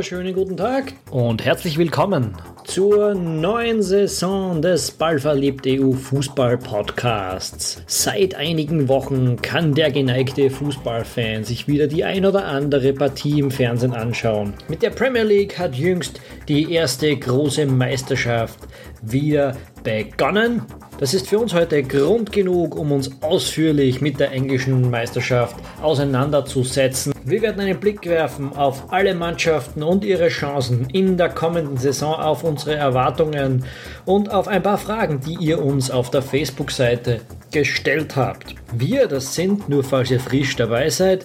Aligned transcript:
wunderschönen 0.00 0.34
guten 0.34 0.56
Tag 0.56 0.94
und 1.10 1.44
herzlich 1.44 1.76
willkommen 1.76 2.34
zur 2.64 3.14
neuen 3.14 3.82
Saison 3.82 4.62
des 4.62 4.92
Ballverliebt 4.92 5.66
EU 5.66 5.92
Fußball 5.92 6.56
Podcasts. 6.56 7.82
Seit 7.86 8.34
einigen 8.34 8.88
Wochen 8.88 9.42
kann 9.42 9.74
der 9.74 9.90
geneigte 9.90 10.48
Fußballfan 10.48 11.44
sich 11.44 11.68
wieder 11.68 11.86
die 11.86 12.02
ein 12.04 12.24
oder 12.24 12.46
andere 12.46 12.94
Partie 12.94 13.40
im 13.40 13.50
Fernsehen 13.50 13.92
anschauen. 13.92 14.54
Mit 14.68 14.80
der 14.80 14.88
Premier 14.88 15.24
League 15.24 15.58
hat 15.58 15.74
jüngst 15.74 16.18
die 16.48 16.72
erste 16.72 17.14
große 17.14 17.66
Meisterschaft 17.66 18.58
wieder 19.02 19.54
begonnen. 19.82 20.62
Das 20.98 21.14
ist 21.14 21.28
für 21.28 21.38
uns 21.38 21.54
heute 21.54 21.82
Grund 21.82 22.30
genug, 22.30 22.76
um 22.76 22.92
uns 22.92 23.22
ausführlich 23.22 24.02
mit 24.02 24.20
der 24.20 24.32
englischen 24.32 24.90
Meisterschaft 24.90 25.56
auseinanderzusetzen. 25.80 27.14
Wir 27.24 27.40
werden 27.40 27.60
einen 27.60 27.80
Blick 27.80 28.04
werfen 28.04 28.54
auf 28.54 28.92
alle 28.92 29.14
Mannschaften 29.14 29.82
und 29.82 30.04
ihre 30.04 30.28
Chancen 30.28 30.88
in 30.92 31.16
der 31.16 31.30
kommenden 31.30 31.78
Saison, 31.78 32.14
auf 32.14 32.44
unsere 32.44 32.74
Erwartungen 32.74 33.64
und 34.04 34.30
auf 34.30 34.46
ein 34.46 34.62
paar 34.62 34.76
Fragen, 34.76 35.20
die 35.20 35.36
ihr 35.40 35.64
uns 35.64 35.90
auf 35.90 36.10
der 36.10 36.20
Facebook-Seite 36.20 37.20
gestellt 37.50 38.16
habt. 38.16 38.54
Wir, 38.72 39.08
das 39.08 39.34
sind, 39.34 39.70
nur 39.70 39.82
falls 39.82 40.10
ihr 40.10 40.20
frisch 40.20 40.54
dabei 40.56 40.90
seid, 40.90 41.24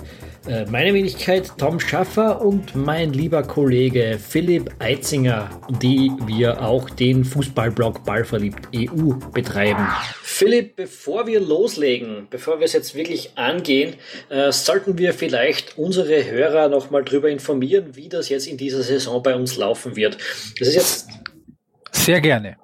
meine 0.70 0.94
Wenigkeit 0.94 1.52
Tom 1.58 1.80
Schaffer 1.80 2.42
und 2.42 2.76
mein 2.76 3.14
lieber 3.14 3.42
Kollege 3.44 4.20
Philipp 4.20 4.72
Eitzinger, 4.80 5.50
die 5.82 6.12
wir 6.28 6.62
auch 6.62 6.90
den 6.90 7.26
Fußballblog 7.26 8.04
Ballverliebt 8.04 8.68
EU 8.76 9.14
betreiben. 9.34 9.88
Philipp, 10.22 10.76
bevor 10.76 11.26
wir 11.26 11.40
loslegen, 11.40 12.28
bevor 12.30 12.60
wir 12.60 12.66
es 12.66 12.74
jetzt 12.74 12.94
wirklich 12.94 13.38
angehen, 13.38 13.96
äh, 14.30 14.52
sollten 14.52 14.98
wir 14.98 15.14
vielleicht 15.14 15.78
unsere 15.78 16.26
Hörer 16.26 16.70
nochmal 16.70 17.04
darüber 17.04 17.30
informieren, 17.30 17.96
wie 17.96 18.10
das 18.10 18.30
jetzt 18.30 18.48
in 18.48 18.58
dieser 18.58 18.84
Saison 18.84 19.24
bei 19.24 19.36
uns 19.36 19.58
laufen 19.58 19.96
wird. 19.96 20.18
Das 20.60 20.68
ist 20.68 20.76
jetzt 20.76 21.08
sehr 21.92 22.22
gerne. 22.22 22.58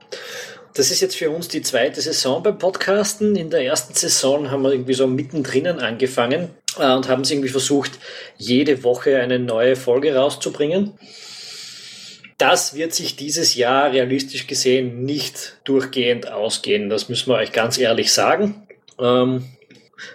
Das 0.73 0.89
ist 0.89 1.01
jetzt 1.01 1.17
für 1.17 1.29
uns 1.29 1.49
die 1.49 1.61
zweite 1.61 1.99
Saison 1.99 2.41
beim 2.41 2.57
Podcasten. 2.57 3.35
In 3.35 3.49
der 3.49 3.65
ersten 3.65 3.93
Saison 3.93 4.49
haben 4.51 4.61
wir 4.61 4.71
irgendwie 4.71 4.93
so 4.93 5.05
mittendrin 5.05 5.67
angefangen 5.67 6.49
äh, 6.77 6.93
und 6.93 7.07
haben 7.07 7.21
es 7.21 7.31
irgendwie 7.31 7.49
versucht, 7.49 7.91
jede 8.37 8.83
Woche 8.83 9.19
eine 9.19 9.39
neue 9.39 9.75
Folge 9.75 10.15
rauszubringen. 10.15 10.93
Das 12.37 12.73
wird 12.73 12.93
sich 12.93 13.15
dieses 13.15 13.53
Jahr 13.53 13.91
realistisch 13.91 14.47
gesehen 14.47 15.03
nicht 15.05 15.59
durchgehend 15.63 16.31
ausgehen. 16.31 16.89
Das 16.89 17.07
müssen 17.07 17.29
wir 17.29 17.35
euch 17.35 17.51
ganz 17.51 17.77
ehrlich 17.77 18.11
sagen. 18.11 18.67
Ähm, 18.99 19.45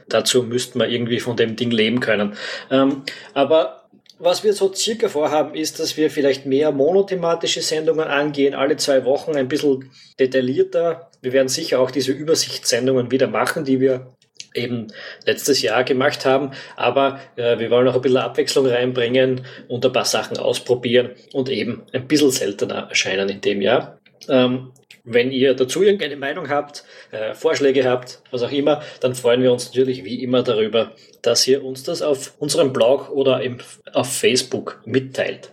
dazu 0.09 0.43
müssten 0.43 0.81
wir 0.81 0.89
irgendwie 0.89 1.21
von 1.21 1.37
dem 1.37 1.55
Ding 1.55 1.71
leben 1.71 2.01
können. 2.01 2.37
Ähm, 2.71 3.03
aber 3.33 3.87
was 4.19 4.45
wir 4.45 4.55
so 4.55 4.73
circa 4.73 5.09
vorhaben, 5.09 5.55
ist, 5.55 5.79
dass 5.79 5.97
wir 5.97 6.11
vielleicht 6.11 6.47
mehr 6.47 6.73
monothematische 6.73 7.61
Sendungen 7.61 8.09
angehen, 8.09 8.55
alle 8.55 8.77
zwei 8.77 9.05
Wochen 9.05 9.37
ein 9.37 9.49
bisschen 9.49 9.91
detaillierter. 10.19 11.11
Wir 11.21 11.33
werden 11.33 11.49
sicher 11.49 11.81
auch 11.81 11.91
diese 11.91 12.13
Übersichtssendungen 12.13 13.11
wieder 13.11 13.29
machen, 13.29 13.65
die 13.65 13.79
wir 13.79 14.16
eben 14.57 14.89
letztes 15.25 15.63
Jahr 15.63 15.85
gemacht 15.85 16.25
haben. 16.25 16.53
Aber 16.77 17.21
äh, 17.37 17.59
wir 17.59 17.71
wollen 17.71 17.89
auch 17.89 17.95
ein 17.95 18.01
bisschen 18.01 18.19
Abwechslung 18.19 18.67
reinbringen 18.67 19.43
und 19.69 19.85
ein 19.85 19.93
paar 19.93 20.05
Sachen 20.05 20.39
ausprobieren 20.39 21.11
und 21.33 21.49
eben 21.49 21.83
ein 21.93 22.07
bisschen 22.07 22.31
seltener 22.31 22.89
erscheinen 22.89 23.29
in 23.29 23.41
dem 23.41 23.61
Jahr. 23.61 23.99
Ähm, 24.29 24.73
wenn 25.07 25.31
ihr 25.31 25.55
dazu 25.55 25.83
irgendeine 25.83 26.17
Meinung 26.17 26.49
habt, 26.49 26.85
äh, 27.13 27.33
Vorschläge 27.33 27.89
habt, 27.89 28.23
was 28.33 28.43
auch 28.43 28.51
immer, 28.51 28.83
dann 29.01 29.15
freuen 29.15 29.41
wir 29.41 29.53
uns 29.53 29.67
natürlich 29.67 30.05
wie 30.05 30.23
immer 30.23 30.43
darüber, 30.43 30.93
dass 31.23 31.47
ihr 31.47 31.65
uns 31.65 31.85
das 31.85 32.03
auf 32.03 32.35
unserem 32.39 32.73
Blog 32.73 33.11
oder 33.11 33.41
im, 33.41 33.59
auf 33.93 34.13
Facebook 34.13 34.83
mitteilt. 34.85 35.53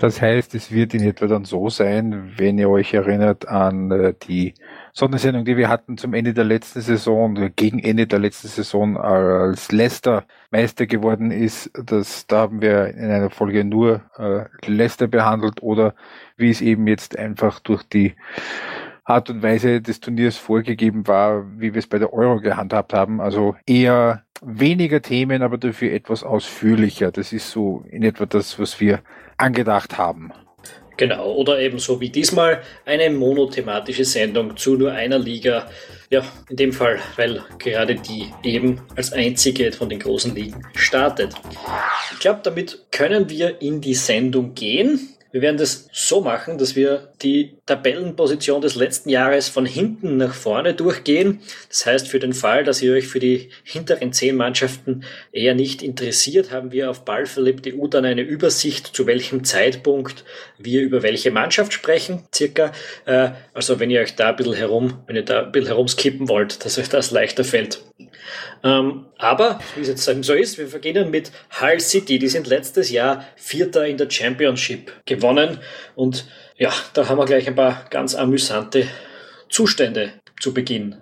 Das 0.00 0.20
heißt, 0.20 0.56
es 0.56 0.72
wird 0.72 0.94
in 0.94 1.04
etwa 1.04 1.28
dann 1.28 1.44
so 1.44 1.68
sein, 1.68 2.32
wenn 2.36 2.58
ihr 2.58 2.68
euch 2.68 2.92
erinnert 2.92 3.46
an 3.46 3.92
äh, 3.92 4.14
die 4.26 4.54
Sondersendung, 4.94 5.46
die 5.46 5.56
wir 5.56 5.70
hatten 5.70 5.96
zum 5.96 6.12
Ende 6.12 6.34
der 6.34 6.44
letzten 6.44 6.82
Saison, 6.82 7.50
gegen 7.56 7.78
Ende 7.78 8.06
der 8.06 8.18
letzten 8.18 8.48
Saison, 8.48 8.98
als 8.98 9.72
Leicester 9.72 10.24
Meister 10.50 10.86
geworden 10.86 11.30
ist, 11.30 11.70
das, 11.72 12.26
da 12.26 12.40
haben 12.40 12.60
wir 12.60 12.88
in 12.88 13.10
einer 13.10 13.30
Folge 13.30 13.64
nur 13.64 14.02
äh, 14.18 14.44
Leicester 14.66 15.06
behandelt 15.06 15.62
oder 15.62 15.94
wie 16.36 16.50
es 16.50 16.60
eben 16.60 16.86
jetzt 16.86 17.18
einfach 17.18 17.58
durch 17.60 17.84
die 17.84 18.14
Art 19.04 19.30
und 19.30 19.42
Weise 19.42 19.80
des 19.80 20.00
Turniers 20.00 20.36
vorgegeben 20.36 21.08
war, 21.08 21.44
wie 21.58 21.72
wir 21.72 21.78
es 21.78 21.86
bei 21.86 21.98
der 21.98 22.12
Euro 22.12 22.40
gehandhabt 22.40 22.92
haben. 22.92 23.20
Also 23.20 23.56
eher 23.66 24.24
weniger 24.42 25.00
Themen, 25.00 25.42
aber 25.42 25.56
dafür 25.56 25.92
etwas 25.92 26.22
ausführlicher. 26.22 27.10
Das 27.10 27.32
ist 27.32 27.50
so 27.50 27.84
in 27.88 28.02
etwa 28.02 28.26
das, 28.26 28.58
was 28.58 28.78
wir 28.78 29.00
angedacht 29.38 29.96
haben. 29.96 30.32
Genau, 30.96 31.32
oder 31.32 31.58
eben 31.58 31.78
so 31.78 32.00
wie 32.00 32.10
diesmal 32.10 32.62
eine 32.84 33.10
monothematische 33.10 34.04
Sendung 34.04 34.56
zu 34.56 34.76
nur 34.76 34.92
einer 34.92 35.18
Liga. 35.18 35.70
Ja, 36.10 36.22
in 36.50 36.56
dem 36.56 36.72
Fall, 36.72 37.00
weil 37.16 37.42
gerade 37.58 37.94
die 37.94 38.26
eben 38.42 38.82
als 38.94 39.12
einzige 39.12 39.72
von 39.72 39.88
den 39.88 39.98
großen 39.98 40.34
Ligen 40.34 40.62
startet. 40.74 41.34
Ich 42.12 42.18
glaube, 42.18 42.40
damit 42.42 42.84
können 42.90 43.30
wir 43.30 43.62
in 43.62 43.80
die 43.80 43.94
Sendung 43.94 44.54
gehen. 44.54 45.08
Wir 45.32 45.40
werden 45.40 45.56
das 45.56 45.88
so 45.92 46.20
machen, 46.20 46.58
dass 46.58 46.76
wir 46.76 47.08
die 47.22 47.56
Tabellenposition 47.64 48.60
des 48.60 48.74
letzten 48.74 49.08
Jahres 49.08 49.48
von 49.48 49.64
hinten 49.64 50.18
nach 50.18 50.34
vorne 50.34 50.74
durchgehen. 50.74 51.40
Das 51.70 51.86
heißt, 51.86 52.08
für 52.08 52.18
den 52.18 52.34
Fall, 52.34 52.64
dass 52.64 52.82
ihr 52.82 52.92
euch 52.92 53.08
für 53.08 53.18
die 53.18 53.48
hinteren 53.64 54.12
zehn 54.12 54.36
Mannschaften 54.36 55.04
eher 55.32 55.54
nicht 55.54 55.82
interessiert, 55.82 56.50
haben 56.50 56.70
wir 56.70 56.90
auf 56.90 57.06
Ballverliebt.eu 57.06 57.86
dann 57.88 58.04
eine 58.04 58.20
Übersicht, 58.20 58.94
zu 58.94 59.06
welchem 59.06 59.42
Zeitpunkt 59.44 60.24
wir 60.58 60.82
über 60.82 61.02
welche 61.02 61.30
Mannschaft 61.30 61.72
sprechen, 61.72 62.24
circa. 62.34 62.72
Äh, 63.06 63.30
also 63.54 63.80
wenn 63.80 63.90
ihr 63.90 64.02
euch 64.02 64.14
da 64.14 64.30
ein 64.30 64.36
bisschen 64.36 64.54
herum, 64.54 64.98
wenn 65.06 65.16
ihr 65.16 65.24
da 65.24 65.44
ein 65.44 65.52
bisschen 65.52 65.68
herumskippen 65.68 66.28
wollt, 66.28 66.62
dass 66.64 66.78
euch 66.78 66.90
das 66.90 67.10
leichter 67.10 67.44
fällt. 67.44 67.82
Ähm, 68.64 69.06
aber, 69.18 69.60
wie 69.74 69.82
es 69.82 69.88
jetzt 69.88 70.04
so 70.04 70.34
ist, 70.34 70.58
wir 70.58 70.70
beginnen 70.70 71.10
mit 71.10 71.32
Hull 71.60 71.80
City. 71.80 72.18
Die 72.18 72.28
sind 72.28 72.46
letztes 72.46 72.90
Jahr 72.90 73.24
Vierter 73.36 73.86
in 73.86 73.96
der 73.96 74.10
Championship 74.10 74.92
gewonnen. 75.06 75.58
Und 75.94 76.28
ja, 76.56 76.70
da 76.94 77.08
haben 77.08 77.18
wir 77.18 77.26
gleich 77.26 77.48
ein 77.48 77.54
paar 77.54 77.84
ganz 77.90 78.14
amüsante 78.14 78.86
Zustände 79.48 80.12
zu 80.40 80.54
Beginn. 80.54 80.96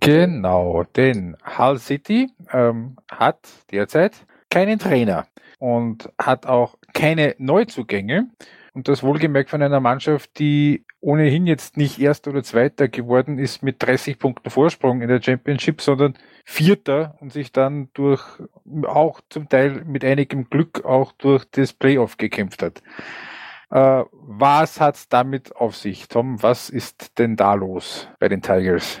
Genau, 0.00 0.84
denn 0.94 1.36
Hull 1.58 1.78
City 1.78 2.30
ähm, 2.52 2.96
hat 3.10 3.48
derzeit 3.72 4.12
keinen 4.50 4.78
Trainer 4.78 5.26
und 5.58 6.08
hat 6.18 6.46
auch 6.46 6.76
keine 6.92 7.34
Neuzugänge. 7.38 8.28
Und 8.72 8.88
das 8.88 9.02
wohlgemerkt 9.02 9.50
von 9.50 9.62
einer 9.62 9.80
Mannschaft, 9.80 10.38
die 10.38 10.84
ohnehin 11.06 11.46
jetzt 11.46 11.76
nicht 11.76 12.00
Erster 12.00 12.32
oder 12.32 12.42
Zweiter 12.42 12.88
geworden 12.88 13.38
ist 13.38 13.62
mit 13.62 13.80
30 13.80 14.18
Punkten 14.18 14.50
Vorsprung 14.50 15.02
in 15.02 15.08
der 15.08 15.22
Championship, 15.22 15.80
sondern 15.80 16.18
Vierter 16.44 17.16
und 17.20 17.32
sich 17.32 17.52
dann 17.52 17.88
durch 17.94 18.24
auch 18.84 19.20
zum 19.30 19.48
Teil 19.48 19.84
mit 19.86 20.04
einigem 20.04 20.50
Glück 20.50 20.84
auch 20.84 21.12
durch 21.12 21.44
das 21.52 21.72
Playoff 21.72 22.16
gekämpft 22.16 22.60
hat. 22.60 22.82
Äh, 23.70 24.04
was 24.10 24.80
hat's 24.80 25.08
damit 25.08 25.54
auf 25.54 25.76
sich, 25.76 26.08
Tom? 26.08 26.42
Was 26.42 26.70
ist 26.70 27.18
denn 27.20 27.36
da 27.36 27.54
los 27.54 28.08
bei 28.18 28.28
den 28.28 28.42
Tigers? 28.42 29.00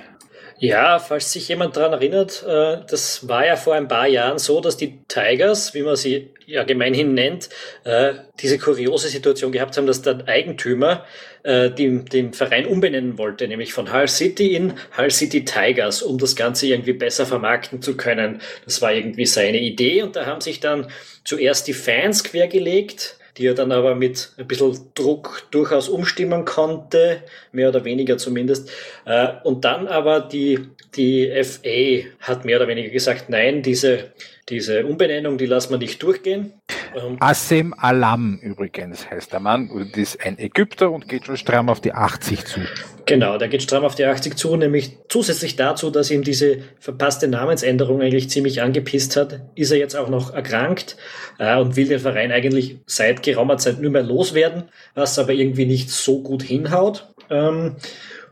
Ja, 0.58 1.00
falls 1.00 1.32
sich 1.32 1.48
jemand 1.48 1.76
daran 1.76 1.92
erinnert, 1.92 2.44
äh, 2.46 2.82
das 2.88 3.28
war 3.28 3.44
ja 3.44 3.56
vor 3.56 3.74
ein 3.74 3.88
paar 3.88 4.06
Jahren 4.06 4.38
so, 4.38 4.60
dass 4.60 4.76
die 4.76 5.02
Tigers, 5.08 5.74
wie 5.74 5.82
man 5.82 5.96
sie 5.96 6.35
ja 6.46 6.62
gemeinhin 6.62 7.12
nennt, 7.14 7.50
äh, 7.84 8.14
diese 8.40 8.58
kuriose 8.58 9.08
Situation 9.08 9.52
gehabt 9.52 9.76
haben, 9.76 9.86
dass 9.86 10.02
der 10.02 10.26
Eigentümer 10.26 11.04
äh, 11.42 11.70
den, 11.70 12.06
den 12.06 12.32
Verein 12.32 12.66
umbenennen 12.66 13.18
wollte, 13.18 13.48
nämlich 13.48 13.72
von 13.72 13.92
Hull 13.92 14.08
City 14.08 14.54
in 14.54 14.74
Hull 14.96 15.10
City 15.10 15.44
Tigers, 15.44 16.02
um 16.02 16.18
das 16.18 16.36
Ganze 16.36 16.68
irgendwie 16.68 16.92
besser 16.92 17.26
vermarkten 17.26 17.82
zu 17.82 17.96
können. 17.96 18.40
Das 18.64 18.80
war 18.80 18.92
irgendwie 18.92 19.26
seine 19.26 19.58
Idee 19.60 20.02
und 20.02 20.16
da 20.16 20.26
haben 20.26 20.40
sich 20.40 20.60
dann 20.60 20.86
zuerst 21.24 21.66
die 21.66 21.74
Fans 21.74 22.22
quergelegt, 22.24 23.18
die 23.36 23.46
er 23.46 23.54
dann 23.54 23.72
aber 23.72 23.94
mit 23.94 24.32
ein 24.38 24.46
bisschen 24.46 24.76
Druck 24.94 25.46
durchaus 25.50 25.88
umstimmen 25.88 26.44
konnte, 26.44 27.22
mehr 27.52 27.68
oder 27.68 27.84
weniger 27.84 28.18
zumindest. 28.18 28.70
Äh, 29.04 29.28
und 29.44 29.64
dann 29.64 29.88
aber 29.88 30.20
die, 30.20 30.68
die 30.96 31.30
FA 31.42 32.08
hat 32.20 32.44
mehr 32.44 32.56
oder 32.56 32.68
weniger 32.68 32.90
gesagt, 32.90 33.28
nein, 33.28 33.62
diese, 33.62 34.12
diese 34.48 34.86
Umbenennung, 34.86 35.38
die 35.38 35.46
lassen 35.46 35.72
wir 35.72 35.78
nicht 35.78 36.02
durchgehen. 36.02 36.52
Ähm, 36.94 37.16
Assem 37.20 37.74
Alam 37.74 38.38
übrigens 38.42 39.10
heißt 39.10 39.32
der 39.32 39.40
Mann, 39.40 39.70
ist 39.94 40.24
ein 40.24 40.38
Ägypter 40.38 40.90
und 40.90 41.08
geht 41.08 41.26
schon 41.26 41.36
stramm 41.36 41.68
auf 41.68 41.80
die 41.80 41.92
80 41.92 42.44
zu. 42.46 42.60
Genau, 43.06 43.38
der 43.38 43.46
geht 43.46 43.62
stramm 43.62 43.84
auf 43.84 43.94
die 43.94 44.04
80 44.04 44.36
zu, 44.36 44.56
nämlich 44.56 44.98
zusätzlich 45.08 45.54
dazu, 45.54 45.90
dass 45.90 46.10
ihm 46.10 46.24
diese 46.24 46.58
verpasste 46.80 47.28
Namensänderung 47.28 48.02
eigentlich 48.02 48.28
ziemlich 48.30 48.62
angepisst 48.62 49.14
hat, 49.14 49.42
ist 49.54 49.70
er 49.70 49.78
jetzt 49.78 49.94
auch 49.94 50.08
noch 50.08 50.34
erkrankt 50.34 50.96
äh, 51.38 51.56
und 51.56 51.76
will 51.76 51.86
den 51.86 52.00
Verein 52.00 52.32
eigentlich 52.32 52.78
seit 52.84 53.22
geraumer 53.22 53.58
Zeit 53.58 53.80
nur 53.80 53.92
mehr 53.92 54.02
loswerden, 54.02 54.64
was 54.96 55.20
aber 55.20 55.32
irgendwie 55.32 55.66
nicht 55.66 55.88
so 55.90 56.20
gut 56.20 56.42
hinhaut. 56.42 57.06
Ähm, 57.30 57.76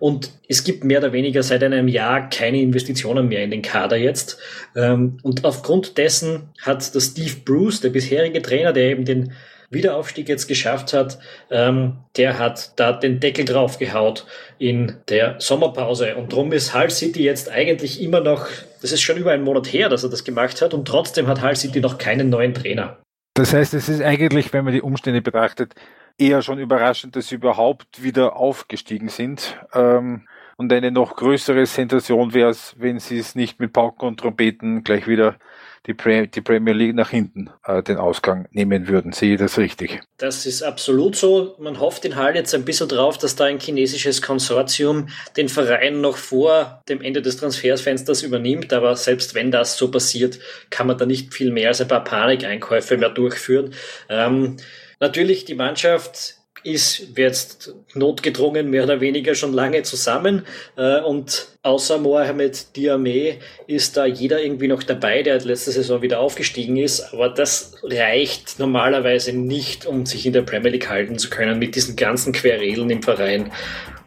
und 0.00 0.32
es 0.48 0.64
gibt 0.64 0.82
mehr 0.82 0.98
oder 0.98 1.12
weniger 1.12 1.44
seit 1.44 1.62
einem 1.62 1.86
Jahr 1.86 2.28
keine 2.28 2.60
Investitionen 2.60 3.28
mehr 3.28 3.44
in 3.44 3.52
den 3.52 3.62
Kader 3.62 3.96
jetzt. 3.96 4.38
Ähm, 4.74 5.18
und 5.22 5.44
aufgrund 5.44 5.98
dessen 5.98 6.48
hat 6.60 6.92
der 6.96 7.00
Steve 7.00 7.36
Bruce, 7.44 7.80
der 7.80 7.90
bisherige 7.90 8.42
Trainer, 8.42 8.72
der 8.72 8.90
eben 8.90 9.04
den 9.04 9.32
Wiederaufstieg 9.74 10.28
jetzt 10.28 10.46
geschafft 10.46 10.92
hat, 10.92 11.18
ähm, 11.50 11.98
der 12.16 12.38
hat 12.38 12.72
da 12.76 12.92
den 12.92 13.20
Deckel 13.20 13.44
drauf 13.44 13.78
gehaut 13.78 14.26
in 14.58 14.96
der 15.08 15.36
Sommerpause. 15.40 16.16
Und 16.16 16.32
darum 16.32 16.52
ist 16.52 16.74
Hull 16.74 16.90
City 16.90 17.24
jetzt 17.24 17.50
eigentlich 17.50 18.00
immer 18.00 18.20
noch, 18.20 18.46
das 18.80 18.92
ist 18.92 19.02
schon 19.02 19.16
über 19.16 19.32
einen 19.32 19.44
Monat 19.44 19.72
her, 19.72 19.88
dass 19.88 20.04
er 20.04 20.10
das 20.10 20.24
gemacht 20.24 20.62
hat, 20.62 20.72
und 20.72 20.86
trotzdem 20.86 21.26
hat 21.26 21.42
Hull 21.42 21.56
City 21.56 21.80
noch 21.80 21.98
keinen 21.98 22.30
neuen 22.30 22.54
Trainer. 22.54 22.98
Das 23.34 23.52
heißt, 23.52 23.74
es 23.74 23.88
ist 23.88 24.00
eigentlich, 24.00 24.52
wenn 24.52 24.64
man 24.64 24.72
die 24.72 24.82
Umstände 24.82 25.20
betrachtet, 25.20 25.74
eher 26.18 26.42
schon 26.42 26.58
überraschend, 26.58 27.16
dass 27.16 27.28
sie 27.28 27.34
überhaupt 27.34 28.02
wieder 28.02 28.36
aufgestiegen 28.36 29.08
sind. 29.08 29.58
Ähm, 29.74 30.26
und 30.56 30.72
eine 30.72 30.92
noch 30.92 31.16
größere 31.16 31.66
Sensation 31.66 32.32
wäre 32.32 32.50
es, 32.50 32.76
wenn 32.78 33.00
sie 33.00 33.18
es 33.18 33.34
nicht 33.34 33.58
mit 33.58 33.72
Pauken 33.72 34.06
und 34.06 34.20
Trompeten 34.20 34.84
gleich 34.84 35.08
wieder 35.08 35.36
die, 35.86 35.94
Pre 35.94 36.26
die 36.26 36.40
Premier 36.40 36.72
League 36.72 36.94
nach 36.94 37.10
hinten 37.10 37.50
äh, 37.64 37.82
den 37.82 37.98
Ausgang 37.98 38.48
nehmen 38.50 38.88
würden. 38.88 39.12
Sehe 39.12 39.34
ich 39.34 39.38
das 39.38 39.58
richtig? 39.58 40.00
Das 40.16 40.46
ist 40.46 40.62
absolut 40.62 41.16
so. 41.16 41.56
Man 41.58 41.78
hofft 41.78 42.04
in 42.04 42.16
Hall 42.16 42.34
jetzt 42.34 42.54
ein 42.54 42.64
bisschen 42.64 42.88
drauf, 42.88 43.18
dass 43.18 43.36
da 43.36 43.44
ein 43.44 43.60
chinesisches 43.60 44.22
Konsortium 44.22 45.08
den 45.36 45.48
Verein 45.48 46.00
noch 46.00 46.16
vor 46.16 46.82
dem 46.88 47.02
Ende 47.02 47.20
des 47.20 47.36
Transfersfensters 47.36 48.22
übernimmt. 48.22 48.72
Aber 48.72 48.96
selbst 48.96 49.34
wenn 49.34 49.50
das 49.50 49.76
so 49.76 49.90
passiert, 49.90 50.38
kann 50.70 50.86
man 50.86 50.96
da 50.96 51.06
nicht 51.06 51.34
viel 51.34 51.50
mehr 51.50 51.68
als 51.68 51.80
ein 51.80 51.88
paar 51.88 52.04
Panikeinkäufe 52.04 52.96
mehr 52.96 53.10
durchführen. 53.10 53.74
Ähm, 54.08 54.56
natürlich, 55.00 55.44
die 55.44 55.54
Mannschaft 55.54 56.43
ist 56.62 57.18
jetzt 57.18 57.74
notgedrungen 57.94 58.70
mehr 58.70 58.84
oder 58.84 59.00
weniger 59.00 59.34
schon 59.34 59.52
lange 59.52 59.82
zusammen 59.82 60.46
äh, 60.76 61.00
und 61.00 61.48
außer 61.62 61.98
Mohamed 61.98 62.76
Diame 62.76 63.38
ist 63.66 63.96
da 63.96 64.06
jeder 64.06 64.42
irgendwie 64.42 64.68
noch 64.68 64.82
dabei, 64.82 65.22
der 65.22 65.40
letzte 65.40 65.72
Saison 65.72 66.02
wieder 66.02 66.20
aufgestiegen 66.20 66.76
ist, 66.76 67.12
aber 67.12 67.28
das 67.28 67.74
reicht 67.82 68.58
normalerweise 68.58 69.32
nicht, 69.32 69.86
um 69.86 70.06
sich 70.06 70.26
in 70.26 70.32
der 70.32 70.42
Premier 70.42 70.70
League 70.70 70.88
halten 70.88 71.18
zu 71.18 71.28
können 71.28 71.58
mit 71.58 71.74
diesen 71.74 71.96
ganzen 71.96 72.32
Querelen 72.32 72.88
im 72.90 73.02
Verein. 73.02 73.52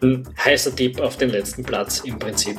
Ein 0.02 0.28
heißer 0.44 0.76
Tipp 0.76 1.00
auf 1.00 1.18
den 1.18 1.30
letzten 1.30 1.64
Platz 1.64 2.02
im 2.02 2.20
Prinzip. 2.20 2.58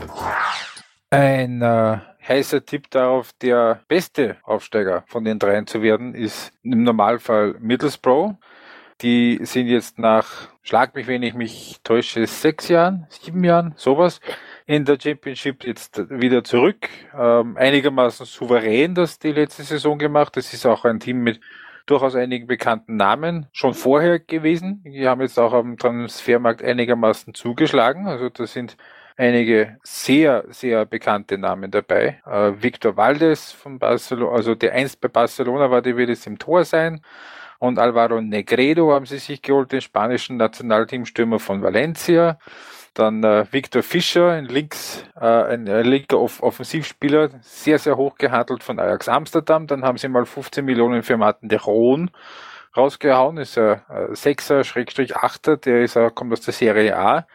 Ein 1.10 1.62
äh, 1.62 1.98
heißer 2.28 2.64
Tipp 2.64 2.90
darauf, 2.90 3.32
der 3.40 3.80
beste 3.88 4.36
Aufsteiger 4.42 5.04
von 5.06 5.24
den 5.24 5.38
dreien 5.38 5.66
zu 5.66 5.82
werden, 5.82 6.14
ist 6.14 6.52
im 6.62 6.82
Normalfall 6.82 7.56
Middlesbrough. 7.60 8.34
Die 9.00 9.38
sind 9.42 9.68
jetzt 9.68 10.00
nach, 10.00 10.48
schlag 10.62 10.96
mich, 10.96 11.06
wenn 11.06 11.22
ich 11.22 11.34
mich 11.34 11.76
täusche, 11.84 12.26
sechs 12.26 12.68
Jahren, 12.68 13.06
sieben 13.08 13.44
Jahren, 13.44 13.74
sowas, 13.76 14.20
in 14.66 14.84
der 14.84 14.98
Championship 15.00 15.64
jetzt 15.64 16.10
wieder 16.10 16.42
zurück. 16.42 16.88
Ähm, 17.16 17.56
einigermaßen 17.56 18.26
souverän 18.26 18.96
das 18.96 19.20
die 19.20 19.30
letzte 19.30 19.62
Saison 19.62 19.98
gemacht. 19.98 20.36
Das 20.36 20.52
ist 20.52 20.66
auch 20.66 20.84
ein 20.84 20.98
Team 20.98 21.20
mit 21.20 21.38
durchaus 21.86 22.16
einigen 22.16 22.48
bekannten 22.48 22.96
Namen 22.96 23.46
schon 23.52 23.72
vorher 23.72 24.18
gewesen. 24.18 24.82
Die 24.84 25.06
haben 25.06 25.20
jetzt 25.20 25.38
auch 25.38 25.52
am 25.52 25.76
Transfermarkt 25.78 26.62
einigermaßen 26.62 27.34
zugeschlagen. 27.34 28.08
Also 28.08 28.30
da 28.30 28.46
sind 28.48 28.76
einige 29.16 29.78
sehr, 29.84 30.44
sehr 30.48 30.86
bekannte 30.86 31.38
Namen 31.38 31.70
dabei. 31.70 32.20
Äh, 32.26 32.60
Victor 32.60 32.96
Valdes 32.96 33.52
von 33.52 33.78
Barcelona, 33.78 34.36
also 34.36 34.56
der 34.56 34.72
einst 34.72 35.00
bei 35.00 35.08
Barcelona 35.08 35.70
war, 35.70 35.82
der 35.82 35.96
wird 35.96 36.08
jetzt 36.08 36.26
im 36.26 36.38
Tor 36.38 36.64
sein 36.64 37.00
und 37.58 37.78
Alvaro 37.78 38.20
Negredo 38.20 38.92
haben 38.92 39.06
sie 39.06 39.18
sich 39.18 39.42
geholt, 39.42 39.72
den 39.72 39.80
spanischen 39.80 40.36
Nationalteamstürmer 40.36 41.38
von 41.38 41.62
Valencia. 41.62 42.38
Dann 42.94 43.22
äh, 43.22 43.46
Victor 43.52 43.82
Fischer, 43.82 44.32
ein 44.32 44.46
links, 44.46 45.04
äh, 45.20 45.24
ein 45.24 45.66
äh, 45.66 45.82
linker 45.82 46.18
Off 46.20 46.42
Offensivspieler, 46.42 47.30
sehr, 47.42 47.78
sehr 47.78 47.96
hoch 47.96 48.16
gehandelt 48.16 48.62
von 48.62 48.78
Ajax 48.78 49.08
Amsterdam. 49.08 49.66
Dann 49.66 49.84
haben 49.84 49.98
sie 49.98 50.08
mal 50.08 50.26
15 50.26 50.64
Millionen 50.64 51.02
für 51.02 51.16
Martin 51.16 51.48
de 51.48 51.58
Roon 51.58 52.10
rausgehauen, 52.76 53.38
ist 53.38 53.58
ein 53.58 53.80
äh, 53.88 54.14
Sechser, 54.14 54.64
Schrägstrich 54.64 55.16
Achter, 55.16 55.56
der 55.56 55.82
ist, 55.82 55.96
äh, 55.96 56.10
kommt 56.14 56.32
aus 56.32 56.40
der 56.40 56.54
Serie 56.54 56.96
A. 56.96 57.26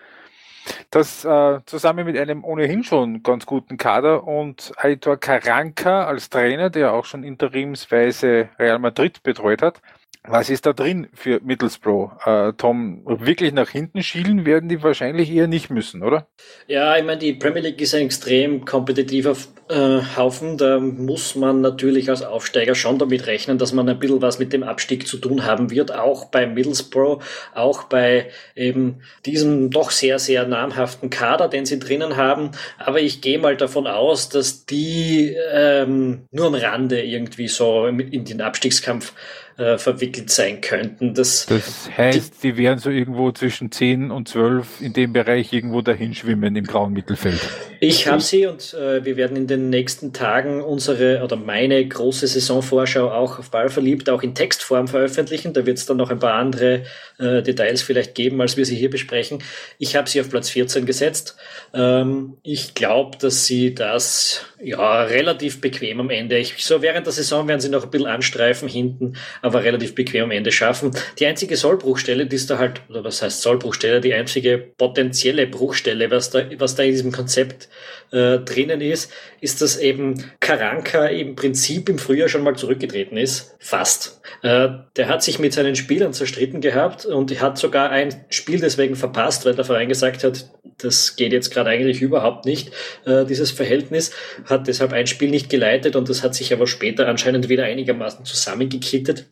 Das 0.92 1.26
äh, 1.26 1.60
zusammen 1.66 2.06
mit 2.06 2.18
einem 2.18 2.44
ohnehin 2.44 2.84
schon 2.84 3.22
ganz 3.24 3.46
guten 3.46 3.78
Kader 3.78 4.26
und 4.26 4.72
Aitor 4.78 5.18
Karanka 5.18 6.06
als 6.06 6.30
Trainer, 6.30 6.70
der 6.70 6.94
auch 6.94 7.06
schon 7.06 7.24
interimsweise 7.24 8.50
Real 8.58 8.80
Madrid 8.80 9.24
betreut 9.24 9.62
hat, 9.62 9.82
was 10.26 10.50
ist 10.50 10.66
da 10.66 10.72
drin 10.72 11.08
für 11.14 11.42
Middlesbrough? 11.42 12.12
Äh, 12.26 12.54
Tom, 12.54 13.02
wirklich 13.06 13.52
nach 13.52 13.70
hinten 13.70 14.02
schielen 14.04 14.46
werden 14.46 14.70
die 14.70 14.82
wahrscheinlich 14.82 15.30
eher 15.30 15.48
nicht 15.48 15.70
müssen, 15.70 16.02
oder? 16.02 16.28
Ja, 16.68 16.96
ich 16.96 17.04
meine, 17.04 17.20
die 17.20 17.34
Premier 17.34 17.62
League 17.62 17.82
ist 17.82 17.94
ein 17.94 18.06
extrem 18.06 18.64
kompetitiver 18.64 19.36
äh, 19.68 20.00
Haufen. 20.16 20.58
Da 20.58 20.80
muss 20.80 21.36
man 21.36 21.60
natürlich 21.60 22.10
als 22.10 22.24
Aufsteiger 22.24 22.74
schon 22.74 23.00
damit 23.00 23.28
rechnen, 23.28 23.58
dass 23.58 23.74
man 23.74 23.90
ein 23.90 24.00
bisschen 24.00 24.22
was 24.22 24.40
mit 24.40 24.54
dem 24.54 24.64
Abstieg 24.64 25.08
zu 25.08 25.18
tun 25.18 25.46
haben 25.46 25.72
wird. 25.72 25.94
Auch 25.94 26.26
bei 26.26 26.48
Middlesbrough, 26.48 27.22
auch 27.54 27.84
bei 27.84 28.30
eben 28.56 29.02
diesem 29.26 29.72
doch 29.72 29.92
sehr, 29.92 30.20
sehr 30.20 30.48
namhaften 30.48 31.10
Kader, 31.10 31.50
den 31.50 31.66
sie 31.66 31.80
drinnen 31.80 32.16
haben. 32.16 32.52
Aber 32.78 33.02
ich 33.02 33.20
gehe 33.20 33.40
mal 33.40 33.58
davon 33.58 33.88
aus, 33.88 34.30
dass 34.30 34.66
die 34.66 35.36
ähm, 35.52 36.28
nur 36.32 36.48
am 36.48 36.56
Rande 36.56 37.04
irgendwie 37.04 37.50
so 37.50 37.88
in 37.88 38.24
den 38.24 38.42
Abstiegskampf 38.42 39.14
äh, 39.58 39.78
verwickelt 39.78 40.30
sein 40.30 40.62
könnten. 40.62 41.14
Das, 41.14 41.46
das 41.46 41.90
heißt, 41.96 42.44
die, 42.44 42.54
die 42.54 42.58
werden 42.58 42.80
so 42.80 42.90
irgendwo 42.90 43.32
zwischen 43.32 43.72
10 43.72 44.12
und 44.12 44.28
12 44.28 44.82
in 44.82 44.94
dem 44.94 45.14
Bereich 45.14 45.54
irgendwo 45.54 45.82
dahin 45.82 46.14
schwimmen 46.14 46.56
im 46.56 46.66
grauen 46.66 46.94
Mittelfeld. 46.94 47.40
Ich 47.80 48.08
habe 48.08 48.22
sie 48.22 48.48
und 48.48 48.74
äh, 48.74 49.04
wir 49.04 49.18
werden 49.18 49.38
in 49.38 49.48
den 49.48 49.70
nächsten 49.70 50.14
Tagen 50.14 50.62
unsere 50.62 51.22
oder 51.24 51.36
meine 51.36 51.86
große 51.86 52.28
Saisonvorschau 52.28 53.12
auch 53.12 53.40
auf 53.40 53.52
Ball 53.52 53.70
verliebt, 53.70 54.10
auch 54.10 54.24
in 54.24 54.36
Textform 54.36 54.88
veröffentlichen. 54.88 55.54
Da 55.54 55.66
wird 55.66 55.78
es 55.78 55.86
dann 55.86 55.98
noch 55.98 56.10
ein 56.10 56.20
paar 56.20 56.36
andere 56.36 56.84
äh, 57.20 57.42
Details 57.42 57.82
vielleicht 57.82 58.16
geben, 58.16 58.42
als 58.42 58.58
wir 58.58 58.66
sie 58.66 58.76
hier 58.76 58.90
besprechen. 58.90 59.44
Ich 59.78 59.96
habe 59.96 60.10
sie 60.10 60.22
auf 60.22 60.30
Platz 60.30 60.50
14 60.50 60.86
gesetzt. 60.86 61.36
Ähm, 61.74 62.38
ich 62.44 62.74
glaube, 62.74 63.18
dass 63.18 63.46
sie 63.46 63.76
das 63.76 64.46
ja 64.64 65.04
relativ 65.04 65.62
bequem 65.62 66.00
am 66.00 66.10
Ende. 66.10 66.38
Ich, 66.38 66.64
so 66.64 66.82
während 66.82 67.06
der 67.06 67.14
Saison 67.14 67.48
werden 67.48 67.60
sie 67.60 67.70
noch 67.70 67.84
ein 67.84 67.90
bisschen 67.90 68.08
anstreifen 68.08 68.68
hinten, 68.68 69.18
aber 69.42 69.64
relativ 69.64 69.96
bequem 69.96 70.26
am 70.26 70.32
Ende 70.32 70.52
schaffen. 70.52 70.92
Die 71.20 71.26
einzige 71.26 71.58
Sollbruchstelle, 71.58 72.26
die 72.26 72.36
ist 72.36 72.50
da 72.50 72.58
halt, 72.58 72.82
oder 72.90 73.04
was 73.04 73.22
heißt 73.22 73.42
Sollbruchstelle, 73.42 74.02
die 74.02 74.14
einzige 74.14 74.58
potenzielle 74.58 75.48
Bruchstelle, 75.48 76.10
was 76.12 76.30
da, 76.30 76.44
was 76.58 76.76
da 76.76 76.84
in 76.84 76.92
diesem 76.92 77.12
Konzept 77.12 77.70
äh, 78.14 78.40
drinnen 78.40 78.80
ist, 78.80 79.12
ist, 79.42 79.62
dass 79.62 79.78
eben 79.78 80.24
Karanka 80.40 81.08
im 81.08 81.36
Prinzip 81.36 81.90
im 81.90 81.98
Frühjahr 81.98 82.30
schon 82.30 82.44
mal 82.44 82.56
zurückgetreten 82.56 83.18
ist. 83.18 83.56
Fast. 83.60 84.22
Äh, 84.44 84.70
der 84.96 85.08
hat 85.10 85.24
sich 85.24 85.40
mit 85.40 85.54
seinen 85.54 85.76
Spielern 85.76 86.14
zerstritten 86.14 86.62
gehabt 86.62 87.06
und 87.06 87.42
hat 87.42 87.58
sogar 87.58 87.90
ein 87.90 88.26
Spiel 88.30 88.60
deswegen 88.60 88.96
verpasst, 88.96 89.46
weil 89.46 89.56
der 89.56 89.66
Verein 89.66 89.90
gesagt 89.90 90.24
hat, 90.24 90.50
das 90.78 91.16
geht 91.16 91.34
jetzt 91.34 91.52
gerade 91.52 91.72
eigentlich 91.72 92.02
überhaupt 92.02 92.46
nicht, 92.46 92.72
äh, 93.06 93.26
dieses 93.26 93.52
Verhältnis, 93.52 94.12
hat 94.46 94.68
deshalb 94.68 94.94
ein 94.94 95.08
Spiel 95.08 95.30
nicht 95.30 95.50
geleitet 95.50 95.96
und 95.96 96.08
das 96.08 96.24
hat 96.24 96.36
sich 96.36 96.54
aber 96.54 96.68
später 96.68 97.08
anscheinend 97.08 97.50
wieder 97.50 97.64
einigermaßen 97.64 98.26
zusammengekittet. 98.26 99.26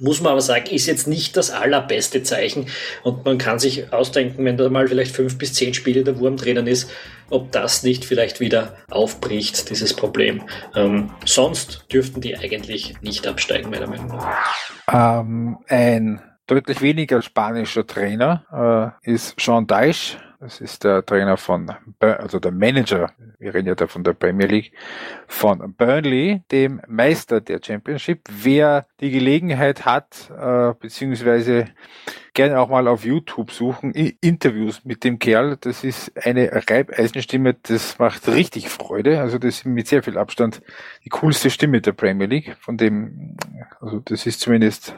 Muss 0.00 0.20
man 0.20 0.30
aber 0.30 0.40
sagen, 0.40 0.70
ist 0.70 0.86
jetzt 0.86 1.08
nicht 1.08 1.36
das 1.36 1.50
allerbeste 1.50 2.22
Zeichen 2.22 2.66
und 3.02 3.24
man 3.24 3.36
kann 3.36 3.58
sich 3.58 3.92
ausdenken, 3.92 4.44
wenn 4.44 4.56
da 4.56 4.68
mal 4.68 4.86
vielleicht 4.86 5.14
fünf 5.14 5.38
bis 5.38 5.54
zehn 5.54 5.74
Spiele 5.74 6.04
der 6.04 6.20
Wurm 6.20 6.36
drinnen 6.36 6.68
ist, 6.68 6.88
ob 7.30 7.52
das 7.52 7.82
nicht 7.82 8.04
vielleicht 8.04 8.40
wieder 8.40 8.74
aufbricht, 8.90 9.70
dieses 9.70 9.94
Problem. 9.94 10.42
Ähm, 10.74 11.10
sonst 11.24 11.86
dürften 11.92 12.20
die 12.20 12.36
eigentlich 12.36 13.00
nicht 13.02 13.26
absteigen, 13.26 13.70
meiner 13.70 13.86
Meinung 13.86 14.08
nach. 14.08 14.72
Ähm, 14.90 15.58
ein 15.68 16.22
deutlich 16.46 16.80
weniger 16.80 17.22
spanischer 17.22 17.86
Trainer 17.86 18.94
äh, 19.04 19.10
ist 19.10 19.38
Sean 19.38 19.66
Deich 19.66 20.18
das 20.40 20.60
ist 20.60 20.84
der 20.84 21.04
Trainer 21.04 21.36
von, 21.36 21.72
also 21.98 22.38
der 22.38 22.52
Manager, 22.52 23.12
wir 23.38 23.54
reden 23.54 23.66
ja 23.66 23.74
da 23.74 23.88
von 23.88 24.04
der 24.04 24.12
Premier 24.12 24.46
League, 24.46 24.72
von 25.26 25.74
Burnley, 25.74 26.42
dem 26.52 26.80
Meister 26.86 27.40
der 27.40 27.60
Championship. 27.62 28.28
Wer 28.30 28.86
die 29.00 29.10
Gelegenheit 29.10 29.84
hat, 29.84 30.30
äh, 30.30 30.74
beziehungsweise 30.78 31.66
gerne 32.34 32.60
auch 32.60 32.68
mal 32.68 32.86
auf 32.86 33.04
YouTube 33.04 33.50
suchen, 33.50 33.92
Interviews 33.92 34.84
mit 34.84 35.02
dem 35.02 35.18
Kerl, 35.18 35.56
das 35.60 35.82
ist 35.82 36.12
eine 36.24 36.50
Reibeisenstimme, 36.52 37.54
das 37.54 37.98
macht 37.98 38.28
richtig 38.28 38.68
Freude. 38.68 39.20
Also 39.20 39.38
das 39.38 39.56
ist 39.56 39.64
mit 39.66 39.88
sehr 39.88 40.04
viel 40.04 40.16
Abstand 40.16 40.62
die 41.04 41.08
coolste 41.08 41.50
Stimme 41.50 41.80
der 41.80 41.92
Premier 41.92 42.28
League, 42.28 42.56
von 42.60 42.76
dem, 42.76 43.36
also 43.80 43.98
das 43.98 44.24
ist 44.24 44.38
zumindest 44.38 44.94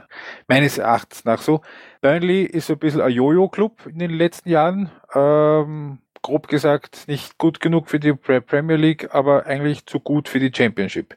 meines 0.49 0.77
Erachtens 0.77 1.25
nach 1.25 1.41
so. 1.41 1.63
Burnley 2.01 2.45
ist 2.45 2.71
ein 2.71 2.79
bisschen 2.79 3.01
ein 3.01 3.13
Jojo-Club 3.13 3.87
in 3.87 3.99
den 3.99 4.11
letzten 4.11 4.49
Jahren. 4.49 4.91
Ähm, 5.15 5.99
grob 6.23 6.49
gesagt, 6.49 7.09
nicht 7.09 7.37
gut 7.39 7.61
genug 7.61 7.89
für 7.89 8.01
die 8.01 8.15
Premier 8.15 8.77
League, 8.77 9.15
aber 9.15 9.47
eigentlich 9.47 9.87
zu 9.87 10.01
gut 10.01 10.29
für 10.29 10.41
die 10.41 10.51
Championship. 10.55 11.15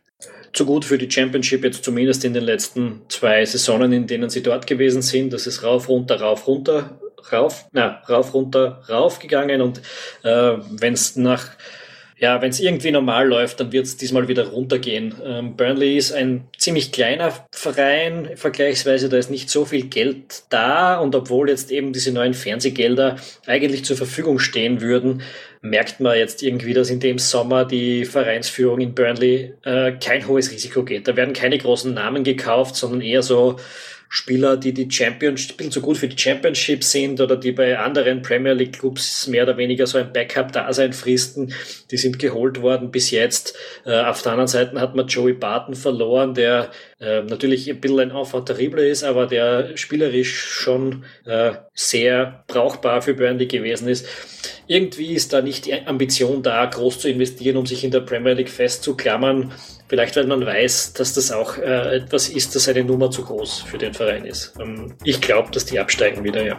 Zu 0.51 0.65
gut 0.65 0.85
für 0.85 0.97
die 0.97 1.09
Championship 1.09 1.63
jetzt 1.63 1.83
zumindest 1.83 2.25
in 2.25 2.33
den 2.33 2.43
letzten 2.43 3.01
zwei 3.09 3.45
Saisonen, 3.45 3.91
in 3.93 4.07
denen 4.07 4.29
sie 4.29 4.43
dort 4.43 4.67
gewesen 4.67 5.01
sind. 5.01 5.33
Das 5.33 5.47
ist 5.47 5.63
rauf, 5.63 5.89
runter, 5.89 6.19
rauf, 6.19 6.47
runter, 6.47 6.99
rauf, 7.31 7.65
na, 7.71 8.01
rauf, 8.09 8.33
runter, 8.33 8.83
rauf 8.89 9.19
gegangen 9.19 9.61
und 9.61 9.79
äh, 10.23 10.57
wenn 10.69 10.93
es 10.93 11.15
nach 11.15 11.49
ja, 12.23 12.41
wenn 12.41 12.51
es 12.51 12.61
irgendwie 12.61 12.89
normal 12.89 13.27
läuft, 13.27 13.59
dann 13.59 13.73
wird 13.73 13.85
es 13.85 13.97
diesmal 13.97 14.29
wieder 14.29 14.47
runtergehen. 14.47 15.13
Ähm, 15.25 15.57
Burnley 15.57 15.97
ist 15.97 16.13
ein 16.13 16.47
ziemlich 16.57 16.93
kleiner 16.93 17.33
Verein, 17.51 18.29
vergleichsweise, 18.35 19.09
da 19.09 19.17
ist 19.17 19.29
nicht 19.29 19.49
so 19.49 19.65
viel 19.65 19.87
Geld 19.87 20.43
da 20.49 20.99
und 20.99 21.13
obwohl 21.15 21.49
jetzt 21.49 21.69
eben 21.69 21.91
diese 21.91 22.13
neuen 22.13 22.33
Fernsehgelder 22.33 23.17
eigentlich 23.45 23.83
zur 23.83 23.97
Verfügung 23.97 24.39
stehen 24.39 24.79
würden, 24.79 25.21
merkt 25.59 25.99
man 25.99 26.17
jetzt 26.17 26.41
irgendwie, 26.43 26.73
dass 26.73 26.89
in 26.89 27.01
dem 27.01 27.19
Sommer 27.19 27.65
die 27.65 28.05
Vereinsführung 28.05 28.79
in 28.79 28.95
Burnley 28.95 29.55
äh, 29.65 29.91
kein 29.91 30.25
hohes 30.25 30.49
Risiko 30.49 30.85
geht. 30.85 31.09
Da 31.09 31.17
werden 31.17 31.33
keine 31.33 31.57
großen 31.57 31.93
Namen 31.93 32.23
gekauft, 32.23 32.77
sondern 32.77 33.01
eher 33.01 33.21
so 33.21 33.57
Spieler, 34.15 34.57
die 34.57 34.75
die 34.75 34.91
Championship, 34.91 35.73
so 35.73 35.81
gut 35.81 35.97
für 35.97 36.07
die 36.07 36.21
Championship 36.21 36.83
sind 36.83 37.19
oder 37.19 37.35
die 37.35 37.51
bei 37.51 37.79
anderen 37.79 38.21
Premier 38.21 38.53
League 38.53 38.77
Clubs 38.77 39.25
mehr 39.25 39.41
oder 39.41 39.57
weniger 39.57 39.87
so 39.87 39.97
ein 39.97 40.13
Backup-Dasein 40.13 40.93
fristen, 40.93 41.51
die 41.89 41.97
sind 41.97 42.19
geholt 42.19 42.61
worden 42.61 42.91
bis 42.91 43.09
jetzt. 43.09 43.57
Äh, 43.87 44.01
auf 44.01 44.21
der 44.21 44.33
anderen 44.33 44.47
Seite 44.47 44.79
hat 44.79 44.93
man 44.93 45.07
Joey 45.07 45.33
Barton 45.33 45.73
verloren, 45.73 46.35
der 46.35 46.69
äh, 46.99 47.23
natürlich 47.23 47.67
ein 47.67 47.81
bisschen 47.81 48.01
ein 48.01 48.11
Enfant 48.11 48.45
terrible 48.45 48.87
ist, 48.87 49.03
aber 49.03 49.25
der 49.25 49.75
spielerisch 49.77 50.31
schon 50.31 51.05
äh, 51.25 51.53
sehr 51.73 52.43
brauchbar 52.45 53.01
für 53.01 53.15
Burnley 53.15 53.47
gewesen 53.47 53.87
ist. 53.87 54.05
Irgendwie 54.67 55.13
ist 55.13 55.33
da 55.33 55.41
nicht 55.41 55.65
die 55.65 55.73
Ambition 55.73 56.43
da, 56.43 56.63
groß 56.67 56.99
zu 56.99 57.09
investieren, 57.09 57.57
um 57.57 57.65
sich 57.65 57.83
in 57.83 57.89
der 57.89 58.01
Premier 58.01 58.33
League 58.33 58.51
festzuklammern. 58.51 59.51
Vielleicht, 59.87 60.15
weil 60.15 60.27
man 60.27 60.45
weiß, 60.45 60.93
dass 60.93 61.13
das 61.13 61.31
auch 61.31 61.57
äh, 61.57 61.97
etwas 61.97 62.29
ist, 62.29 62.55
das 62.55 62.67
eine 62.67 62.83
Nummer 62.83 63.11
zu 63.11 63.23
groß 63.23 63.61
für 63.61 63.77
den 63.77 63.93
Verein 63.93 64.25
ist. 64.25 64.53
Ähm, 64.59 64.95
ich 65.03 65.21
glaube, 65.21 65.51
dass 65.51 65.65
die 65.65 65.79
absteigen 65.79 66.23
wieder, 66.23 66.43
ja. 66.43 66.57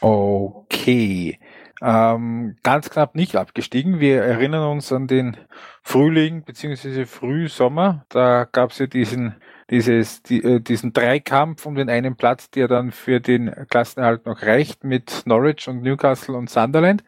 Okay. 0.00 1.38
Ähm, 1.82 2.56
ganz 2.62 2.90
knapp 2.90 3.14
nicht 3.14 3.36
abgestiegen. 3.36 4.00
Wir 4.00 4.22
erinnern 4.22 4.70
uns 4.70 4.92
an 4.92 5.06
den 5.06 5.36
Frühling 5.82 6.44
bzw. 6.44 7.04
Frühsommer. 7.04 8.04
Da 8.08 8.46
gab 8.50 8.70
es 8.70 8.78
ja 8.78 8.86
diesen, 8.86 9.36
dieses, 9.70 10.22
die, 10.22 10.42
äh, 10.42 10.60
diesen 10.60 10.92
Dreikampf 10.92 11.66
um 11.66 11.74
den 11.74 11.90
einen 11.90 12.16
Platz, 12.16 12.50
der 12.50 12.68
dann 12.68 12.90
für 12.90 13.20
den 13.20 13.54
Klassenerhalt 13.68 14.26
noch 14.26 14.42
reicht 14.42 14.84
mit 14.84 15.22
Norwich 15.26 15.68
und 15.68 15.82
Newcastle 15.82 16.36
und 16.36 16.48
Sunderland. 16.48 17.04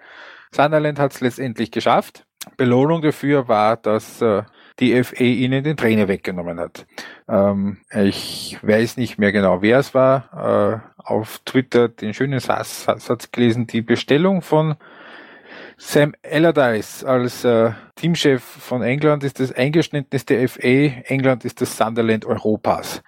Sunderland 0.52 0.98
hat 0.98 1.12
es 1.12 1.20
letztendlich 1.20 1.70
geschafft. 1.70 2.26
Belohnung 2.56 3.02
dafür 3.02 3.48
war, 3.48 3.76
dass 3.76 4.20
äh, 4.22 4.42
die 4.80 5.02
FA 5.02 5.24
ihnen 5.24 5.64
den 5.64 5.76
Trainer 5.76 6.08
weggenommen 6.08 6.60
hat. 6.60 6.86
Ähm, 7.28 7.78
ich 7.94 8.58
weiß 8.62 8.96
nicht 8.96 9.18
mehr 9.18 9.32
genau, 9.32 9.62
wer 9.62 9.78
es 9.78 9.94
war. 9.94 10.82
Äh, 10.96 11.02
auf 11.02 11.40
Twitter 11.44 11.88
den 11.88 12.14
schönen 12.14 12.40
Satz, 12.40 12.84
Satz 12.84 13.30
gelesen, 13.30 13.66
die 13.66 13.82
Bestellung 13.82 14.42
von 14.42 14.76
Sam 15.78 16.14
Allardyce 16.22 17.04
als 17.04 17.44
äh, 17.44 17.70
Teamchef 17.96 18.42
von 18.42 18.82
England 18.82 19.24
ist 19.24 19.40
das 19.40 19.50
der 20.30 20.48
FA. 20.48 20.60
England 20.62 21.44
ist 21.44 21.60
das 21.60 21.76
Sunderland 21.76 22.24
Europas. 22.24 23.02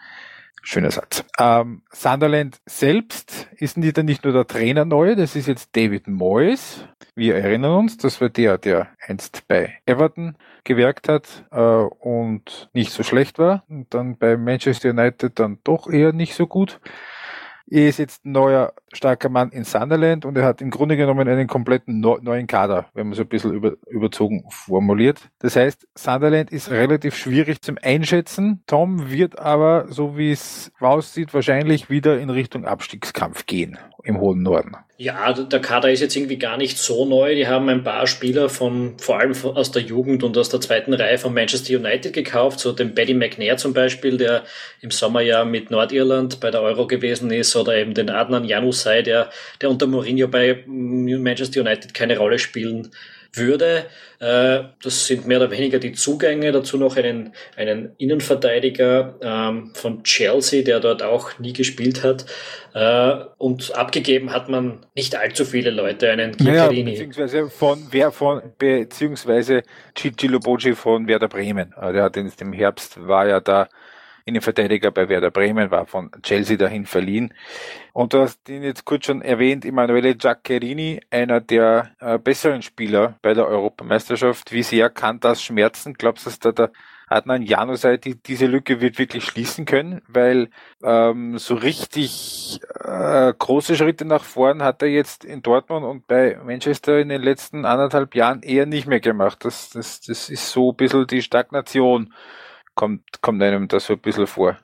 Schöner 0.70 0.90
Satz. 0.90 1.24
Ähm, 1.38 1.80
Sunderland 1.90 2.60
selbst 2.66 3.48
ist 3.56 3.78
nicht, 3.78 3.96
nicht 3.96 4.24
nur 4.24 4.34
der 4.34 4.46
Trainer 4.46 4.84
neu, 4.84 5.14
das 5.14 5.34
ist 5.34 5.48
jetzt 5.48 5.74
David 5.74 6.08
Moyes. 6.08 6.84
Wir 7.14 7.36
erinnern 7.36 7.72
uns, 7.72 7.96
das 7.96 8.20
war 8.20 8.28
der, 8.28 8.58
der 8.58 8.88
einst 9.00 9.48
bei 9.48 9.78
Everton 9.86 10.36
gewerkt 10.64 11.08
hat 11.08 11.46
äh, 11.52 11.58
und 11.58 12.68
nicht 12.74 12.92
so 12.92 13.02
schlecht 13.02 13.38
war 13.38 13.64
und 13.70 13.94
dann 13.94 14.18
bei 14.18 14.36
Manchester 14.36 14.90
United 14.90 15.38
dann 15.38 15.56
doch 15.64 15.88
eher 15.88 16.12
nicht 16.12 16.34
so 16.34 16.46
gut. 16.46 16.80
Er 17.70 17.88
ist 17.88 17.98
jetzt 17.98 18.24
ein 18.24 18.32
neuer 18.32 18.72
starker 18.94 19.28
Mann 19.28 19.50
in 19.50 19.64
Sunderland 19.64 20.24
und 20.24 20.36
er 20.38 20.44
hat 20.44 20.62
im 20.62 20.70
Grunde 20.70 20.96
genommen 20.96 21.28
einen 21.28 21.46
kompletten 21.46 22.00
neuen 22.00 22.46
Kader, 22.46 22.86
wenn 22.94 23.08
man 23.08 23.14
so 23.14 23.22
ein 23.22 23.28
bisschen 23.28 23.52
über, 23.52 23.74
überzogen 23.88 24.44
formuliert. 24.48 25.28
Das 25.38 25.54
heißt, 25.54 25.86
Sunderland 25.94 26.50
ist 26.50 26.70
relativ 26.70 27.14
schwierig 27.14 27.60
zum 27.60 27.76
Einschätzen. 27.82 28.62
Tom 28.66 29.10
wird 29.10 29.38
aber, 29.38 29.86
so 29.90 30.16
wie 30.16 30.32
es 30.32 30.72
aussieht, 30.80 31.34
wahrscheinlich 31.34 31.90
wieder 31.90 32.18
in 32.18 32.30
Richtung 32.30 32.64
Abstiegskampf 32.64 33.44
gehen 33.44 33.78
im 34.04 34.20
hohen 34.20 34.42
Norden. 34.42 34.76
Ja, 34.96 35.32
der 35.32 35.60
Kader 35.60 35.92
ist 35.92 36.00
jetzt 36.00 36.16
irgendwie 36.16 36.38
gar 36.38 36.56
nicht 36.56 36.76
so 36.76 37.04
neu. 37.04 37.34
Die 37.34 37.46
haben 37.46 37.68
ein 37.68 37.84
paar 37.84 38.06
Spieler 38.08 38.48
von, 38.48 38.98
vor 38.98 39.20
allem 39.20 39.32
aus 39.44 39.70
der 39.70 39.82
Jugend 39.82 40.24
und 40.24 40.36
aus 40.36 40.48
der 40.48 40.60
zweiten 40.60 40.92
Reihe 40.92 41.18
von 41.18 41.32
Manchester 41.32 41.76
United 41.76 42.12
gekauft, 42.12 42.58
so 42.58 42.72
den 42.72 42.94
Paddy 42.94 43.14
McNair 43.14 43.56
zum 43.56 43.74
Beispiel, 43.74 44.16
der 44.16 44.42
im 44.80 44.90
Sommer 44.90 45.20
ja 45.20 45.44
mit 45.44 45.70
Nordirland 45.70 46.40
bei 46.40 46.50
der 46.50 46.62
Euro 46.62 46.86
gewesen 46.88 47.30
ist, 47.30 47.54
oder 47.54 47.76
eben 47.76 47.94
den 47.94 48.10
Adnan 48.10 48.44
Janusai, 48.44 49.02
der, 49.02 49.30
der 49.60 49.70
unter 49.70 49.86
Mourinho 49.86 50.26
bei 50.26 50.64
Manchester 50.66 51.60
United 51.60 51.94
keine 51.94 52.18
Rolle 52.18 52.40
spielen 52.40 52.90
würde. 53.32 53.86
Äh, 54.20 54.64
das 54.82 55.06
sind 55.06 55.26
mehr 55.26 55.38
oder 55.38 55.50
weniger 55.50 55.78
die 55.78 55.92
Zugänge. 55.92 56.52
Dazu 56.52 56.76
noch 56.76 56.96
einen, 56.96 57.34
einen 57.56 57.92
Innenverteidiger 57.98 59.14
ähm, 59.20 59.70
von 59.74 60.02
Chelsea, 60.02 60.62
der 60.62 60.80
dort 60.80 61.02
auch 61.02 61.38
nie 61.38 61.52
gespielt 61.52 62.02
hat. 62.02 62.26
Äh, 62.74 63.24
und 63.38 63.74
abgegeben 63.76 64.32
hat 64.32 64.48
man 64.48 64.86
nicht 64.94 65.16
allzu 65.16 65.44
viele 65.44 65.70
Leute, 65.70 66.10
einen 66.10 66.36
Chiacarini. 66.36 66.92
Ja, 66.92 67.04
beziehungsweise 67.04 67.50
von, 67.50 67.86
wer 67.90 68.12
von, 68.12 68.42
beziehungsweise 68.58 69.62
Gigi 69.94 70.26
Loboci 70.26 70.74
von 70.74 71.06
Werder 71.06 71.28
Bremen. 71.28 71.74
Äh, 71.80 71.92
der 71.92 72.04
hat 72.04 72.16
im 72.16 72.52
Herbst 72.52 73.06
war 73.06 73.26
ja 73.26 73.40
da 73.40 73.68
Innenverteidiger 74.28 74.90
bei 74.90 75.08
Werder 75.08 75.30
Bremen, 75.30 75.70
war 75.70 75.86
von 75.86 76.10
Chelsea 76.22 76.56
dahin 76.56 76.86
verliehen. 76.86 77.32
Und 77.92 78.12
du 78.12 78.20
hast 78.20 78.48
ihn 78.48 78.62
jetzt 78.62 78.84
kurz 78.84 79.06
schon 79.06 79.22
erwähnt, 79.22 79.64
Emanuele 79.64 80.14
Giaccherini, 80.14 81.00
einer 81.10 81.40
der 81.40 81.90
äh, 81.98 82.18
besseren 82.18 82.62
Spieler 82.62 83.18
bei 83.22 83.34
der 83.34 83.48
Europameisterschaft. 83.48 84.52
Wie 84.52 84.62
sehr 84.62 84.90
kann 84.90 85.18
das 85.18 85.42
schmerzen? 85.42 85.94
Glaubst 85.94 86.26
du, 86.26 86.30
dass 86.30 86.38
da 86.38 86.52
der 86.52 86.70
Adnan 87.08 87.42
Janusai 87.42 87.96
die, 87.96 88.22
diese 88.22 88.46
Lücke 88.46 88.80
wird 88.80 88.98
wirklich 88.98 89.24
schließen 89.24 89.64
können? 89.64 90.02
Weil 90.06 90.50
ähm, 90.82 91.38
so 91.38 91.54
richtig 91.54 92.60
äh, 92.84 93.32
große 93.36 93.76
Schritte 93.76 94.04
nach 94.04 94.24
vorn 94.24 94.62
hat 94.62 94.82
er 94.82 94.88
jetzt 94.88 95.24
in 95.24 95.42
Dortmund 95.42 95.86
und 95.86 96.06
bei 96.06 96.38
Manchester 96.44 96.98
in 96.98 97.08
den 97.08 97.22
letzten 97.22 97.64
anderthalb 97.64 98.14
Jahren 98.14 98.42
eher 98.42 98.66
nicht 98.66 98.86
mehr 98.86 99.00
gemacht. 99.00 99.44
Das, 99.44 99.70
das, 99.70 100.00
das 100.02 100.28
ist 100.28 100.50
so 100.50 100.72
ein 100.72 100.76
bisschen 100.76 101.06
die 101.06 101.22
Stagnation 101.22 102.12
kommt, 102.78 103.20
kommt 103.22 103.42
einem 103.42 103.66
das 103.66 103.86
so 103.86 103.94
ein 103.94 103.98
bisschen 103.98 104.28
vor. 104.28 104.56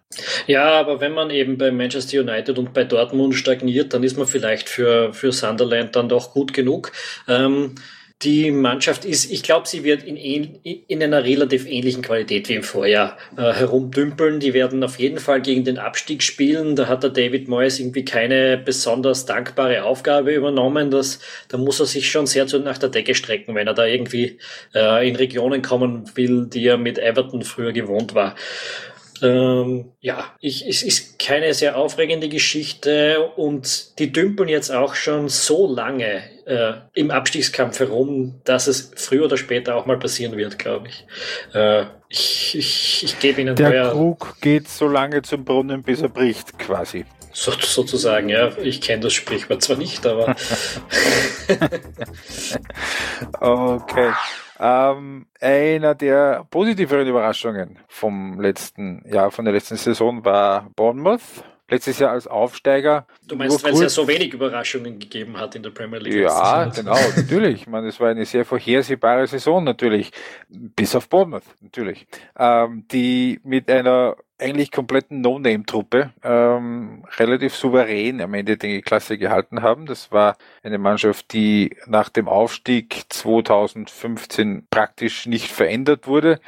Ja, 0.47 0.71
aber 0.71 1.01
wenn 1.01 1.13
man 1.13 1.31
eben 1.31 1.59
bei 1.59 1.73
Manchester 1.73 2.21
United 2.21 2.57
und 2.61 2.73
bei 2.73 2.85
Dortmund 2.85 3.35
stagniert, 3.35 3.93
dann 3.93 4.05
ist 4.05 4.17
man 4.17 4.29
vielleicht 4.29 4.69
für, 4.69 5.13
für 5.13 5.33
Sunderland 5.33 5.97
dann 5.97 6.09
doch 6.09 6.33
gut 6.33 6.55
genug. 6.55 6.93
Ähm, 7.27 7.75
die 8.25 8.51
Mannschaft 8.51 9.05
ist, 9.05 9.31
ich 9.31 9.43
glaube, 9.43 9.69
sie 9.69 9.85
wird 9.85 10.03
in, 10.03 10.17
in 10.17 11.03
einer 11.03 11.25
relativ 11.25 11.67
ähnlichen 11.67 12.03
Qualität 12.03 12.49
wie 12.49 12.55
im 12.55 12.63
Vorjahr 12.63 13.19
äh, 13.37 13.53
herumdümpeln. 13.53 14.41
Die 14.41 14.55
werden 14.55 14.83
auf 14.83 14.99
jeden 14.99 15.19
Fall 15.19 15.43
gegen 15.43 15.65
den 15.65 15.79
Abstieg 15.79 16.23
spielen. 16.23 16.75
Da 16.75 16.89
hat 16.89 17.03
der 17.03 17.11
David 17.11 17.49
Moyes 17.49 17.79
irgendwie 17.79 18.05
keine 18.05 18.57
besonders 18.57 19.27
dankbare 19.27 19.85
Aufgabe 19.85 20.33
übernommen. 20.33 20.91
Das, 20.91 21.21
da 21.49 21.59
muss 21.59 21.81
er 21.81 21.87
sich 21.87 22.11
schon 22.11 22.27
sehr 22.27 22.47
zu, 22.47 22.59
nach 22.59 22.79
der 22.79 22.89
Decke 22.89 23.15
strecken, 23.15 23.55
wenn 23.55 23.67
er 23.67 23.75
da 23.75 23.85
irgendwie 23.85 24.39
äh, 24.75 25.09
in 25.09 25.17
Regionen 25.17 25.61
kommen 25.63 26.11
will, 26.15 26.47
die 26.47 26.67
er 26.67 26.79
mit 26.79 26.99
Everton 26.99 27.43
früher 27.43 27.73
gewohnt 27.73 28.15
war. 28.15 28.35
Ähm, 29.23 29.93
ja, 30.01 30.25
ich, 30.41 30.67
es 30.67 30.83
ist 30.83 31.19
keine 31.19 31.55
sehr 31.55 31.77
aufregende 31.77 32.29
Geschichte 32.29 33.31
und 33.37 33.99
die 33.99 34.13
dümpeln 34.13 34.49
jetzt 34.49 34.71
auch 34.71 34.95
schon 34.95 35.29
so 35.29 35.73
lange 35.73 36.23
äh, 36.47 36.75
im 36.95 37.11
Abstiegskampf 37.11 37.79
herum, 37.81 38.41
dass 38.45 38.67
es 38.67 38.93
früher 38.97 39.25
oder 39.27 39.37
später 39.37 39.77
auch 39.77 39.87
mal 39.87 39.99
passieren 39.99 40.37
wird, 40.37 40.59
glaube 40.59 40.89
ich. 40.89 41.07
Äh, 41.55 41.85
ich. 42.09 42.55
Ich, 42.57 43.05
ich 43.05 43.19
gebe 43.19 43.41
Ihnen 43.41 43.57
Der 43.57 43.91
Krug 43.91 44.37
geht 44.41 44.69
so 44.69 44.87
lange 44.87 45.23
zum 45.23 45.45
Brunnen, 45.45 45.83
bis 45.83 46.03
er 46.03 46.09
bricht, 46.09 46.59
quasi. 46.59 47.05
So, 47.35 47.51
sozusagen, 47.51 48.29
ja. 48.29 48.57
Ich 48.59 48.81
kenne 48.81 49.03
das 49.03 49.13
Sprichwort 49.13 49.61
zwar 49.61 49.77
nicht, 49.77 50.07
aber. 50.07 50.37
okay. 53.41 54.13
Ähm, 54.61 55.27
einer 55.41 55.97
der 55.97 56.47
positiveren 56.49 57.09
Überraschungen 57.09 57.81
vom 57.89 58.41
letzten 58.41 59.03
Jahr, 59.07 59.33
von 59.33 59.45
der 59.45 59.53
letzten 59.53 59.77
Saison 59.77 60.25
war 60.25 60.71
Bournemouth. 60.77 61.21
Letztes 61.69 61.99
Jahr 61.99 62.11
als 62.11 62.27
Aufsteiger. 62.27 63.07
Du 63.27 63.37
meinst, 63.37 63.65
weil 63.65 63.73
es 63.73 63.81
ja 63.81 63.89
so 63.89 64.07
wenig 64.07 64.35
Überraschungen 64.35 64.99
gegeben 64.99 65.39
hat 65.39 65.55
in 65.57 65.63
der 65.63 65.71
Premier 65.71 65.99
League? 65.99 66.15
Ja, 66.15 66.65
genau, 66.75 66.99
natürlich. 67.17 67.63
Ich 67.63 67.67
meine, 67.67 67.89
es 67.89 67.99
war 67.99 68.11
eine 68.11 68.27
sehr 68.27 68.45
vorhersehbare 68.45 69.27
Saison 69.27 69.65
natürlich. 69.65 70.11
Bis 70.49 70.95
auf 70.95 71.09
Bournemouth, 71.09 71.45
natürlich. 71.63 72.07
Ähm, 72.39 72.85
die 72.91 73.41
mit 73.45 73.71
einer 73.71 74.17
eigentlich 74.39 74.73
kompletten 74.73 75.21
No-Name-Truppe 75.21 76.13
ähm, 76.23 77.05
relativ 77.17 77.55
souverän 77.55 78.21
am 78.21 78.35
Ende 78.35 78.57
die 78.57 78.83
Klasse 78.83 79.17
gehalten 79.17 79.63
haben. 79.63 79.87
Das 79.87 80.13
war 80.13 80.37
eine 80.63 80.79
Mannschaft, 80.79 81.33
die 81.33 81.77
nach 81.87 82.09
dem 82.09 82.29
Aufstieg 82.29 83.05
2015 83.09 84.67
praktisch 84.71 85.27
nicht 85.27 85.51
verändert 85.51 86.07
wurde. 86.07 86.41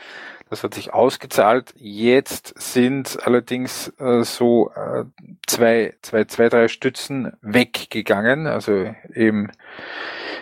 Das 0.49 0.63
hat 0.63 0.75
sich 0.75 0.93
ausgezahlt. 0.93 1.75
Jetzt 1.77 2.55
sind 2.57 3.19
allerdings 3.27 3.93
äh, 3.99 4.23
so 4.23 4.71
äh, 4.77 5.05
zwei, 5.47 5.95
zwei, 6.03 6.25
zwei, 6.25 6.49
drei 6.49 6.69
Stützen 6.69 7.33
weggegangen. 7.43 8.47
Also 8.47 8.95
eben 9.13 9.51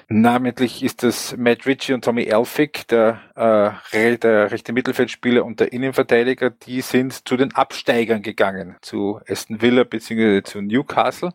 Namentlich 0.09 0.83
ist 0.83 1.03
das 1.03 1.35
Matt 1.37 1.67
Ritchie 1.67 1.95
und 1.95 2.05
Tommy 2.05 2.25
Elphick, 2.25 2.87
der, 2.89 3.21
äh, 3.35 4.19
der 4.19 4.51
rechte 4.51 4.75
Mittelfeldspieler 4.75 5.45
und 5.45 5.61
der 5.61 5.73
Innenverteidiger, 5.73 6.51
die 6.51 6.83
sind 6.83 7.27
zu 7.27 7.39
den 7.39 7.55
Absteigern 7.55 8.21
gegangen, 8.21 8.77
zu 8.83 9.21
Aston 9.27 9.63
Villa 9.63 9.85
bzw. 9.85 10.43
zu 10.43 10.61
Newcastle. 10.61 11.33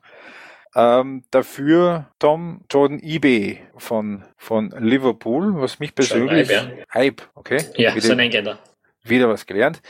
Ähm, 0.76 1.24
dafür 1.32 2.08
Tom 2.20 2.62
Jordan 2.70 3.00
eBay 3.02 3.60
von, 3.78 4.24
von 4.38 4.70
Liverpool, 4.78 5.60
was 5.60 5.80
mich 5.80 5.96
persönlich. 5.96 6.50
Hype, 6.94 7.22
ja. 7.22 7.28
Okay. 7.36 7.66
Ja, 7.76 7.94
ist 7.94 8.10
ein 8.10 8.20
Engländer 8.20 8.60
wieder 9.04 9.30
was 9.30 9.46
gelernt. 9.46 9.82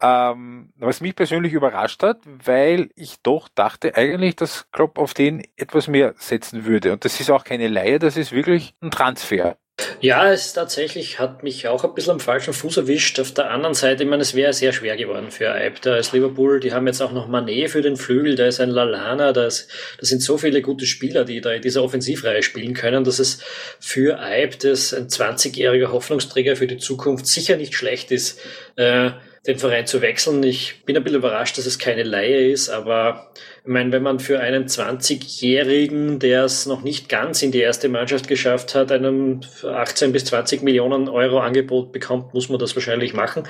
Ähm, 0.00 0.72
was 0.76 1.00
mich 1.00 1.16
persönlich 1.16 1.52
überrascht 1.52 2.02
hat, 2.02 2.20
weil 2.24 2.90
ich 2.94 3.20
doch 3.22 3.48
dachte 3.48 3.96
eigentlich, 3.96 4.36
dass 4.36 4.70
Klopp 4.70 4.98
auf 4.98 5.14
den 5.14 5.42
etwas 5.56 5.88
mehr 5.88 6.14
setzen 6.18 6.64
würde. 6.64 6.92
Und 6.92 7.04
das 7.04 7.20
ist 7.20 7.30
auch 7.30 7.44
keine 7.44 7.68
Leihe, 7.68 7.98
das 7.98 8.16
ist 8.16 8.32
wirklich 8.32 8.74
ein 8.80 8.90
Transfer. 8.90 9.56
Ja, 10.00 10.32
es 10.32 10.52
tatsächlich 10.52 11.18
hat 11.18 11.42
mich 11.42 11.68
auch 11.68 11.84
ein 11.84 11.94
bisschen 11.94 12.12
am 12.12 12.20
falschen 12.20 12.52
Fuß 12.52 12.78
erwischt. 12.78 13.20
Auf 13.20 13.32
der 13.32 13.50
anderen 13.50 13.74
Seite, 13.74 14.02
ich 14.02 14.08
meine, 14.08 14.22
es 14.22 14.34
wäre 14.34 14.52
sehr 14.52 14.72
schwer 14.72 14.96
geworden 14.96 15.30
für. 15.30 15.54
Da 15.82 15.96
ist 15.96 16.12
Liverpool, 16.12 16.60
die 16.60 16.72
haben 16.72 16.86
jetzt 16.86 17.00
auch 17.00 17.12
noch 17.12 17.28
Manet 17.28 17.70
für 17.70 17.82
den 17.82 17.96
Flügel, 17.96 18.34
da 18.34 18.46
ist 18.46 18.60
ein 18.60 18.70
Lalana, 18.70 19.32
da, 19.32 19.46
ist, 19.46 19.68
da 19.98 20.06
sind 20.06 20.22
so 20.22 20.36
viele 20.38 20.62
gute 20.62 20.86
Spieler, 20.86 21.24
die 21.24 21.40
da 21.40 21.52
in 21.52 21.62
dieser 21.62 21.82
Offensivreihe 21.84 22.42
spielen 22.42 22.74
können, 22.74 23.04
dass 23.04 23.18
es 23.18 23.40
für 23.78 24.20
Eib, 24.20 24.58
das 24.60 24.92
ein 24.94 25.08
20-jähriger 25.08 25.92
Hoffnungsträger 25.92 26.56
für 26.56 26.66
die 26.66 26.78
Zukunft, 26.78 27.26
sicher 27.26 27.56
nicht 27.56 27.74
schlecht 27.74 28.10
ist, 28.10 28.40
äh, 28.76 29.10
den 29.48 29.58
Verein 29.58 29.86
zu 29.86 30.02
wechseln. 30.02 30.42
Ich 30.42 30.84
bin 30.84 30.94
ein 30.94 31.02
bisschen 31.02 31.18
überrascht, 31.18 31.56
dass 31.56 31.64
es 31.64 31.78
keine 31.78 32.02
Laie 32.02 32.50
ist, 32.50 32.68
aber 32.68 33.30
ich 33.62 33.68
meine, 33.68 33.90
wenn 33.92 34.02
man 34.02 34.20
für 34.20 34.40
einen 34.40 34.66
20-Jährigen, 34.66 36.18
der 36.18 36.44
es 36.44 36.66
noch 36.66 36.82
nicht 36.82 37.08
ganz 37.08 37.42
in 37.42 37.50
die 37.50 37.60
erste 37.60 37.88
Mannschaft 37.88 38.28
geschafft 38.28 38.74
hat, 38.74 38.92
einen 38.92 39.46
18 39.64 40.12
bis 40.12 40.26
20 40.26 40.62
Millionen 40.62 41.08
Euro 41.08 41.40
Angebot 41.40 41.92
bekommt, 41.92 42.34
muss 42.34 42.50
man 42.50 42.58
das 42.58 42.76
wahrscheinlich 42.76 43.14
machen. 43.14 43.44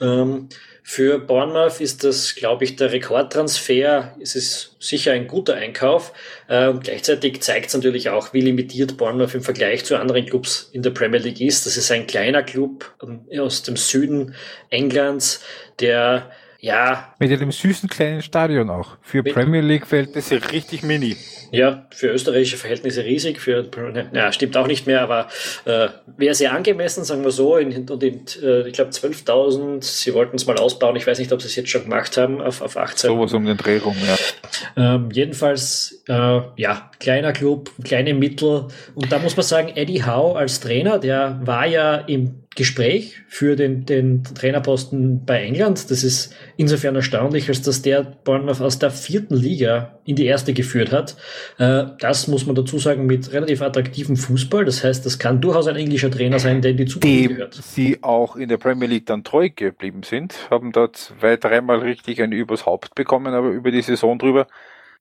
Ähm, 0.00 0.48
für 0.86 1.18
Bournemouth 1.18 1.80
ist 1.80 2.04
das, 2.04 2.34
glaube 2.34 2.64
ich, 2.64 2.76
der 2.76 2.92
Rekordtransfer. 2.92 4.14
Es 4.20 4.36
ist 4.36 4.76
sicher 4.78 5.12
ein 5.12 5.26
guter 5.26 5.54
Einkauf. 5.54 6.12
Äh, 6.46 6.68
und 6.68 6.84
gleichzeitig 6.84 7.40
zeigt 7.40 7.68
es 7.68 7.74
natürlich 7.74 8.10
auch, 8.10 8.34
wie 8.34 8.42
limitiert 8.42 8.98
Bournemouth 8.98 9.34
im 9.34 9.40
Vergleich 9.40 9.86
zu 9.86 9.96
anderen 9.96 10.26
Clubs 10.26 10.68
in 10.72 10.82
der 10.82 10.90
Premier 10.90 11.20
League 11.20 11.40
ist. 11.40 11.64
Das 11.64 11.78
ist 11.78 11.90
ein 11.90 12.06
kleiner 12.06 12.42
Club 12.42 12.94
ähm, 13.02 13.22
aus 13.40 13.62
dem 13.62 13.76
Süden 13.76 14.34
Englands, 14.68 15.42
der 15.80 16.30
ja. 16.60 17.14
Mit 17.18 17.32
einem 17.32 17.50
süßen 17.50 17.88
kleinen 17.88 18.20
Stadion 18.20 18.68
auch. 18.68 18.98
Für 19.00 19.22
Premier 19.22 19.62
League 19.62 19.86
Verhältnisse 19.86 20.52
richtig 20.52 20.82
mini. 20.82 21.16
Ja, 21.54 21.86
für 21.90 22.08
österreichische 22.08 22.56
Verhältnisse 22.56 23.04
riesig. 23.04 23.40
Für, 23.40 23.64
ja, 24.12 24.32
stimmt 24.32 24.56
auch 24.56 24.66
nicht 24.66 24.86
mehr, 24.86 25.02
aber 25.02 25.28
äh, 25.64 25.88
wäre 26.16 26.34
sehr 26.34 26.52
angemessen, 26.52 27.04
sagen 27.04 27.22
wir 27.22 27.30
so. 27.30 27.56
In, 27.56 27.88
und 27.88 28.02
in, 28.02 28.24
äh, 28.42 28.66
ich 28.66 28.72
glaube 28.72 28.90
12.000, 28.90 29.82
sie 29.82 30.14
wollten 30.14 30.36
es 30.36 30.46
mal 30.46 30.56
ausbauen. 30.58 30.96
Ich 30.96 31.06
weiß 31.06 31.18
nicht, 31.18 31.32
ob 31.32 31.40
sie 31.40 31.46
es 31.46 31.54
jetzt 31.56 31.70
schon 31.70 31.84
gemacht 31.84 32.16
haben 32.16 32.40
auf, 32.40 32.60
auf 32.60 32.76
18. 32.76 33.10
Sowas 33.10 33.32
um 33.32 33.44
den 33.44 33.56
Dreh 33.56 33.78
rum, 33.78 33.96
ja. 34.06 34.94
Ähm, 34.94 35.10
jedenfalls, 35.12 36.02
äh, 36.08 36.40
ja, 36.56 36.90
kleiner 36.98 37.32
Club, 37.32 37.70
kleine 37.84 38.14
Mittel. 38.14 38.66
Und 38.94 39.12
da 39.12 39.18
muss 39.20 39.36
man 39.36 39.44
sagen, 39.44 39.68
Eddie 39.74 40.04
Howe 40.04 40.36
als 40.36 40.60
Trainer, 40.60 40.98
der 40.98 41.40
war 41.44 41.66
ja 41.66 41.96
im 41.96 42.43
Gespräch 42.54 43.22
für 43.28 43.56
den, 43.56 43.84
den 43.84 44.22
Trainerposten 44.22 45.24
bei 45.24 45.42
England. 45.42 45.90
Das 45.90 46.04
ist 46.04 46.34
insofern 46.56 46.94
erstaunlich, 46.94 47.48
als 47.48 47.62
dass 47.62 47.82
der 47.82 48.02
Bournemouth 48.02 48.60
aus 48.60 48.78
der 48.78 48.90
vierten 48.90 49.34
Liga 49.34 49.98
in 50.04 50.16
die 50.16 50.26
erste 50.26 50.52
geführt 50.52 50.92
hat. 50.92 51.16
Äh, 51.58 51.84
das 51.98 52.28
muss 52.28 52.46
man 52.46 52.54
dazu 52.54 52.78
sagen 52.78 53.06
mit 53.06 53.32
relativ 53.32 53.62
attraktivem 53.62 54.16
Fußball. 54.16 54.64
Das 54.64 54.84
heißt, 54.84 55.04
das 55.04 55.18
kann 55.18 55.40
durchaus 55.40 55.66
ein 55.66 55.76
englischer 55.76 56.10
Trainer 56.10 56.38
sein, 56.38 56.62
der 56.62 56.72
in 56.72 56.76
die 56.76 56.86
Zukunft 56.86 57.16
Dem 57.16 57.28
gehört. 57.28 57.54
Sie 57.54 58.02
auch 58.02 58.36
in 58.36 58.48
der 58.48 58.58
Premier 58.58 58.88
League 58.88 59.06
dann 59.06 59.24
treu 59.24 59.50
geblieben 59.54 60.02
sind, 60.02 60.34
haben 60.50 60.72
dort 60.72 60.96
zwei, 60.96 61.36
dreimal 61.36 61.78
richtig 61.78 62.22
ein 62.22 62.32
übers 62.32 62.66
Haupt 62.66 62.94
bekommen, 62.94 63.34
aber 63.34 63.48
über 63.50 63.70
die 63.70 63.82
Saison 63.82 64.18
drüber 64.18 64.46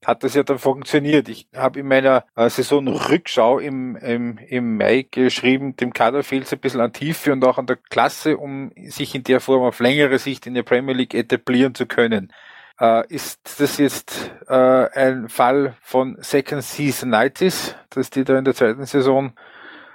hat 0.05 0.23
das 0.23 0.33
ja 0.33 0.43
dann 0.43 0.59
funktioniert. 0.59 1.29
Ich 1.29 1.47
habe 1.55 1.79
in 1.79 1.87
meiner 1.87 2.25
äh, 2.35 2.49
Saisonrückschau 2.49 3.59
im, 3.59 3.95
im, 3.95 4.37
im 4.37 4.77
Mai 4.77 5.05
geschrieben, 5.09 5.75
dem 5.75 5.93
Kader 5.93 6.23
fehlt 6.23 6.45
es 6.45 6.53
ein 6.53 6.59
bisschen 6.59 6.81
an 6.81 6.93
Tiefe 6.93 7.31
und 7.31 7.43
auch 7.45 7.57
an 7.57 7.67
der 7.67 7.77
Klasse, 7.77 8.37
um 8.37 8.71
sich 8.87 9.15
in 9.15 9.23
der 9.23 9.39
Form 9.39 9.63
auf 9.63 9.79
längere 9.79 10.19
Sicht 10.19 10.47
in 10.47 10.53
der 10.53 10.63
Premier 10.63 10.93
League 10.93 11.13
etablieren 11.13 11.75
zu 11.75 11.85
können. 11.85 12.31
Äh, 12.79 13.07
ist 13.07 13.59
das 13.59 13.77
jetzt 13.77 14.31
äh, 14.47 14.53
ein 14.53 15.29
Fall 15.29 15.75
von 15.81 16.17
Second 16.19 16.63
Season 16.63 17.09
Nights, 17.09 17.75
dass 17.89 18.09
die 18.09 18.23
da 18.23 18.37
in 18.37 18.45
der 18.45 18.55
zweiten 18.55 18.85
Saison 18.85 19.33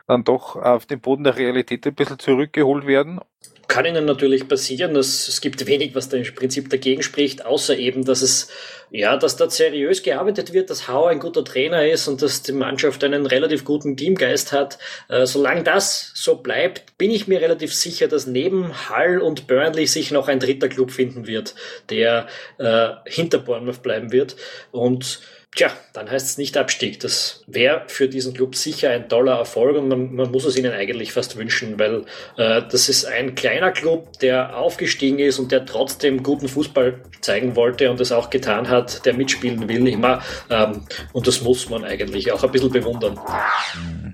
dann 0.07 0.25
doch 0.25 0.57
auf 0.57 0.87
den 0.87 1.01
Boden 1.01 1.25
der 1.25 1.37
Realität 1.37 1.87
ein 1.87 1.94
bisschen 1.94 2.18
zurückgeholt 2.18 2.87
werden? 2.87 3.21
Kann 3.68 3.85
ihnen 3.85 4.07
natürlich 4.07 4.48
passieren. 4.48 4.96
Es, 4.96 5.28
es 5.28 5.40
gibt 5.42 5.66
wenig, 5.66 5.94
was 5.94 6.09
da 6.09 6.16
im 6.16 6.35
Prinzip 6.35 6.70
dagegen 6.70 7.02
spricht, 7.02 7.44
außer 7.44 7.76
eben, 7.76 8.04
dass 8.04 8.22
es, 8.22 8.48
ja, 8.90 9.18
dass 9.18 9.37
da 9.37 9.48
seriös 9.50 10.02
gearbeitet 10.02 10.54
wird, 10.54 10.70
dass 10.70 10.88
Hauer 10.88 11.11
ein 11.11 11.20
guter 11.20 11.44
Trainer 11.44 11.87
ist 11.87 12.09
und 12.09 12.22
dass 12.22 12.42
die 12.42 12.52
Mannschaft 12.52 13.04
einen 13.04 13.26
relativ 13.26 13.64
guten 13.64 13.96
Teamgeist 13.96 14.52
hat. 14.52 14.78
Äh, 15.09 15.26
solange 15.26 15.62
das 15.62 16.12
so 16.14 16.37
bleibt, 16.37 16.96
bin 16.96 17.11
ich 17.11 17.28
mir 17.28 17.42
relativ 17.42 17.74
sicher, 17.74 18.09
dass 18.09 18.26
neben 18.26 18.72
Hull 18.88 19.18
und 19.18 19.46
Burnley 19.46 19.87
sich 19.87 20.11
noch 20.11 20.28
ein 20.28 20.40
dritter 20.40 20.68
Club 20.68 20.90
finden 20.90 21.26
wird, 21.26 21.54
der 21.90 22.26
äh, 22.57 22.88
hinter 23.04 23.38
Bournemouth 23.38 23.83
bleiben 23.83 24.12
wird. 24.12 24.37
Und 24.72 25.20
Tja, 25.54 25.70
dann 25.94 26.11
heißt 26.11 26.26
es 26.26 26.38
nicht 26.38 26.56
Abstieg. 26.56 27.00
Das 27.00 27.42
wäre 27.46 27.82
für 27.87 28.08
diesen 28.08 28.34
Club 28.34 28.54
sicher 28.54 28.90
ein 28.90 29.08
toller 29.08 29.38
Erfolg 29.38 29.76
und 29.76 29.88
man, 29.88 30.14
man 30.14 30.30
muss 30.30 30.44
es 30.44 30.56
ihnen 30.56 30.72
eigentlich 30.72 31.12
fast 31.12 31.37
wünschen, 31.37 31.78
weil 31.78 32.04
äh, 32.37 32.62
das 32.70 32.88
ist 32.88 33.06
ein 33.06 33.34
kleiner 33.34 33.72
Club, 33.72 34.18
der 34.20 34.56
aufgestiegen 34.56 35.18
ist 35.18 35.38
und 35.38 35.50
der 35.50 35.64
trotzdem 35.64 36.22
guten 36.22 36.48
Fußball 36.48 37.02
zeigen 37.22 37.56
wollte 37.56 37.90
und 37.90 37.98
es 38.00 38.12
auch 38.12 38.30
getan 38.30 38.68
hat, 38.68 39.04
der 39.06 39.14
mitspielen 39.14 39.68
will 39.68 39.88
immer. 39.88 40.20
Ähm, 40.50 40.82
und 41.12 41.26
das 41.26 41.42
muss 41.42 41.68
man 41.70 41.82
eigentlich 41.82 42.30
auch 42.30 42.44
ein 42.44 42.52
bisschen 42.52 42.70
bewundern. 42.70 43.18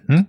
Mhm. 0.06 0.26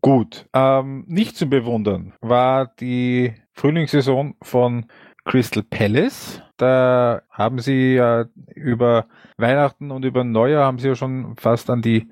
Gut, 0.00 0.46
ähm, 0.54 1.04
nicht 1.06 1.36
zu 1.36 1.46
bewundern 1.46 2.14
war 2.22 2.72
die 2.80 3.34
Frühlingssaison 3.52 4.34
von 4.42 4.86
Crystal 5.24 5.62
Palace. 5.62 6.42
Da 6.60 7.22
haben 7.30 7.58
sie 7.58 7.94
ja 7.94 8.26
über 8.54 9.06
Weihnachten 9.38 9.90
und 9.90 10.04
über 10.04 10.24
Neujahr 10.24 10.66
haben 10.66 10.78
sie 10.78 10.88
ja 10.88 10.94
schon 10.94 11.34
fast 11.36 11.70
an 11.70 11.80
die, 11.80 12.10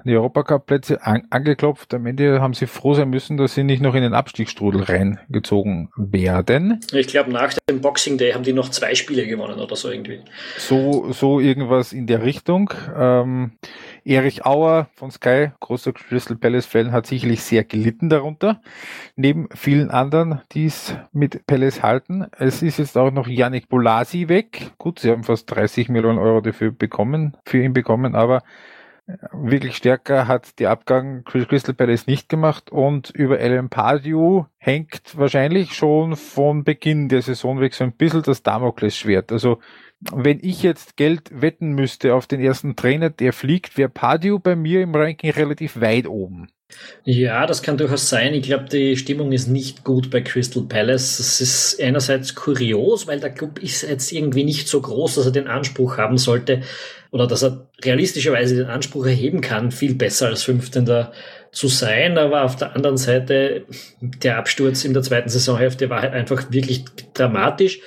an 0.00 0.08
die 0.08 0.16
Europacup-Plätze 0.16 1.04
an, 1.04 1.26
angeklopft. 1.30 1.92
Am 1.92 2.06
Ende 2.06 2.40
haben 2.40 2.54
sie 2.54 2.66
froh 2.66 2.94
sein 2.94 3.10
müssen, 3.10 3.36
dass 3.36 3.54
sie 3.54 3.64
nicht 3.64 3.82
noch 3.82 3.94
in 3.94 4.02
den 4.02 4.14
Abstiegsstrudel 4.14 4.82
reingezogen 4.82 5.90
werden. 5.96 6.80
Ich 6.92 7.08
glaube, 7.08 7.30
nach 7.30 7.52
dem 7.68 7.80
Boxing 7.80 8.16
Day 8.16 8.32
haben 8.32 8.42
die 8.42 8.54
noch 8.54 8.70
zwei 8.70 8.94
Spiele 8.94 9.26
gewonnen 9.26 9.60
oder 9.60 9.76
so 9.76 9.90
irgendwie. 9.90 10.20
So, 10.56 11.12
so 11.12 11.38
irgendwas 11.38 11.92
in 11.92 12.06
der 12.06 12.22
Richtung. 12.22 12.72
Ähm, 12.96 13.52
Erich 14.04 14.46
Auer 14.46 14.88
von 14.94 15.10
Sky, 15.10 15.50
großer 15.60 15.92
Crystal 15.92 16.36
Palace-Fan, 16.36 16.92
hat 16.92 17.06
sicherlich 17.06 17.42
sehr 17.42 17.64
gelitten 17.64 18.08
darunter. 18.08 18.62
Neben 19.16 19.48
vielen 19.54 19.90
anderen, 19.90 20.40
die 20.52 20.66
es 20.66 20.94
mit 21.12 21.46
Palace 21.46 21.82
halten. 21.82 22.26
Es 22.38 22.62
ist 22.62 22.78
jetzt 22.78 22.96
auch 22.96 23.10
noch 23.10 23.28
Yannick 23.28 23.68
Bolasi 23.68 24.28
weg. 24.28 24.72
Gut, 24.78 25.00
sie 25.00 25.10
haben 25.10 25.24
fast 25.24 25.50
30 25.54 25.90
Millionen 25.90 26.18
Euro 26.18 26.40
dafür 26.40 26.70
bekommen, 26.70 27.36
für 27.44 27.62
ihn 27.62 27.74
bekommen, 27.74 28.14
aber 28.14 28.42
wirklich 29.32 29.76
stärker 29.76 30.26
hat 30.26 30.58
die 30.58 30.66
Abgang 30.66 31.24
Crystal 31.24 31.74
Palace 31.74 32.06
nicht 32.06 32.28
gemacht 32.28 32.70
und 32.70 33.10
über 33.10 33.38
Alan 33.38 33.68
Pardew 33.68 34.44
hängt 34.58 35.16
wahrscheinlich 35.16 35.74
schon 35.74 36.16
von 36.16 36.64
Beginn 36.64 37.08
der 37.08 37.22
Saison 37.22 37.60
weg 37.60 37.74
so 37.74 37.84
ein 37.84 37.92
bisschen 37.92 38.22
das 38.22 38.42
Damoklesschwert. 38.42 39.32
Also 39.32 39.58
wenn 40.12 40.38
ich 40.42 40.62
jetzt 40.62 40.96
Geld 40.96 41.30
wetten 41.42 41.72
müsste 41.72 42.14
auf 42.14 42.26
den 42.26 42.40
ersten 42.40 42.76
Trainer, 42.76 43.10
der 43.10 43.32
fliegt, 43.32 43.76
wäre 43.76 43.88
Pardew 43.88 44.38
bei 44.38 44.56
mir 44.56 44.82
im 44.82 44.94
Ranking 44.94 45.30
relativ 45.30 45.80
weit 45.80 46.06
oben. 46.06 46.48
Ja, 47.04 47.46
das 47.46 47.62
kann 47.62 47.78
durchaus 47.78 48.08
sein. 48.08 48.34
Ich 48.34 48.42
glaube, 48.42 48.64
die 48.64 48.96
Stimmung 48.96 49.32
ist 49.32 49.48
nicht 49.48 49.84
gut 49.84 50.10
bei 50.10 50.20
Crystal 50.20 50.62
Palace. 50.62 51.18
Es 51.18 51.40
ist 51.40 51.80
einerseits 51.80 52.34
kurios, 52.34 53.06
weil 53.06 53.20
der 53.20 53.30
Club 53.30 53.58
ist 53.58 53.82
jetzt 53.82 54.12
irgendwie 54.12 54.44
nicht 54.44 54.68
so 54.68 54.80
groß, 54.80 55.16
dass 55.16 55.26
er 55.26 55.32
den 55.32 55.48
Anspruch 55.48 55.96
haben 55.96 56.18
sollte 56.18 56.62
oder 57.10 57.26
dass 57.26 57.42
er 57.42 57.66
realistischerweise 57.82 58.56
den 58.56 58.66
Anspruch 58.66 59.06
erheben 59.06 59.40
kann, 59.40 59.72
viel 59.72 59.94
besser 59.94 60.28
als 60.28 60.42
Fünftender 60.42 61.12
zu 61.52 61.68
sein. 61.68 62.18
Aber 62.18 62.44
auf 62.44 62.56
der 62.56 62.76
anderen 62.76 62.96
Seite, 62.98 63.64
der 64.00 64.38
Absturz 64.38 64.84
in 64.84 64.92
der 64.92 65.02
zweiten 65.02 65.28
Saisonhälfte 65.28 65.90
war 65.90 66.02
halt 66.02 66.12
einfach 66.12 66.52
wirklich 66.52 66.84
dramatisch. 67.14 67.80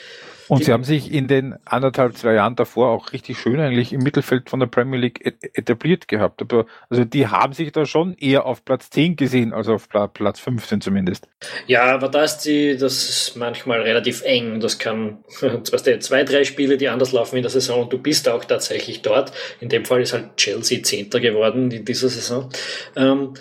Und 0.53 0.61
die, 0.61 0.65
sie 0.65 0.73
haben 0.73 0.83
sich 0.83 1.11
in 1.11 1.27
den 1.27 1.55
anderthalb, 1.65 2.17
zwei 2.17 2.33
Jahren 2.33 2.55
davor 2.55 2.89
auch 2.89 3.11
richtig 3.11 3.39
schön 3.39 3.59
eigentlich 3.59 3.93
im 3.93 4.01
Mittelfeld 4.01 4.49
von 4.49 4.59
der 4.59 4.67
Premier 4.67 4.99
League 4.99 5.25
etabliert 5.53 6.07
gehabt. 6.07 6.41
Aber 6.41 6.65
also 6.89 7.03
die 7.05 7.27
haben 7.27 7.53
sich 7.53 7.71
da 7.71 7.85
schon 7.85 8.15
eher 8.17 8.45
auf 8.45 8.63
Platz 8.63 8.89
10 8.89 9.15
gesehen, 9.15 9.53
als 9.53 9.67
auf 9.67 9.89
Platz 9.89 10.39
15 10.39 10.81
zumindest. 10.81 11.27
Ja, 11.67 11.83
aber 11.93 12.09
da 12.09 12.23
ist 12.23 12.39
die, 12.39 12.77
das 12.77 13.09
ist 13.09 13.35
manchmal 13.35 13.81
relativ 13.81 14.21
eng. 14.23 14.59
Das 14.59 14.79
kann, 14.79 15.23
zwei, 15.63 16.23
drei 16.23 16.43
Spiele, 16.43 16.77
die 16.77 16.89
anders 16.89 17.11
laufen 17.11 17.37
in 17.37 17.41
der 17.41 17.51
Saison 17.51 17.83
und 17.83 17.93
du 17.93 17.97
bist 17.97 18.29
auch 18.29 18.45
tatsächlich 18.45 19.01
dort. 19.01 19.31
In 19.59 19.69
dem 19.69 19.85
Fall 19.85 20.01
ist 20.01 20.13
halt 20.13 20.37
Chelsea 20.37 20.83
Zehnter 20.83 21.19
geworden 21.19 21.71
in 21.71 21.85
dieser 21.85 22.09
Saison. 22.09 22.49
Ähm, 22.95 23.33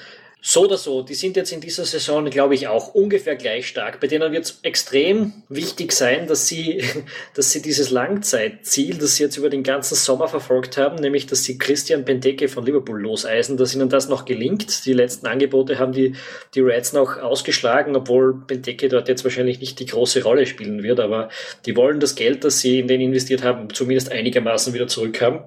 so 0.44 0.64
oder 0.64 0.76
so, 0.76 1.02
die 1.02 1.14
sind 1.14 1.36
jetzt 1.36 1.52
in 1.52 1.60
dieser 1.60 1.84
Saison, 1.84 2.28
glaube 2.28 2.56
ich, 2.56 2.66
auch 2.66 2.94
ungefähr 2.94 3.36
gleich 3.36 3.68
stark. 3.68 4.00
Bei 4.00 4.08
denen 4.08 4.32
wird 4.32 4.44
es 4.44 4.58
extrem 4.62 5.44
wichtig 5.48 5.92
sein, 5.92 6.26
dass 6.26 6.48
sie, 6.48 6.82
dass 7.34 7.52
sie 7.52 7.62
dieses 7.62 7.90
Langzeitziel, 7.90 8.98
das 8.98 9.14
sie 9.14 9.22
jetzt 9.22 9.36
über 9.36 9.50
den 9.50 9.62
ganzen 9.62 9.94
Sommer 9.94 10.26
verfolgt 10.26 10.76
haben, 10.76 10.96
nämlich 10.96 11.26
dass 11.26 11.44
sie 11.44 11.58
Christian 11.58 12.04
Benteke 12.04 12.48
von 12.48 12.66
Liverpool 12.66 13.00
loseisen, 13.00 13.56
dass 13.56 13.72
ihnen 13.72 13.88
das 13.88 14.08
noch 14.08 14.24
gelingt. 14.24 14.84
Die 14.84 14.92
letzten 14.94 15.28
Angebote 15.28 15.78
haben 15.78 15.92
die, 15.92 16.16
die 16.56 16.60
Reds 16.60 16.92
noch 16.92 17.18
ausgeschlagen, 17.18 17.94
obwohl 17.94 18.34
Benteke 18.34 18.88
dort 18.88 19.06
jetzt 19.06 19.22
wahrscheinlich 19.22 19.60
nicht 19.60 19.78
die 19.78 19.86
große 19.86 20.24
Rolle 20.24 20.46
spielen 20.46 20.82
wird, 20.82 20.98
aber 20.98 21.28
die 21.66 21.76
wollen 21.76 22.00
das 22.00 22.16
Geld, 22.16 22.42
das 22.42 22.58
sie 22.58 22.80
in 22.80 22.88
den 22.88 23.00
investiert 23.00 23.44
haben, 23.44 23.72
zumindest 23.72 24.10
einigermaßen 24.10 24.74
wieder 24.74 24.88
zurückhaben. 24.88 25.42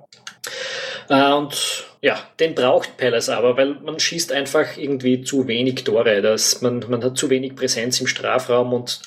Äh, 1.09 1.33
und 1.33 1.85
ja, 2.01 2.19
den 2.39 2.55
braucht 2.55 2.97
Palace 2.97 3.29
aber, 3.29 3.57
weil 3.57 3.75
man 3.83 3.99
schießt 3.99 4.31
einfach 4.31 4.77
irgendwie 4.77 5.21
zu 5.21 5.47
wenig 5.47 5.83
Tore. 5.83 6.21
Das, 6.21 6.61
man, 6.61 6.83
man 6.87 7.03
hat 7.03 7.17
zu 7.17 7.29
wenig 7.29 7.55
Präsenz 7.55 7.99
im 7.99 8.07
Strafraum 8.07 8.73
und 8.73 9.01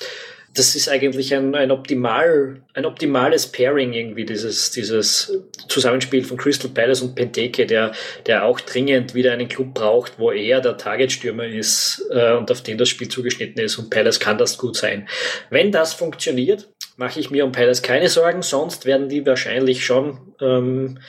das 0.55 0.75
ist 0.75 0.89
eigentlich 0.89 1.33
ein, 1.33 1.53
ein, 1.55 1.71
optimal, 1.71 2.61
ein 2.73 2.85
optimales 2.85 3.47
Pairing 3.47 3.93
irgendwie, 3.93 4.25
dieses, 4.25 4.71
dieses 4.71 5.39
Zusammenspiel 5.67 6.23
von 6.23 6.37
Crystal 6.37 6.71
Palace 6.71 7.01
und 7.01 7.15
Penteke, 7.15 7.65
der, 7.65 7.91
der 8.25 8.45
auch 8.45 8.59
dringend 8.59 9.13
wieder 9.13 9.31
einen 9.31 9.47
Club 9.47 9.73
braucht, 9.75 10.17
wo 10.17 10.31
er 10.31 10.59
der 10.59 10.77
Targetstürmer 10.77 11.45
ist 11.45 12.03
äh, 12.11 12.33
und 12.33 12.51
auf 12.51 12.63
den 12.63 12.77
das 12.77 12.89
Spiel 12.89 13.09
zugeschnitten 13.09 13.61
ist 13.61 13.77
und 13.77 13.89
Palace 13.89 14.19
kann 14.19 14.37
das 14.37 14.57
gut 14.57 14.75
sein. 14.75 15.07
Wenn 15.49 15.71
das 15.71 15.93
funktioniert, 15.93 16.67
mache 16.97 17.19
ich 17.19 17.29
mir 17.29 17.45
um 17.45 17.51
Palace 17.51 17.81
keine 17.81 18.09
Sorgen, 18.09 18.41
sonst 18.41 18.85
werden 18.85 19.07
die 19.07 19.25
wahrscheinlich 19.25 19.85
schon 19.85 20.17
ähm, 20.41 20.99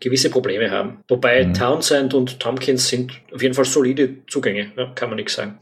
gewisse 0.00 0.30
Probleme 0.30 0.70
haben. 0.70 0.98
Wobei 1.08 1.44
mhm. 1.44 1.54
Townsend 1.54 2.14
und 2.14 2.40
Tompkins 2.40 2.88
sind 2.88 3.12
auf 3.32 3.42
jeden 3.42 3.54
Fall 3.54 3.64
solide 3.64 4.16
Zugänge, 4.26 4.72
ja, 4.76 4.90
kann 4.94 5.08
man 5.08 5.16
nichts 5.16 5.34
sagen. 5.34 5.58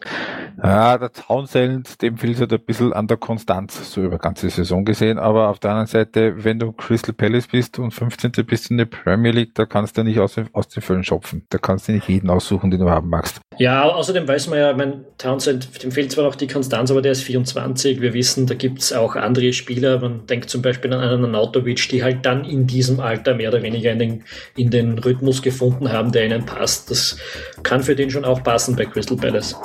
Ja, 0.63 0.99
der 0.99 1.13
Townsend, 1.13 2.01
dem 2.03 2.17
fehlt 2.17 2.39
halt 2.39 2.53
ein 2.53 2.61
bisschen 2.61 2.93
an 2.93 3.07
der 3.07 3.17
Konstanz, 3.17 3.93
so 3.93 4.03
über 4.03 4.19
ganze 4.19 4.49
Saison 4.51 4.85
gesehen, 4.85 5.19
aber 5.19 5.49
auf 5.49 5.59
der 5.59 5.71
anderen 5.71 5.87
Seite, 5.89 6.45
wenn 6.45 6.59
du 6.59 6.73
Crystal 6.73 7.15
Palace 7.15 7.49
bist 7.49 7.79
und 7.79 7.93
15. 7.93 8.33
bist 8.47 8.71
in 8.71 8.79
der 8.79 8.87
Premier 8.87 9.33
League, 9.33 9.55
da 9.55 9.67
kannst 9.67 9.99
du 9.99 10.03
nicht 10.05 10.21
aus, 10.21 10.37
aus 10.53 10.69
den 10.69 10.83
Füllen 10.83 11.05
schopfen. 11.05 11.45
Da 11.51 11.59
kannst 11.59 11.89
du 11.89 11.93
nicht 11.93 12.09
jeden 12.09 12.31
aussuchen, 12.31 12.71
den 12.71 12.81
du 12.81 12.91
haben 12.91 13.09
magst. 13.09 13.41
Ja, 13.59 13.83
außerdem 13.85 14.27
weiß 14.27 14.49
man 14.49 14.59
ja, 14.59 14.73
mein 14.75 15.05
Townsend, 15.19 15.83
dem 15.83 15.93
fehlt 15.93 16.13
zwar 16.13 16.25
noch 16.25 16.35
die 16.35 16.47
Konstanz, 16.47 16.91
aber 16.91 17.03
der 17.03 17.13
ist 17.13 17.23
24. 17.23 18.01
Wir 18.01 18.15
wissen, 18.15 18.47
da 18.47 18.55
gibt 18.55 18.81
es 18.81 18.93
auch 18.93 19.17
andere 19.17 19.53
Spieler. 19.53 20.01
Man 20.01 20.27
denkt 20.27 20.51
zum 20.51 20.63
Beispiel 20.63 20.93
an 20.93 21.01
einen 21.01 21.25
Anautovic, 21.25 21.89
die 21.89 22.03
halt 22.03 22.25
dann 22.27 22.45
in 22.45 22.67
diesem 22.67 23.01
Alter 23.01 23.35
mehr 23.35 23.51
oder 23.51 23.63
weniger 23.63 23.93
in 23.93 23.99
den 23.99 24.25
in 24.57 24.71
den 24.71 24.99
Rhythmus 24.99 25.43
gefunden 25.43 25.93
haben, 25.93 26.13
der 26.13 26.27
ihnen 26.27 26.47
passt. 26.47 26.91
Das 26.91 27.19
kann 27.63 27.83
für 27.83 27.95
den 27.95 28.11
schon 28.11 28.25
auch 28.25 28.43
passen 28.43 28.77
bei 28.77 28.85
Crystal 28.85 29.17
Palace. 29.17 29.57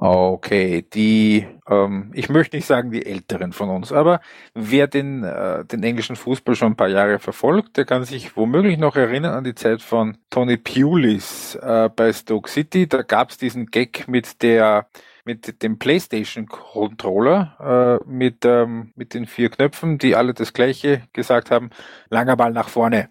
Okay, 0.00 0.86
die, 0.94 1.44
ähm, 1.68 2.12
ich 2.14 2.28
möchte 2.28 2.54
nicht 2.54 2.66
sagen 2.66 2.92
die 2.92 3.04
Älteren 3.04 3.52
von 3.52 3.68
uns, 3.68 3.90
aber 3.90 4.20
wer 4.54 4.86
den, 4.86 5.24
äh, 5.24 5.64
den 5.64 5.82
englischen 5.82 6.14
Fußball 6.14 6.54
schon 6.54 6.72
ein 6.72 6.76
paar 6.76 6.88
Jahre 6.88 7.18
verfolgt, 7.18 7.76
der 7.76 7.84
kann 7.84 8.04
sich 8.04 8.36
womöglich 8.36 8.78
noch 8.78 8.94
erinnern 8.94 9.34
an 9.34 9.42
die 9.42 9.56
Zeit 9.56 9.82
von 9.82 10.16
Tony 10.30 10.56
Pulis 10.56 11.56
äh, 11.56 11.90
bei 11.94 12.12
Stoke 12.12 12.48
City. 12.48 12.86
Da 12.86 13.02
gab 13.02 13.30
es 13.30 13.38
diesen 13.38 13.66
Gag 13.66 14.06
mit 14.06 14.40
der 14.42 14.86
mit 15.24 15.62
dem 15.62 15.78
PlayStation 15.78 16.46
Controller 16.46 18.00
äh, 18.00 18.08
mit 18.08 18.44
ähm, 18.44 18.92
mit 18.94 19.14
den 19.14 19.26
vier 19.26 19.50
Knöpfen, 19.50 19.98
die 19.98 20.14
alle 20.14 20.32
das 20.32 20.52
gleiche 20.52 21.02
gesagt 21.12 21.50
haben: 21.50 21.70
langer 22.08 22.36
Ball 22.36 22.52
nach 22.52 22.68
vorne. 22.68 23.08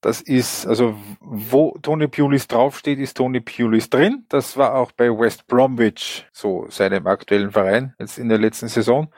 Das 0.00 0.20
ist, 0.20 0.66
also 0.66 0.94
wo 1.20 1.76
Tony 1.82 2.06
Pulis 2.06 2.46
draufsteht, 2.46 3.00
ist 3.00 3.16
Tony 3.16 3.40
Pulis 3.40 3.90
drin. 3.90 4.24
Das 4.28 4.56
war 4.56 4.74
auch 4.74 4.92
bei 4.92 5.10
West 5.10 5.46
Bromwich, 5.48 6.26
so 6.32 6.66
seinem 6.68 7.06
aktuellen 7.06 7.50
Verein, 7.50 7.94
jetzt 7.98 8.18
in 8.18 8.28
der 8.28 8.38
letzten 8.38 8.68
Saison. 8.68 9.08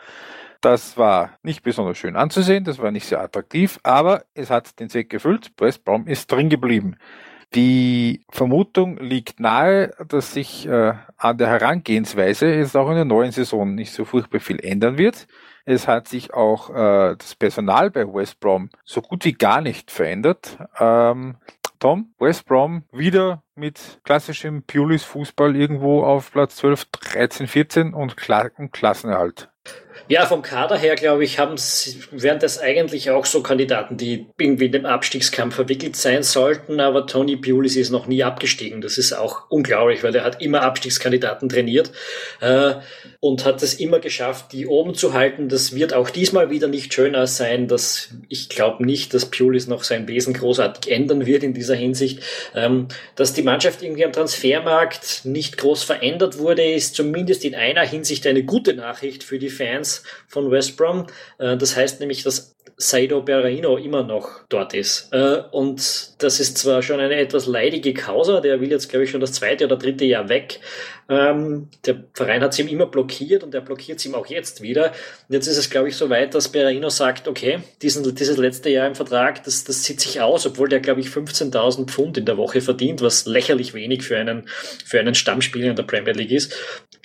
Das 0.62 0.96
war 0.96 1.38
nicht 1.42 1.62
besonders 1.62 1.98
schön 1.98 2.16
anzusehen, 2.16 2.64
das 2.64 2.78
war 2.78 2.90
nicht 2.90 3.06
sehr 3.06 3.20
attraktiv, 3.20 3.78
aber 3.82 4.24
es 4.34 4.50
hat 4.50 4.78
den 4.78 4.90
Zweck 4.90 5.08
gefüllt. 5.08 5.52
West 5.58 5.84
Brom 5.84 6.06
ist 6.06 6.30
drin 6.30 6.48
geblieben. 6.48 6.96
Die 7.54 8.24
Vermutung 8.30 8.96
liegt 8.98 9.40
nahe, 9.40 9.92
dass 10.06 10.34
sich 10.34 10.66
äh, 10.68 10.94
an 11.16 11.36
der 11.38 11.48
Herangehensweise 11.48 12.54
jetzt 12.54 12.76
auch 12.76 12.88
in 12.90 12.94
der 12.94 13.04
neuen 13.04 13.32
Saison 13.32 13.74
nicht 13.74 13.92
so 13.92 14.04
furchtbar 14.04 14.40
viel 14.40 14.60
ändern 14.60 14.98
wird. 14.98 15.26
Es 15.64 15.86
hat 15.86 16.08
sich 16.08 16.32
auch 16.34 16.70
äh, 16.70 17.16
das 17.16 17.34
Personal 17.34 17.90
bei 17.90 18.06
West 18.06 18.40
Brom 18.40 18.70
so 18.84 19.02
gut 19.02 19.24
wie 19.24 19.32
gar 19.32 19.60
nicht 19.60 19.90
verändert. 19.90 20.58
Ähm, 20.78 21.36
Tom, 21.78 22.12
West 22.18 22.46
Brom 22.46 22.84
wieder 22.92 23.42
mit 23.54 24.00
klassischem 24.04 24.62
Pulis 24.64 25.04
Fußball 25.04 25.56
irgendwo 25.56 26.04
auf 26.04 26.30
Platz 26.32 26.56
12, 26.56 26.84
13, 26.86 27.46
14 27.46 27.94
und 27.94 28.16
Kla 28.16 28.48
Klassenerhalt. 28.48 29.50
Ja, 30.08 30.26
vom 30.26 30.42
Kader 30.42 30.76
her, 30.76 30.96
glaube 30.96 31.24
ich, 31.24 31.38
haben 31.38 31.56
wären 32.10 32.38
das 32.38 32.58
eigentlich 32.58 33.10
auch 33.10 33.26
so 33.26 33.42
Kandidaten, 33.42 33.96
die 33.96 34.26
irgendwie 34.38 34.66
in 34.66 34.72
dem 34.72 34.86
Abstiegskampf 34.86 35.54
verwickelt 35.54 35.96
sein 35.96 36.22
sollten, 36.22 36.80
aber 36.80 37.06
Tony 37.06 37.36
Pulis 37.36 37.76
ist 37.76 37.90
noch 37.90 38.06
nie 38.06 38.24
abgestiegen. 38.24 38.80
Das 38.80 38.98
ist 38.98 39.12
auch 39.12 39.50
unglaublich, 39.50 40.02
weil 40.02 40.14
er 40.14 40.24
hat 40.24 40.42
immer 40.42 40.62
Abstiegskandidaten 40.62 41.48
trainiert 41.48 41.92
äh, 42.40 42.74
und 43.20 43.44
hat 43.44 43.62
es 43.62 43.74
immer 43.74 44.00
geschafft, 44.00 44.52
die 44.52 44.66
oben 44.66 44.94
zu 44.94 45.12
halten. 45.12 45.48
Das 45.48 45.74
wird 45.74 45.92
auch 45.92 46.10
diesmal 46.10 46.50
wieder 46.50 46.68
nicht 46.68 46.92
schöner 46.92 47.26
sein. 47.26 47.68
Dass, 47.68 48.10
ich 48.28 48.48
glaube 48.48 48.84
nicht, 48.84 49.14
dass 49.14 49.26
Pulis 49.26 49.66
noch 49.66 49.84
sein 49.84 50.08
Wesen 50.08 50.34
großartig 50.34 50.90
ändern 50.92 51.26
wird 51.26 51.42
in 51.42 51.54
dieser 51.54 51.74
Hinsicht. 51.74 52.20
Ähm, 52.54 52.88
dass 53.16 53.34
die 53.34 53.42
Mannschaft 53.42 53.82
irgendwie 53.82 54.04
am 54.04 54.12
Transfermarkt 54.12 55.22
nicht 55.24 55.58
groß 55.58 55.82
verändert 55.82 56.38
wurde, 56.38 56.64
ist 56.64 56.94
zumindest 56.94 57.44
in 57.44 57.54
einer 57.54 57.82
Hinsicht 57.82 58.26
eine 58.26 58.42
gute 58.42 58.74
Nachricht 58.74 59.22
für 59.22 59.38
die 59.38 59.50
Fans 59.50 59.89
von 60.28 60.50
West 60.50 60.76
Brom. 60.76 61.06
Äh, 61.38 61.56
das 61.56 61.76
heißt 61.76 62.00
nämlich, 62.00 62.22
dass 62.22 62.54
Saido 62.82 63.20
Berraino 63.20 63.76
immer 63.76 64.02
noch 64.02 64.40
dort 64.48 64.72
ist. 64.72 65.12
Äh, 65.12 65.42
und 65.50 66.22
das 66.22 66.40
ist 66.40 66.56
zwar 66.56 66.82
schon 66.82 66.98
eine 66.98 67.16
etwas 67.16 67.46
leidige 67.46 67.92
Causa, 67.92 68.40
der 68.40 68.60
will 68.60 68.70
jetzt, 68.70 68.88
glaube 68.88 69.04
ich, 69.04 69.10
schon 69.10 69.20
das 69.20 69.32
zweite 69.32 69.66
oder 69.66 69.76
dritte 69.76 70.06
Jahr 70.06 70.30
weg. 70.30 70.60
Ähm, 71.10 71.68
der 71.84 72.04
Verein 72.14 72.40
hat 72.40 72.52
es 72.52 72.58
ihm 72.58 72.68
immer 72.68 72.86
blockiert 72.86 73.44
und 73.44 73.54
er 73.54 73.60
blockiert 73.60 73.98
es 73.98 74.06
ihm 74.06 74.14
auch 74.14 74.26
jetzt 74.26 74.62
wieder. 74.62 74.92
Und 75.28 75.34
jetzt 75.34 75.46
ist 75.46 75.58
es, 75.58 75.68
glaube 75.68 75.88
ich, 75.88 75.96
so 75.96 76.08
weit, 76.08 76.34
dass 76.34 76.48
Berraino 76.48 76.88
sagt, 76.88 77.28
okay, 77.28 77.58
diesen, 77.82 78.14
dieses 78.14 78.38
letzte 78.38 78.70
Jahr 78.70 78.86
im 78.86 78.94
Vertrag, 78.94 79.44
das, 79.44 79.64
das 79.64 79.84
sieht 79.84 80.00
sich 80.00 80.22
aus, 80.22 80.46
obwohl 80.46 80.70
der, 80.70 80.80
glaube 80.80 81.00
ich, 81.00 81.08
15.000 81.08 81.86
Pfund 81.86 82.16
in 82.16 82.24
der 82.24 82.38
Woche 82.38 82.62
verdient, 82.62 83.02
was 83.02 83.26
lächerlich 83.26 83.74
wenig 83.74 84.04
für 84.04 84.16
einen, 84.16 84.48
für 84.86 85.00
einen 85.00 85.14
Stammspieler 85.14 85.70
in 85.70 85.76
der 85.76 85.82
Premier 85.82 86.14
League 86.14 86.30
ist. 86.30 86.54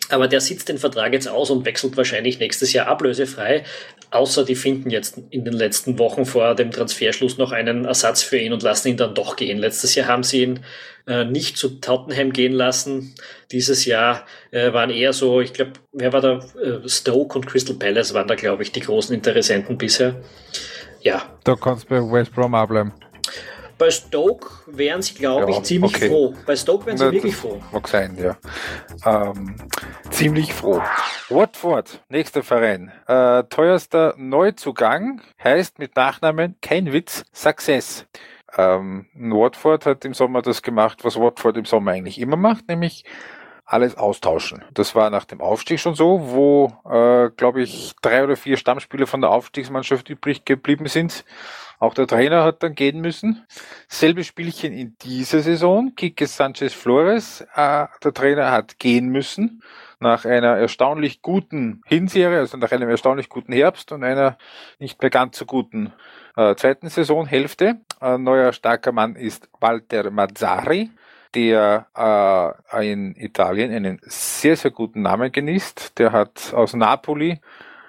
Aber 0.10 0.28
der 0.28 0.40
sitzt 0.40 0.70
den 0.70 0.78
Vertrag 0.78 1.14
jetzt 1.14 1.28
aus 1.28 1.50
und 1.50 1.66
wechselt 1.66 1.98
wahrscheinlich 1.98 2.40
nächstes 2.40 2.74
Jahr 2.74 2.88
ablösefrei. 2.88 3.64
Außer 4.12 4.46
die 4.46 4.56
finden 4.56 4.90
jetzt 4.92 5.20
in 5.30 5.46
den 5.46 5.54
letzten 5.54 5.98
Wochen 5.98 6.26
vor 6.26 6.56
dem 6.56 6.72
Transferschluss 6.72 7.38
noch 7.38 7.52
einen 7.52 7.86
Ersatz 7.86 8.22
für 8.22 8.38
ihn 8.38 8.54
und 8.54 8.64
lassen 8.64 8.90
ihn 8.90 8.98
dann 8.98 9.16
doch 9.16 9.36
gehen. 9.36 9.58
Letztes 9.58 9.96
Jahr 9.96 10.08
haben 10.08 10.24
sie 10.24 10.44
ihn 10.44 10.60
äh, 11.08 11.26
nicht 11.26 11.58
zu 11.58 11.80
Tottenham 11.82 12.34
gehen 12.34 12.54
lassen. 12.54 13.16
Dieses 13.52 13.86
Jahr 13.86 14.26
äh, 14.52 14.74
waren 14.74 14.90
eher 14.90 15.14
so, 15.14 15.42
ich 15.42 15.54
glaube, 15.54 15.74
wer 15.92 16.14
war 16.14 16.22
da? 16.22 16.40
Äh, 16.62 16.88
Stoke 16.88 17.38
und 17.38 17.48
Crystal 17.48 17.76
Palace 17.76 18.14
waren 18.14 18.28
da, 18.28 18.36
glaube 18.36 18.64
ich, 18.64 18.72
die 18.72 18.82
großen 18.82 19.14
Interessenten 19.16 19.78
bisher. 19.78 20.22
Ja. 21.02 21.24
Da 21.44 21.56
kannst 21.56 21.86
du 21.86 21.90
bei 21.90 22.02
West 22.02 22.34
Brom 22.34 22.56
abbleiben. 22.56 22.94
Bei 23.78 23.92
Stoke 23.92 24.50
wären 24.68 25.02
sie, 25.02 25.16
glaube 25.16 25.52
ja, 25.52 25.58
ich, 25.58 25.64
ziemlich 25.64 25.96
okay. 25.96 26.08
froh. 26.08 26.34
Bei 26.46 26.56
Stoke 26.56 26.86
wären 26.86 26.98
sie 26.98 27.06
Na, 27.06 27.12
wirklich 27.12 27.36
froh. 27.36 27.62
Mag 27.74 27.88
sein, 27.88 28.18
ja. 28.18 28.38
Ähm, 29.06 29.56
ziemlich 30.12 30.54
froh. 30.54 30.82
Watford, 31.30 32.02
nächster 32.08 32.42
Verein. 32.42 32.94
Äh, 33.08 33.44
teuerster 33.44 34.14
Neuzugang 34.18 35.22
heißt 35.44 35.80
mit 35.80 35.96
Nachnamen 35.98 36.56
kein 36.62 36.94
Witz, 36.94 37.26
Success. 37.34 38.06
Ähm, 38.58 39.08
Watford 39.14 39.86
hat 39.86 40.06
im 40.06 40.14
Sommer 40.14 40.42
das 40.42 40.62
gemacht, 40.62 41.04
was 41.04 41.20
Watford 41.20 41.58
im 41.58 41.66
Sommer 41.66 41.92
eigentlich 41.92 42.20
immer 42.22 42.38
macht, 42.38 42.70
nämlich 42.70 43.04
alles 43.66 43.98
austauschen. 43.98 44.64
Das 44.74 44.96
war 44.96 45.10
nach 45.10 45.26
dem 45.26 45.42
Aufstieg 45.42 45.80
schon 45.82 45.96
so, 45.96 46.30
wo, 46.30 46.72
äh, 46.90 47.30
glaube 47.36 47.64
ich, 47.64 47.94
drei 48.02 48.24
oder 48.24 48.38
vier 48.38 48.56
Stammspieler 48.56 49.08
von 49.08 49.22
der 49.22 49.32
Aufstiegsmannschaft 49.32 50.10
übrig 50.10 50.46
geblieben 50.46 50.88
sind 50.88 51.26
Auch 51.80 51.94
der 51.94 52.08
Trainer 52.08 52.44
hat 52.44 52.64
dann 52.64 52.76
gehen 52.76 53.02
müssen. 53.02 53.46
Selbe 53.88 54.24
Spielchen 54.24 54.74
in 54.74 54.96
dieser 55.02 55.42
Saison. 55.42 55.94
Kike 55.96 56.28
Sanchez 56.28 56.74
Flores, 56.74 57.42
äh, 57.56 57.86
der 58.04 58.14
Trainer 58.14 58.52
hat 58.52 58.80
gehen 58.80 59.10
müssen 59.10 59.62
nach 60.00 60.26
einer 60.26 60.58
erstaunlich 60.58 61.22
guten 61.22 61.82
Hinserie, 61.86 62.40
also 62.40 62.58
nach 62.58 62.72
einem 62.72 62.90
erstaunlich 62.90 63.30
guten 63.30 63.54
Herbst 63.54 63.92
und 63.92 64.04
einer 64.04 64.38
nicht 64.80 65.02
mehr 65.02 65.10
ganz 65.10 65.38
so 65.38 65.46
guten 65.46 65.94
äh, 66.36 66.56
zweiten 66.56 66.90
Saisonhälfte. 66.90 67.78
Ein 68.00 68.24
neuer 68.24 68.54
starker 68.54 68.92
Mann 68.92 69.16
ist 69.16 69.50
Walter 69.60 70.12
Mazzari, 70.12 70.92
der 71.34 71.88
äh, 72.72 72.92
in 72.92 73.16
Italien 73.16 73.72
einen 73.72 74.00
sehr, 74.04 74.56
sehr 74.58 74.72
guten 74.72 75.02
Namen 75.02 75.32
genießt. 75.32 75.98
Der 75.98 76.12
hat 76.12 76.54
aus 76.54 76.74
Napoli 76.74 77.40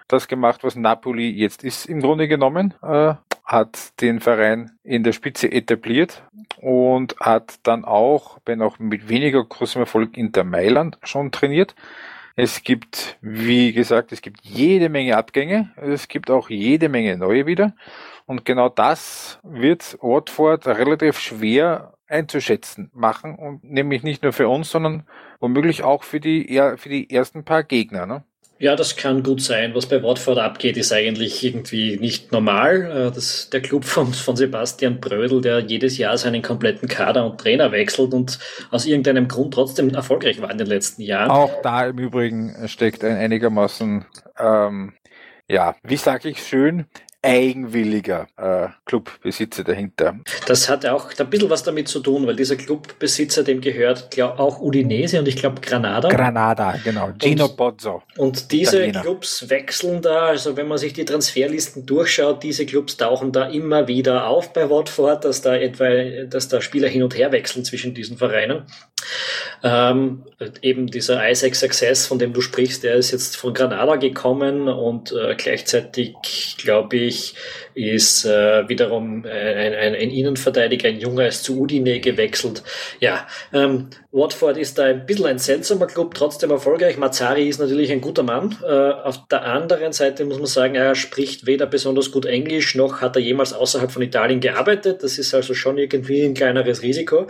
das 0.09 0.29
gemacht, 0.29 0.63
was 0.63 0.77
Napoli 0.77 1.31
jetzt 1.31 1.65
ist 1.65 1.87
im 1.87 2.01
Grunde 2.01 2.29
genommen, 2.29 2.75
äh, 2.83 3.15
hat 3.47 4.01
den 4.01 4.19
Verein 4.21 4.73
in 4.83 5.05
der 5.05 5.13
Spitze 5.13 5.51
etabliert 5.51 6.25
und 6.61 7.15
hat 7.21 7.61
dann 7.63 7.85
auch, 7.85 8.39
wenn 8.45 8.61
auch 8.61 8.81
mit 8.81 9.09
weniger 9.09 9.43
großem 9.45 9.83
Erfolg, 9.83 10.17
Inter 10.17 10.43
Mailand 10.43 10.99
schon 11.05 11.31
trainiert. 11.31 11.77
Es 12.35 12.65
gibt, 12.65 13.17
wie 13.23 13.73
gesagt, 13.73 14.13
es 14.13 14.21
gibt 14.21 14.41
jede 14.43 14.89
Menge 14.89 15.17
Abgänge, 15.17 15.71
es 15.77 16.09
gibt 16.09 16.31
auch 16.31 16.51
jede 16.51 16.89
Menge 16.89 17.17
neue 17.17 17.47
wieder. 17.47 17.75
Und 18.27 18.45
genau 18.45 18.69
das 18.69 19.39
wird 19.45 19.97
Watford 20.03 20.67
relativ 20.67 21.19
schwer 21.21 21.95
einzuschätzen 22.09 22.91
machen 22.93 23.37
und 23.37 23.65
nämlich 23.65 24.03
nicht 24.03 24.23
nur 24.23 24.33
für 24.33 24.49
uns, 24.49 24.71
sondern 24.71 25.07
womöglich 25.39 25.85
auch 25.85 26.03
für 26.03 26.21
die, 26.21 26.61
für 26.77 26.89
die 26.89 27.11
ersten 27.11 27.45
paar 27.45 27.63
Gegner. 27.63 28.07
Ne? 28.07 28.25
Ja, 28.59 28.75
das 28.75 28.97
kann 28.97 29.23
gut 29.23 29.43
sein. 29.43 29.75
Was 29.75 29.87
bei 29.87 30.03
Watford 30.03 30.39
abgeht, 30.39 30.79
ist 30.79 30.91
eigentlich 30.91 31.45
irgendwie 31.45 31.99
nicht 31.99 32.33
normal. 32.33 33.09
Äh, 33.09 33.15
das, 33.15 33.51
der 33.51 33.61
Club 33.61 33.85
von, 33.85 34.15
von 34.15 34.35
Sebastian 34.35 34.99
Brödel, 34.99 35.43
der 35.43 35.61
jedes 35.61 35.99
Jahr 35.99 36.17
seinen 36.17 36.41
kompletten 36.41 36.89
Kader 36.89 37.27
und 37.27 37.39
Trainer 37.39 37.71
wechselt 37.73 38.15
und 38.15 38.39
aus 38.71 38.87
irgendeinem 38.87 39.29
Grund 39.29 39.53
trotzdem 39.53 39.91
erfolgreich 39.91 40.41
war 40.41 40.51
in 40.51 40.59
den 40.59 40.69
letzten 40.69 41.03
Jahren. 41.03 41.31
Auch 41.31 41.61
da 41.63 41.87
im 41.87 41.99
Übrigen 41.99 42.67
steckt 42.67 43.05
ein 43.05 43.17
einigermaßen, 43.17 44.07
ähm, 44.39 44.95
ja, 45.49 45.77
wie 45.83 45.97
sage 45.97 46.31
ich 46.31 46.43
schön, 46.43 46.87
eigenwilliger 47.23 48.27
äh, 48.37 48.69
Clubbesitzer 48.85 49.65
dahinter. 49.65 50.19
Das 50.47 50.69
hat 50.69 50.87
auch 50.87 51.11
ein 51.19 51.31
bisschen 51.31 51.51
was 51.51 51.63
damit 51.63 51.89
zu 51.89 52.01
tun, 52.01 52.27
weil 52.27 52.37
dieser 52.37 52.57
Clubbesitzer, 52.57 53.43
dem 53.43 53.61
gehört 53.61 54.11
glaub, 54.11 54.39
auch 54.39 54.61
Udinese 54.61 55.19
und 55.19 55.27
ich 55.27 55.37
glaube 55.37 55.61
Granada. 55.61 56.09
Granada, 56.09 56.77
genau. 56.85 57.11
Gino 57.21 57.47
und, 57.47 57.57
Bozzo. 57.57 58.03
Und 58.17 58.53
diese 58.53 58.79
Italiener. 58.79 59.01
Clubs 59.03 59.51
wechseln 59.51 60.03
da, 60.03 60.27
also 60.27 60.57
wenn 60.57 60.69
man 60.69 60.79
sich 60.79 60.93
die 60.93 61.05
Transferlisten 61.05 61.85
durchschaut, 61.87 62.43
diese 62.43 62.65
Clubs 62.65 62.97
tauchen 62.97 63.33
da 63.33 63.49
immer 63.49 63.89
wieder 63.89 64.29
auf 64.29 64.53
bei 64.53 64.71
Watford, 64.71 65.25
dass 65.25 65.43
da 65.43 65.57
etwa, 65.57 66.27
dass 66.27 66.49
da 66.49 66.61
Spieler 66.61 66.89
hin 66.89 67.03
und 67.03 67.17
her 67.17 67.33
wechseln 67.33 67.65
zwischen 67.65 67.95
diesen 67.95 68.19
Vereinen. 68.19 68.63
Ähm, 69.63 70.25
eben 70.63 70.87
dieser 70.87 71.29
Isaac 71.29 71.55
Success, 71.55 72.07
von 72.07 72.19
dem 72.19 72.33
du 72.33 72.41
sprichst, 72.41 72.85
der 72.85 72.95
ist 72.95 73.11
jetzt 73.11 73.37
von 73.37 73.55
Granada 73.55 73.97
gekommen 73.97 74.69
und 74.69 75.13
äh, 75.13 75.35
gleichzeitig, 75.37 76.57
glaube 76.59 76.97
ich, 76.97 77.16
ist 77.75 78.25
äh, 78.25 78.69
wiederum 78.69 79.25
ein, 79.25 79.75
ein, 79.75 79.95
ein, 79.95 80.11
Innenverteidiger, 80.11 80.89
ein 80.89 81.01
Junger, 81.01 81.27
ist 81.27 81.45
zu 81.45 81.61
Udine 81.61 82.01
gewechselt. 82.01 82.63
Ja, 83.01 83.27
ähm, 83.53 83.89
Watford 84.13 84.57
ist 84.57 84.79
da 84.79 84.85
ein 84.85 85.05
bisschen 85.07 85.27
ein 85.27 85.39
seltsamer 85.39 85.87
Club, 85.87 86.15
trotzdem 86.15 86.51
erfolgreich. 86.51 86.97
Mazzari 86.97 87.49
ist 87.49 87.61
natürlich 87.61 87.93
ein 87.93 88.01
guter 88.01 88.23
Mann. 88.23 88.57
Äh, 88.63 88.69
auf 88.69 89.29
der 89.29 89.45
anderen 89.45 89.93
Seite 89.93 90.25
muss 90.25 90.39
man 90.39 90.47
sagen, 90.47 90.75
er 90.75 90.95
spricht 90.95 91.47
weder 91.47 91.67
besonders 91.67 92.11
gut 92.11 92.27
Englisch, 92.27 92.75
noch 92.75 93.01
hat 93.01 93.17
er 93.17 93.23
jemals 93.23 93.53
außerhalb 93.53 93.91
von 93.91 94.03
Italien 94.03 94.41
gearbeitet. 94.41 95.03
Das 95.03 95.19
ist 95.19 95.35
also 95.35 95.55
schon 95.55 95.79
irgendwie 95.79 96.23
ein 96.23 96.35
kleineres 96.35 96.83
Risiko. 96.83 97.27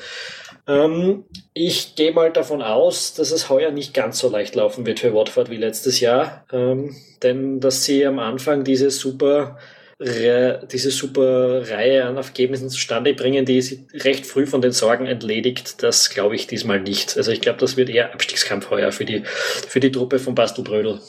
Ähm, 0.69 1.25
ich 1.55 1.95
gehe 1.95 2.13
mal 2.13 2.33
davon 2.33 2.61
aus, 2.61 3.15
dass 3.15 3.31
es 3.31 3.49
heuer 3.49 3.71
nicht 3.71 3.95
ganz 3.95 4.19
so 4.19 4.29
leicht 4.29 4.55
laufen 4.55 4.85
wird 4.85 5.01
für 5.01 5.15
Watford 5.15 5.49
wie 5.49 5.57
letztes 5.57 6.01
Jahr, 6.01 6.45
ähm, 6.53 6.97
denn 7.23 7.61
dass 7.61 7.85
sie 7.85 8.05
am 8.05 8.19
Anfang 8.19 8.65
diese 8.65 8.91
super 8.91 9.59
diese 9.99 10.91
super 10.91 11.71
Reihe 11.71 12.05
an 12.05 12.17
Ergebnissen 12.17 12.69
zustande 12.69 13.15
bringen, 13.15 13.47
die 13.47 13.63
sie 13.63 13.87
recht 13.95 14.27
früh 14.27 14.47
von 14.47 14.61
den 14.61 14.73
Sorgen 14.73 15.07
entledigt, 15.07 15.83
das 15.83 16.11
glaube 16.11 16.35
ich 16.35 16.47
diesmal 16.47 16.81
nicht. 16.81 17.17
Also 17.17 17.33
ich 17.33 17.41
glaube, 17.41 17.59
das 17.59 17.79
wird 17.79 17.89
eher 17.89 18.13
Abstiegskampf 18.13 18.69
heuer 18.69 18.93
für 18.93 19.07
die, 19.07 19.23
für 19.25 19.81
die 19.81 19.91
Truppe 19.91 20.19
von 20.19 20.35
Bastelbrödel. 20.35 21.01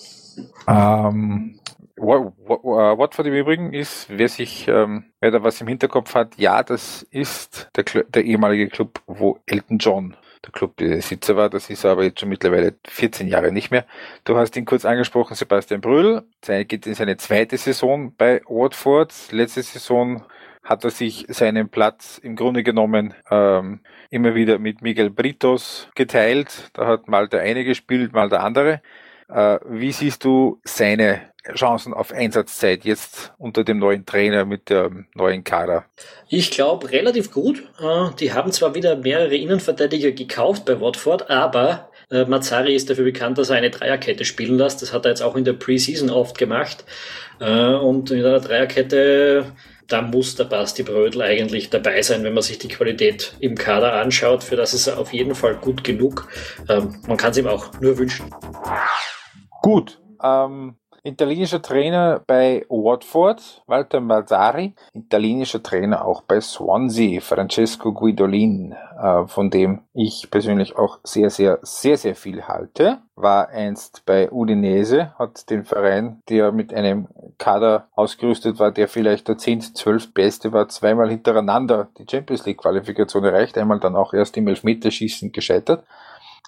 Ähm, 0.67 1.59
Watford 1.97 3.27
im 3.27 3.33
Übrigen 3.33 3.73
ist, 3.73 4.07
wer 4.09 4.29
sich, 4.29 4.67
ähm, 4.67 5.05
wer 5.19 5.31
da 5.31 5.43
was 5.43 5.59
im 5.59 5.67
Hinterkopf 5.67 6.15
hat, 6.15 6.37
ja, 6.37 6.63
das 6.63 7.05
ist 7.11 7.69
der, 7.75 8.03
der 8.03 8.23
ehemalige 8.23 8.69
Club, 8.69 9.01
wo 9.05 9.39
Elton 9.47 9.79
John 9.79 10.15
der 10.47 10.51
Clubbesitzer 10.53 11.35
war. 11.35 11.49
Das 11.49 11.69
ist 11.69 11.85
aber 11.85 12.03
jetzt 12.03 12.19
schon 12.19 12.29
mittlerweile 12.29 12.75
14 12.87 13.27
Jahre 13.27 13.51
nicht 13.51 13.71
mehr. 13.71 13.85
Du 14.23 14.37
hast 14.37 14.55
ihn 14.55 14.65
kurz 14.65 14.85
angesprochen, 14.85 15.35
Sebastian 15.35 15.81
Brühl. 15.81 16.23
Er 16.47 16.65
geht 16.65 16.87
in 16.87 16.95
seine 16.95 17.17
zweite 17.17 17.57
Saison 17.57 18.13
bei 18.17 18.41
Watford. 18.47 19.13
Letzte 19.31 19.61
Saison 19.61 20.23
hat 20.63 20.83
er 20.83 20.89
sich 20.89 21.25
seinen 21.29 21.69
Platz 21.69 22.17
im 22.17 22.35
Grunde 22.35 22.63
genommen 22.63 23.13
ähm, 23.31 23.79
immer 24.09 24.35
wieder 24.35 24.59
mit 24.59 24.81
Miguel 24.81 25.09
Britos 25.09 25.89
geteilt. 25.95 26.69
Da 26.73 26.87
hat 26.87 27.07
mal 27.07 27.27
der 27.27 27.41
eine 27.41 27.63
gespielt, 27.63 28.13
mal 28.13 28.29
der 28.29 28.43
andere. 28.43 28.81
Äh, 29.29 29.59
wie 29.65 29.91
siehst 29.91 30.23
du 30.23 30.59
seine 30.63 31.21
Chancen 31.55 31.93
auf 31.93 32.11
Einsatzzeit 32.11 32.85
jetzt 32.85 33.33
unter 33.37 33.63
dem 33.63 33.79
neuen 33.79 34.05
Trainer 34.05 34.45
mit 34.45 34.69
dem 34.69 35.07
neuen 35.13 35.43
Kader? 35.43 35.85
Ich 36.29 36.51
glaube 36.51 36.91
relativ 36.91 37.31
gut. 37.31 37.63
Äh, 37.79 38.09
die 38.19 38.33
haben 38.33 38.51
zwar 38.51 38.75
wieder 38.75 38.95
mehrere 38.95 39.35
Innenverteidiger 39.35 40.11
gekauft 40.11 40.65
bei 40.65 40.79
Watford, 40.79 41.29
aber 41.29 41.89
äh, 42.11 42.25
Mazzari 42.25 42.75
ist 42.75 42.89
dafür 42.89 43.05
bekannt, 43.05 43.37
dass 43.37 43.49
er 43.49 43.57
eine 43.57 43.69
Dreierkette 43.69 44.25
spielen 44.25 44.57
lässt. 44.57 44.81
Das 44.81 44.93
hat 44.93 45.05
er 45.05 45.11
jetzt 45.11 45.21
auch 45.21 45.35
in 45.35 45.45
der 45.45 45.53
Preseason 45.53 46.09
oft 46.09 46.37
gemacht. 46.37 46.85
Und 47.39 48.09
in 48.09 48.25
einer 48.25 48.39
Dreierkette 48.39 49.53
da 49.87 50.01
muss 50.01 50.35
der 50.35 50.45
Basti 50.45 50.83
Brödel 50.83 51.21
eigentlich 51.21 51.69
dabei 51.69 52.01
sein, 52.01 52.23
wenn 52.23 52.33
man 52.33 52.43
sich 52.43 52.59
die 52.59 52.67
Qualität 52.67 53.35
im 53.39 53.55
Kader 53.55 53.93
anschaut. 53.93 54.43
Für 54.43 54.55
das 54.55 54.73
ist 54.73 54.87
er 54.87 54.99
auf 54.99 55.13
jeden 55.13 55.33
Fall 55.33 55.55
gut 55.55 55.83
genug. 55.83 56.27
Ähm, 56.67 56.95
man 57.07 57.17
kann 57.17 57.31
es 57.31 57.37
ihm 57.37 57.47
auch 57.47 57.71
nur 57.79 57.97
wünschen. 57.97 58.29
Gut. 59.61 59.99
Ähm, 60.21 60.75
italienischer 61.07 61.61
Trainer 61.61 62.21
bei 62.25 62.65
Watford, 62.69 63.63
Walter 63.65 64.01
Mazzari. 64.01 64.73
Italienischer 64.93 65.63
Trainer 65.63 66.05
auch 66.05 66.21
bei 66.21 66.41
Swansea, 66.41 67.21
Francesco 67.21 67.93
Guidolin, 67.93 68.75
äh, 69.01 69.25
von 69.27 69.49
dem 69.49 69.81
ich 69.93 70.29
persönlich 70.29 70.77
auch 70.77 70.99
sehr, 71.03 71.29
sehr, 71.29 71.59
sehr, 71.61 71.97
sehr 71.97 72.15
viel 72.15 72.43
halte. 72.43 72.99
War 73.15 73.49
einst 73.49 74.03
bei 74.05 74.31
Udinese, 74.31 75.13
hat 75.17 75.49
den 75.49 75.63
Verein, 75.63 76.21
der 76.29 76.51
mit 76.51 76.73
einem 76.73 77.07
Kader 77.37 77.87
ausgerüstet 77.95 78.59
war, 78.59 78.71
der 78.71 78.87
vielleicht 78.87 79.27
der 79.27 79.37
10, 79.37 79.61
12 79.61 80.13
Beste 80.13 80.51
war, 80.51 80.67
zweimal 80.69 81.09
hintereinander 81.09 81.87
die 81.97 82.05
Champions 82.09 82.45
League 82.45 82.59
Qualifikation 82.59 83.23
erreicht, 83.23 83.57
einmal 83.57 83.79
dann 83.79 83.95
auch 83.95 84.13
erst 84.13 84.37
im 84.37 84.47
Elfmeterschießen 84.47 85.31
gescheitert 85.31 85.83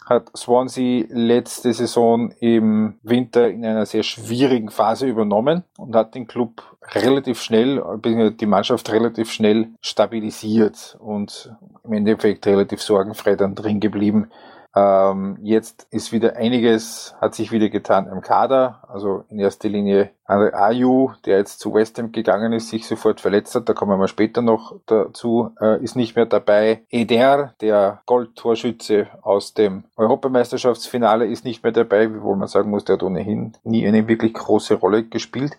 hat 0.05 0.31
Swansea 0.35 1.05
letzte 1.09 1.73
Saison 1.73 2.31
im 2.39 2.99
Winter 3.03 3.49
in 3.49 3.65
einer 3.65 3.85
sehr 3.85 4.03
schwierigen 4.03 4.69
Phase 4.69 5.07
übernommen 5.07 5.63
und 5.77 5.95
hat 5.95 6.15
den 6.15 6.27
Club 6.27 6.63
relativ 6.93 7.41
schnell, 7.41 7.83
die 8.03 8.45
Mannschaft 8.45 8.91
relativ 8.91 9.31
schnell 9.31 9.69
stabilisiert 9.81 10.97
und 10.99 11.53
im 11.83 11.93
Endeffekt 11.93 12.47
relativ 12.47 12.81
sorgenfrei 12.81 13.35
dann 13.35 13.55
drin 13.55 13.79
geblieben. 13.79 14.29
Ähm, 14.75 15.39
jetzt 15.41 15.87
ist 15.89 16.11
wieder 16.11 16.35
einiges, 16.35 17.15
hat 17.19 17.33
sich 17.33 17.51
wieder 17.51 17.69
getan 17.69 18.07
im 18.07 18.21
Kader. 18.21 18.83
Also 18.87 19.23
in 19.29 19.39
erster 19.39 19.67
Linie 19.67 20.11
Andre 20.25 20.53
Ayu, 20.53 21.11
der 21.25 21.39
jetzt 21.39 21.59
zu 21.59 21.73
West 21.73 21.97
Ham 21.97 22.11
gegangen 22.11 22.53
ist, 22.53 22.69
sich 22.69 22.85
sofort 22.85 23.19
verletzt 23.19 23.55
hat, 23.55 23.67
da 23.67 23.73
kommen 23.73 23.99
wir 23.99 24.07
später 24.07 24.43
noch 24.43 24.75
dazu, 24.85 25.51
äh, 25.59 25.83
ist 25.83 25.95
nicht 25.95 26.15
mehr 26.15 26.27
dabei. 26.27 26.83
Eder, 26.89 27.55
der 27.61 28.01
Goldtorschütze 28.05 29.07
aus 29.23 29.55
dem 29.55 29.85
Europameisterschaftsfinale, 29.95 31.25
ist 31.25 31.45
nicht 31.45 31.63
mehr 31.63 31.71
dabei, 31.71 32.13
wiewohl 32.13 32.35
man 32.35 32.47
sagen 32.47 32.69
muss, 32.69 32.85
der 32.85 32.95
hat 32.95 33.03
ohnehin 33.03 33.57
nie 33.63 33.87
eine 33.87 34.07
wirklich 34.07 34.35
große 34.35 34.75
Rolle 34.75 35.03
gespielt. 35.03 35.57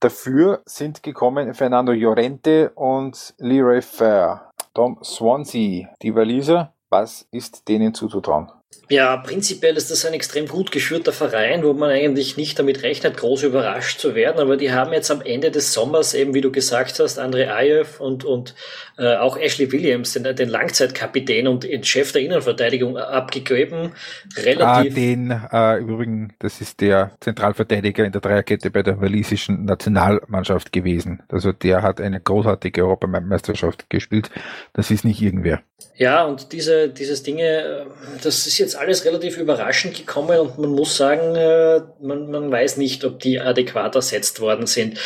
Dafür 0.00 0.60
sind 0.66 1.02
gekommen 1.02 1.54
Fernando 1.54 1.92
Llorente 1.92 2.72
und 2.74 3.34
Leroy 3.38 3.80
Fair. 3.80 4.50
Tom 4.74 4.98
Swansea, 5.02 5.88
die 6.02 6.14
Waliser, 6.14 6.72
was 6.92 7.26
ist 7.30 7.68
denen 7.68 7.94
zuzutrauen? 7.94 8.52
Ja, 8.92 9.16
prinzipiell 9.16 9.76
ist 9.78 9.90
das 9.90 10.04
ein 10.04 10.12
extrem 10.12 10.46
gut 10.46 10.70
geführter 10.70 11.12
Verein, 11.12 11.64
wo 11.64 11.72
man 11.72 11.88
eigentlich 11.88 12.36
nicht 12.36 12.58
damit 12.58 12.82
rechnet, 12.82 13.16
groß 13.16 13.44
überrascht 13.44 13.98
zu 13.98 14.14
werden. 14.14 14.38
Aber 14.38 14.58
die 14.58 14.70
haben 14.70 14.92
jetzt 14.92 15.10
am 15.10 15.22
Ende 15.22 15.50
des 15.50 15.72
Sommers 15.72 16.12
eben, 16.12 16.34
wie 16.34 16.42
du 16.42 16.52
gesagt 16.52 16.98
hast, 16.98 17.18
André 17.18 17.48
Ayev 17.48 18.00
und, 18.00 18.24
und 18.24 18.54
äh, 18.98 19.16
auch 19.16 19.38
Ashley 19.38 19.72
Williams, 19.72 20.12
den, 20.12 20.36
den 20.36 20.48
Langzeitkapitän 20.50 21.48
und 21.48 21.66
Chef 21.86 22.12
der 22.12 22.20
Innenverteidigung 22.20 22.98
abgegeben. 22.98 23.92
Relativ. 24.36 24.62
Ah, 24.62 24.82
den 24.84 25.30
äh, 25.30 25.78
übrigens, 25.78 26.34
das 26.38 26.60
ist 26.60 26.82
der 26.82 27.12
Zentralverteidiger 27.20 28.04
in 28.04 28.12
der 28.12 28.20
Dreierkette 28.20 28.70
bei 28.70 28.82
der 28.82 29.00
walisischen 29.00 29.64
Nationalmannschaft 29.64 30.70
gewesen. 30.70 31.22
Also 31.28 31.52
der 31.52 31.80
hat 31.80 31.98
eine 31.98 32.20
großartige 32.20 32.82
Europameisterschaft 32.82 33.88
gespielt. 33.88 34.30
Das 34.74 34.90
ist 34.90 35.06
nicht 35.06 35.22
irgendwer. 35.22 35.62
Ja, 35.96 36.24
und 36.24 36.52
diese, 36.52 36.88
dieses 36.88 37.22
Dinge, 37.22 37.42
äh, 37.42 37.84
das 38.22 38.46
ist 38.46 38.58
jetzt 38.62 38.76
alles 38.76 39.04
relativ 39.04 39.36
überraschend 39.36 39.94
gekommen 39.96 40.38
und 40.38 40.58
man 40.58 40.70
muss 40.70 40.96
sagen, 40.96 41.34
äh, 41.34 41.80
man, 42.00 42.30
man 42.30 42.50
weiß 42.50 42.78
nicht, 42.78 43.04
ob 43.04 43.20
die 43.20 43.40
adäquat 43.40 43.94
ersetzt 43.94 44.40
worden 44.40 44.66
sind. 44.66 44.98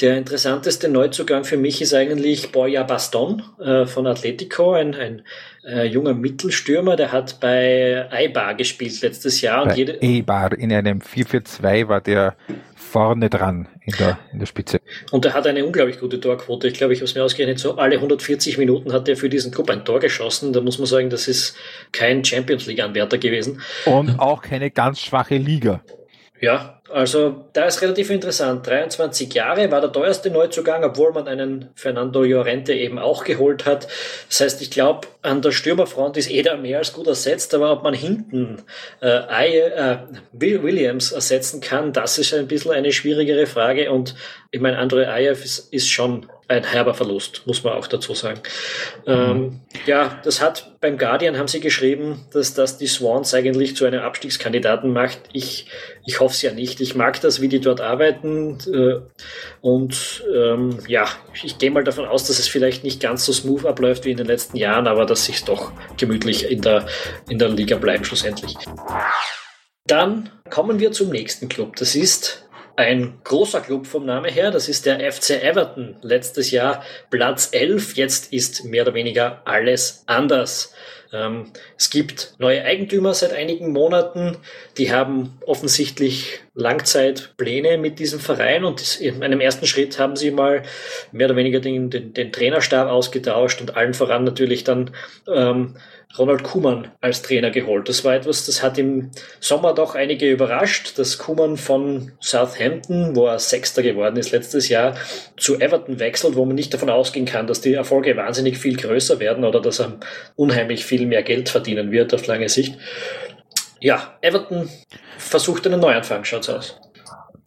Der 0.00 0.16
interessanteste 0.16 0.88
Neuzugang 0.88 1.44
für 1.44 1.56
mich 1.56 1.82
ist 1.82 1.92
eigentlich 1.92 2.52
Boya 2.52 2.84
Baston 2.84 3.42
äh, 3.60 3.84
von 3.84 4.06
Atletico, 4.06 4.72
ein, 4.72 4.94
ein 4.94 5.22
äh, 5.64 5.84
junger 5.86 6.14
Mittelstürmer, 6.14 6.94
der 6.94 7.10
hat 7.10 7.40
bei 7.40 8.06
Eibar 8.10 8.54
gespielt 8.54 9.00
letztes 9.02 9.40
Jahr. 9.40 9.64
Und 9.64 9.76
jede 9.76 9.98
Eibar 10.00 10.56
in 10.56 10.72
einem 10.72 11.00
4-4-2 11.00 11.88
war 11.88 12.00
der 12.00 12.36
vorne 12.88 13.28
dran 13.28 13.68
in 13.84 13.94
der, 13.98 14.18
in 14.32 14.38
der 14.38 14.46
Spitze. 14.46 14.80
Und 15.10 15.24
er 15.24 15.34
hat 15.34 15.46
eine 15.46 15.64
unglaublich 15.64 16.00
gute 16.00 16.20
Torquote. 16.20 16.68
Ich 16.68 16.74
glaube, 16.74 16.92
ich 16.92 17.00
habe 17.00 17.04
es 17.04 17.14
mir 17.14 17.22
ausgerechnet, 17.22 17.58
so 17.58 17.76
alle 17.76 17.96
140 17.96 18.58
Minuten 18.58 18.92
hat 18.92 19.08
er 19.08 19.16
für 19.16 19.28
diesen 19.28 19.52
Club 19.52 19.70
ein 19.70 19.84
Tor 19.84 20.00
geschossen. 20.00 20.52
Da 20.52 20.60
muss 20.60 20.78
man 20.78 20.86
sagen, 20.86 21.10
das 21.10 21.28
ist 21.28 21.56
kein 21.92 22.24
Champions 22.24 22.66
League-Anwärter 22.66 23.18
gewesen. 23.18 23.60
Und 23.84 24.18
auch 24.18 24.42
keine 24.42 24.70
ganz 24.70 25.00
schwache 25.00 25.36
Liga. 25.36 25.82
Ja, 26.40 26.80
also 26.90 27.44
da 27.52 27.64
ist 27.64 27.82
relativ 27.82 28.10
interessant. 28.10 28.66
23 28.66 29.32
Jahre 29.34 29.70
war 29.72 29.80
der 29.80 29.92
teuerste 29.92 30.30
Neuzugang, 30.30 30.84
obwohl 30.84 31.12
man 31.12 31.26
einen 31.26 31.70
Fernando 31.74 32.22
Llorente 32.22 32.74
eben 32.74 32.98
auch 32.98 33.24
geholt 33.24 33.66
hat. 33.66 33.88
Das 34.28 34.40
heißt, 34.40 34.62
ich 34.62 34.70
glaube, 34.70 35.08
an 35.22 35.42
der 35.42 35.50
Stürmerfront 35.50 36.16
ist 36.16 36.30
Eder 36.30 36.56
mehr 36.56 36.78
als 36.78 36.92
gut 36.92 37.08
ersetzt, 37.08 37.54
aber 37.54 37.72
ob 37.72 37.82
man 37.82 37.92
hinten 37.92 38.62
äh, 39.02 39.58
äh, 39.58 39.98
Williams 40.32 41.10
ersetzen 41.10 41.60
kann, 41.60 41.92
das 41.92 42.18
ist 42.18 42.32
ein 42.32 42.46
bisschen 42.46 42.70
eine 42.70 42.92
schwierigere 42.92 43.46
Frage. 43.46 43.90
Und 43.90 44.14
ich 44.52 44.60
meine, 44.60 44.78
Andre 44.78 45.08
Ayev 45.08 45.44
ist, 45.44 45.72
ist 45.72 45.90
schon 45.90 46.26
ein 46.48 46.64
herber 46.64 46.94
Verlust, 46.94 47.42
muss 47.46 47.62
man 47.62 47.74
auch 47.74 47.86
dazu 47.86 48.14
sagen. 48.14 48.40
Ähm, 49.06 49.60
ja, 49.86 50.18
das 50.24 50.40
hat 50.40 50.80
beim 50.80 50.96
Guardian 50.96 51.36
haben 51.36 51.46
sie 51.46 51.60
geschrieben, 51.60 52.24
dass 52.32 52.54
das 52.54 52.78
die 52.78 52.86
Swans 52.86 53.34
eigentlich 53.34 53.76
zu 53.76 53.84
einem 53.84 54.00
Abstiegskandidaten 54.00 54.90
macht. 54.90 55.20
Ich, 55.32 55.66
ich 56.06 56.20
hoffe 56.20 56.34
es 56.34 56.40
ja 56.40 56.52
nicht. 56.52 56.80
Ich 56.80 56.94
mag 56.94 57.20
das, 57.20 57.42
wie 57.42 57.48
die 57.48 57.60
dort 57.60 57.82
arbeiten. 57.82 58.58
Äh, 58.72 59.00
und 59.60 60.24
ähm, 60.34 60.78
ja, 60.88 61.06
ich 61.42 61.58
gehe 61.58 61.70
mal 61.70 61.84
davon 61.84 62.06
aus, 62.06 62.26
dass 62.26 62.38
es 62.38 62.48
vielleicht 62.48 62.82
nicht 62.82 63.02
ganz 63.02 63.26
so 63.26 63.32
smooth 63.32 63.66
abläuft 63.66 64.06
wie 64.06 64.12
in 64.12 64.16
den 64.16 64.26
letzten 64.26 64.56
Jahren, 64.56 64.86
aber 64.86 65.04
dass 65.04 65.26
sich 65.26 65.44
doch 65.44 65.72
gemütlich 65.98 66.50
in 66.50 66.62
der, 66.62 66.86
in 67.28 67.38
der 67.38 67.50
Liga 67.50 67.76
bleiben 67.76 68.04
schlussendlich. 68.04 68.56
Dann 69.86 70.30
kommen 70.48 70.80
wir 70.80 70.92
zum 70.92 71.10
nächsten 71.10 71.48
Club. 71.50 71.76
Das 71.76 71.94
ist 71.94 72.47
ein 72.78 73.18
großer 73.24 73.60
Club 73.60 73.88
vom 73.88 74.06
Namen 74.06 74.32
her. 74.32 74.52
Das 74.52 74.68
ist 74.68 74.86
der 74.86 75.00
FC 75.12 75.42
Everton. 75.42 75.96
Letztes 76.00 76.52
Jahr 76.52 76.84
Platz 77.10 77.48
11. 77.50 77.96
Jetzt 77.96 78.32
ist 78.32 78.64
mehr 78.64 78.84
oder 78.84 78.94
weniger 78.94 79.42
alles 79.44 80.04
anders. 80.06 80.72
Ähm, 81.12 81.46
es 81.76 81.90
gibt 81.90 82.34
neue 82.38 82.62
Eigentümer 82.62 83.14
seit 83.14 83.32
einigen 83.32 83.72
Monaten. 83.72 84.36
Die 84.76 84.92
haben 84.92 85.38
offensichtlich 85.44 86.38
Langzeitpläne 86.54 87.78
mit 87.78 87.98
diesem 87.98 88.20
Verein 88.20 88.64
und 88.64 89.00
in 89.00 89.24
einem 89.24 89.40
ersten 89.40 89.66
Schritt 89.66 89.98
haben 89.98 90.14
sie 90.14 90.30
mal 90.30 90.62
mehr 91.10 91.26
oder 91.26 91.36
weniger 91.36 91.58
den, 91.58 91.90
den, 91.90 92.14
den 92.14 92.30
Trainerstab 92.30 92.88
ausgetauscht 92.88 93.60
und 93.60 93.76
allen 93.76 93.94
voran 93.94 94.22
natürlich 94.22 94.62
dann 94.62 94.92
ähm, 95.26 95.74
Ronald 96.16 96.42
Kuhmann 96.42 96.90
als 97.00 97.22
Trainer 97.22 97.50
geholt. 97.50 97.88
Das 97.88 98.04
war 98.04 98.14
etwas, 98.14 98.46
das 98.46 98.62
hat 98.62 98.78
im 98.78 99.10
Sommer 99.40 99.74
doch 99.74 99.94
einige 99.94 100.30
überrascht, 100.30 100.98
dass 100.98 101.18
Kuhmann 101.18 101.56
von 101.56 102.12
Southampton, 102.20 103.14
wo 103.14 103.26
er 103.26 103.38
Sechster 103.38 103.82
geworden 103.82 104.16
ist 104.16 104.32
letztes 104.32 104.68
Jahr, 104.68 104.96
zu 105.36 105.60
Everton 105.60 105.98
wechselt, 105.98 106.34
wo 106.34 106.44
man 106.44 106.54
nicht 106.54 106.72
davon 106.72 106.88
ausgehen 106.88 107.26
kann, 107.26 107.46
dass 107.46 107.60
die 107.60 107.74
Erfolge 107.74 108.16
wahnsinnig 108.16 108.58
viel 108.58 108.76
größer 108.76 109.20
werden 109.20 109.44
oder 109.44 109.60
dass 109.60 109.80
er 109.80 109.98
unheimlich 110.34 110.84
viel 110.84 111.06
mehr 111.06 111.22
Geld 111.22 111.50
verdienen 111.50 111.92
wird 111.92 112.14
auf 112.14 112.26
lange 112.26 112.48
Sicht. 112.48 112.78
Ja, 113.80 114.18
Everton 114.22 114.68
versucht 115.18 115.66
einen 115.66 115.80
Neuanfang, 115.80 116.24
schaut's 116.24 116.48
aus. 116.48 116.80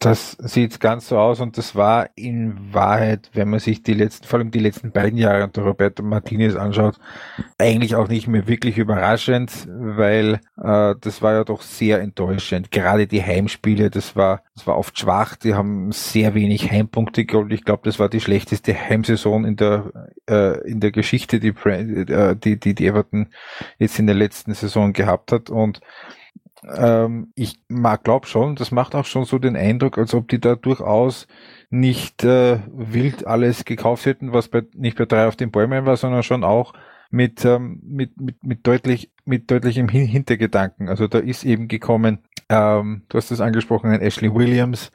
Das 0.02 0.32
sieht 0.40 0.80
ganz 0.80 1.06
so 1.08 1.16
aus 1.16 1.38
und 1.38 1.56
das 1.56 1.76
war 1.76 2.10
in 2.16 2.74
Wahrheit, 2.74 3.30
wenn 3.34 3.48
man 3.48 3.60
sich 3.60 3.84
die 3.84 3.94
letzten, 3.94 4.26
vor 4.26 4.40
allem 4.40 4.50
die 4.50 4.58
letzten 4.58 4.90
beiden 4.90 5.16
Jahre 5.16 5.44
unter 5.44 5.62
Roberto 5.62 6.02
Martinez 6.02 6.56
anschaut, 6.56 6.98
eigentlich 7.56 7.94
auch 7.94 8.08
nicht 8.08 8.26
mehr 8.26 8.48
wirklich 8.48 8.78
überraschend, 8.78 9.68
weil 9.68 10.40
äh, 10.60 10.94
das 11.00 11.22
war 11.22 11.34
ja 11.34 11.44
doch 11.44 11.62
sehr 11.62 12.00
enttäuschend. 12.00 12.72
Gerade 12.72 13.06
die 13.06 13.22
Heimspiele, 13.22 13.90
das 13.90 14.16
war, 14.16 14.42
das 14.56 14.66
war 14.66 14.76
oft 14.76 14.98
schwach. 14.98 15.36
Die 15.36 15.54
haben 15.54 15.92
sehr 15.92 16.34
wenig 16.34 16.68
Heimpunkte 16.68 17.24
geholt. 17.24 17.52
Ich 17.52 17.64
glaube, 17.64 17.82
das 17.84 18.00
war 18.00 18.08
die 18.08 18.20
schlechteste 18.20 18.74
Heimsaison 18.74 19.44
in 19.44 19.54
der 19.54 19.92
äh, 20.28 20.68
in 20.68 20.80
der 20.80 20.90
Geschichte, 20.90 21.38
die, 21.38 21.54
äh, 21.64 22.34
die 22.34 22.58
die 22.58 22.74
die 22.74 22.86
Everton 22.86 23.28
jetzt 23.78 24.00
in 24.00 24.08
der 24.08 24.16
letzten 24.16 24.52
Saison 24.54 24.92
gehabt 24.92 25.30
hat 25.30 25.48
und 25.48 25.80
ähm, 26.68 27.32
ich 27.34 27.58
glaube 27.68 28.26
schon, 28.26 28.56
das 28.56 28.70
macht 28.70 28.94
auch 28.94 29.04
schon 29.04 29.24
so 29.24 29.38
den 29.38 29.56
Eindruck, 29.56 29.98
als 29.98 30.14
ob 30.14 30.28
die 30.28 30.40
da 30.40 30.54
durchaus 30.54 31.26
nicht 31.70 32.24
äh, 32.24 32.60
wild 32.72 33.26
alles 33.26 33.64
gekauft 33.64 34.06
hätten, 34.06 34.32
was 34.32 34.48
bei, 34.48 34.62
nicht 34.74 34.96
bei 34.96 35.06
drei 35.06 35.26
auf 35.26 35.36
den 35.36 35.50
Bäumen 35.50 35.86
war, 35.86 35.96
sondern 35.96 36.22
schon 36.22 36.44
auch 36.44 36.72
mit, 37.10 37.44
ähm, 37.44 37.80
mit, 37.84 38.20
mit, 38.20 38.42
mit 38.44 38.66
deutlich, 38.66 39.10
mit 39.24 39.50
deutlichem 39.50 39.88
Hintergedanken. 39.88 40.88
Also 40.88 41.08
da 41.08 41.18
ist 41.18 41.44
eben 41.44 41.68
gekommen, 41.68 42.18
ähm, 42.48 43.02
du 43.08 43.18
hast 43.18 43.30
das 43.30 43.40
angesprochen, 43.40 43.90
ein 43.90 44.00
Ashley 44.00 44.34
Williams, 44.34 44.92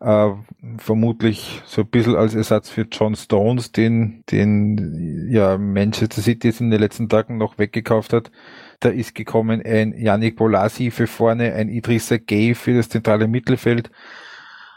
äh, 0.00 0.30
vermutlich 0.78 1.62
so 1.64 1.82
ein 1.82 1.88
bisschen 1.88 2.16
als 2.16 2.34
Ersatz 2.34 2.70
für 2.70 2.86
John 2.90 3.14
Stones, 3.14 3.72
den, 3.72 4.24
den 4.30 5.28
ja 5.30 5.58
Manchester 5.58 6.22
City 6.22 6.48
jetzt 6.48 6.60
in 6.60 6.70
den 6.70 6.80
letzten 6.80 7.08
Tagen 7.08 7.38
noch 7.38 7.58
weggekauft 7.58 8.12
hat. 8.12 8.30
Da 8.82 8.88
ist 8.88 9.14
gekommen 9.14 9.62
ein 9.64 9.96
Yannick 9.96 10.34
Bolasi 10.34 10.90
für 10.90 11.06
vorne, 11.06 11.54
ein 11.54 11.68
Idrissa 11.68 12.16
Gay 12.16 12.56
für 12.56 12.74
das 12.74 12.88
zentrale 12.88 13.28
Mittelfeld. 13.28 13.92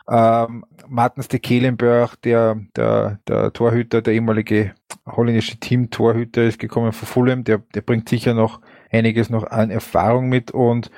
Ähm, 0.08 0.64
Martens 0.88 1.28
de 1.28 1.40
Kehlenberg, 1.40 2.22
der, 2.22 2.62
der, 2.76 3.18
der 3.28 3.52
Torhüter, 3.52 4.04
der 4.04 4.14
ehemalige 4.14 4.76
holländische 5.08 5.58
Team-Torhüter 5.58 6.44
ist 6.44 6.60
gekommen 6.60 6.92
von 6.92 7.08
Fulham, 7.08 7.44
der, 7.44 7.64
der 7.74 7.82
bringt 7.82 8.08
sicher 8.08 8.36
noch 8.36 8.62
einiges 8.92 9.32
noch 9.32 9.44
an 9.50 9.72
Erfahrung 9.72 10.30
mit 10.30 10.52
und 10.52 10.92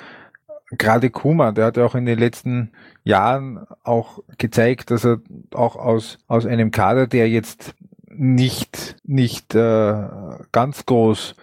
gerade 0.71 1.09
Kuma, 1.09 1.53
der 1.53 1.67
hat 1.67 1.77
ja 1.77 1.85
auch 1.85 1.95
in 1.95 2.05
den 2.05 2.19
letzten 2.19 2.73
Jahren 3.05 3.65
auch 3.85 4.19
gezeigt, 4.37 4.91
dass 4.91 5.05
er 5.05 5.21
auch 5.53 5.77
aus, 5.77 6.17
aus 6.27 6.45
einem 6.45 6.71
Kader, 6.71 7.07
der 7.07 7.29
jetzt 7.29 7.73
nicht, 8.09 8.97
nicht 9.05 9.55
äh, 9.55 10.07
ganz 10.51 10.85
groß 10.85 11.35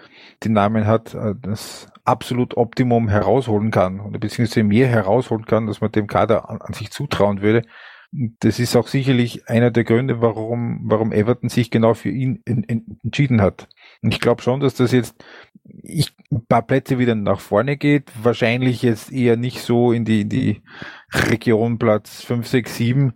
die 0.45 0.51
Namen 0.51 0.87
hat, 0.87 1.15
äh, 1.15 1.35
das 1.41 1.89
absolut 2.05 2.57
Optimum 2.57 3.09
herausholen 3.09 3.71
kann 3.71 4.01
oder 4.01 4.19
beziehungsweise 4.19 4.63
mehr 4.63 4.89
herausholen 4.89 5.47
kann, 5.47 5.67
dass 5.67 5.81
man 5.81 5.93
dem 5.93 6.07
Kader 6.07 6.51
an, 6.51 6.61
an 6.61 6.75
sich 6.75 6.91
zutrauen 6.91 7.41
würde. 7.41 7.63
Das 8.39 8.61
ist 8.61 8.77
auch 8.77 8.87
sicherlich 8.87 9.49
einer 9.49 9.73
der 9.73 9.83
Gründe, 9.83 10.21
warum, 10.21 10.83
warum 10.85 11.11
Everton 11.11 11.49
sich 11.49 11.71
genau 11.71 11.95
für 11.95 12.11
ihn 12.11 12.43
in, 12.45 12.63
in, 12.63 12.99
entschieden 13.03 13.41
hat. 13.41 13.69
Und 14.03 14.15
ich 14.15 14.21
glaube 14.21 14.41
schon, 14.43 14.61
dass 14.61 14.75
das 14.75 14.93
jetzt 14.93 15.17
ich, 15.83 16.15
ein 16.31 16.45
paar 16.47 16.63
Plätze 16.63 16.99
wieder 16.99 17.15
nach 17.15 17.41
vorne 17.41 17.77
geht. 17.77 18.13
Wahrscheinlich 18.23 18.83
jetzt 18.83 19.11
eher 19.11 19.37
nicht 19.37 19.63
so 19.63 19.93
in 19.93 20.05
die, 20.05 20.21
in 20.21 20.29
die 20.29 20.63
Region 21.13 21.79
Platz 21.79 22.23
5, 22.23 22.47
6, 22.47 22.77
7, 22.77 23.13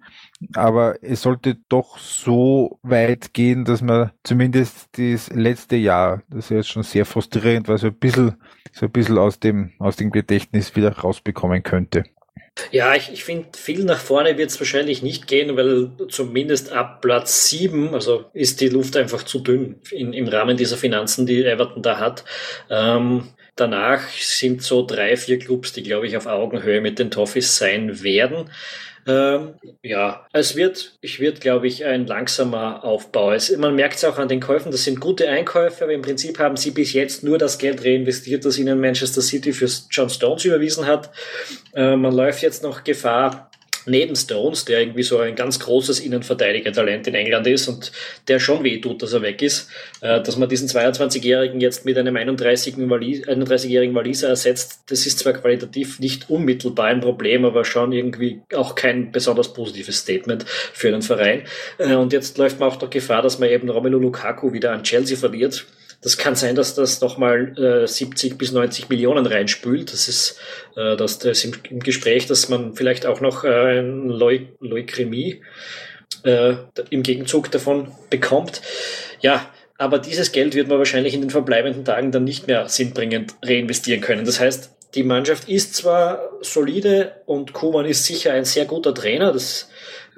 aber 0.54 0.96
es 1.02 1.22
sollte 1.22 1.56
doch 1.68 1.98
so 1.98 2.78
weit 2.82 3.34
gehen, 3.34 3.64
dass 3.64 3.82
man 3.82 4.12
zumindest 4.22 4.88
das 4.96 5.30
letzte 5.30 5.76
Jahr, 5.76 6.22
das 6.28 6.46
ist 6.46 6.50
jetzt 6.50 6.68
schon 6.68 6.82
sehr 6.82 7.04
frustrierend 7.04 7.68
war, 7.68 7.78
so 7.78 7.88
ein 7.88 7.94
bisschen, 7.94 8.36
so 8.72 8.86
ein 8.86 8.92
bisschen 8.92 9.18
aus 9.18 9.40
dem, 9.40 9.72
aus 9.78 9.96
dem 9.96 10.10
Gedächtnis 10.10 10.76
wieder 10.76 10.92
rausbekommen 10.92 11.62
könnte. 11.62 12.04
Ja, 12.70 12.94
ich, 12.94 13.12
ich 13.12 13.24
finde, 13.24 13.46
viel 13.56 13.84
nach 13.84 14.00
vorne 14.00 14.36
wird 14.36 14.50
es 14.50 14.60
wahrscheinlich 14.60 15.02
nicht 15.02 15.26
gehen, 15.26 15.56
weil 15.56 15.90
zumindest 16.08 16.72
ab 16.72 17.00
Platz 17.00 17.48
7, 17.48 17.94
also 17.94 18.24
ist 18.32 18.60
die 18.60 18.68
Luft 18.68 18.96
einfach 18.96 19.22
zu 19.22 19.40
dünn 19.40 19.76
in, 19.90 20.12
im 20.12 20.28
Rahmen 20.28 20.56
dieser 20.56 20.76
Finanzen, 20.76 21.26
die 21.26 21.44
Everton 21.44 21.82
da 21.82 21.98
hat. 21.98 22.24
Ähm, 22.68 23.28
danach 23.54 24.08
sind 24.08 24.62
so 24.62 24.84
drei, 24.84 25.16
vier 25.16 25.38
Clubs, 25.38 25.72
die, 25.72 25.82
glaube 25.82 26.06
ich, 26.06 26.16
auf 26.16 26.26
Augenhöhe 26.26 26.80
mit 26.80 26.98
den 26.98 27.10
Toffees 27.10 27.56
sein 27.56 28.02
werden. 28.02 28.50
Ähm, 29.06 29.54
ja, 29.82 30.26
es 30.32 30.56
wird, 30.56 30.98
ich 31.00 31.20
wird, 31.20 31.40
glaube 31.40 31.66
ich, 31.66 31.84
ein 31.84 32.06
langsamer 32.06 32.84
Aufbau. 32.84 33.32
Es, 33.32 33.56
man 33.56 33.74
merkt 33.74 33.96
es 33.96 34.04
auch 34.04 34.18
an 34.18 34.28
den 34.28 34.40
Käufen, 34.40 34.70
das 34.70 34.84
sind 34.84 35.00
gute 35.00 35.28
Einkäufe, 35.28 35.84
aber 35.84 35.92
im 35.92 36.02
Prinzip 36.02 36.38
haben 36.38 36.56
sie 36.56 36.70
bis 36.70 36.92
jetzt 36.92 37.24
nur 37.24 37.38
das 37.38 37.58
Geld 37.58 37.84
reinvestiert, 37.84 38.44
das 38.44 38.58
ihnen 38.58 38.80
Manchester 38.80 39.22
City 39.22 39.52
für 39.52 39.68
John 39.90 40.10
Stones 40.10 40.44
überwiesen 40.44 40.86
hat. 40.86 41.10
Äh, 41.74 41.96
man 41.96 42.14
läuft 42.14 42.42
jetzt 42.42 42.62
noch 42.62 42.84
Gefahr, 42.84 43.47
neben 43.88 44.16
Stones, 44.16 44.64
der 44.64 44.80
irgendwie 44.80 45.02
so 45.02 45.18
ein 45.18 45.34
ganz 45.34 45.58
großes 45.58 46.00
Innenverteidiger-Talent 46.00 47.06
in 47.06 47.14
England 47.14 47.46
ist 47.46 47.68
und 47.68 47.92
der 48.28 48.38
schon 48.38 48.64
weh 48.64 48.80
tut, 48.80 49.02
dass 49.02 49.12
er 49.12 49.22
weg 49.22 49.42
ist, 49.42 49.68
äh, 50.00 50.22
dass 50.22 50.36
man 50.36 50.48
diesen 50.48 50.68
22-Jährigen 50.68 51.60
jetzt 51.60 51.84
mit 51.84 51.98
einem 51.98 52.16
31-jährigen 52.16 52.90
Walis, 52.90 53.26
31 53.26 53.94
Waliser 53.94 54.28
ersetzt, 54.28 54.82
das 54.86 55.06
ist 55.06 55.18
zwar 55.18 55.32
qualitativ 55.32 55.98
nicht 55.98 56.30
unmittelbar 56.30 56.86
ein 56.86 57.00
Problem, 57.00 57.44
aber 57.44 57.64
schon 57.64 57.92
irgendwie 57.92 58.40
auch 58.54 58.74
kein 58.74 59.12
besonders 59.12 59.52
positives 59.52 59.98
Statement 59.98 60.44
für 60.46 60.88
einen 60.88 61.02
Verein. 61.02 61.42
Äh, 61.78 61.94
und 61.94 62.12
jetzt 62.12 62.38
läuft 62.38 62.60
man 62.60 62.68
auch 62.70 62.76
der 62.76 62.88
Gefahr, 62.88 63.22
dass 63.22 63.38
man 63.38 63.48
eben 63.48 63.68
Romelu 63.68 63.98
Lukaku 63.98 64.52
wieder 64.52 64.72
an 64.72 64.82
Chelsea 64.82 65.16
verliert 65.16 65.66
das 66.00 66.16
kann 66.16 66.36
sein, 66.36 66.54
dass 66.54 66.74
das 66.74 67.00
nochmal 67.00 67.58
äh, 67.58 67.86
70 67.86 68.38
bis 68.38 68.52
90 68.52 68.88
Millionen 68.88 69.26
reinspült. 69.26 69.92
Das 69.92 70.08
ist, 70.08 70.38
äh, 70.76 70.96
das, 70.96 71.18
das 71.18 71.44
im, 71.44 71.54
im 71.70 71.80
Gespräch, 71.80 72.26
dass 72.26 72.48
man 72.48 72.74
vielleicht 72.74 73.04
auch 73.04 73.20
noch 73.20 73.44
äh, 73.44 73.80
ein 73.80 74.08
Leu 74.08 74.40
Leukämie 74.60 75.42
äh, 76.22 76.54
im 76.90 77.02
Gegenzug 77.02 77.50
davon 77.50 77.92
bekommt. 78.10 78.62
Ja, 79.20 79.50
aber 79.76 79.98
dieses 79.98 80.32
Geld 80.32 80.54
wird 80.54 80.68
man 80.68 80.78
wahrscheinlich 80.78 81.14
in 81.14 81.20
den 81.20 81.30
verbleibenden 81.30 81.84
Tagen 81.84 82.12
dann 82.12 82.24
nicht 82.24 82.46
mehr 82.46 82.68
sinnbringend 82.68 83.34
reinvestieren 83.42 84.00
können. 84.00 84.24
Das 84.24 84.40
heißt, 84.40 84.70
die 84.94 85.02
Mannschaft 85.02 85.48
ist 85.48 85.74
zwar 85.74 86.30
solide 86.40 87.12
und 87.26 87.52
Kuman 87.52 87.84
ist 87.86 88.04
sicher 88.04 88.32
ein 88.32 88.44
sehr 88.44 88.64
guter 88.64 88.94
Trainer, 88.94 89.32
das 89.32 89.68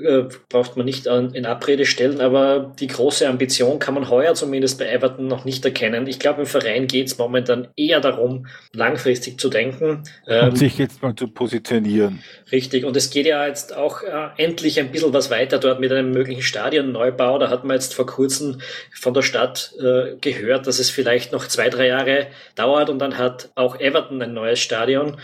äh, 0.05 0.25
braucht 0.49 0.77
man 0.77 0.87
nicht 0.87 1.07
in 1.07 1.47
Abrede 1.47 1.87
stellen, 1.87 2.21
aber 2.21 2.75
die 2.79 2.87
große 2.87 3.29
Ambition 3.29 3.79
kann 3.79 3.95
man 3.95 4.09
heuer 4.09 4.35
zumindest 4.35 4.79
bei 4.79 4.87
Everton 4.87 5.27
noch 5.27 5.45
nicht 5.45 5.65
erkennen. 5.65 6.07
Ich 6.07 6.19
glaube, 6.19 6.41
im 6.41 6.47
Verein 6.47 6.87
geht 6.87 7.09
es 7.09 7.19
momentan 7.19 7.69
eher 7.77 8.01
darum, 8.01 8.47
langfristig 8.73 9.39
zu 9.39 9.49
denken. 9.49 10.03
Ähm, 10.27 10.51
und 10.51 10.59
sich 10.59 10.79
jetzt 10.79 11.03
mal 11.03 11.15
zu 11.15 11.29
positionieren. 11.29 12.23
Richtig, 12.53 12.85
und 12.85 12.97
es 12.97 13.11
geht 13.11 13.27
ja 13.27 13.47
jetzt 13.47 13.77
auch 13.77 14.03
äh, 14.03 14.29
endlich 14.37 14.79
ein 14.81 14.91
bisschen 14.91 15.13
was 15.13 15.31
weiter 15.31 15.59
dort 15.59 15.81
mit 15.81 15.93
einem 15.93 16.11
möglichen 16.13 16.43
Stadionneubau. 16.43 17.39
Da 17.39 17.51
hat 17.51 17.65
man 17.65 17.75
jetzt 17.75 17.95
vor 17.95 18.07
kurzem 18.07 18.61
von 18.93 19.15
der 19.15 19.23
Stadt 19.23 19.73
äh, 19.81 20.17
gehört, 20.21 20.67
dass 20.67 20.79
es 20.79 20.91
vielleicht 20.91 21.33
noch 21.33 21.47
zwei, 21.47 21.69
drei 21.69 21.87
Jahre 21.89 22.27
dauert 22.55 22.91
und 22.91 22.99
dann 22.99 23.19
hat 23.19 23.51
auch 23.55 23.79
Everton 23.79 24.23
ein 24.23 24.35
neues 24.35 24.61
Stadion. 24.61 25.17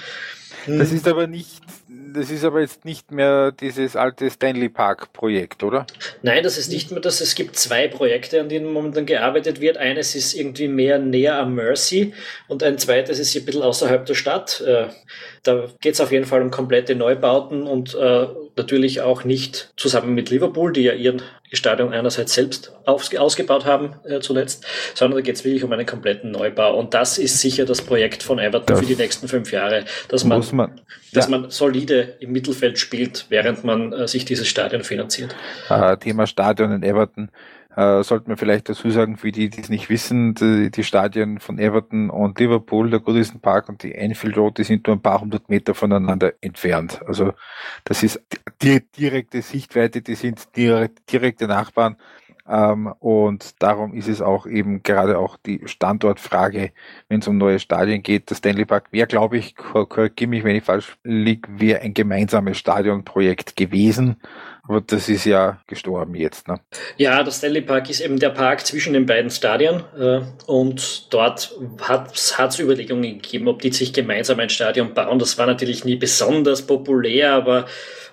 Das 0.66 0.90
hm. 0.90 0.96
ist 0.96 1.08
aber 1.08 1.26
nicht 1.26 1.62
das 2.16 2.30
ist 2.30 2.44
aber 2.44 2.60
jetzt 2.60 2.84
nicht 2.84 3.10
mehr 3.10 3.52
dieses 3.52 3.94
alte 3.94 4.30
Stanley 4.30 4.68
Park 4.68 5.12
Projekt, 5.12 5.62
oder? 5.62 5.86
Nein, 6.22 6.42
das 6.42 6.56
ist 6.56 6.70
nicht 6.70 6.90
mehr 6.90 7.00
das. 7.00 7.20
Es 7.20 7.34
gibt 7.34 7.56
zwei 7.56 7.88
Projekte, 7.88 8.40
an 8.40 8.48
denen 8.48 8.72
momentan 8.72 9.06
gearbeitet 9.06 9.60
wird. 9.60 9.76
Eines 9.76 10.14
ist 10.14 10.34
irgendwie 10.34 10.68
mehr 10.68 10.98
näher 10.98 11.38
am 11.38 11.54
Mercy 11.54 12.14
und 12.48 12.62
ein 12.62 12.78
zweites 12.78 13.18
ist 13.18 13.32
hier 13.32 13.42
ein 13.42 13.46
bisschen 13.46 13.62
außerhalb 13.62 14.06
der 14.06 14.14
Stadt. 14.14 14.62
Äh, 14.66 14.86
da 15.42 15.68
geht 15.80 15.94
es 15.94 16.00
auf 16.00 16.10
jeden 16.10 16.24
Fall 16.24 16.42
um 16.42 16.50
komplette 16.50 16.94
Neubauten 16.94 17.64
und 17.64 17.94
äh, 17.94 18.26
natürlich 18.56 19.02
auch 19.02 19.24
nicht 19.24 19.72
zusammen 19.76 20.14
mit 20.14 20.30
Liverpool, 20.30 20.72
die 20.72 20.82
ja 20.82 20.92
ihren 20.92 21.22
Stadion 21.56 21.92
einerseits 21.92 22.34
selbst 22.34 22.72
ausgebaut 22.84 23.64
haben 23.64 23.94
äh, 24.04 24.20
zuletzt, 24.20 24.64
sondern 24.94 25.18
da 25.18 25.22
geht 25.22 25.36
es 25.36 25.44
wirklich 25.44 25.64
um 25.64 25.72
einen 25.72 25.86
kompletten 25.86 26.30
Neubau. 26.30 26.78
Und 26.78 26.94
das 26.94 27.18
ist 27.18 27.40
sicher 27.40 27.64
das 27.64 27.82
Projekt 27.82 28.22
von 28.22 28.38
Everton 28.38 28.66
das 28.66 28.80
für 28.80 28.86
die 28.86 28.96
nächsten 28.96 29.28
fünf 29.28 29.52
Jahre, 29.52 29.84
dass 30.08 30.24
man, 30.24 30.44
man 30.52 30.80
dass 31.12 31.26
ja. 31.26 31.30
man 31.38 31.50
solide 31.50 32.16
im 32.20 32.32
Mittelfeld 32.32 32.78
spielt, 32.78 33.26
während 33.28 33.64
man 33.64 33.92
äh, 33.92 34.08
sich 34.08 34.24
dieses 34.24 34.48
Stadion 34.48 34.82
finanziert. 34.82 35.34
Äh, 35.68 35.96
Thema 35.96 36.26
Stadion 36.26 36.72
in 36.72 36.82
Everton. 36.82 37.30
Äh, 37.76 38.02
sollte 38.02 38.28
man 38.28 38.38
vielleicht 38.38 38.70
dazu 38.70 38.88
sagen, 38.88 39.18
für 39.18 39.30
die, 39.30 39.50
die 39.50 39.60
es 39.60 39.68
nicht 39.68 39.90
wissen, 39.90 40.34
die, 40.34 40.70
die, 40.70 40.82
Stadien 40.82 41.40
von 41.40 41.58
Everton 41.58 42.08
und 42.08 42.40
Liverpool, 42.40 42.88
der 42.88 43.00
Goodison 43.00 43.40
Park 43.40 43.68
und 43.68 43.82
die 43.82 43.94
Enfield 43.94 44.38
Road, 44.38 44.56
die 44.56 44.64
sind 44.64 44.86
nur 44.86 44.96
ein 44.96 45.02
paar 45.02 45.20
hundert 45.20 45.50
Meter 45.50 45.74
voneinander 45.74 46.32
entfernt. 46.40 47.02
Also 47.06 47.34
das 47.84 48.02
ist 48.02 48.22
die 48.62 48.80
direkte 48.80 49.42
Sichtweite, 49.42 50.00
die 50.00 50.14
sind 50.14 50.56
direkt, 50.56 51.12
direkte 51.12 51.46
Nachbarn. 51.46 51.96
Ähm, 52.48 52.94
und 53.00 53.60
darum 53.60 53.92
ist 53.92 54.08
es 54.08 54.22
auch 54.22 54.46
eben 54.46 54.82
gerade 54.82 55.18
auch 55.18 55.36
die 55.36 55.62
Standortfrage, 55.66 56.72
wenn 57.08 57.20
es 57.20 57.28
um 57.28 57.36
neue 57.36 57.58
Stadien 57.58 58.02
geht. 58.02 58.30
Der 58.30 58.36
Stanley 58.36 58.64
Park 58.64 58.92
wäre, 58.92 59.06
glaube 59.06 59.36
ich, 59.36 59.56
korrigiere 59.56 60.30
mich, 60.30 60.44
wenn 60.44 60.56
ich 60.56 60.64
falsch 60.64 60.96
liege, 61.02 61.48
wäre 61.58 61.80
ein 61.80 61.92
gemeinsames 61.92 62.56
Stadionprojekt 62.56 63.56
gewesen. 63.56 64.16
Aber 64.68 64.80
das 64.80 65.08
ist 65.08 65.24
ja 65.24 65.60
gestorben 65.66 66.14
jetzt, 66.14 66.48
ne? 66.48 66.60
Ja, 66.96 67.22
der 67.22 67.32
Stanley 67.32 67.62
Park 67.62 67.88
ist 67.88 68.00
eben 68.00 68.18
der 68.18 68.30
Park 68.30 68.66
zwischen 68.66 68.92
den 68.92 69.06
beiden 69.06 69.30
Stadien 69.30 69.84
äh, 69.98 70.20
und 70.46 71.12
dort 71.12 71.56
hat 71.80 72.16
es 72.16 72.58
Überlegungen 72.58 73.20
gegeben, 73.20 73.48
ob 73.48 73.62
die 73.62 73.72
sich 73.72 73.92
gemeinsam 73.92 74.40
ein 74.40 74.50
Stadion 74.50 74.94
bauen. 74.94 75.18
Das 75.18 75.38
war 75.38 75.46
natürlich 75.46 75.84
nie 75.84 75.96
besonders 75.96 76.66
populär, 76.66 77.34
aber 77.34 77.66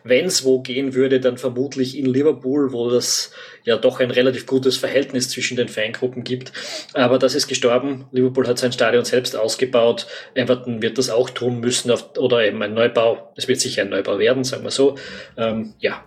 wenn 0.03 0.25
es 0.25 0.43
wo 0.43 0.61
gehen 0.61 0.93
würde, 0.93 1.19
dann 1.19 1.37
vermutlich 1.37 1.97
in 1.97 2.05
Liverpool, 2.05 2.73
wo 2.73 2.89
das 2.89 3.31
ja 3.63 3.77
doch 3.77 3.99
ein 3.99 4.11
relativ 4.11 4.45
gutes 4.45 4.77
Verhältnis 4.77 5.29
zwischen 5.29 5.57
den 5.57 5.67
Fangruppen 5.67 6.23
gibt. 6.23 6.51
Aber 6.93 7.19
das 7.19 7.35
ist 7.35 7.47
gestorben. 7.47 8.05
Liverpool 8.11 8.47
hat 8.47 8.59
sein 8.59 8.71
Stadion 8.71 9.05
selbst 9.05 9.35
ausgebaut. 9.35 10.07
Everton 10.33 10.81
wird 10.81 10.97
das 10.97 11.09
auch 11.09 11.29
tun 11.29 11.59
müssen 11.59 11.91
auf, 11.91 12.17
oder 12.17 12.45
eben 12.45 12.61
ein 12.61 12.73
Neubau. 12.73 13.31
Es 13.35 13.47
wird 13.47 13.59
sicher 13.59 13.83
ein 13.83 13.89
Neubau 13.89 14.19
werden, 14.19 14.43
sagen 14.43 14.63
wir 14.63 14.71
so. 14.71 14.95
Ähm, 15.37 15.73
ja. 15.79 16.03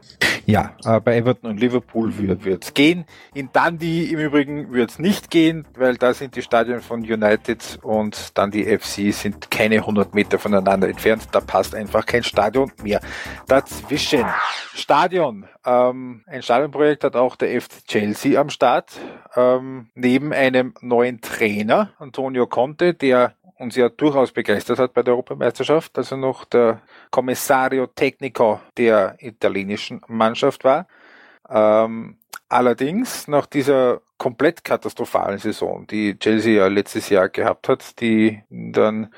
Ja, 0.46 0.76
äh, 0.84 1.00
bei 1.00 1.16
Everton 1.16 1.50
und 1.50 1.60
Liverpool 1.60 2.16
wird 2.18 2.64
es 2.64 2.72
gehen. 2.72 3.04
In 3.34 3.50
Dundee 3.52 4.04
im 4.04 4.20
Übrigen 4.20 4.72
wird 4.72 4.90
es 4.90 4.98
nicht 5.00 5.30
gehen, 5.30 5.66
weil 5.76 5.96
da 5.96 6.14
sind 6.14 6.36
die 6.36 6.42
Stadien 6.42 6.80
von 6.80 7.00
United 7.00 7.80
und 7.82 8.38
dann 8.38 8.52
die 8.52 8.64
FC 8.64 9.12
sind 9.12 9.50
keine 9.50 9.76
100 9.76 10.14
Meter 10.14 10.38
voneinander 10.38 10.88
entfernt. 10.88 11.24
Da 11.32 11.40
passt 11.40 11.74
einfach 11.74 12.06
kein 12.06 12.22
Stadion 12.22 12.70
mehr 12.82 13.00
dazwischen. 13.48 14.24
Stadion. 14.74 15.46
Ähm, 15.66 16.22
ein 16.26 16.42
Stadionprojekt 16.42 17.02
hat 17.02 17.16
auch 17.16 17.34
der 17.34 17.60
FC 17.60 17.84
Chelsea 17.86 18.40
am 18.40 18.50
Start. 18.50 18.92
Ähm, 19.34 19.88
neben 19.94 20.32
einem 20.32 20.74
neuen 20.80 21.20
Trainer, 21.20 21.90
Antonio 21.98 22.46
Conte, 22.46 22.94
der 22.94 23.34
uns 23.58 23.74
ja 23.74 23.88
durchaus 23.88 24.32
begeistert 24.32 24.78
hat 24.78 24.94
bei 24.94 25.02
der 25.02 25.14
Europameisterschaft, 25.14 25.98
also 25.98 26.16
noch 26.16 26.44
der 26.44 26.82
Kommissario 27.10 27.86
Tecnico 27.86 28.60
der 28.76 29.16
italienischen 29.18 30.02
Mannschaft 30.06 30.62
war. 30.62 30.86
Ähm, 31.48 32.18
allerdings 32.48 33.26
nach 33.28 33.46
dieser 33.46 34.02
komplett 34.18 34.64
katastrophalen 34.64 35.38
Saison, 35.38 35.86
die 35.86 36.18
Chelsea 36.18 36.54
ja 36.54 36.68
letztes 36.68 37.08
Jahr 37.10 37.28
gehabt 37.28 37.68
hat, 37.68 38.00
die 38.00 38.42
dann 38.50 39.12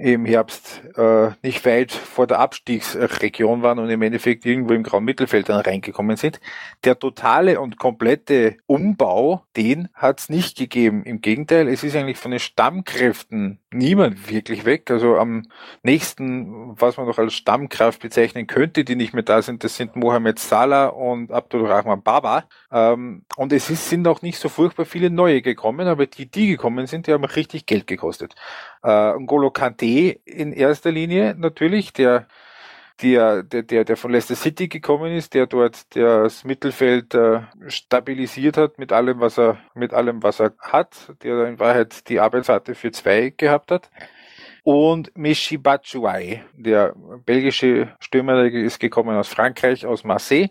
im 0.00 0.24
Herbst 0.24 0.82
äh, 0.96 1.30
nicht 1.42 1.66
weit 1.66 1.92
vor 1.92 2.26
der 2.26 2.38
Abstiegsregion 2.38 3.62
waren 3.62 3.78
und 3.78 3.90
im 3.90 4.00
Endeffekt 4.00 4.46
irgendwo 4.46 4.72
im 4.72 4.82
grauen 4.82 5.04
Mittelfeld 5.04 5.50
dann 5.50 5.60
reingekommen 5.60 6.16
sind. 6.16 6.40
Der 6.84 6.98
totale 6.98 7.60
und 7.60 7.78
komplette 7.78 8.56
Umbau, 8.66 9.44
den 9.56 9.88
hat 9.92 10.20
es 10.20 10.28
nicht 10.30 10.56
gegeben. 10.56 11.04
Im 11.04 11.20
Gegenteil, 11.20 11.68
es 11.68 11.84
ist 11.84 11.96
eigentlich 11.96 12.16
von 12.16 12.30
den 12.30 12.40
Stammkräften 12.40 13.58
niemand 13.72 14.30
wirklich 14.30 14.64
weg. 14.64 14.90
Also 14.90 15.16
am 15.16 15.42
nächsten, 15.82 16.80
was 16.80 16.96
man 16.96 17.06
noch 17.06 17.18
als 17.18 17.34
Stammkraft 17.34 18.00
bezeichnen 18.00 18.46
könnte, 18.46 18.84
die 18.84 18.96
nicht 18.96 19.12
mehr 19.12 19.22
da 19.22 19.42
sind, 19.42 19.64
das 19.64 19.76
sind 19.76 19.96
Mohamed 19.96 20.38
Salah 20.38 20.86
und 20.86 21.30
Abdul 21.30 21.66
Rahman 21.66 22.02
Baba. 22.02 22.44
Ähm, 22.72 23.24
und 23.36 23.52
es 23.52 23.68
ist, 23.68 23.90
sind 23.90 24.08
auch 24.08 24.22
nicht 24.22 24.29
so 24.38 24.48
furchtbar 24.48 24.84
viele 24.84 25.10
neue 25.10 25.42
gekommen, 25.42 25.88
aber 25.88 26.06
die, 26.06 26.26
die 26.26 26.48
gekommen 26.48 26.86
sind, 26.86 27.06
die 27.06 27.12
haben 27.12 27.24
richtig 27.24 27.66
Geld 27.66 27.86
gekostet. 27.86 28.34
Äh, 28.82 29.14
Ngolo 29.14 29.50
Kante 29.50 30.20
in 30.24 30.52
erster 30.52 30.92
Linie 30.92 31.34
natürlich, 31.36 31.92
der 31.92 32.26
der, 33.02 33.42
der, 33.42 33.62
der, 33.62 33.84
der 33.84 33.96
von 33.96 34.12
Leicester 34.12 34.34
City 34.34 34.68
gekommen 34.68 35.12
ist, 35.12 35.34
der 35.34 35.46
dort 35.46 35.86
das 35.94 36.44
Mittelfeld 36.44 37.14
äh, 37.14 37.40
stabilisiert 37.68 38.56
hat 38.56 38.78
mit 38.78 38.92
allem, 38.92 39.20
was 39.20 39.38
er, 39.38 39.58
mit 39.74 39.94
allem, 39.94 40.22
was 40.22 40.40
er 40.40 40.52
hat, 40.58 41.14
der 41.22 41.46
in 41.46 41.58
Wahrheit 41.58 42.08
die 42.08 42.20
Arbeitsrate 42.20 42.74
für 42.74 42.92
zwei 42.92 43.32
gehabt 43.36 43.70
hat. 43.70 43.90
Und 44.62 45.16
Michi 45.16 45.56
Batshuayi, 45.56 46.42
der 46.54 46.94
belgische 47.24 47.88
Stürmer, 47.98 48.44
ist 48.44 48.78
gekommen 48.78 49.16
aus 49.16 49.28
Frankreich, 49.28 49.86
aus 49.86 50.04
Marseille, 50.04 50.50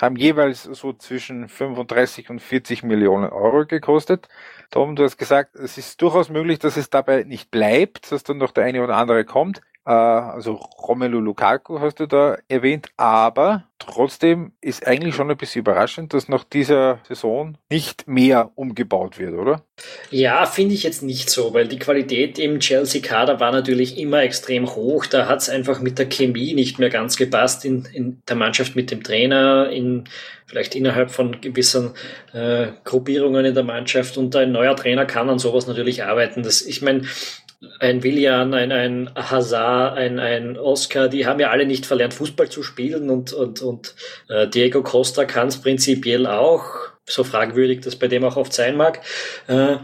haben 0.00 0.16
jeweils 0.16 0.62
so 0.62 0.92
zwischen 0.92 1.48
35 1.48 2.30
und 2.30 2.40
40 2.40 2.82
Millionen 2.82 3.30
Euro 3.30 3.66
gekostet. 3.66 4.28
Tom, 4.70 4.96
du 4.96 5.04
hast 5.04 5.18
gesagt, 5.18 5.54
es 5.54 5.78
ist 5.78 6.00
durchaus 6.00 6.28
möglich, 6.28 6.58
dass 6.58 6.76
es 6.76 6.90
dabei 6.90 7.24
nicht 7.24 7.50
bleibt, 7.50 8.10
dass 8.10 8.24
dann 8.24 8.38
noch 8.38 8.52
der 8.52 8.64
eine 8.64 8.82
oder 8.82 8.96
andere 8.96 9.24
kommt. 9.24 9.60
Äh, 9.84 9.90
also 9.90 10.54
Romelu 10.54 11.20
Lukaku 11.20 11.80
hast 11.80 12.00
du 12.00 12.06
da 12.06 12.38
erwähnt, 12.48 12.88
aber 12.96 13.64
trotzdem 13.78 14.52
ist 14.60 14.86
eigentlich 14.86 15.14
schon 15.14 15.30
ein 15.30 15.36
bisschen 15.36 15.60
überraschend, 15.60 16.14
dass 16.14 16.28
nach 16.28 16.44
dieser 16.44 17.00
Saison 17.08 17.56
nicht 17.70 18.06
mehr 18.06 18.52
umgebaut 18.54 19.18
wird, 19.18 19.34
oder? 19.34 19.64
Ja, 20.10 20.46
finde 20.46 20.74
ich 20.74 20.84
jetzt 20.84 21.02
nicht 21.02 21.30
so, 21.30 21.52
weil 21.52 21.66
die 21.66 21.78
Qualität 21.78 22.38
im 22.38 22.60
Chelsea-Kader 22.60 23.40
war 23.40 23.50
natürlich 23.50 23.98
immer 23.98 24.22
extrem 24.22 24.72
hoch. 24.74 25.06
Da 25.06 25.26
hat 25.26 25.40
es 25.40 25.48
einfach 25.48 25.80
mit 25.80 25.98
der 25.98 26.08
Chemie 26.08 26.54
nicht 26.54 26.78
mehr 26.78 26.90
ganz 26.90 27.16
gepasst 27.16 27.64
in, 27.64 27.86
in 27.92 28.22
der 28.28 28.36
Mannschaft 28.36 28.76
mit 28.76 28.90
dem 28.90 29.02
Trainer, 29.02 29.68
in 29.70 30.04
vielleicht 30.46 30.74
innerhalb 30.74 31.10
von 31.10 31.40
gewissen 31.40 31.92
äh, 32.34 32.68
Gruppierungen 32.84 33.46
in 33.46 33.54
der 33.54 33.64
Mannschaft 33.64 34.18
und 34.18 34.36
ein 34.36 34.52
neuer 34.52 34.76
Trainer 34.76 35.06
kann 35.06 35.30
an 35.30 35.38
sowas 35.38 35.66
natürlich 35.66 36.04
arbeiten. 36.04 36.42
Das, 36.42 36.60
ich 36.60 36.82
meine, 36.82 37.02
ein 37.78 38.02
Willian, 38.02 38.54
ein, 38.54 38.72
ein 38.72 39.10
Hazard, 39.14 39.96
ein, 39.96 40.18
ein 40.18 40.58
Oscar, 40.58 41.08
die 41.08 41.26
haben 41.26 41.40
ja 41.40 41.50
alle 41.50 41.66
nicht 41.66 41.86
verlernt, 41.86 42.14
Fußball 42.14 42.48
zu 42.48 42.62
spielen 42.62 43.10
und, 43.10 43.32
und, 43.32 43.62
und 43.62 43.94
äh, 44.28 44.48
Diego 44.48 44.82
Costa 44.82 45.24
kann 45.24 45.48
es 45.48 45.60
prinzipiell 45.60 46.26
auch, 46.26 46.64
so 47.06 47.24
fragwürdig 47.24 47.80
das 47.80 47.96
bei 47.96 48.08
dem 48.08 48.24
auch 48.24 48.36
oft 48.36 48.52
sein 48.52 48.76
mag. 48.76 49.00
Äh, 49.46 49.76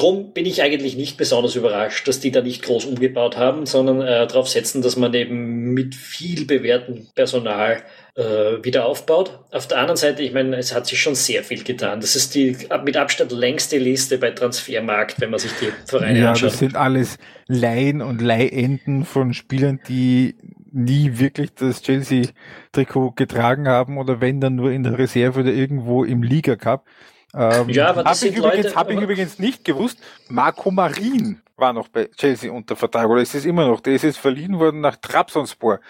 Drum 0.00 0.32
bin 0.32 0.46
ich 0.46 0.62
eigentlich 0.62 0.96
nicht 0.96 1.18
besonders 1.18 1.56
überrascht, 1.56 2.08
dass 2.08 2.20
die 2.20 2.30
da 2.30 2.40
nicht 2.40 2.62
groß 2.62 2.86
umgebaut 2.86 3.36
haben, 3.36 3.66
sondern 3.66 4.00
äh, 4.00 4.26
darauf 4.26 4.48
setzen, 4.48 4.80
dass 4.80 4.96
man 4.96 5.12
eben 5.12 5.74
mit 5.74 5.94
viel 5.94 6.46
bewährtem 6.46 7.08
Personal 7.14 7.82
äh, 8.14 8.64
wieder 8.64 8.86
aufbaut. 8.86 9.40
Auf 9.50 9.68
der 9.68 9.76
anderen 9.76 9.98
Seite, 9.98 10.22
ich 10.22 10.32
meine, 10.32 10.56
es 10.56 10.74
hat 10.74 10.86
sich 10.86 10.98
schon 10.98 11.14
sehr 11.14 11.44
viel 11.44 11.64
getan. 11.64 12.00
Das 12.00 12.16
ist 12.16 12.34
die 12.34 12.56
mit 12.82 12.96
Abstand 12.96 13.30
längste 13.32 13.76
Liste 13.76 14.16
bei 14.16 14.30
Transfermarkt, 14.30 15.20
wenn 15.20 15.28
man 15.28 15.38
sich 15.38 15.52
die 15.60 15.68
Vereine 15.84 16.18
ja, 16.18 16.30
anschaut. 16.30 16.44
Ja, 16.44 16.48
das 16.48 16.58
sind 16.58 16.76
alles 16.76 17.18
Laien 17.46 18.00
und 18.00 18.22
Leihenden 18.22 19.04
von 19.04 19.34
Spielern, 19.34 19.80
die 19.86 20.34
nie 20.72 21.18
wirklich 21.18 21.50
das 21.52 21.82
Chelsea-Trikot 21.82 23.12
getragen 23.16 23.68
haben 23.68 23.98
oder 23.98 24.22
wenn 24.22 24.40
dann 24.40 24.54
nur 24.54 24.70
in 24.70 24.82
der 24.82 24.96
Reserve 24.96 25.40
oder 25.40 25.52
irgendwo 25.52 26.04
im 26.04 26.22
Liga 26.22 26.56
Cup. 26.56 26.86
Ähm, 27.34 27.68
ja, 27.70 27.88
aber 27.88 28.04
das 28.04 28.20
habe 28.20 28.30
ich, 28.30 28.36
übrigens, 28.36 28.76
hab 28.76 28.90
ich 28.90 29.00
übrigens 29.00 29.38
nicht 29.38 29.64
gewusst. 29.64 29.98
Marco 30.28 30.70
Marin 30.70 31.40
war 31.56 31.72
noch 31.72 31.88
bei 31.88 32.06
Chelsea 32.16 32.50
unter 32.50 32.74
Vertrag 32.74 33.08
oder 33.08 33.20
ist 33.20 33.34
es 33.34 33.44
immer 33.44 33.66
noch? 33.66 33.80
Der 33.80 33.94
ist 33.94 34.02
jetzt 34.02 34.18
verliehen 34.18 34.58
worden 34.58 34.80
nach 34.80 34.96
Trabzonspor 34.96 35.80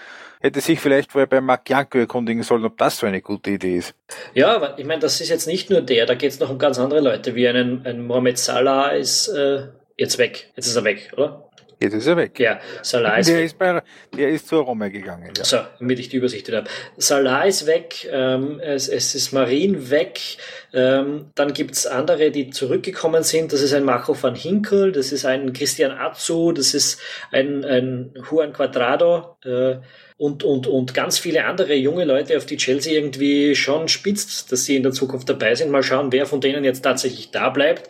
hätte 0.40 0.60
sich 0.60 0.80
vielleicht 0.80 1.12
vorher 1.12 1.26
bei 1.26 1.40
Marc 1.40 1.68
Janko 1.68 1.98
erkundigen 1.98 2.42
sollen, 2.42 2.64
ob 2.64 2.76
das 2.78 2.98
so 2.98 3.06
eine 3.06 3.20
gute 3.20 3.50
Idee 3.50 3.76
ist. 3.76 3.94
Ja, 4.34 4.56
aber 4.56 4.78
ich 4.78 4.86
meine, 4.86 5.00
das 5.00 5.20
ist 5.20 5.28
jetzt 5.28 5.46
nicht 5.46 5.70
nur 5.70 5.82
der, 5.82 6.06
da 6.06 6.14
geht 6.14 6.32
es 6.32 6.40
noch 6.40 6.50
um 6.50 6.58
ganz 6.58 6.78
andere 6.78 7.00
Leute, 7.00 7.34
wie 7.34 7.46
einen, 7.46 7.86
ein 7.86 8.06
Mohamed 8.06 8.38
Salah 8.38 8.88
ist 8.88 9.28
äh, 9.28 9.68
jetzt 9.96 10.18
weg. 10.18 10.50
Jetzt 10.56 10.66
ist 10.66 10.76
er 10.76 10.84
weg, 10.84 11.12
oder? 11.16 11.46
Jetzt 11.80 11.94
ist 11.94 12.06
er 12.06 12.16
weg. 12.18 12.38
Ja, 12.38 12.60
Salah 12.82 13.16
ist 13.16 13.28
der 13.28 13.36
weg. 13.36 13.44
Ist 13.46 13.58
bei, 13.58 13.82
der 14.16 14.28
ist 14.28 14.48
zur 14.48 14.64
Roma 14.64 14.88
gegangen. 14.88 15.32
Ja. 15.36 15.44
So, 15.44 15.58
damit 15.78 15.98
ich 15.98 16.10
die 16.10 16.18
Übersicht 16.18 16.52
habe. 16.52 16.68
Salah 16.98 17.44
ist 17.44 17.66
weg, 17.66 18.06
ähm, 18.10 18.60
es, 18.60 18.88
es 18.88 19.14
ist 19.14 19.32
Marin 19.32 19.90
weg, 19.90 20.20
ähm, 20.74 21.30
dann 21.34 21.54
gibt's 21.54 21.86
andere, 21.86 22.30
die 22.30 22.50
zurückgekommen 22.50 23.22
sind. 23.22 23.54
Das 23.54 23.62
ist 23.62 23.72
ein 23.72 23.84
Macho 23.84 24.20
van 24.20 24.34
Hinkel, 24.34 24.92
das 24.92 25.10
ist 25.10 25.24
ein 25.24 25.54
Christian 25.54 25.92
Azzu, 25.92 26.52
das 26.52 26.74
ist 26.74 27.00
ein, 27.32 27.64
ein 27.64 28.14
Juan 28.30 28.52
Quadrado. 28.52 29.36
Äh, 29.42 29.76
und, 30.20 30.44
und, 30.44 30.66
und 30.66 30.92
ganz 30.92 31.18
viele 31.18 31.46
andere 31.46 31.72
junge 31.72 32.04
Leute, 32.04 32.36
auf 32.36 32.44
die 32.44 32.58
Chelsea 32.58 32.92
irgendwie 32.92 33.56
schon 33.56 33.88
spitzt, 33.88 34.52
dass 34.52 34.66
sie 34.66 34.76
in 34.76 34.82
der 34.82 34.92
Zukunft 34.92 35.30
dabei 35.30 35.54
sind. 35.54 35.70
Mal 35.70 35.82
schauen, 35.82 36.12
wer 36.12 36.26
von 36.26 36.42
denen 36.42 36.62
jetzt 36.62 36.82
tatsächlich 36.82 37.30
da 37.30 37.48
bleibt. 37.48 37.88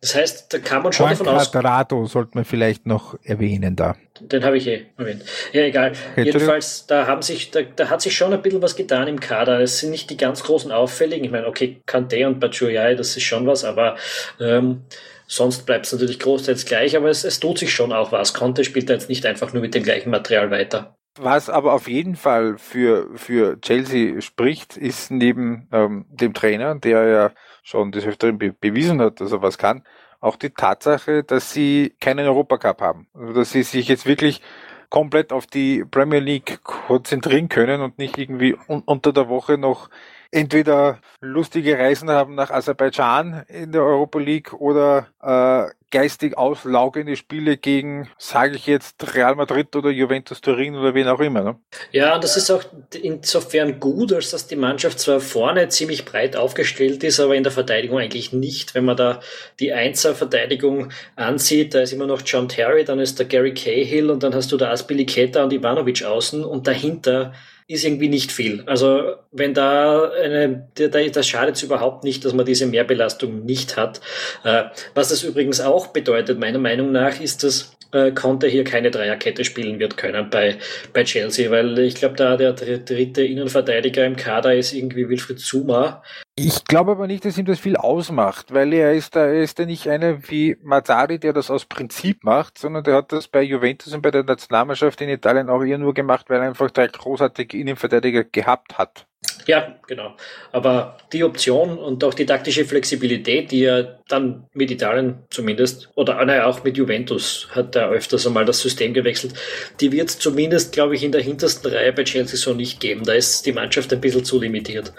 Das 0.00 0.14
heißt, 0.14 0.54
da 0.54 0.60
kann 0.60 0.84
man 0.84 0.92
schon 0.92 1.06
Juan 1.06 1.18
davon 1.18 1.34
aus. 1.34 1.50
Quadrado 1.50 2.06
sollte 2.06 2.30
man 2.34 2.44
vielleicht 2.44 2.86
noch 2.86 3.18
erwähnen 3.24 3.74
da. 3.74 3.96
Den 4.20 4.44
habe 4.44 4.58
ich 4.58 4.68
eh 4.68 4.86
erwähnt. 4.96 5.24
Ja, 5.52 5.62
egal. 5.62 5.94
Okay, 6.12 6.22
Jedenfalls, 6.26 6.86
da 6.86 7.08
haben 7.08 7.22
sich, 7.22 7.50
da, 7.50 7.62
da 7.62 7.90
hat 7.90 8.00
sich 8.00 8.16
schon 8.16 8.32
ein 8.32 8.42
bisschen 8.42 8.62
was 8.62 8.76
getan 8.76 9.08
im 9.08 9.18
Kader. 9.18 9.58
Es 9.58 9.80
sind 9.80 9.90
nicht 9.90 10.08
die 10.08 10.16
ganz 10.16 10.44
großen 10.44 10.70
Auffälligen. 10.70 11.24
Ich 11.24 11.32
meine, 11.32 11.48
okay, 11.48 11.82
Kante 11.86 12.28
und 12.28 12.38
Batshuayi, 12.38 12.94
das 12.94 13.16
ist 13.16 13.24
schon 13.24 13.44
was, 13.48 13.64
aber 13.64 13.96
ähm, 14.38 14.82
sonst 15.26 15.66
bleibt 15.66 15.86
es 15.86 15.92
natürlich 15.92 16.20
großteils 16.20 16.64
gleich, 16.64 16.96
aber 16.96 17.10
es, 17.10 17.24
es 17.24 17.40
tut 17.40 17.58
sich 17.58 17.74
schon 17.74 17.92
auch 17.92 18.12
was. 18.12 18.34
Conte 18.34 18.62
spielt 18.62 18.88
da 18.88 18.94
jetzt 18.94 19.08
nicht 19.08 19.26
einfach 19.26 19.52
nur 19.52 19.62
mit 19.62 19.74
dem 19.74 19.82
gleichen 19.82 20.10
Material 20.10 20.52
weiter. 20.52 20.96
Was 21.16 21.50
aber 21.50 21.74
auf 21.74 21.88
jeden 21.88 22.16
Fall 22.16 22.56
für, 22.56 23.10
für 23.16 23.60
Chelsea 23.60 24.20
spricht, 24.22 24.78
ist 24.78 25.10
neben 25.10 25.68
ähm, 25.70 26.06
dem 26.08 26.32
Trainer, 26.32 26.74
der 26.74 27.06
ja 27.06 27.30
schon 27.62 27.92
des 27.92 28.06
Öfteren 28.06 28.38
be 28.38 28.52
bewiesen 28.52 29.00
hat, 29.00 29.20
dass 29.20 29.32
er 29.32 29.42
was 29.42 29.58
kann, 29.58 29.84
auch 30.20 30.36
die 30.36 30.50
Tatsache, 30.50 31.22
dass 31.22 31.52
sie 31.52 31.94
keinen 32.00 32.26
Europacup 32.26 32.80
haben. 32.80 33.08
Also 33.12 33.34
dass 33.34 33.50
sie 33.52 33.62
sich 33.62 33.88
jetzt 33.88 34.06
wirklich 34.06 34.40
komplett 34.88 35.32
auf 35.32 35.46
die 35.46 35.84
Premier 35.84 36.20
League 36.20 36.62
konzentrieren 36.62 37.48
können 37.48 37.82
und 37.82 37.98
nicht 37.98 38.18
irgendwie 38.18 38.56
un 38.68 38.82
unter 38.84 39.12
der 39.12 39.28
Woche 39.28 39.58
noch 39.58 39.90
entweder 40.30 41.00
lustige 41.20 41.78
Reisen 41.78 42.10
haben 42.10 42.34
nach 42.34 42.50
Aserbaidschan 42.50 43.44
in 43.48 43.72
der 43.72 43.82
Europa 43.84 44.18
League 44.18 44.52
oder 44.54 45.08
äh, 45.22 45.70
geistig 45.92 46.36
auslaugende 46.36 47.14
Spiele 47.14 47.56
gegen, 47.56 48.08
sage 48.18 48.56
ich 48.56 48.66
jetzt, 48.66 49.14
Real 49.14 49.36
Madrid 49.36 49.76
oder 49.76 49.90
Juventus 49.90 50.40
Turin 50.40 50.74
oder 50.74 50.94
wen 50.94 51.06
auch 51.06 51.20
immer. 51.20 51.42
Ne? 51.42 51.56
Ja, 51.92 52.18
das 52.18 52.36
ist 52.36 52.50
auch 52.50 52.64
insofern 53.00 53.78
gut, 53.78 54.12
als 54.12 54.30
dass 54.30 54.48
die 54.48 54.56
Mannschaft 54.56 54.98
zwar 54.98 55.20
vorne 55.20 55.68
ziemlich 55.68 56.04
breit 56.04 56.34
aufgestellt 56.34 57.04
ist, 57.04 57.20
aber 57.20 57.36
in 57.36 57.44
der 57.44 57.52
Verteidigung 57.52 57.98
eigentlich 57.98 58.32
nicht. 58.32 58.74
Wenn 58.74 58.86
man 58.86 58.96
da 58.96 59.20
die 59.60 59.72
Einser-Verteidigung 59.72 60.90
ansieht, 61.14 61.74
da 61.74 61.82
ist 61.82 61.92
immer 61.92 62.06
noch 62.06 62.22
John 62.24 62.48
Terry, 62.48 62.84
dann 62.84 62.98
ist 62.98 63.20
der 63.20 63.26
Gary 63.26 63.54
Cahill 63.54 64.10
und 64.10 64.22
dann 64.22 64.34
hast 64.34 64.50
du 64.50 64.56
da 64.56 64.70
Aspilicueta 64.70 65.44
und 65.44 65.52
Ivanovic 65.52 66.02
außen 66.02 66.44
und 66.44 66.66
dahinter 66.66 67.32
ist 67.72 67.84
irgendwie 67.84 68.08
nicht 68.08 68.32
viel. 68.32 68.62
Also 68.66 69.14
wenn 69.30 69.54
da 69.54 70.10
eine, 70.10 70.68
das 70.74 71.26
schadet 71.26 71.56
es 71.56 71.62
überhaupt 71.62 72.04
nicht, 72.04 72.24
dass 72.24 72.32
man 72.32 72.46
diese 72.46 72.66
Mehrbelastung 72.66 73.44
nicht 73.44 73.76
hat. 73.76 74.00
Äh, 74.44 74.64
was 74.94 75.08
das 75.08 75.22
übrigens 75.22 75.60
auch 75.60 75.88
bedeutet, 75.88 76.38
meiner 76.38 76.58
Meinung 76.58 76.92
nach, 76.92 77.20
ist, 77.20 77.44
dass 77.44 77.76
äh, 77.92 78.12
Conte 78.12 78.46
hier 78.48 78.64
keine 78.64 78.90
Dreierkette 78.90 79.44
spielen 79.44 79.78
wird 79.78 79.96
können 79.96 80.30
bei, 80.30 80.56
bei 80.92 81.04
Chelsea, 81.04 81.50
weil 81.50 81.78
ich 81.78 81.94
glaube, 81.94 82.16
da 82.16 82.36
der 82.36 82.52
dritte 82.52 83.22
Innenverteidiger 83.22 84.04
im 84.04 84.16
Kader 84.16 84.54
ist 84.54 84.72
irgendwie 84.72 85.08
Wilfried 85.08 85.40
Zuma. 85.40 86.02
Ich 86.34 86.64
glaube 86.64 86.92
aber 86.92 87.06
nicht, 87.06 87.26
dass 87.26 87.36
ihm 87.36 87.44
das 87.44 87.60
viel 87.60 87.76
ausmacht, 87.76 88.54
weil 88.54 88.72
er 88.72 88.94
ist 88.94 89.16
da, 89.16 89.26
er 89.26 89.42
ist 89.42 89.58
da 89.58 89.66
nicht 89.66 89.86
einer 89.88 90.28
wie 90.30 90.56
Mazzari, 90.62 91.18
der 91.18 91.34
das 91.34 91.50
aus 91.50 91.66
Prinzip 91.66 92.24
macht, 92.24 92.56
sondern 92.56 92.84
der 92.84 92.96
hat 92.96 93.12
das 93.12 93.28
bei 93.28 93.42
Juventus 93.42 93.92
und 93.92 94.00
bei 94.00 94.10
der 94.10 94.24
Nationalmannschaft 94.24 95.00
in 95.02 95.10
Italien 95.10 95.50
auch 95.50 95.62
eher 95.62 95.76
nur 95.76 95.92
gemacht, 95.92 96.30
weil 96.30 96.40
er 96.40 96.48
einfach 96.48 96.70
drei 96.70 96.86
großartige 96.88 97.58
Innenverteidiger 97.58 98.24
gehabt 98.24 98.78
hat. 98.78 99.06
Ja, 99.46 99.76
genau. 99.86 100.14
Aber 100.52 100.98
die 101.12 101.24
Option 101.24 101.78
und 101.78 102.02
auch 102.04 102.14
die 102.14 102.26
taktische 102.26 102.64
Flexibilität, 102.64 103.50
die 103.50 103.64
er 103.64 104.00
dann 104.08 104.44
mit 104.52 104.70
Italien 104.70 105.18
zumindest, 105.30 105.90
oder 105.94 106.24
naja, 106.24 106.46
auch 106.46 106.62
mit 106.64 106.76
Juventus 106.76 107.48
hat 107.50 107.76
er 107.76 107.90
öfters 107.90 108.26
einmal 108.26 108.44
das 108.44 108.60
System 108.60 108.94
gewechselt, 108.94 109.34
die 109.80 109.90
wird 109.92 110.10
es 110.10 110.18
zumindest, 110.18 110.72
glaube 110.72 110.94
ich, 110.94 111.02
in 111.02 111.12
der 111.12 111.22
hintersten 111.22 111.72
Reihe 111.72 111.92
bei 111.92 112.04
Chelsea 112.04 112.38
so 112.38 112.54
nicht 112.54 112.80
geben. 112.80 113.04
Da 113.04 113.12
ist 113.14 113.46
die 113.46 113.52
Mannschaft 113.52 113.92
ein 113.92 114.00
bisschen 114.00 114.24
zu 114.24 114.40
limitiert. 114.40 114.92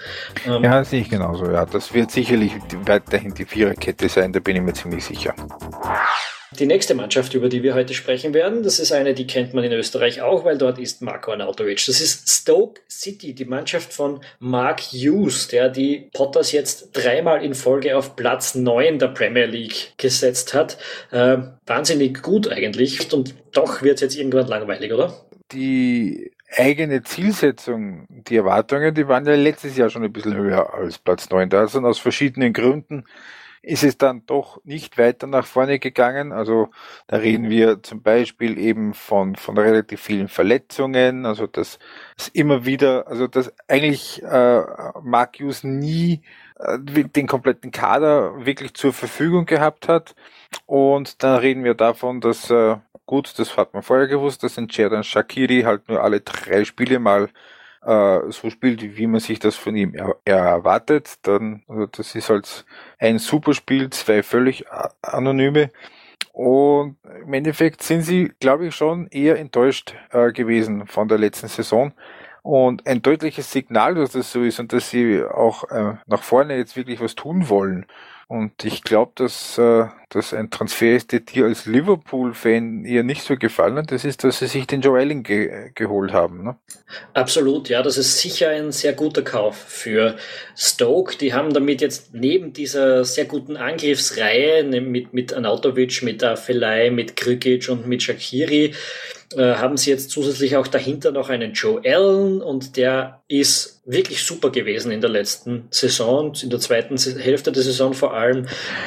Ähm, 0.46 0.64
ja, 0.64 0.84
sehe 0.84 1.02
ich 1.02 1.10
genauso, 1.10 1.50
ja. 1.50 1.66
Das 1.66 1.94
wird 1.94 2.12
sicherlich 2.12 2.54
weiterhin 2.86 3.34
die 3.34 3.46
Viererkette 3.46 4.10
sein, 4.10 4.34
da 4.34 4.39
bin 4.39 4.56
ich 4.56 4.62
mir 4.62 4.74
ziemlich 4.74 5.06
sicher. 5.06 5.34
Die 6.60 6.66
nächste 6.66 6.93
Mannschaft, 6.93 7.34
über 7.34 7.49
die 7.49 7.64
wir 7.64 7.74
heute 7.74 7.93
sprechen 7.93 8.34
werden, 8.34 8.64
das 8.64 8.80
ist 8.80 8.91
eine, 8.91 9.14
die 9.14 9.28
kennt 9.28 9.54
man 9.54 9.64
in 9.64 9.72
Österreich 9.72 10.22
auch, 10.22 10.45
weil 10.45 10.58
dort 10.58 10.78
ist 10.78 11.01
Marco 11.01 11.32
Arnautovic. 11.32 11.84
Das 11.86 12.01
ist 12.01 12.30
Stoke 12.30 12.82
City, 12.89 13.34
die 13.34 13.45
Mannschaft 13.45 13.93
von 13.93 14.22
Mark 14.39 14.82
Hughes, 14.82 15.47
der 15.47 15.70
die 15.70 16.10
Potters 16.14 16.51
jetzt 16.51 16.91
dreimal 16.93 17.43
in 17.43 17.56
Folge 17.56 17.97
auf 17.97 18.16
Platz 18.16 18.56
9 18.56 18.99
der 18.99 19.08
Premier 19.10 19.45
League 19.45 19.93
gesetzt 19.97 20.54
hat. 20.54 20.78
Äh, 21.12 21.38
wahnsinnig 21.66 22.22
gut 22.22 22.47
eigentlich 22.49 23.12
und 23.14 23.36
doch 23.51 23.82
wird 23.82 23.95
es 23.95 24.01
jetzt 24.01 24.18
irgendwann 24.18 24.47
langweilig, 24.47 24.93
oder? 24.93 25.14
Die 25.51 26.32
eigene 26.56 27.01
Zielsetzung, 27.04 28.06
die 28.10 28.38
Erwartungen, 28.38 28.93
die 28.93 29.08
waren 29.08 29.26
ja 29.26 29.36
letztes 29.36 29.76
Jahr 29.78 29.89
schon 29.89 30.04
ein 30.04 30.14
bisschen 30.14 30.36
höher 30.36 30.74
als 30.74 30.97
Platz 30.97 31.30
9. 31.30 31.49
Da 31.49 31.68
sind 31.68 31.86
aus 31.86 31.99
verschiedenen 31.99 32.54
Gründen 32.54 33.06
ist 33.64 33.84
es 33.86 33.97
dann 33.97 34.26
doch 34.26 34.59
nicht 34.66 34.97
weiter 34.97 35.26
nach 35.26 35.45
vorne 35.45 35.80
gegangen. 35.80 36.34
Also 36.34 36.70
da 37.07 37.16
reden 37.16 37.49
wir 37.49 37.82
zum 37.82 38.01
Beispiel 38.01 38.57
eben 38.57 38.93
von, 38.93 39.38
von 39.38 39.57
relativ 39.57 40.01
vielen 40.01 40.28
Verletzungen, 40.28 41.26
also 41.26 41.47
dass 41.47 41.80
es 42.18 42.28
immer 42.28 42.66
wieder, 42.66 43.07
also 43.07 43.28
dass 43.28 43.53
eigentlich 43.70 44.22
äh, 44.22 44.61
Marcus 45.01 45.64
nie 45.64 46.22
äh, 46.59 46.78
den 46.78 47.26
kompletten 47.26 47.72
Kader 47.72 48.45
wirklich 48.45 48.74
zur 48.74 48.91
Verfügung 48.91 49.45
gehabt 49.45 49.88
hat. 49.88 50.14
Und 50.66 51.24
dann 51.24 51.39
reden 51.39 51.64
wir 51.64 51.74
davon, 51.74 52.20
dass 52.20 52.49
äh, 52.49 52.76
gut, 53.05 53.34
das 53.39 53.55
hat 53.55 53.74
man 53.74 53.82
vorher 53.82 54.07
gewusst, 54.07 54.43
dass 54.43 54.57
ein 54.57 54.70
Cerdan 54.70 55.05
Shakiri 55.05 55.61
halt 55.61 55.88
nur 55.88 56.03
alle 56.03 56.20
drei 56.20 56.66
Spiele 56.66 56.99
mal 56.99 57.30
äh, 57.86 58.31
so 58.31 58.49
spielt, 58.49 58.97
wie 58.97 59.07
man 59.07 59.19
sich 59.19 59.39
das 59.39 59.55
von 59.55 59.75
ihm 59.75 59.93
er, 59.93 60.15
erwartet, 60.25 61.15
dann, 61.23 61.63
also 61.67 61.86
das 61.88 62.15
ist 62.15 62.29
halt 62.29 62.65
ein 62.99 63.19
Superspiel, 63.19 63.89
zwei 63.89 64.23
völlig 64.23 64.65
anonyme. 65.01 65.71
Und 66.31 66.97
im 67.21 67.34
Endeffekt 67.34 67.84
sind 67.84 68.01
sie, 68.01 68.31
glaube 68.39 68.67
ich, 68.67 68.75
schon 68.75 69.07
eher 69.07 69.38
enttäuscht 69.38 69.95
äh, 70.11 70.31
gewesen 70.31 70.88
von 70.88 71.07
der 71.07 71.19
letzten 71.19 71.47
Saison. 71.47 71.93
Und 72.41 72.88
ein 72.88 73.01
deutliches 73.01 73.51
Signal, 73.51 73.95
dass 73.95 74.11
das 74.11 74.31
so 74.31 74.41
ist 74.41 74.59
und 74.59 74.73
dass 74.73 74.89
sie 74.89 75.23
auch 75.23 75.63
äh, 75.69 75.95
nach 76.07 76.23
vorne 76.23 76.57
jetzt 76.57 76.75
wirklich 76.75 76.99
was 76.99 77.15
tun 77.15 77.47
wollen. 77.49 77.86
Und 78.34 78.65
ich 78.65 78.81
glaube, 78.81 79.11
dass 79.13 79.59
äh, 79.59 79.86
das 80.09 80.34
ein 80.34 80.49
Transfer 80.49 80.95
ist, 80.95 81.11
der 81.11 81.19
dir 81.19 81.45
als 81.45 81.67
Liverpool-Fan 81.67 82.84
eher 82.84 83.03
nicht 83.03 83.21
so 83.21 83.38
gefallen 83.38 83.75
hat. 83.75 83.91
Das 83.91 84.05
ist, 84.05 84.23
dass 84.23 84.39
sie 84.39 84.47
sich 84.47 84.65
den 84.65 84.81
Joe 84.81 84.97
Allen 84.97 85.21
ge 85.21 85.69
geholt 85.75 86.13
haben. 86.13 86.43
Ne? 86.43 86.55
Absolut, 87.13 87.69
ja, 87.69 87.84
das 87.84 87.99
ist 87.99 88.17
sicher 88.17 88.49
ein 88.49 88.71
sehr 88.71 88.93
guter 88.93 89.21
Kauf 89.21 89.55
für 89.55 90.15
Stoke. 90.57 91.15
Die 91.15 91.36
haben 91.36 91.53
damit 91.53 91.81
jetzt 91.81 92.15
neben 92.15 92.53
dieser 92.53 93.05
sehr 93.05 93.25
guten 93.25 93.55
Angriffsreihe 93.55 94.63
ne, 94.63 94.81
mit, 94.81 95.13
mit 95.13 95.31
Anautovic, 95.31 96.01
mit 96.01 96.23
Afelai, 96.23 96.89
mit 96.89 97.15
Krikic 97.15 97.69
und 97.69 97.86
mit 97.86 98.01
Shakiri 98.01 98.73
äh, 99.38 99.55
haben 99.55 99.77
sie 99.77 99.89
jetzt 99.89 100.09
zusätzlich 100.11 100.55
auch 100.55 100.67
dahinter 100.67 101.11
noch 101.11 101.29
einen 101.29 101.53
Joe 101.53 101.81
Allen 101.86 102.41
und 102.41 102.77
der 102.77 103.21
ist 103.27 103.81
wirklich 103.86 104.23
super 104.23 104.49
gewesen 104.49 104.91
in 104.91 105.01
der 105.01 105.09
letzten 105.09 105.67
Saison, 105.69 106.34
in 106.41 106.49
der 106.49 106.59
zweiten 106.59 106.97
Hälfte 106.97 107.51
der 107.51 107.63
Saison 107.63 107.93
vor 107.93 108.13
allem. 108.13 108.45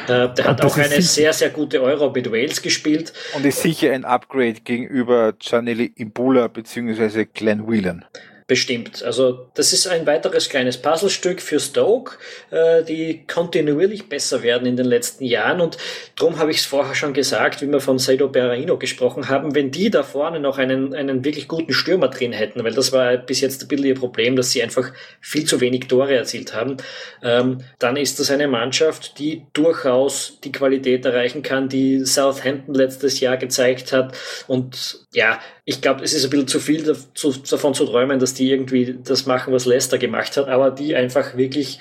Äh, 0.09 0.29
der 0.35 0.45
hat 0.45 0.65
auch 0.65 0.77
eine 0.77 1.03
sehr, 1.03 1.33
sehr 1.33 1.51
gute 1.51 1.83
Euro 1.83 2.11
mit 2.11 2.31
Wales 2.31 2.63
gespielt. 2.63 3.13
Und 3.35 3.45
ist 3.45 3.63
sicher 3.63 3.93
ein 3.93 4.05
Upgrade 4.05 4.61
gegenüber 4.65 5.35
Gianelli 5.39 5.93
Imbula 5.97 6.49
bzw. 6.49 7.27
Glenn 7.27 7.69
Whelan. 7.69 8.05
Bestimmt. 8.49 9.03
Also 9.03 9.49
das 9.55 9.73
ist 9.73 9.89
ein 9.89 10.07
weiteres 10.07 10.49
kleines 10.49 10.77
Puzzlestück 10.81 11.43
für 11.43 11.59
Stoke, 11.59 12.17
äh, 12.53 12.85
die 12.85 13.27
kontinuierlich 13.27 14.09
besser 14.09 14.45
werden 14.45 14.69
in 14.69 14.77
den 14.77 14.87
letzten 14.87 15.25
Jahren. 15.25 15.61
Und 15.61 15.79
darum 16.15 16.39
habe 16.39 16.53
ich 16.53 16.59
es 16.59 16.65
vorher 16.65 16.95
schon 16.95 17.13
gesagt, 17.13 17.61
wie 17.61 17.67
wir 17.67 17.81
von 17.81 17.99
Saido 17.99 18.29
Berraino 18.29 18.79
gesprochen 18.79 19.29
haben, 19.29 19.57
wenn 19.57 19.73
die 19.73 19.91
da 19.91 20.05
vorne 20.05 20.39
noch 20.39 20.59
einen, 20.59 20.95
einen 20.95 21.25
wirklich 21.25 21.49
guten 21.49 21.73
Stürmer 21.73 22.07
drin 22.07 22.33
hätten, 22.33 22.63
weil 22.63 22.73
das 22.73 22.93
war 22.93 23.17
bis 23.17 23.41
jetzt 23.41 23.63
ein 23.63 23.69
bisschen 23.69 23.87
ihr 23.87 23.97
Problem, 23.97 24.37
dass 24.37 24.53
sie 24.53 24.63
einfach 24.63 24.93
viel 25.21 25.45
zu 25.45 25.61
wenig 25.61 25.89
Tore 25.89 26.15
erzielt 26.15 26.55
haben, 26.55 26.77
ähm, 27.25 27.65
dann 27.81 27.97
ist 27.97 28.21
das 28.21 28.31
eine 28.31 28.47
Mannschaft, 28.47 29.19
die 29.19 29.45
durchaus 29.55 30.39
die 30.45 30.53
Qualität 30.53 31.05
erreichen 31.05 31.43
kann, 31.43 31.69
die 31.69 32.05
Southampton 32.05 32.77
letztes 32.77 33.19
Jahr 33.19 33.39
gezeigt 33.39 33.93
hat. 33.93 34.17
Und 34.47 35.05
ja, 35.13 35.41
ich 35.69 35.83
glaube, 35.83 36.05
es 36.05 36.15
ist 36.15 36.25
ein 36.25 36.31
bisschen 36.31 36.47
zu 36.47 36.61
viel 36.61 36.85
davon 36.85 37.75
zu 37.75 37.87
träumen, 37.87 38.21
dass 38.21 38.35
die 38.35 38.51
irgendwie 38.51 38.99
das 39.03 39.27
machen, 39.27 39.53
was 39.53 39.67
Leicester 39.67 39.99
gemacht 39.99 40.37
hat, 40.37 40.49
aber 40.49 40.71
die 40.71 40.95
einfach 40.95 41.37
wirklich 41.37 41.81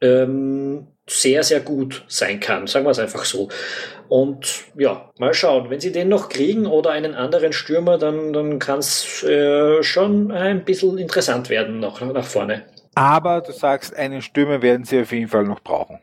ähm, 0.00 0.88
sehr, 1.06 1.44
sehr 1.44 1.60
gut 1.60 2.04
sein 2.08 2.40
kann. 2.40 2.66
Sagen 2.66 2.84
wir 2.84 2.90
es 2.90 2.98
einfach 2.98 3.24
so. 3.24 3.48
Und 4.08 4.64
ja, 4.76 5.12
mal 5.18 5.32
schauen. 5.32 5.70
Wenn 5.70 5.78
sie 5.78 5.92
den 5.92 6.08
noch 6.08 6.28
kriegen 6.28 6.66
oder 6.66 6.90
einen 6.90 7.14
anderen 7.14 7.52
Stürmer, 7.52 7.98
dann, 7.98 8.32
dann 8.32 8.58
kann 8.58 8.80
es 8.80 9.22
äh, 9.22 9.80
schon 9.84 10.32
ein 10.32 10.64
bisschen 10.64 10.98
interessant 10.98 11.50
werden 11.50 11.78
noch 11.78 12.00
nach 12.00 12.26
vorne. 12.26 12.64
Aber 12.96 13.42
du 13.42 13.52
sagst, 13.52 13.94
einen 13.94 14.22
Stürmer 14.22 14.60
werden 14.60 14.84
sie 14.84 15.00
auf 15.00 15.12
jeden 15.12 15.28
Fall 15.28 15.44
noch 15.44 15.60
brauchen. 15.60 16.00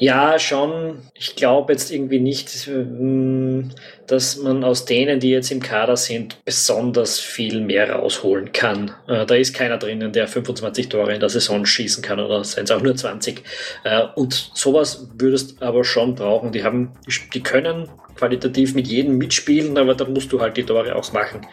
Ja, 0.00 0.38
schon. 0.38 1.02
Ich 1.12 1.36
glaube 1.36 1.74
jetzt 1.74 1.90
irgendwie 1.90 2.20
nicht, 2.20 2.66
ähm, 2.68 3.70
dass 4.10 4.36
man 4.38 4.64
aus 4.64 4.86
denen, 4.86 5.20
die 5.20 5.30
jetzt 5.30 5.52
im 5.52 5.60
Kader 5.60 5.96
sind, 5.96 6.44
besonders 6.44 7.20
viel 7.20 7.60
mehr 7.60 7.92
rausholen 7.92 8.50
kann. 8.50 8.90
Äh, 9.06 9.24
da 9.24 9.36
ist 9.36 9.54
keiner 9.54 9.78
drinnen, 9.78 10.12
der 10.12 10.26
25 10.26 10.88
Tore 10.88 11.14
in 11.14 11.20
der 11.20 11.28
Saison 11.28 11.64
schießen 11.64 12.02
kann 12.02 12.18
oder 12.18 12.42
seien 12.42 12.64
es 12.64 12.72
auch 12.72 12.82
nur 12.82 12.96
20. 12.96 13.44
Äh, 13.84 14.02
und 14.16 14.50
sowas 14.54 15.08
würdest 15.16 15.62
aber 15.62 15.84
schon 15.84 16.16
brauchen. 16.16 16.50
Die 16.50 16.64
haben, 16.64 16.90
die 17.32 17.42
können 17.42 17.88
qualitativ 18.16 18.74
mit 18.74 18.88
jedem 18.88 19.16
mitspielen, 19.16 19.78
aber 19.78 19.94
da 19.94 20.04
musst 20.04 20.32
du 20.32 20.40
halt 20.40 20.56
die 20.56 20.64
Tore 20.64 20.96
auch 20.96 21.12
machen. 21.12 21.46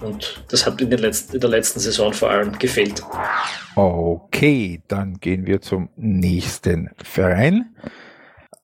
Und 0.00 0.44
das 0.50 0.64
hat 0.64 0.80
in, 0.80 0.90
letzten, 0.90 1.34
in 1.34 1.40
der 1.40 1.50
letzten 1.50 1.80
Saison 1.80 2.12
vor 2.12 2.30
allem 2.30 2.56
gefehlt. 2.60 3.02
Okay, 3.74 4.82
dann 4.86 5.18
gehen 5.18 5.46
wir 5.46 5.60
zum 5.60 5.88
nächsten 5.96 6.90
Verein. 7.02 7.74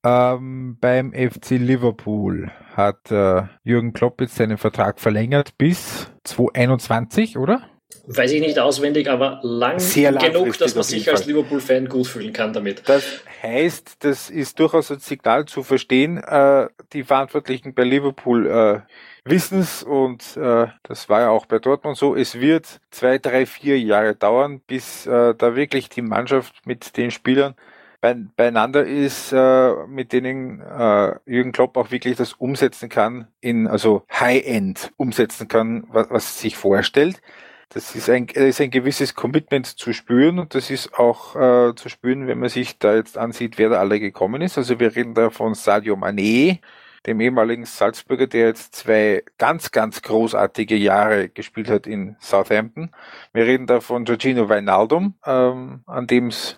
Ähm, 0.05 0.77
beim 0.81 1.13
FC 1.13 1.53
Liverpool 1.53 2.51
hat 2.77 3.11
äh, 3.11 3.45
Jürgen 3.63 3.95
Klopp 3.95 4.21
jetzt 4.21 4.37
seinen 4.37 4.59
Vertrag 4.59 5.01
verlängert 5.01 5.57
bis 5.57 6.11
2021, 6.25 7.39
oder? 7.39 7.63
Weiß 8.07 8.33
ich 8.33 8.41
nicht 8.41 8.59
auswendig, 8.59 9.09
aber 9.09 9.41
lang 9.43 9.79
Sehr 9.79 10.13
genug, 10.13 10.59
dass 10.59 10.75
man 10.75 10.85
sich 10.85 11.09
als 11.11 11.25
Liverpool-Fan 11.25 11.89
gut 11.89 12.07
fühlen 12.07 12.35
kann 12.35 12.53
damit. 12.53 12.87
Das 12.87 13.23
heißt, 13.43 14.05
das 14.05 14.29
ist 14.29 14.59
durchaus 14.59 14.91
ein 14.91 14.99
Signal 14.99 15.47
zu 15.47 15.63
verstehen. 15.63 16.19
Äh, 16.19 16.69
die 16.93 17.05
Verantwortlichen 17.05 17.73
bei 17.73 17.85
Liverpool 17.85 18.47
äh, 18.47 18.81
wissen 19.25 19.61
es 19.61 19.83
und 19.83 20.37
äh, 20.37 20.67
das 20.83 21.09
war 21.09 21.21
ja 21.21 21.31
auch 21.31 21.47
bei 21.47 21.59
Dortmund 21.61 21.97
so. 21.97 22.15
Es 22.15 22.39
wird 22.39 22.81
zwei, 22.91 23.17
drei, 23.17 23.47
vier 23.47 23.81
Jahre 23.81 24.15
dauern, 24.15 24.61
bis 24.67 25.07
äh, 25.07 25.35
da 25.35 25.57
wirklich 25.57 25.89
die 25.89 26.03
Mannschaft 26.03 26.67
mit 26.67 26.99
den 26.99 27.11
Spielern 27.11 27.55
beieinander 28.37 28.85
ist, 28.85 29.33
äh, 29.33 29.87
mit 29.87 30.13
denen 30.13 30.61
äh, 30.61 31.15
Jürgen 31.27 31.53
Klopp 31.53 31.77
auch 31.77 31.91
wirklich 31.91 32.17
das 32.17 32.35
umsetzen 32.35 32.89
kann, 32.89 33.29
in 33.41 33.67
also 33.67 34.05
High-End 34.13 34.93
umsetzen 34.97 35.49
kann, 35.49 35.87
was, 35.89 36.11
was 36.11 36.39
sich 36.39 36.57
vorstellt. 36.57 37.21
Das 37.71 37.95
ist 37.95 38.09
ein, 38.11 38.27
ist 38.27 38.61
ein 38.61 38.71
gewisses 38.71 39.15
Commitment 39.15 39.67
zu 39.67 39.93
spüren 39.93 40.39
und 40.39 40.55
das 40.55 40.71
ist 40.71 40.95
auch 40.95 41.35
äh, 41.35 41.75
zu 41.75 41.89
spüren, 41.89 42.27
wenn 42.27 42.39
man 42.39 42.49
sich 42.49 42.79
da 42.79 42.95
jetzt 42.95 43.19
ansieht, 43.19 43.59
wer 43.59 43.71
da 43.71 43.81
alle 43.81 43.99
gekommen 43.99 44.43
ist. 44.43 44.59
Also 44.59 44.79
wir 44.79 44.95
reden 44.95 45.15
da 45.15 45.31
von 45.31 45.55
Sadio 45.55 45.97
Mané, 45.97 46.61
dem 47.07 47.21
ehemaligen 47.21 47.65
Salzburger, 47.65 48.27
der 48.27 48.47
jetzt 48.49 48.75
zwei 48.75 49.25
ganz, 49.39 49.73
ganz 49.73 50.03
großartige 50.03 50.77
Jahre 50.77 51.29
gespielt 51.29 51.69
hat 51.69 51.87
in 51.87 52.17
Southampton. 52.21 52.91
Wir 53.33 53.45
reden 53.45 53.67
da 53.67 53.81
von 53.81 54.05
Giorgino 54.05 54.49
Weinaldum, 54.49 55.15
ähm, 55.27 55.83
an 55.87 56.07
dem 56.07 56.29
es 56.29 56.57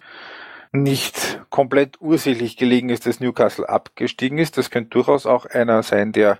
nicht 0.83 1.41
komplett 1.51 2.01
ursächlich 2.01 2.57
gelegen 2.57 2.89
ist, 2.89 3.07
dass 3.07 3.21
Newcastle 3.21 3.69
abgestiegen 3.69 4.39
ist. 4.39 4.59
Das 4.59 4.71
könnte 4.71 4.91
durchaus 4.91 5.27
auch 5.27 5.47
einer 5.47 5.83
sein, 5.83 6.13
der 6.13 6.39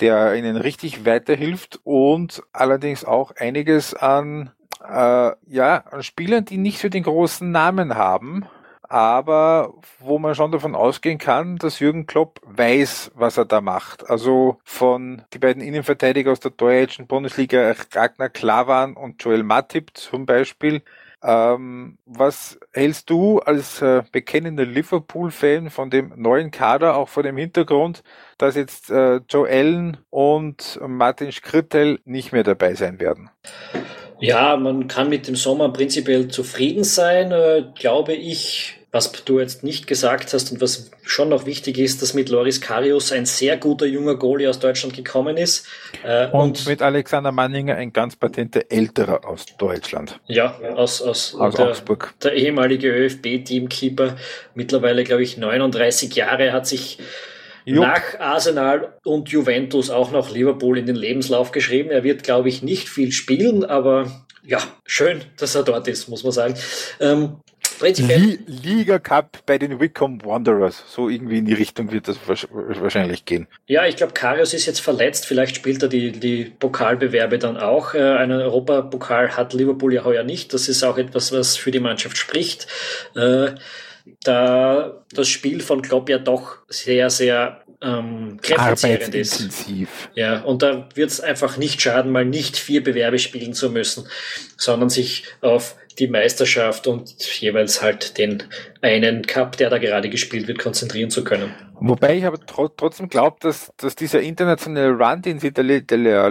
der 0.00 0.34
ihnen 0.34 0.56
richtig 0.56 1.04
weiterhilft 1.04 1.80
und 1.84 2.42
allerdings 2.52 3.04
auch 3.04 3.32
einiges 3.36 3.94
an, 3.94 4.50
äh, 4.82 5.32
ja, 5.46 5.76
an 5.90 6.02
Spielern, 6.02 6.44
die 6.44 6.56
nicht 6.56 6.80
so 6.80 6.88
den 6.88 7.04
großen 7.04 7.50
Namen 7.50 7.94
haben, 7.94 8.46
aber 8.82 9.74
wo 10.00 10.18
man 10.18 10.34
schon 10.34 10.52
davon 10.52 10.74
ausgehen 10.74 11.18
kann, 11.18 11.56
dass 11.56 11.80
Jürgen 11.80 12.06
Klopp 12.06 12.40
weiß, 12.44 13.12
was 13.14 13.36
er 13.36 13.44
da 13.44 13.60
macht. 13.60 14.08
Also 14.10 14.58
von 14.64 15.22
die 15.32 15.38
beiden 15.38 15.62
Innenverteidiger 15.62 16.32
aus 16.32 16.40
der 16.40 16.50
deutschen 16.50 17.06
Bundesliga, 17.06 17.74
Ragnar 17.92 18.28
Klavan 18.28 18.94
und 18.94 19.22
Joel 19.22 19.42
Matip 19.42 19.96
zum 19.96 20.26
Beispiel, 20.26 20.82
ähm, 21.24 21.96
was 22.04 22.58
hältst 22.72 23.08
du 23.08 23.38
als 23.38 23.80
äh, 23.80 24.02
bekennender 24.12 24.66
Liverpool-Fan 24.66 25.70
von 25.70 25.88
dem 25.88 26.12
neuen 26.16 26.50
Kader, 26.50 26.96
auch 26.96 27.08
vor 27.08 27.22
dem 27.22 27.38
Hintergrund, 27.38 28.02
dass 28.36 28.56
jetzt 28.56 28.90
äh, 28.90 29.20
Joe 29.28 29.48
Allen 29.48 29.96
und 30.10 30.78
Martin 30.86 31.32
Skrittel 31.32 32.00
nicht 32.04 32.32
mehr 32.32 32.42
dabei 32.42 32.74
sein 32.74 33.00
werden? 33.00 33.30
Ja, 34.20 34.56
man 34.56 34.86
kann 34.86 35.08
mit 35.08 35.26
dem 35.26 35.36
Sommer 35.36 35.72
prinzipiell 35.72 36.28
zufrieden 36.28 36.84
sein, 36.84 37.32
äh, 37.32 37.64
glaube 37.74 38.12
ich. 38.12 38.78
Was 38.94 39.10
du 39.10 39.40
jetzt 39.40 39.64
nicht 39.64 39.88
gesagt 39.88 40.32
hast 40.32 40.52
und 40.52 40.60
was 40.60 40.92
schon 41.02 41.28
noch 41.28 41.46
wichtig 41.46 41.78
ist, 41.78 42.00
dass 42.00 42.14
mit 42.14 42.28
Loris 42.28 42.60
Karius 42.60 43.10
ein 43.10 43.26
sehr 43.26 43.56
guter 43.56 43.86
junger 43.86 44.14
Goalie 44.14 44.48
aus 44.48 44.60
Deutschland 44.60 44.94
gekommen 44.94 45.36
ist. 45.36 45.66
Äh, 46.04 46.28
und, 46.28 46.40
und, 46.40 46.66
mit 46.68 46.80
Alexander 46.80 47.32
Manninger 47.32 47.74
ein 47.74 47.92
ganz 47.92 48.14
patenter 48.14 48.62
älterer 48.68 49.26
aus 49.26 49.46
Deutschland. 49.58 50.20
Ja, 50.28 50.56
aus, 50.76 51.02
aus, 51.02 51.34
aus 51.34 51.56
der, 51.56 51.70
Augsburg. 51.70 52.14
Der 52.22 52.34
ehemalige 52.34 52.88
ÖFB-Teamkeeper, 52.88 54.14
mittlerweile 54.54 55.02
glaube 55.02 55.24
ich 55.24 55.38
39 55.38 56.14
Jahre, 56.14 56.52
hat 56.52 56.68
sich 56.68 57.00
Jupp. 57.64 57.84
nach 57.84 58.20
Arsenal 58.20 58.94
und 59.02 59.28
Juventus 59.28 59.90
auch 59.90 60.12
noch 60.12 60.30
Liverpool 60.30 60.78
in 60.78 60.86
den 60.86 60.94
Lebenslauf 60.94 61.50
geschrieben. 61.50 61.90
Er 61.90 62.04
wird, 62.04 62.22
glaube 62.22 62.48
ich, 62.48 62.62
nicht 62.62 62.88
viel 62.88 63.10
spielen, 63.10 63.64
aber 63.64 64.24
ja, 64.46 64.58
schön, 64.84 65.22
dass 65.38 65.56
er 65.56 65.64
dort 65.64 65.88
ist, 65.88 66.08
muss 66.08 66.22
man 66.22 66.32
sagen. 66.32 66.54
Ähm, 67.00 67.40
Prinzipiell. 67.78 68.38
Liga 68.46 68.98
Cup 68.98 69.38
bei 69.46 69.58
den 69.58 69.80
Wickham 69.80 70.24
Wanderers. 70.24 70.84
So 70.88 71.08
irgendwie 71.08 71.38
in 71.38 71.44
die 71.44 71.54
Richtung 71.54 71.92
wird 71.92 72.08
das 72.08 72.18
wahrscheinlich 72.26 73.24
gehen. 73.24 73.46
Ja, 73.66 73.86
ich 73.86 73.96
glaube, 73.96 74.12
Karius 74.12 74.54
ist 74.54 74.66
jetzt 74.66 74.80
verletzt. 74.80 75.26
Vielleicht 75.26 75.56
spielt 75.56 75.82
er 75.82 75.88
die, 75.88 76.12
die 76.12 76.44
Pokalbewerbe 76.44 77.38
dann 77.38 77.56
auch. 77.56 77.94
Äh, 77.94 78.02
einen 78.02 78.40
Europapokal 78.40 79.36
hat 79.36 79.52
Liverpool 79.52 79.94
ja 79.94 80.04
heuer 80.04 80.24
nicht. 80.24 80.54
Das 80.54 80.68
ist 80.68 80.82
auch 80.82 80.98
etwas, 80.98 81.32
was 81.32 81.56
für 81.56 81.70
die 81.70 81.80
Mannschaft 81.80 82.16
spricht. 82.16 82.66
Äh, 83.14 83.52
da 84.22 85.04
das 85.14 85.28
Spiel 85.28 85.60
von 85.60 85.82
Klopp 85.82 86.08
ja 86.08 86.18
doch 86.18 86.58
sehr, 86.68 87.08
sehr 87.10 87.64
ähm, 87.84 88.38
kräftezehrend 88.40 89.14
ist. 89.14 89.66
Ja, 90.14 90.40
und 90.42 90.62
da 90.62 90.88
wird 90.94 91.10
es 91.10 91.20
einfach 91.20 91.56
nicht 91.56 91.80
schaden, 91.80 92.12
mal 92.12 92.24
nicht 92.24 92.56
vier 92.56 92.82
Bewerbe 92.82 93.18
spielen 93.18 93.54
zu 93.54 93.70
müssen, 93.70 94.08
sondern 94.56 94.90
sich 94.90 95.24
auf 95.40 95.76
die 95.98 96.08
Meisterschaft 96.08 96.86
und 96.86 97.22
jeweils 97.40 97.82
halt 97.82 98.18
den 98.18 98.42
einen 98.80 99.22
Cup, 99.22 99.56
der 99.56 99.70
da 99.70 99.78
gerade 99.78 100.10
gespielt 100.10 100.48
wird, 100.48 100.58
konzentrieren 100.58 101.10
zu 101.10 101.24
können. 101.24 101.54
Wobei 101.80 102.16
ich 102.16 102.24
aber 102.24 102.38
tr 102.38 102.70
trotzdem 102.76 103.08
glaube, 103.08 103.36
dass, 103.40 103.72
dass 103.76 103.96
dieser 103.96 104.20
internationale 104.20 104.92
Run, 104.92 105.22
den 105.22 105.38
sie 105.38 105.52
der, 105.52 105.64
der, 105.64 105.80
der, 105.80 106.30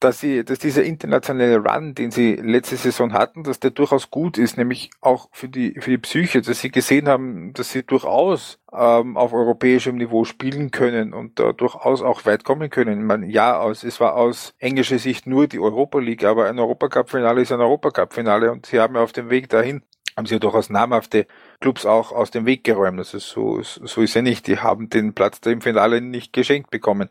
dass 0.00 0.20
sie, 0.20 0.44
dass 0.44 0.58
dieser 0.58 0.84
internationale 0.84 1.58
Run, 1.58 1.94
den 1.94 2.10
sie 2.10 2.36
letzte 2.36 2.76
Saison 2.76 3.12
hatten, 3.12 3.44
dass 3.44 3.60
der 3.60 3.70
durchaus 3.70 4.10
gut 4.10 4.38
ist, 4.38 4.56
nämlich 4.56 4.90
auch 5.00 5.28
für 5.32 5.48
die, 5.48 5.74
für 5.80 5.90
die 5.90 5.98
Psyche, 5.98 6.42
dass 6.42 6.60
sie 6.60 6.70
gesehen 6.70 7.08
haben, 7.08 7.52
dass 7.52 7.72
sie 7.72 7.82
durchaus 7.82 8.58
ähm, 8.72 9.16
auf 9.16 9.32
europäischem 9.32 9.96
Niveau 9.96 10.24
spielen 10.24 10.70
können 10.70 11.12
und 11.12 11.38
da 11.38 11.52
durchaus 11.52 12.02
auch 12.02 12.24
weit 12.26 12.44
kommen 12.44 12.70
können. 12.70 13.04
Man, 13.04 13.28
ja, 13.28 13.58
aus, 13.58 13.84
es 13.84 14.00
war 14.00 14.16
aus 14.16 14.54
englischer 14.58 14.98
Sicht 14.98 15.26
nur 15.26 15.46
die 15.46 15.60
Europa 15.60 15.98
League, 15.98 16.24
aber 16.24 16.46
ein 16.46 16.58
Europacup-Finale 16.58 17.42
ist 17.42 17.52
ein 17.52 17.60
Europacup-Finale 17.60 18.50
und 18.52 18.66
sie 18.66 18.80
haben 18.80 18.96
auf 18.96 19.12
dem 19.12 19.30
Weg 19.30 19.48
dahin 19.48 19.82
haben 20.16 20.26
sie 20.26 20.34
ja 20.34 20.38
durchaus 20.38 20.70
namhafte 20.70 21.26
Clubs 21.60 21.86
auch 21.86 22.12
aus 22.12 22.30
dem 22.30 22.46
Weg 22.46 22.62
geräumt. 22.62 22.98
Also 22.98 23.18
so, 23.18 23.62
so 23.62 24.00
ist 24.00 24.14
ja 24.14 24.22
nicht. 24.22 24.46
Die 24.46 24.58
haben 24.58 24.88
den 24.88 25.12
Platz 25.12 25.40
da 25.40 25.50
im 25.50 25.60
Finale 25.60 26.00
nicht 26.00 26.32
geschenkt 26.32 26.70
bekommen 26.70 27.08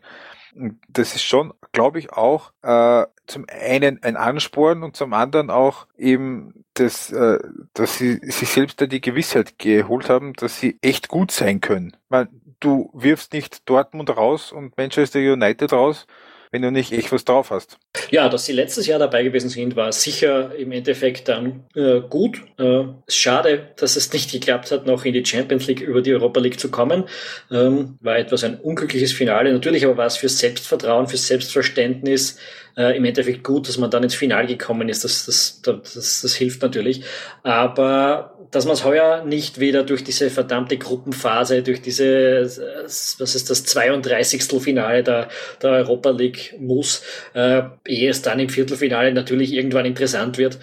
das 0.88 1.14
ist 1.14 1.22
schon, 1.22 1.52
glaube 1.72 1.98
ich, 1.98 2.12
auch 2.12 2.52
äh, 2.62 3.06
zum 3.26 3.46
einen 3.48 4.02
ein 4.02 4.16
Ansporn 4.16 4.82
und 4.82 4.96
zum 4.96 5.12
anderen 5.12 5.50
auch 5.50 5.86
eben, 5.96 6.64
das, 6.74 7.12
äh, 7.12 7.38
dass 7.72 7.98
sie 7.98 8.16
sich 8.22 8.48
selbst 8.48 8.80
da 8.80 8.86
die 8.86 9.00
Gewissheit 9.00 9.58
geholt 9.58 10.08
haben, 10.08 10.32
dass 10.34 10.58
sie 10.58 10.78
echt 10.82 11.08
gut 11.08 11.30
sein 11.30 11.60
können. 11.60 11.96
Man, 12.08 12.28
du 12.60 12.90
wirfst 12.92 13.32
nicht 13.32 13.68
Dortmund 13.68 14.16
raus 14.16 14.52
und 14.52 14.76
Manchester 14.76 15.20
United 15.20 15.72
raus, 15.72 16.06
wenn 16.54 16.62
du 16.62 16.70
nicht 16.70 16.92
echt 16.92 17.10
was 17.10 17.24
drauf 17.24 17.50
hast. 17.50 17.78
Ja, 18.12 18.28
dass 18.28 18.44
sie 18.44 18.52
letztes 18.52 18.86
Jahr 18.86 19.00
dabei 19.00 19.24
gewesen 19.24 19.48
sind, 19.48 19.74
war 19.74 19.90
sicher 19.90 20.54
im 20.54 20.70
Endeffekt 20.70 21.26
dann 21.26 21.64
äh, 21.74 21.98
gut. 21.98 22.42
Äh, 22.58 22.84
schade, 23.08 23.70
dass 23.74 23.96
es 23.96 24.12
nicht 24.12 24.30
geklappt 24.30 24.70
hat, 24.70 24.86
noch 24.86 25.04
in 25.04 25.14
die 25.14 25.24
Champions 25.24 25.66
League 25.66 25.80
über 25.80 26.00
die 26.00 26.14
Europa 26.14 26.38
League 26.38 26.60
zu 26.60 26.70
kommen. 26.70 27.08
Ähm, 27.50 27.98
war 28.02 28.18
etwas 28.18 28.44
ein 28.44 28.60
unglückliches 28.60 29.12
Finale. 29.12 29.52
Natürlich 29.52 29.84
aber 29.84 29.96
war 29.96 30.06
es 30.06 30.16
fürs 30.16 30.38
Selbstvertrauen, 30.38 31.08
fürs 31.08 31.26
Selbstverständnis 31.26 32.38
äh, 32.76 32.96
im 32.96 33.04
Endeffekt 33.04 33.44
gut, 33.44 33.68
dass 33.68 33.78
man 33.78 33.90
dann 33.90 34.02
ins 34.02 34.14
Finale 34.14 34.46
gekommen 34.46 34.88
ist. 34.88 35.04
Das, 35.04 35.26
das, 35.26 35.60
das, 35.62 36.20
das 36.22 36.34
hilft 36.34 36.62
natürlich. 36.62 37.04
Aber 37.42 38.34
dass 38.50 38.66
man 38.66 38.74
es 38.74 38.84
heuer 38.84 39.24
nicht 39.24 39.58
wieder 39.58 39.82
durch 39.82 40.04
diese 40.04 40.30
verdammte 40.30 40.78
Gruppenphase, 40.78 41.62
durch 41.62 41.82
diese, 41.82 42.42
was 42.84 43.34
ist 43.34 43.50
das, 43.50 43.64
32. 43.64 44.44
Finale 44.62 45.02
der, 45.02 45.28
der 45.60 45.70
Europa 45.70 46.10
League 46.10 46.54
muss, 46.60 47.02
äh, 47.34 47.62
ehe 47.86 48.10
es 48.10 48.22
dann 48.22 48.38
im 48.38 48.48
Viertelfinale 48.48 49.12
natürlich 49.12 49.52
irgendwann 49.52 49.86
interessant 49.86 50.38
wird. 50.38 50.58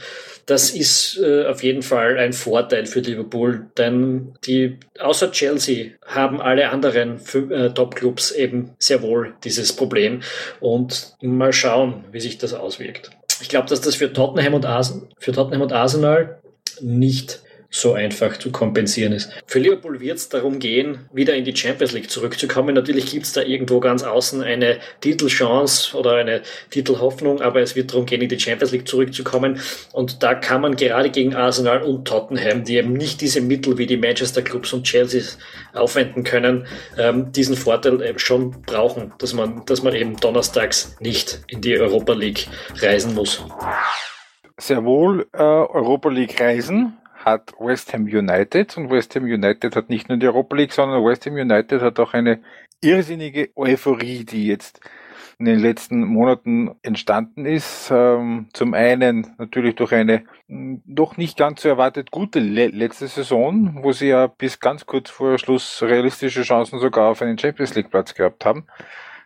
Das 0.45 0.71
ist 0.71 1.19
äh, 1.19 1.45
auf 1.45 1.63
jeden 1.63 1.81
Fall 1.81 2.17
ein 2.17 2.33
Vorteil 2.33 2.85
für 2.85 2.99
Liverpool, 2.99 3.67
denn 3.77 4.33
die 4.45 4.77
außer 4.99 5.31
Chelsea 5.31 5.91
haben 6.05 6.41
alle 6.41 6.69
anderen 6.69 7.19
äh, 7.33 7.69
Top-Clubs 7.69 8.31
eben 8.31 8.71
sehr 8.79 9.01
wohl 9.01 9.33
dieses 9.43 9.73
Problem. 9.73 10.21
Und 10.59 11.15
mal 11.21 11.53
schauen, 11.53 12.05
wie 12.11 12.19
sich 12.19 12.37
das 12.37 12.53
auswirkt. 12.53 13.11
Ich 13.41 13.49
glaube, 13.49 13.67
dass 13.67 13.81
das 13.81 13.95
für 13.95 14.11
Tottenham 14.13 14.53
und, 14.53 14.65
Arsenal, 14.65 15.09
für 15.17 15.31
Tottenham 15.31 15.61
und 15.61 15.73
Arsenal 15.73 16.41
nicht 16.81 17.41
so 17.73 17.93
einfach 17.93 18.37
zu 18.37 18.51
kompensieren 18.51 19.13
ist. 19.13 19.31
Für 19.47 19.59
Liverpool 19.59 20.01
wird 20.01 20.17
es 20.17 20.27
darum 20.27 20.59
gehen, 20.59 21.07
wieder 21.13 21.33
in 21.35 21.45
die 21.45 21.55
Champions 21.55 21.93
League 21.93 22.11
zurückzukommen. 22.11 22.75
Natürlich 22.75 23.09
gibt 23.09 23.25
es 23.25 23.31
da 23.31 23.41
irgendwo 23.41 23.79
ganz 23.79 24.03
außen 24.03 24.43
eine 24.43 24.79
Titelchance 24.99 25.97
oder 25.97 26.15
eine 26.15 26.41
Titelhoffnung, 26.69 27.41
aber 27.41 27.61
es 27.61 27.77
wird 27.77 27.91
darum 27.91 28.05
gehen, 28.05 28.21
in 28.21 28.27
die 28.27 28.39
Champions 28.39 28.73
League 28.73 28.89
zurückzukommen. 28.89 29.61
Und 29.93 30.21
da 30.21 30.35
kann 30.35 30.59
man 30.59 30.75
gerade 30.75 31.09
gegen 31.11 31.33
Arsenal 31.33 31.81
und 31.81 32.05
Tottenham, 32.05 32.65
die 32.65 32.75
eben 32.75 32.91
nicht 32.91 33.21
diese 33.21 33.39
Mittel 33.39 33.77
wie 33.77 33.85
die 33.85 33.97
Manchester 33.97 34.41
Clubs 34.41 34.73
und 34.73 34.83
Chelsea 34.83 35.21
aufwenden 35.73 36.25
können, 36.25 36.67
ähm, 36.97 37.31
diesen 37.31 37.55
Vorteil 37.55 38.01
eben 38.01 38.19
schon 38.19 38.63
brauchen, 38.63 39.13
dass 39.17 39.33
man, 39.33 39.63
dass 39.65 39.81
man 39.81 39.95
eben 39.95 40.17
donnerstags 40.17 40.97
nicht 40.99 41.41
in 41.47 41.61
die 41.61 41.79
Europa 41.79 42.11
League 42.11 42.47
reisen 42.81 43.15
muss. 43.15 43.45
Sehr 44.57 44.83
wohl 44.83 45.25
äh, 45.31 45.41
Europa 45.41 46.09
League 46.09 46.39
reisen 46.39 46.97
hat 47.25 47.53
West 47.59 47.93
Ham 47.93 48.03
United 48.03 48.77
und 48.77 48.89
West 48.89 49.15
Ham 49.15 49.23
United 49.23 49.75
hat 49.75 49.89
nicht 49.89 50.09
nur 50.09 50.17
die 50.17 50.27
Europa 50.27 50.55
League, 50.55 50.73
sondern 50.73 51.03
West 51.03 51.25
Ham 51.25 51.33
United 51.33 51.81
hat 51.81 51.99
auch 51.99 52.13
eine 52.13 52.41
irrsinnige 52.81 53.49
Euphorie, 53.55 54.25
die 54.25 54.47
jetzt 54.47 54.81
in 55.41 55.45
den 55.45 55.59
letzten 55.59 56.03
Monaten 56.03 56.75
entstanden 56.83 57.45
ist. 57.45 57.89
Ähm, 57.91 58.49
zum 58.53 58.75
einen 58.75 59.33
natürlich 59.39 59.75
durch 59.75 59.91
eine 59.91 60.23
doch 60.47 61.17
nicht 61.17 61.35
ganz 61.35 61.63
so 61.63 61.69
erwartet 61.69 62.11
gute 62.11 62.39
le 62.39 62.67
letzte 62.67 63.07
Saison, 63.07 63.79
wo 63.81 63.91
sie 63.91 64.09
ja 64.09 64.27
bis 64.27 64.59
ganz 64.59 64.85
kurz 64.85 65.09
vor 65.09 65.39
Schluss 65.39 65.81
realistische 65.81 66.43
Chancen 66.43 66.79
sogar 66.79 67.09
auf 67.09 67.23
einen 67.23 67.39
Champions 67.39 67.73
League 67.73 67.89
Platz 67.89 68.13
gehabt 68.13 68.45
haben. 68.45 68.67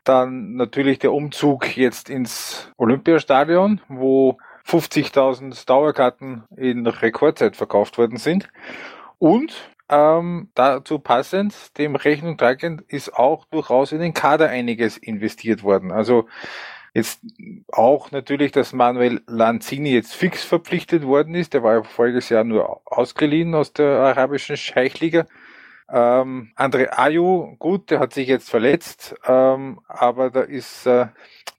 Dann 0.05 0.53
natürlich 0.53 0.99
der 0.99 1.11
Umzug 1.11 1.75
jetzt 1.75 2.09
ins 2.09 2.71
Olympiastadion, 2.77 3.81
wo 3.89 4.37
50.000 4.67 5.65
Dauerkarten 5.65 6.43
in 6.55 6.87
Rekordzeit 6.87 7.55
verkauft 7.55 7.97
worden 7.97 8.17
sind. 8.17 8.49
Und 9.19 9.53
ähm, 9.89 10.49
dazu 10.55 10.99
passend, 10.99 11.77
dem 11.77 11.95
Rechnung 11.95 12.37
tragend, 12.37 12.81
ist 12.81 13.13
auch 13.13 13.45
durchaus 13.45 13.91
in 13.91 13.99
den 13.99 14.13
Kader 14.13 14.49
einiges 14.49 14.97
investiert 14.97 15.61
worden. 15.61 15.91
Also 15.91 16.27
jetzt 16.93 17.21
auch 17.71 18.09
natürlich, 18.11 18.51
dass 18.51 18.73
Manuel 18.73 19.21
Lanzini 19.27 19.93
jetzt 19.93 20.15
fix 20.15 20.43
verpflichtet 20.43 21.03
worden 21.05 21.35
ist. 21.35 21.53
Der 21.53 21.61
war 21.61 21.75
ja 21.75 21.83
voriges 21.83 22.29
Jahr 22.29 22.43
nur 22.43 22.81
ausgeliehen 22.85 23.53
aus 23.53 23.73
der 23.73 23.99
arabischen 23.99 24.57
Scheichliga. 24.57 25.27
Ähm, 25.87 26.51
Andre 26.55 26.97
Ayu, 26.97 27.55
gut, 27.59 27.91
der 27.91 27.99
hat 27.99 28.13
sich 28.13 28.27
jetzt 28.27 28.49
verletzt, 28.49 29.15
ähm, 29.27 29.79
aber 29.87 30.31
da 30.31 30.41
ist 30.41 30.87
äh, 30.87 31.07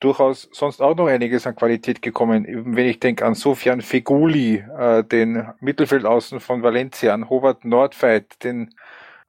durchaus 0.01 0.49
sonst 0.53 0.83
auch 0.83 0.97
noch 0.97 1.07
einiges 1.07 1.47
an 1.47 1.55
Qualität 1.55 2.03
gekommen. 2.03 2.45
Wenn 2.49 2.87
ich 2.87 2.99
denke 2.99 3.25
an 3.25 3.35
Sofian 3.35 3.83
Feguli, 3.83 4.65
äh, 4.77 5.05
den 5.05 5.49
Mittelfeldaußen 5.61 6.41
von 6.41 6.63
Valencia, 6.65 7.15
an 7.15 7.31
Howard 7.31 7.65
Nordveit, 7.65 8.43
den 8.43 8.75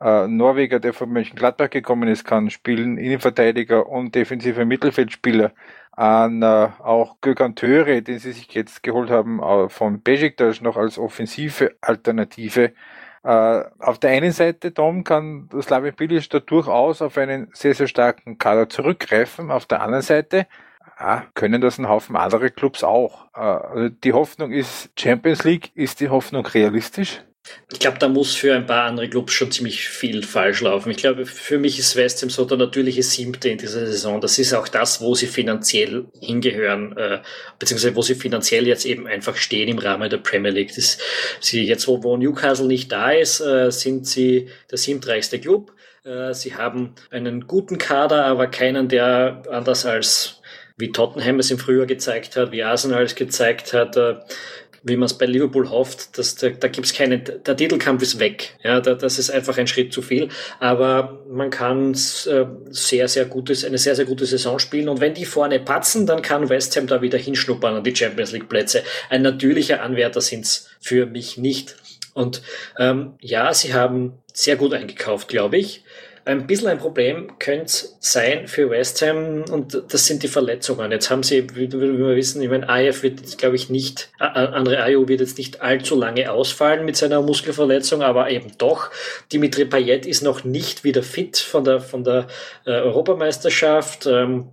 äh, 0.02 0.28
Norweger, 0.28 0.80
der 0.80 0.94
von 0.94 1.10
Mönchengladbach 1.10 1.70
gekommen 1.70 2.10
ist, 2.10 2.24
kann 2.26 2.50
spielen, 2.50 2.98
Innenverteidiger 2.98 3.88
und 3.88 4.16
defensiver 4.16 4.66
Mittelfeldspieler, 4.66 5.52
an 5.92 6.42
äh, 6.42 6.70
auch 6.80 7.18
Gökhan 7.22 7.56
Töre, 7.56 8.02
den 8.02 8.18
sie 8.20 8.32
sich 8.32 8.52
jetzt 8.54 8.84
geholt 8.84 9.12
haben 9.12 9.42
äh, 9.42 9.70
von 9.70 10.02
Besiktas 10.02 10.62
noch 10.62 10.78
als 10.78 10.98
offensive 10.98 11.76
Alternative 11.82 12.74
äh, 13.28 13.66
auf 13.80 14.00
der 14.00 14.12
einen 14.12 14.32
Seite, 14.32 14.74
Tom, 14.74 15.04
kann 15.04 15.50
Slavia 15.62 15.92
Bilic 15.92 16.30
da 16.30 16.40
durchaus 16.40 17.02
auf 17.02 17.18
einen 17.18 17.50
sehr, 17.52 17.74
sehr 17.74 17.88
starken 17.88 18.38
Kader 18.38 18.70
zurückgreifen. 18.70 19.52
Auf 19.52 19.66
der 19.66 19.82
anderen 19.82 20.02
Seite 20.02 20.48
ja, 20.98 21.26
können 21.34 21.60
das 21.60 21.78
ein 21.78 21.90
Haufen 21.90 22.16
andere 22.16 22.50
Clubs 22.50 22.86
auch. 22.86 23.28
Äh, 23.36 23.40
also 23.40 23.90
die 23.90 24.14
Hoffnung 24.14 24.54
ist 24.54 24.92
Champions 24.98 25.44
League. 25.44 25.72
Ist 25.76 26.00
die 26.00 26.08
Hoffnung 26.08 26.46
realistisch? 26.46 27.22
Ich 27.72 27.80
glaube, 27.80 27.98
da 28.00 28.08
muss 28.08 28.34
für 28.36 28.56
ein 28.56 28.66
paar 28.66 28.86
andere 28.86 29.10
Clubs 29.10 29.34
schon 29.34 29.52
ziemlich 29.52 29.90
viel 29.90 30.24
falsch 30.24 30.62
laufen. 30.62 30.90
Ich 30.90 30.98
glaube, 30.98 31.26
für 31.26 31.58
mich 31.58 31.78
ist 31.78 31.96
West 31.96 32.22
Ham 32.22 32.30
so 32.30 32.46
der 32.46 32.58
natürliche 32.58 33.04
Siebte 33.04 33.50
in 33.50 33.58
dieser 33.58 33.86
Saison. 33.86 34.22
Das 34.22 34.40
ist 34.40 34.54
auch 34.54 34.68
das, 34.68 35.02
wo 35.02 35.16
sie 35.16 35.28
finanziell 35.28 36.06
hingehören, 36.22 36.96
äh, 36.96 37.20
beziehungsweise 37.60 37.96
wo 37.96 38.02
sie 38.02 38.16
finanziell 38.16 38.68
jetzt 38.68 38.86
eben 38.86 39.06
einfach 39.06 39.36
stehen 39.36 39.68
im 39.68 39.80
Rahmen 39.80 40.10
der 40.10 40.18
Premier 40.18 40.52
League. 40.52 40.74
Das, 40.76 40.98
sie 41.42 41.66
jetzt, 41.66 41.88
wo, 41.88 42.02
wo 42.04 42.16
Newcastle 42.16 42.68
nicht 42.68 42.92
da 42.92 43.12
ist, 43.12 43.42
äh, 43.42 43.70
sind 43.70 44.08
sie 44.08 44.48
der 44.72 44.78
siebtreichste 44.78 45.40
Club. 45.40 45.74
Äh, 46.06 46.34
sie 46.34 46.56
haben 46.56 46.96
einen 47.12 47.48
guten 47.48 47.78
Kader, 47.78 48.26
aber 48.26 48.48
keinen, 48.48 48.88
der 48.88 49.44
anders 49.50 49.86
als 49.86 50.42
wie 50.78 50.92
Tottenham 50.92 51.40
es 51.40 51.50
im 51.50 51.58
Frühjahr 51.58 51.88
gezeigt 51.88 52.36
hat, 52.36 52.52
wie 52.52 52.64
Arsenal 52.64 53.04
es 53.04 53.16
gezeigt 53.16 53.74
hat, 53.74 53.98
äh, 53.98 54.18
wie 54.88 54.98
man 54.98 55.06
es 55.06 55.18
bei 55.18 55.26
Liverpool 55.26 55.70
hofft, 55.70 56.18
dass 56.18 56.36
da, 56.36 56.50
da 56.50 56.68
gibt 56.68 56.88
es 56.88 56.94
keine, 56.94 57.20
der 57.20 57.56
Titelkampf 57.56 58.02
ist 58.02 58.20
weg. 58.20 58.56
Ja, 58.64 58.80
da, 58.80 58.96
das 58.96 59.20
ist 59.20 59.30
einfach 59.30 59.58
ein 59.58 59.68
Schritt 59.68 59.94
zu 59.94 60.02
viel. 60.02 60.30
Aber 60.60 61.24
man 61.30 61.50
kann 61.50 61.94
äh, 61.94 62.46
sehr, 62.70 63.08
sehr 63.08 63.26
gutes, 63.26 63.64
eine 63.64 63.78
sehr, 63.78 63.96
sehr 63.96 64.06
gute 64.06 64.26
Saison 64.26 64.60
spielen. 64.60 64.90
Und 64.90 65.02
wenn 65.02 65.14
die 65.14 65.26
vorne 65.26 65.60
patzen, 65.60 66.06
dann 66.06 66.22
kann 66.22 66.50
West 66.50 66.76
Ham 66.78 66.88
da 66.88 67.02
wieder 67.02 67.18
hinschnuppern 67.18 67.76
an 67.76 67.84
die 67.84 67.96
Champions 67.96 68.32
League 68.32 68.50
Plätze. 68.50 68.84
Ein 69.10 69.22
natürlicher 69.22 69.82
Anwärter 69.82 70.22
sind's 70.22 70.70
für 70.80 71.06
mich 71.06 71.38
nicht. 71.38 71.76
Und 72.14 72.42
ähm, 72.80 73.14
ja, 73.22 73.54
sie 73.54 73.74
haben 73.74 74.14
sehr 74.34 74.56
gut 74.56 74.74
eingekauft, 74.74 75.28
glaube 75.28 75.58
ich. 75.58 75.84
Ein 76.28 76.46
bisschen 76.46 76.68
ein 76.68 76.78
Problem 76.78 77.40
könnte 77.40 77.74
sein 78.00 78.48
für 78.48 78.70
West 78.70 79.02
Ham 79.02 79.46
und 79.50 79.82
das 79.88 80.06
sind 80.06 80.24
die 80.24 80.28
Verletzungen. 80.28 80.92
Jetzt 80.92 81.10
haben 81.10 81.24
sie, 81.24 81.48
wie, 81.56 81.72
wir 81.72 82.16
wissen, 82.16 82.42
ich 82.42 82.50
meine, 82.50 82.68
AF 82.68 83.02
wird 83.02 83.22
jetzt, 83.22 83.38
glaube 83.38 83.56
ich, 83.56 83.70
nicht, 83.70 84.10
Andre 84.20 84.84
Ayew 84.84 85.08
wird 85.08 85.22
jetzt 85.22 85.38
nicht 85.38 85.62
allzu 85.62 85.96
lange 85.96 86.30
ausfallen 86.30 86.84
mit 86.84 86.98
seiner 86.98 87.22
Muskelverletzung, 87.22 88.02
aber 88.02 88.30
eben 88.30 88.52
doch. 88.58 88.92
Dimitri 89.32 89.64
Payet 89.64 90.06
ist 90.06 90.22
noch 90.22 90.44
nicht 90.44 90.84
wieder 90.84 91.02
fit 91.02 91.38
von 91.38 91.64
der, 91.64 91.80
von 91.80 92.04
der 92.04 92.28
äh, 92.66 92.72
Europameisterschaft. 92.72 94.06
Ähm, 94.06 94.50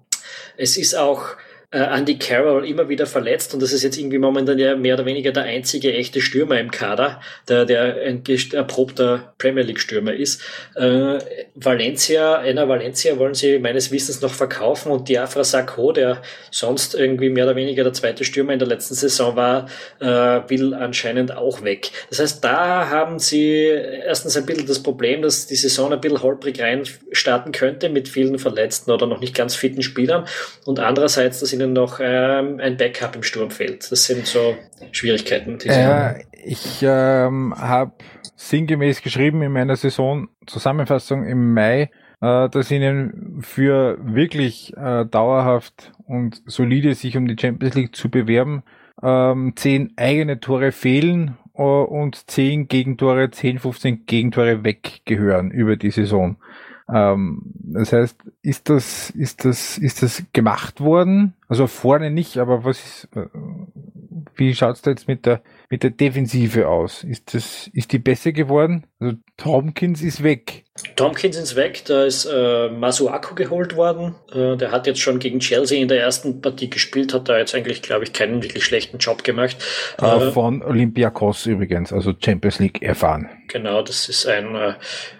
es 0.56 0.76
ist 0.76 0.94
auch 0.94 1.36
äh, 1.74 1.98
Andy 1.98 2.18
Carroll 2.18 2.64
immer 2.66 2.88
wieder 2.88 3.04
verletzt 3.04 3.52
und 3.52 3.60
das 3.60 3.72
ist 3.72 3.82
jetzt 3.82 3.98
irgendwie 3.98 4.18
momentan 4.18 4.58
ja 4.58 4.76
mehr 4.76 4.94
oder 4.94 5.06
weniger 5.06 5.32
der 5.32 5.42
einzige 5.42 5.92
echte 5.92 6.20
Stürmer 6.20 6.60
im 6.60 6.70
Kader, 6.70 7.20
der, 7.48 7.64
der 7.64 7.96
ein 8.02 8.22
erprobter 8.52 9.34
Premier 9.38 9.64
League 9.64 9.80
Stürmer 9.80 10.14
ist. 10.14 10.40
Äh, 10.76 11.18
Valencia, 11.56 12.38
einer 12.38 12.68
Valencia 12.68 13.18
wollen 13.18 13.34
sie 13.34 13.58
meines 13.58 13.90
Wissens 13.90 14.20
noch 14.20 14.32
verkaufen 14.32 14.92
und 14.92 15.08
Diafra 15.08 15.42
Sakho, 15.42 15.90
der 15.90 16.22
sonst 16.52 16.94
irgendwie 16.94 17.28
mehr 17.28 17.44
oder 17.44 17.56
weniger 17.56 17.82
der 17.82 17.92
zweite 17.92 18.24
Stürmer 18.24 18.52
in 18.52 18.60
der 18.60 18.68
letzten 18.68 18.94
Saison 18.94 19.34
war, 19.34 19.66
äh, 19.98 20.06
will 20.48 20.74
anscheinend 20.74 21.36
auch 21.36 21.62
weg. 21.62 21.90
Das 22.08 22.20
heißt, 22.20 22.44
da 22.44 22.88
haben 22.88 23.18
sie 23.18 23.64
erstens 23.64 24.36
ein 24.36 24.46
bisschen 24.46 24.66
das 24.66 24.80
Problem, 24.80 25.22
dass 25.22 25.48
die 25.48 25.56
Saison 25.56 25.92
ein 25.92 26.00
bisschen 26.00 26.22
holprig 26.22 26.60
rein 26.60 26.84
starten 27.10 27.50
könnte 27.50 27.88
mit 27.88 28.08
vielen 28.08 28.38
Verletzten 28.38 28.92
oder 28.92 29.08
noch 29.08 29.18
nicht 29.18 29.34
ganz 29.34 29.56
fitten 29.56 29.82
Spielern 29.82 30.26
und 30.64 30.78
andererseits, 30.78 31.40
dass 31.40 31.52
ihnen 31.52 31.63
ihnen 31.64 31.72
noch 31.72 31.98
ähm, 32.00 32.60
ein 32.60 32.76
Backup 32.76 33.16
im 33.16 33.22
Sturm 33.22 33.50
fehlt. 33.50 33.90
Das 33.90 34.04
sind 34.04 34.26
so 34.26 34.56
Schwierigkeiten. 34.92 35.58
Die 35.58 35.68
äh, 35.68 36.24
ich 36.44 36.82
ähm, 36.82 37.54
habe 37.56 37.92
sinngemäß 38.36 39.02
geschrieben 39.02 39.42
in 39.42 39.52
meiner 39.52 39.76
Saison-Zusammenfassung 39.76 41.24
im 41.24 41.54
Mai, 41.54 41.90
äh, 42.20 42.48
dass 42.48 42.70
ihnen 42.70 43.40
für 43.42 43.98
wirklich 44.02 44.76
äh, 44.76 45.04
dauerhaft 45.06 45.92
und 46.06 46.42
solide 46.46 46.94
sich 46.94 47.16
um 47.16 47.26
die 47.26 47.36
Champions 47.40 47.74
League 47.74 47.96
zu 47.96 48.10
bewerben, 48.10 48.62
ähm, 49.02 49.54
zehn 49.56 49.92
eigene 49.96 50.40
Tore 50.40 50.72
fehlen 50.72 51.36
uh, 51.56 51.82
und 51.82 52.30
zehn 52.30 52.68
Gegentore, 52.68 53.30
10, 53.30 53.58
15 53.58 54.06
Gegentore 54.06 54.64
weggehören 54.64 55.50
über 55.50 55.76
die 55.76 55.90
Saison. 55.90 56.36
Ähm, 56.92 57.42
das 57.54 57.92
heißt, 57.92 58.16
ist 58.42 58.68
das, 58.68 59.10
ist 59.10 59.44
das, 59.44 59.78
ist 59.78 60.02
das 60.02 60.22
gemacht 60.32 60.80
worden? 60.80 61.34
Also 61.48 61.66
vorne 61.66 62.10
nicht, 62.10 62.38
aber 62.38 62.64
was 62.64 62.78
ist, 62.84 63.08
äh, 63.16 63.26
wie 64.36 64.54
schaut's 64.54 64.82
da 64.82 64.90
jetzt 64.90 65.08
mit 65.08 65.24
der, 65.24 65.40
mit 65.74 65.82
der 65.82 65.90
Defensive 65.90 66.68
aus? 66.68 67.02
Ist 67.02 67.34
das, 67.34 67.68
ist 67.72 67.90
die 67.90 67.98
besser 67.98 68.30
geworden? 68.30 68.86
Also 69.00 69.16
Tompkins 69.36 70.02
ist 70.02 70.22
weg. 70.22 70.62
Tompkins 70.94 71.36
ist 71.36 71.56
weg, 71.56 71.82
da 71.86 72.04
ist 72.04 72.26
äh, 72.26 72.68
Masuaku 72.68 73.34
geholt 73.34 73.74
worden. 73.74 74.14
Äh, 74.32 74.56
der 74.56 74.70
hat 74.70 74.86
jetzt 74.86 75.00
schon 75.00 75.18
gegen 75.18 75.40
Chelsea 75.40 75.82
in 75.82 75.88
der 75.88 76.00
ersten 76.00 76.40
Partie 76.40 76.70
gespielt, 76.70 77.12
hat 77.12 77.28
da 77.28 77.38
jetzt 77.38 77.56
eigentlich, 77.56 77.82
glaube 77.82 78.04
ich, 78.04 78.12
keinen 78.12 78.40
wirklich 78.40 78.64
schlechten 78.64 78.98
Job 78.98 79.24
gemacht. 79.24 79.56
Äh, 79.98 80.30
von 80.30 80.62
Olympiakos 80.62 81.46
übrigens, 81.46 81.92
also 81.92 82.12
Champions 82.24 82.60
League 82.60 82.80
erfahren. 82.80 83.28
Genau, 83.48 83.82
das 83.82 84.08
ist 84.08 84.28
ein, 84.28 84.54
äh, 84.54 84.74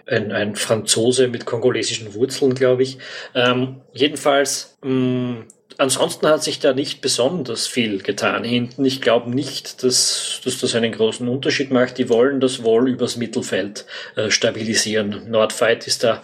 ein, 0.07 0.31
ein 0.31 0.55
Franzose 0.55 1.27
mit 1.27 1.47
kongolesischen 1.47 2.15
Wurzeln, 2.15 2.55
glaube 2.55 2.85
ich. 2.85 2.99
Ähm, 3.35 3.81
jedenfalls, 3.93 4.79
mh, 4.85 4.93
mm, 4.93 5.45
ansonsten 5.79 6.27
hat 6.27 6.43
sich 6.43 6.61
da 6.61 6.73
nicht 6.73 7.01
besonders 7.01 7.67
viel 7.67 8.03
getan 8.03 8.45
hinten. 8.45 8.85
Ich 8.85 9.01
glaube 9.01 9.31
nicht, 9.31 9.83
dass, 9.83 10.41
dass 10.45 10.59
das 10.59 10.75
einen 10.75 10.93
großen 10.93 11.29
Unterschied 11.29 11.71
macht. 11.71 11.99
Die 11.99 12.09
wollen 12.09 12.41
das 12.41 12.63
wohl 12.63 12.89
übers 12.89 13.17
Mittelfeld 13.17 13.85
äh, 14.17 14.31
stabilisieren. 14.31 15.31
Nordfight 15.31 15.87
ist 15.87 16.05
da 16.05 16.23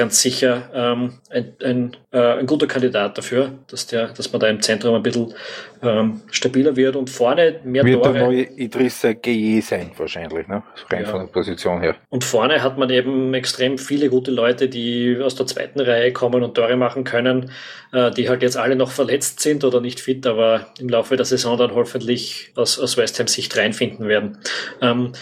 ganz 0.00 0.22
sicher 0.22 0.70
ähm, 0.74 1.12
ein, 1.28 1.52
ein, 1.62 1.96
äh, 2.10 2.38
ein 2.38 2.46
guter 2.46 2.66
Kandidat 2.66 3.18
dafür, 3.18 3.52
dass, 3.68 3.86
der, 3.86 4.08
dass 4.08 4.32
man 4.32 4.40
da 4.40 4.48
im 4.48 4.62
Zentrum 4.62 4.94
ein 4.94 5.02
bisschen 5.02 5.34
ähm, 5.82 6.22
stabiler 6.30 6.74
wird 6.74 6.96
und 6.96 7.10
vorne 7.10 7.60
mehr 7.64 7.84
wird 7.84 8.02
Tore. 8.02 8.14
Wird 8.14 8.22
der 8.22 8.26
neue 8.26 8.42
Idrissa 8.56 9.12
Gueye 9.12 9.60
sein 9.60 9.90
wahrscheinlich, 9.98 10.48
ne? 10.48 10.62
rein 10.88 11.02
ja. 11.02 11.08
von 11.08 11.20
der 11.20 11.26
Position 11.26 11.82
her. 11.82 11.96
Und 12.08 12.24
vorne 12.24 12.62
hat 12.62 12.78
man 12.78 12.88
eben 12.88 13.34
extrem 13.34 13.76
viele 13.76 14.08
gute 14.08 14.30
Leute, 14.30 14.70
die 14.70 15.18
aus 15.22 15.34
der 15.34 15.46
zweiten 15.46 15.80
Reihe 15.80 16.14
kommen 16.14 16.42
und 16.42 16.54
Tore 16.54 16.76
machen 16.76 17.04
können, 17.04 17.50
äh, 17.92 18.10
die 18.10 18.30
halt 18.30 18.40
jetzt 18.40 18.56
alle 18.56 18.76
noch 18.76 18.92
verletzt 18.92 19.40
sind 19.40 19.64
oder 19.64 19.82
nicht 19.82 20.00
fit, 20.00 20.26
aber 20.26 20.68
im 20.78 20.88
Laufe 20.88 21.16
der 21.16 21.26
Saison 21.26 21.58
dann 21.58 21.74
hoffentlich 21.74 22.52
aus, 22.56 22.78
aus 22.78 22.96
West 22.96 23.20
Ham 23.20 23.26
Sicht 23.26 23.54
reinfinden 23.54 24.08
werden. 24.08 24.38
Ähm, 24.80 25.12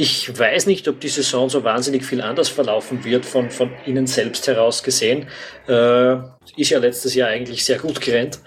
ich 0.00 0.38
weiß 0.38 0.64
nicht, 0.64 0.88
ob 0.88 0.98
die 1.00 1.08
Saison 1.08 1.50
so 1.50 1.62
wahnsinnig 1.62 2.06
viel 2.06 2.22
anders 2.22 2.48
verlaufen 2.48 3.04
wird, 3.04 3.26
von, 3.26 3.50
von 3.50 3.70
Ihnen 3.84 4.06
selbst 4.06 4.48
heraus 4.48 4.82
gesehen. 4.82 5.26
Äh, 5.68 6.14
ist 6.56 6.70
ja 6.70 6.78
letztes 6.78 7.14
Jahr 7.14 7.28
eigentlich 7.28 7.66
sehr 7.66 7.78
gut 7.78 8.00
gerannt. 8.00 8.40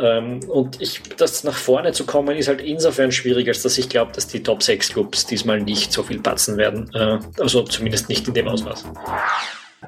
Ähm, 0.00 0.38
und 0.48 0.80
ich, 0.80 1.02
das 1.16 1.42
nach 1.42 1.56
vorne 1.56 1.90
zu 1.90 2.06
kommen, 2.06 2.36
ist 2.36 2.46
halt 2.46 2.60
insofern 2.60 3.10
schwierig, 3.10 3.48
als 3.48 3.62
dass 3.62 3.76
ich 3.76 3.88
glaube, 3.88 4.12
dass 4.12 4.28
die 4.28 4.40
Top 4.44 4.62
6 4.62 4.90
Clubs 4.90 5.26
diesmal 5.26 5.60
nicht 5.60 5.90
so 5.90 6.04
viel 6.04 6.20
patzen 6.20 6.56
werden. 6.56 6.88
Äh, 6.94 7.18
also 7.40 7.64
zumindest 7.64 8.08
nicht 8.08 8.28
in 8.28 8.34
dem 8.34 8.46
Ausmaß. 8.46 8.84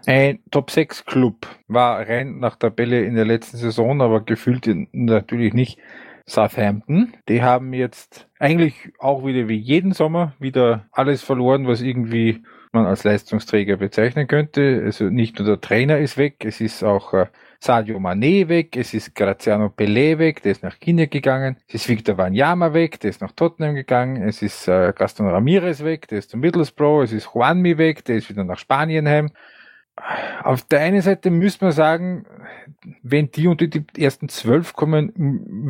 Ein 0.06 0.40
Top 0.50 0.72
6 0.72 1.04
Club 1.04 1.46
war 1.68 2.00
rein 2.00 2.40
nach 2.40 2.56
Tabelle 2.56 3.04
in 3.04 3.14
der 3.14 3.26
letzten 3.26 3.58
Saison, 3.58 4.02
aber 4.02 4.22
gefühlt 4.22 4.68
natürlich 4.90 5.54
nicht 5.54 5.78
Southampton. 6.26 7.14
Die 7.28 7.42
haben 7.42 7.72
jetzt 7.72 8.28
eigentlich 8.42 8.92
auch 8.98 9.24
wieder 9.24 9.48
wie 9.48 9.56
jeden 9.56 9.92
Sommer 9.92 10.34
wieder 10.40 10.86
alles 10.90 11.22
verloren, 11.22 11.68
was 11.68 11.80
irgendwie 11.80 12.42
man 12.72 12.86
als 12.86 13.04
Leistungsträger 13.04 13.76
bezeichnen 13.76 14.26
könnte. 14.26 14.82
Also 14.84 15.04
nicht 15.04 15.38
nur 15.38 15.46
der 15.46 15.60
Trainer 15.60 15.98
ist 15.98 16.16
weg, 16.16 16.44
es 16.44 16.60
ist 16.60 16.82
auch 16.82 17.14
äh, 17.14 17.26
Sadio 17.60 17.98
Mané 17.98 18.48
weg, 18.48 18.76
es 18.76 18.94
ist 18.94 19.14
Graziano 19.14 19.66
Pelé 19.66 20.18
weg, 20.18 20.42
der 20.42 20.52
ist 20.52 20.64
nach 20.64 20.80
China 20.80 21.04
gegangen, 21.04 21.56
es 21.68 21.74
ist 21.74 21.88
Victor 21.88 22.18
Wanyama 22.18 22.74
weg, 22.74 22.98
der 22.98 23.10
ist 23.10 23.20
nach 23.20 23.30
Tottenham 23.30 23.76
gegangen, 23.76 24.20
es 24.20 24.42
ist 24.42 24.66
äh, 24.66 24.92
Gaston 24.92 25.28
Ramirez 25.28 25.84
weg, 25.84 26.08
der 26.08 26.18
ist 26.18 26.30
zu 26.30 26.36
Middlesbrough, 26.36 27.04
es 27.04 27.12
ist 27.12 27.28
Juanmi 27.32 27.78
weg, 27.78 28.04
der 28.06 28.16
ist 28.16 28.28
wieder 28.28 28.42
nach 28.42 28.58
Spanien 28.58 29.06
heim 29.06 29.30
auf 30.42 30.62
der 30.62 30.80
einen 30.80 31.02
Seite 31.02 31.30
müsste 31.30 31.66
man 31.66 31.72
sagen, 31.72 32.24
wenn 33.02 33.30
die 33.30 33.46
unter 33.46 33.66
die 33.66 33.84
ersten 33.96 34.28
zwölf 34.28 34.72
kommen, 34.72 35.12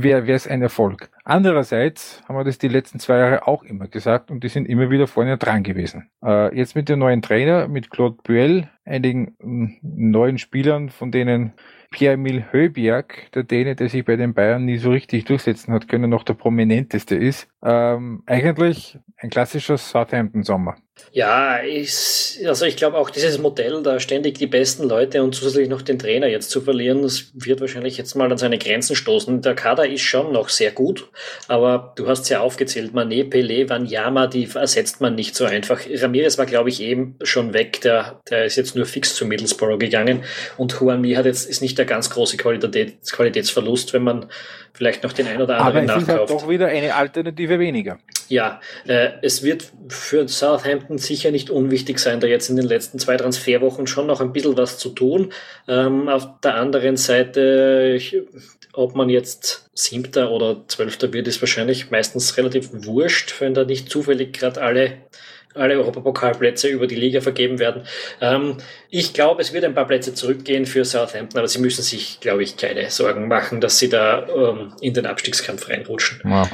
wäre 0.00 0.30
es 0.32 0.46
ein 0.46 0.62
Erfolg. 0.62 1.10
Andererseits 1.24 2.22
haben 2.26 2.36
wir 2.36 2.44
das 2.44 2.58
die 2.58 2.68
letzten 2.68 2.98
zwei 2.98 3.18
Jahre 3.18 3.46
auch 3.46 3.62
immer 3.64 3.88
gesagt 3.88 4.30
und 4.30 4.44
die 4.44 4.48
sind 4.48 4.68
immer 4.68 4.90
wieder 4.90 5.06
vorne 5.06 5.38
dran 5.38 5.62
gewesen. 5.62 6.08
Äh, 6.24 6.56
jetzt 6.56 6.74
mit 6.74 6.88
dem 6.88 7.00
neuen 7.00 7.22
Trainer, 7.22 7.68
mit 7.68 7.90
Claude 7.90 8.16
Buell, 8.22 8.70
einigen 8.84 9.36
neuen 9.82 10.38
Spielern, 10.38 10.88
von 10.88 11.10
denen 11.10 11.52
Pierre-Emil 11.90 12.46
Höbiak, 12.50 13.30
der 13.34 13.44
Däne, 13.44 13.76
der 13.76 13.88
sich 13.88 14.04
bei 14.04 14.16
den 14.16 14.34
Bayern 14.34 14.64
nie 14.64 14.78
so 14.78 14.90
richtig 14.90 15.24
durchsetzen 15.26 15.72
hat 15.72 15.88
können, 15.88 16.10
noch 16.10 16.24
der 16.24 16.34
prominenteste 16.34 17.14
ist. 17.14 17.48
Ähm, 17.62 18.22
eigentlich 18.26 18.98
ein 19.18 19.30
klassischer 19.30 19.76
Southampton-Sommer. 19.76 20.76
Ja, 21.14 21.62
ich, 21.62 22.38
also 22.46 22.64
ich 22.64 22.76
glaube 22.76 22.96
auch 22.96 23.10
dieses 23.10 23.38
Modell, 23.38 23.82
da 23.82 24.00
ständig 24.00 24.38
die 24.38 24.46
besten 24.46 24.88
Leute 24.88 25.22
und 25.22 25.34
zusätzlich 25.34 25.68
noch 25.68 25.82
den 25.82 25.98
Trainer 25.98 26.26
jetzt 26.26 26.50
zu 26.50 26.62
verlieren, 26.62 27.02
das 27.02 27.30
wird 27.34 27.60
wahrscheinlich 27.60 27.98
jetzt 27.98 28.14
mal 28.14 28.30
an 28.30 28.38
seine 28.38 28.56
Grenzen 28.56 28.96
stoßen. 28.96 29.42
Der 29.42 29.54
Kader 29.54 29.86
ist 29.86 30.02
schon 30.02 30.32
noch 30.32 30.48
sehr 30.48 30.70
gut, 30.70 31.10
aber 31.48 31.92
du 31.96 32.08
hast 32.08 32.28
ja 32.30 32.40
aufgezählt, 32.40 32.92
Mané, 32.92 33.28
Pelé, 33.28 33.68
Wanyama, 33.68 34.26
die 34.26 34.48
ersetzt 34.54 35.00
man 35.00 35.14
nicht 35.14 35.34
so 35.34 35.44
einfach. 35.44 35.80
Ramirez 35.90 36.38
war, 36.38 36.46
glaube 36.46 36.70
ich, 36.70 36.80
eben 36.80 37.16
schon 37.22 37.52
weg, 37.52 37.82
der, 37.82 38.22
der 38.30 38.46
ist 38.46 38.56
jetzt 38.56 38.74
nur 38.74 38.86
fix 38.86 39.14
zu 39.14 39.26
Middlesbrough 39.26 39.78
gegangen 39.78 40.24
und 40.56 40.72
Juanmi 40.72 41.12
hat 41.12 41.26
jetzt, 41.26 41.48
ist 41.48 41.60
nicht 41.60 41.76
der 41.76 41.86
ganz 41.86 42.08
große 42.08 42.38
Qualität, 42.38 43.10
Qualitätsverlust, 43.10 43.92
wenn 43.92 44.02
man 44.02 44.30
vielleicht 44.72 45.02
noch 45.02 45.12
den 45.12 45.26
ein 45.26 45.40
oder 45.40 45.58
anderen. 45.58 45.90
Aber 45.90 45.96
es 45.96 46.02
ist 46.02 46.08
halt 46.08 46.30
doch 46.30 46.48
wieder 46.48 46.68
eine 46.68 46.94
Alternative 46.94 47.58
weniger. 47.58 47.98
Ja, 48.28 48.60
äh, 48.86 49.10
es 49.20 49.42
wird 49.42 49.70
für 49.88 50.26
Southampton 50.26 50.98
sicher 50.98 51.30
nicht 51.30 51.50
unwichtig 51.50 51.98
sein, 51.98 52.20
da 52.20 52.26
jetzt 52.26 52.48
in 52.48 52.56
den 52.56 52.64
letzten 52.64 52.98
zwei 52.98 53.16
Transferwochen 53.16 53.86
schon 53.86 54.06
noch 54.06 54.20
ein 54.20 54.32
bisschen 54.32 54.56
was 54.56 54.78
zu 54.78 54.90
tun. 54.90 55.32
Ähm, 55.68 56.08
auf 56.08 56.26
der 56.42 56.54
anderen 56.54 56.96
Seite, 56.96 57.94
ich, 57.96 58.16
ob 58.72 58.94
man 58.94 59.10
jetzt 59.10 59.70
Siebter 59.74 60.30
oder 60.30 60.64
Zwölfter 60.66 61.12
wird, 61.12 61.28
ist 61.28 61.42
wahrscheinlich 61.42 61.90
meistens 61.90 62.36
relativ 62.36 62.70
wurscht, 62.72 63.40
wenn 63.40 63.54
da 63.54 63.64
nicht 63.64 63.90
zufällig 63.90 64.32
gerade 64.32 64.62
alle 64.62 64.94
alle 65.54 65.74
Europapokalplätze 65.78 66.68
über 66.68 66.86
die 66.86 66.94
Liga 66.94 67.20
vergeben 67.20 67.58
werden. 67.58 67.82
Ähm, 68.20 68.56
ich 68.90 69.12
glaube, 69.12 69.42
es 69.42 69.52
wird 69.52 69.64
ein 69.64 69.74
paar 69.74 69.86
Plätze 69.86 70.14
zurückgehen 70.14 70.66
für 70.66 70.84
Southampton, 70.84 71.38
aber 71.38 71.48
sie 71.48 71.60
müssen 71.60 71.82
sich, 71.82 72.20
glaube 72.20 72.42
ich, 72.42 72.56
keine 72.56 72.90
Sorgen 72.90 73.28
machen, 73.28 73.60
dass 73.60 73.78
sie 73.78 73.88
da 73.88 74.26
ähm, 74.28 74.72
in 74.80 74.94
den 74.94 75.06
Abstiegskampf 75.06 75.68
reinrutschen. 75.68 76.20
Ja, 76.24 76.48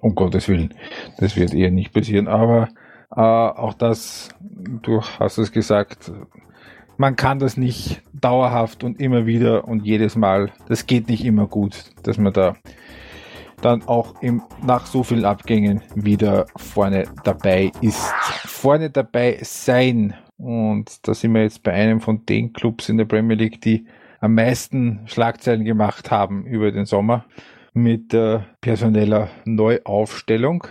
um 0.00 0.14
Gottes 0.14 0.48
Willen, 0.48 0.74
das 1.18 1.36
wird 1.36 1.54
eher 1.54 1.70
nicht 1.70 1.92
passieren. 1.92 2.28
Aber 2.28 2.68
äh, 3.14 3.20
auch 3.20 3.74
das, 3.74 4.30
du 4.40 5.02
hast 5.02 5.38
es 5.38 5.52
gesagt, 5.52 6.10
man 6.96 7.16
kann 7.16 7.38
das 7.38 7.56
nicht 7.56 8.02
dauerhaft 8.12 8.84
und 8.84 9.00
immer 9.00 9.26
wieder 9.26 9.66
und 9.66 9.84
jedes 9.84 10.16
Mal, 10.16 10.52
das 10.68 10.86
geht 10.86 11.08
nicht 11.08 11.24
immer 11.24 11.46
gut, 11.46 11.74
dass 12.02 12.18
man 12.18 12.32
da 12.32 12.56
dann 13.62 13.82
auch 13.84 14.20
im, 14.20 14.42
nach 14.62 14.86
so 14.86 15.02
vielen 15.02 15.24
Abgängen 15.24 15.80
wieder 15.94 16.46
vorne 16.56 17.04
dabei 17.24 17.72
ist. 17.80 18.12
Vorne 18.44 18.90
dabei 18.90 19.38
sein 19.42 20.14
Und 20.36 21.06
da 21.06 21.14
sind 21.14 21.32
wir 21.32 21.42
jetzt 21.42 21.62
bei 21.62 21.72
einem 21.72 22.00
von 22.00 22.26
den 22.26 22.52
Clubs 22.52 22.88
in 22.88 22.98
der 22.98 23.04
Premier 23.04 23.36
League, 23.36 23.60
die 23.60 23.86
am 24.20 24.34
meisten 24.34 25.00
Schlagzeilen 25.06 25.64
gemacht 25.64 26.10
haben 26.10 26.44
über 26.46 26.70
den 26.72 26.84
Sommer 26.84 27.24
mit 27.72 28.12
äh, 28.12 28.40
personeller 28.60 29.28
Neuaufstellung. 29.44 30.66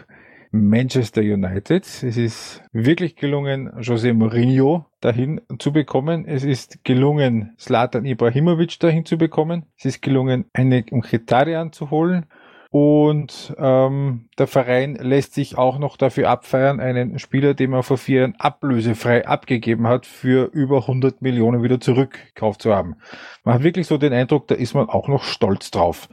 Manchester 0.54 1.22
United. 1.22 1.86
Es 1.86 2.18
ist 2.18 2.62
wirklich 2.74 3.16
gelungen, 3.16 3.72
José 3.80 4.14
Mourinho 4.14 4.86
dahin 5.00 5.40
zu 5.60 5.72
bekommen. 5.72 6.26
Es 6.26 6.44
ist 6.44 6.84
gelungen, 6.84 7.54
Slatan 7.58 8.06
Ibrahimovic 8.06 8.78
dahin 8.80 9.06
zu 9.06 9.18
bekommen. 9.18 9.66
Es 9.78 9.86
ist 9.86 10.02
gelungen, 10.02 10.46
eine 10.52 10.84
Mkhitaryan 10.92 11.72
zu 11.72 11.90
holen. 11.90 12.26
Und 12.72 13.54
ähm, 13.58 14.30
der 14.40 14.48
Verein 14.48 14.96
lässt 14.96 15.34
sich 15.34 15.58
auch 15.58 15.78
noch 15.78 15.98
dafür 15.98 16.30
abfeiern, 16.30 16.80
einen 16.80 17.20
Spieler, 17.20 17.54
den 17.54 17.72
man 17.72 17.84
vor 17.84 17.98
vier 17.98 18.22
Jahren 18.22 18.36
ablösefrei 18.38 19.28
abgegeben 19.28 19.88
hat, 19.88 20.06
für 20.06 20.46
über 20.54 20.78
100 20.78 21.22
Millionen 21.22 21.64
wieder 21.64 21.82
zurückgekauft 21.82 22.62
zu 22.62 22.74
haben. 22.74 22.96
Man 23.44 23.56
hat 23.56 23.64
wirklich 23.64 23.88
so 23.88 23.98
den 23.98 24.14
Eindruck, 24.14 24.48
da 24.48 24.56
ist 24.56 24.74
man 24.74 24.88
auch 24.88 25.10
noch 25.10 25.24
stolz 25.24 25.70
drauf 25.70 26.08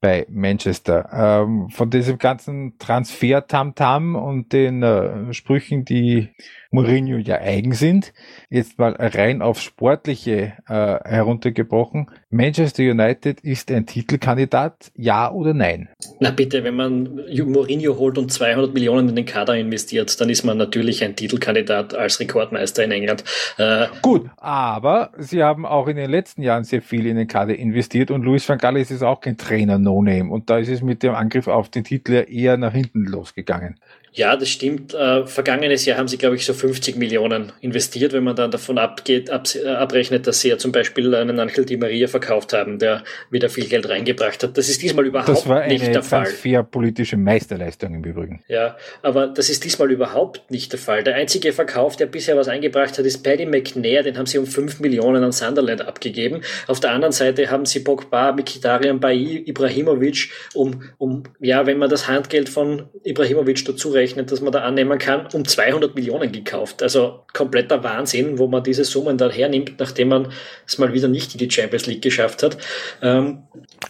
bei 0.00 0.26
Manchester. 0.30 1.10
Ähm, 1.12 1.68
von 1.68 1.90
diesem 1.90 2.16
ganzen 2.16 2.78
Transfer-Tamtam 2.78 4.16
und 4.16 4.54
den 4.54 4.82
äh, 4.82 5.34
Sprüchen, 5.34 5.84
die 5.84 6.30
Mourinho 6.70 7.18
ja 7.18 7.36
eigen 7.36 7.74
sind. 7.74 8.14
Jetzt 8.48 8.78
mal 8.78 8.96
rein 8.98 9.42
auf 9.42 9.60
Sportliche 9.60 10.54
äh, 10.66 10.98
heruntergebrochen. 11.04 12.10
Manchester 12.30 12.84
United 12.84 13.40
ist 13.40 13.70
ein 13.70 13.84
Titelkandidat, 13.84 14.92
ja 14.94 15.30
oder 15.30 15.52
nein? 15.52 15.89
Na 16.18 16.30
bitte, 16.30 16.64
wenn 16.64 16.74
man 16.74 17.20
Mourinho 17.28 17.96
holt 17.96 18.18
und 18.18 18.32
200 18.32 18.72
Millionen 18.74 19.10
in 19.10 19.16
den 19.16 19.24
Kader 19.24 19.56
investiert, 19.56 20.20
dann 20.20 20.28
ist 20.30 20.44
man 20.44 20.58
natürlich 20.58 21.02
ein 21.04 21.16
Titelkandidat 21.16 21.94
als 21.94 22.20
Rekordmeister 22.20 22.84
in 22.84 22.92
England. 22.92 23.24
Äh, 23.58 23.86
Gut, 24.02 24.28
aber 24.36 25.10
sie 25.18 25.42
haben 25.42 25.66
auch 25.66 25.88
in 25.88 25.96
den 25.96 26.10
letzten 26.10 26.42
Jahren 26.42 26.64
sehr 26.64 26.82
viel 26.82 27.06
in 27.06 27.16
den 27.16 27.26
Kader 27.26 27.56
investiert 27.56 28.10
und 28.10 28.22
Luis 28.22 28.48
van 28.48 28.58
Gaal 28.58 28.76
ist 28.76 29.02
auch 29.02 29.20
kein 29.20 29.36
Trainer 29.36 29.78
No-Name 29.78 30.30
und 30.30 30.48
da 30.50 30.58
ist 30.58 30.68
es 30.68 30.82
mit 30.82 31.02
dem 31.02 31.14
Angriff 31.14 31.48
auf 31.48 31.68
den 31.68 31.84
Titel 31.84 32.24
eher 32.28 32.56
nach 32.56 32.72
hinten 32.72 33.04
losgegangen. 33.04 33.78
Ja, 34.12 34.36
das 34.36 34.48
stimmt. 34.48 34.92
Äh, 34.92 35.26
vergangenes 35.26 35.84
Jahr 35.84 35.98
haben 35.98 36.08
sie, 36.08 36.18
glaube 36.18 36.36
ich, 36.36 36.44
so 36.44 36.52
50 36.52 36.96
Millionen 36.96 37.52
investiert, 37.60 38.12
wenn 38.12 38.24
man 38.24 38.34
dann 38.34 38.50
davon 38.50 38.78
abgeht, 38.78 39.30
ab, 39.30 39.46
äh, 39.54 39.68
abrechnet, 39.68 40.26
dass 40.26 40.40
sie 40.40 40.48
ja 40.48 40.58
zum 40.58 40.72
Beispiel 40.72 41.14
einen 41.14 41.38
Angel 41.38 41.64
Di 41.64 41.76
Maria 41.76 42.08
verkauft 42.08 42.52
haben, 42.52 42.78
der 42.78 43.04
wieder 43.30 43.48
viel 43.48 43.66
Geld 43.66 43.88
reingebracht 43.88 44.42
hat. 44.42 44.58
Das 44.58 44.68
ist 44.68 44.82
diesmal 44.82 45.06
überhaupt 45.06 45.28
nicht 45.28 45.46
der 45.46 45.46
Fall. 45.46 45.64
Das 45.94 46.10
war 46.10 46.18
eine 46.18 46.26
transferpolitische 46.26 47.16
Meisterleistung 47.16 47.94
im 47.94 48.04
Übrigen. 48.04 48.42
Ja, 48.48 48.76
aber 49.02 49.28
das 49.28 49.48
ist 49.48 49.64
diesmal 49.64 49.90
überhaupt 49.92 50.50
nicht 50.50 50.72
der 50.72 50.80
Fall. 50.80 51.04
Der 51.04 51.14
einzige 51.14 51.52
Verkauf, 51.52 51.96
der 51.96 52.06
bisher 52.06 52.36
was 52.36 52.48
eingebracht 52.48 52.98
hat, 52.98 53.04
ist 53.04 53.22
Paddy 53.22 53.46
McNair, 53.46 54.02
den 54.02 54.18
haben 54.18 54.26
sie 54.26 54.38
um 54.38 54.46
5 54.46 54.80
Millionen 54.80 55.22
an 55.22 55.32
Sunderland 55.32 55.86
abgegeben. 55.86 56.40
Auf 56.66 56.80
der 56.80 56.90
anderen 56.90 57.12
Seite 57.12 57.50
haben 57.50 57.64
sie 57.64 57.80
Pogba, 57.80 58.32
Mikitarian, 58.32 58.98
Bailly, 58.98 59.44
Ibrahimovic, 59.46 60.30
um, 60.54 60.82
um, 60.98 61.22
ja, 61.38 61.66
wenn 61.66 61.78
man 61.78 61.88
das 61.88 62.08
Handgeld 62.08 62.48
von 62.48 62.88
Ibrahimovic 63.04 63.64
dazu 63.64 63.90
umgerechnet, 64.00 64.32
dass 64.32 64.40
man 64.40 64.52
da 64.52 64.60
annehmen 64.60 64.98
kann, 64.98 65.26
um 65.32 65.44
200 65.44 65.94
Millionen 65.94 66.32
gekauft. 66.32 66.82
Also 66.82 67.24
kompletter 67.32 67.82
Wahnsinn, 67.84 68.38
wo 68.38 68.46
man 68.46 68.62
diese 68.62 68.84
Summen 68.84 69.18
dann 69.18 69.30
hernimmt, 69.30 69.78
nachdem 69.78 70.08
man 70.08 70.32
es 70.66 70.78
mal 70.78 70.92
wieder 70.92 71.08
nicht 71.08 71.34
in 71.34 71.38
die 71.38 71.50
Champions 71.50 71.86
League 71.86 72.02
geschafft 72.02 72.42
hat. 72.42 72.56
Ähm, 73.02 73.42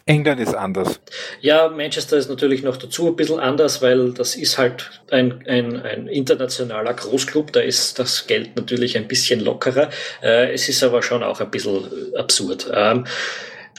England 0.07 0.41
ist 0.41 0.55
anders. 0.55 1.01
Ja, 1.41 1.69
Manchester 1.69 2.17
ist 2.17 2.29
natürlich 2.29 2.63
noch 2.63 2.77
dazu 2.77 3.07
ein 3.09 3.17
bisschen 3.17 3.41
anders, 3.41 3.83
weil 3.83 4.13
das 4.13 4.35
ist 4.37 4.59
halt 4.59 4.91
ein, 5.11 5.45
ein, 5.47 5.81
ein 5.83 6.07
internationaler 6.09 6.95
Großclub, 6.95 7.53
da 7.53 7.61
ist 7.61 7.99
das 7.99 8.27
Geld 8.27 8.57
natürlich 8.57 8.97
ein 8.97 9.09
bisschen 9.09 9.41
lockerer. 9.41 9.91
Äh, 10.23 10.53
es 10.53 10.69
ist 10.69 10.83
aber 10.83 11.03
schon 11.03 11.23
auch 11.23 11.41
ein 11.41 11.51
bisschen 11.51 12.15
absurd. 12.17 12.71
Ähm, 12.75 13.05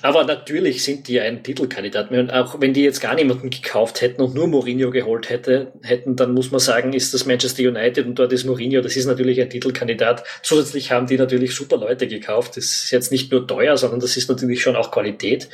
aber 0.01 0.23
natürlich 0.23 0.83
sind 0.83 1.07
die 1.07 1.19
ein 1.19 1.43
Titelkandidat. 1.43 2.11
Und 2.11 2.31
auch 2.31 2.59
wenn 2.59 2.73
die 2.73 2.83
jetzt 2.83 3.01
gar 3.01 3.15
niemanden 3.15 3.49
gekauft 3.49 4.01
hätten 4.01 4.21
und 4.21 4.33
nur 4.33 4.47
Mourinho 4.47 4.89
geholt 4.89 5.29
hätte, 5.29 5.73
hätten, 5.83 6.15
dann 6.15 6.33
muss 6.33 6.51
man 6.51 6.59
sagen, 6.59 6.93
ist 6.93 7.13
das 7.13 7.25
Manchester 7.25 7.63
United 7.63 8.05
und 8.05 8.15
dort 8.15 8.33
ist 8.33 8.45
Mourinho, 8.45 8.81
das 8.81 8.95
ist 8.95 9.05
natürlich 9.05 9.41
ein 9.41 9.49
Titelkandidat. 9.49 10.23
Zusätzlich 10.41 10.91
haben 10.91 11.07
die 11.07 11.17
natürlich 11.17 11.55
super 11.55 11.77
Leute 11.77 12.07
gekauft. 12.07 12.57
Das 12.57 12.65
ist 12.65 12.91
jetzt 12.91 13.11
nicht 13.11 13.31
nur 13.31 13.47
teuer, 13.47 13.77
sondern 13.77 13.99
das 13.99 14.17
ist 14.17 14.29
natürlich 14.29 14.61
schon 14.61 14.75
auch 14.75 14.91
Qualität. 14.91 15.49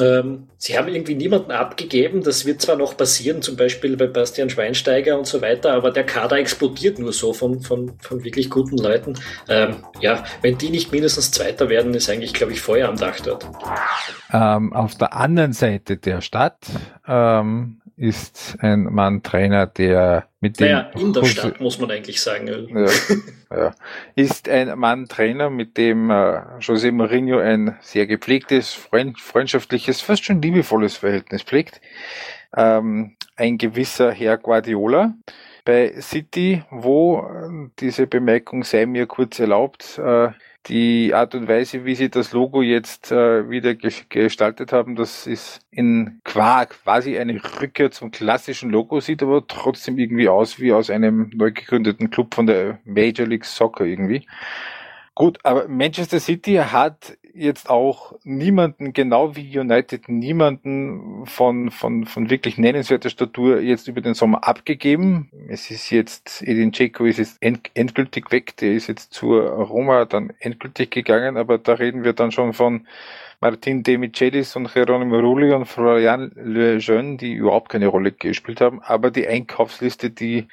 Ähm, 0.00 0.48
sie 0.58 0.78
haben 0.78 0.88
irgendwie 0.88 1.14
niemanden 1.14 1.50
abgegeben. 1.50 2.22
Das 2.22 2.46
wird 2.46 2.62
zwar 2.62 2.76
noch 2.76 2.96
passieren, 2.96 3.42
zum 3.42 3.56
Beispiel 3.56 3.96
bei 3.96 4.06
Bastian 4.06 4.48
Schweinsteiger 4.48 5.18
und 5.18 5.26
so 5.26 5.42
weiter, 5.42 5.72
aber 5.72 5.90
der 5.90 6.04
Kader 6.04 6.36
explodiert 6.36 6.98
nur 6.98 7.12
so 7.12 7.32
von, 7.32 7.60
von, 7.60 7.92
von 7.98 8.24
wirklich 8.24 8.48
guten 8.48 8.78
Leuten. 8.78 9.14
Ähm, 9.48 9.76
ja, 10.00 10.24
wenn 10.40 10.56
die 10.58 10.70
nicht 10.70 10.92
mindestens 10.92 11.30
Zweiter 11.30 11.68
werden, 11.68 11.94
ist 11.94 12.08
eigentlich, 12.08 12.32
glaube 12.32 12.52
ich, 12.52 12.60
Feuer 12.60 12.88
am 12.88 12.96
Dach 12.96 13.20
dort. 13.20 13.46
Ähm, 14.32 14.72
auf 14.72 14.96
der 14.96 15.14
anderen 15.14 15.52
Seite 15.52 15.96
der 15.96 16.20
Stadt 16.20 16.66
ähm, 17.06 17.80
ist 17.96 18.56
ein 18.60 18.84
Mann 18.84 19.22
Trainer, 19.22 19.66
der 19.66 20.26
mit 20.40 20.58
dem. 20.58 20.66
Naja, 20.66 20.90
in 20.96 21.12
der 21.12 21.24
Stadt 21.24 21.60
muss 21.60 21.78
man 21.78 21.90
eigentlich 21.90 22.20
sagen. 22.20 22.48
Ja, 22.48 23.56
ja. 23.56 23.74
Ist 24.14 24.48
ein 24.48 24.78
Mann 24.78 25.06
Trainer, 25.08 25.50
mit 25.50 25.76
dem 25.76 26.10
äh, 26.10 26.40
José 26.60 26.90
Mourinho 26.90 27.38
ein 27.38 27.76
sehr 27.80 28.06
gepflegtes, 28.06 28.72
freund, 28.72 29.20
freundschaftliches, 29.20 30.00
fast 30.00 30.24
schon 30.24 30.42
liebevolles 30.42 30.96
Verhältnis 30.96 31.42
pflegt. 31.42 31.80
Ähm, 32.56 33.16
ein 33.36 33.58
gewisser 33.58 34.12
Herr 34.12 34.36
Guardiola 34.36 35.14
bei 35.64 35.94
City, 36.00 36.62
wo 36.70 37.20
äh, 37.20 37.70
diese 37.78 38.06
Bemerkung 38.06 38.64
sei 38.64 38.86
mir 38.86 39.06
kurz 39.06 39.38
erlaubt, 39.38 39.98
äh, 39.98 40.30
die 40.66 41.12
Art 41.14 41.34
und 41.34 41.48
Weise, 41.48 41.84
wie 41.84 41.94
sie 41.94 42.08
das 42.08 42.32
Logo 42.32 42.62
jetzt 42.62 43.10
äh, 43.10 43.50
wieder 43.50 43.74
gestaltet 43.74 44.72
haben, 44.72 44.94
das 44.94 45.26
ist 45.26 45.60
in 45.70 46.20
quasi 46.24 47.18
eine 47.18 47.40
Rückkehr 47.60 47.90
zum 47.90 48.10
klassischen 48.10 48.70
Logo, 48.70 49.00
sieht 49.00 49.22
aber 49.22 49.46
trotzdem 49.46 49.98
irgendwie 49.98 50.28
aus 50.28 50.60
wie 50.60 50.72
aus 50.72 50.90
einem 50.90 51.30
neu 51.34 51.50
gegründeten 51.50 52.10
Club 52.10 52.34
von 52.34 52.46
der 52.46 52.78
Major 52.84 53.26
League 53.26 53.44
Soccer 53.44 53.84
irgendwie. 53.84 54.26
Gut, 55.14 55.38
aber 55.42 55.68
Manchester 55.68 56.20
City 56.20 56.54
hat 56.54 57.18
jetzt 57.34 57.70
auch 57.70 58.14
niemanden, 58.24 58.92
genau 58.92 59.36
wie 59.36 59.58
United, 59.58 60.08
niemanden 60.08 61.26
von, 61.26 61.70
von, 61.70 62.04
von 62.06 62.30
wirklich 62.30 62.58
nennenswerter 62.58 63.10
Statur 63.10 63.60
jetzt 63.60 63.88
über 63.88 64.00
den 64.00 64.14
Sommer 64.14 64.46
abgegeben. 64.46 65.30
Es 65.48 65.70
ist 65.70 65.90
jetzt, 65.90 66.42
Edin 66.42 66.72
Dzeko 66.72 67.04
ist 67.04 67.18
jetzt 67.18 67.42
end, 67.42 67.70
endgültig 67.74 68.30
weg, 68.30 68.56
der 68.58 68.72
ist 68.72 68.86
jetzt 68.86 69.12
zur 69.12 69.42
Roma 69.48 70.04
dann 70.04 70.32
endgültig 70.40 70.90
gegangen, 70.90 71.36
aber 71.36 71.58
da 71.58 71.74
reden 71.74 72.04
wir 72.04 72.12
dann 72.12 72.32
schon 72.32 72.52
von 72.52 72.86
Martin 73.42 73.82
De 73.82 73.98
Michelis 73.98 74.54
und 74.54 74.72
Geronimo 74.72 75.18
Rulli 75.18 75.52
und 75.52 75.64
Florian 75.64 76.30
Lejeune, 76.36 77.16
die 77.16 77.32
überhaupt 77.32 77.70
keine 77.70 77.88
Rolle 77.88 78.12
gespielt 78.12 78.60
haben. 78.60 78.80
Aber 78.82 79.10
die 79.10 79.26
Einkaufsliste, 79.26 80.10
die 80.10 80.46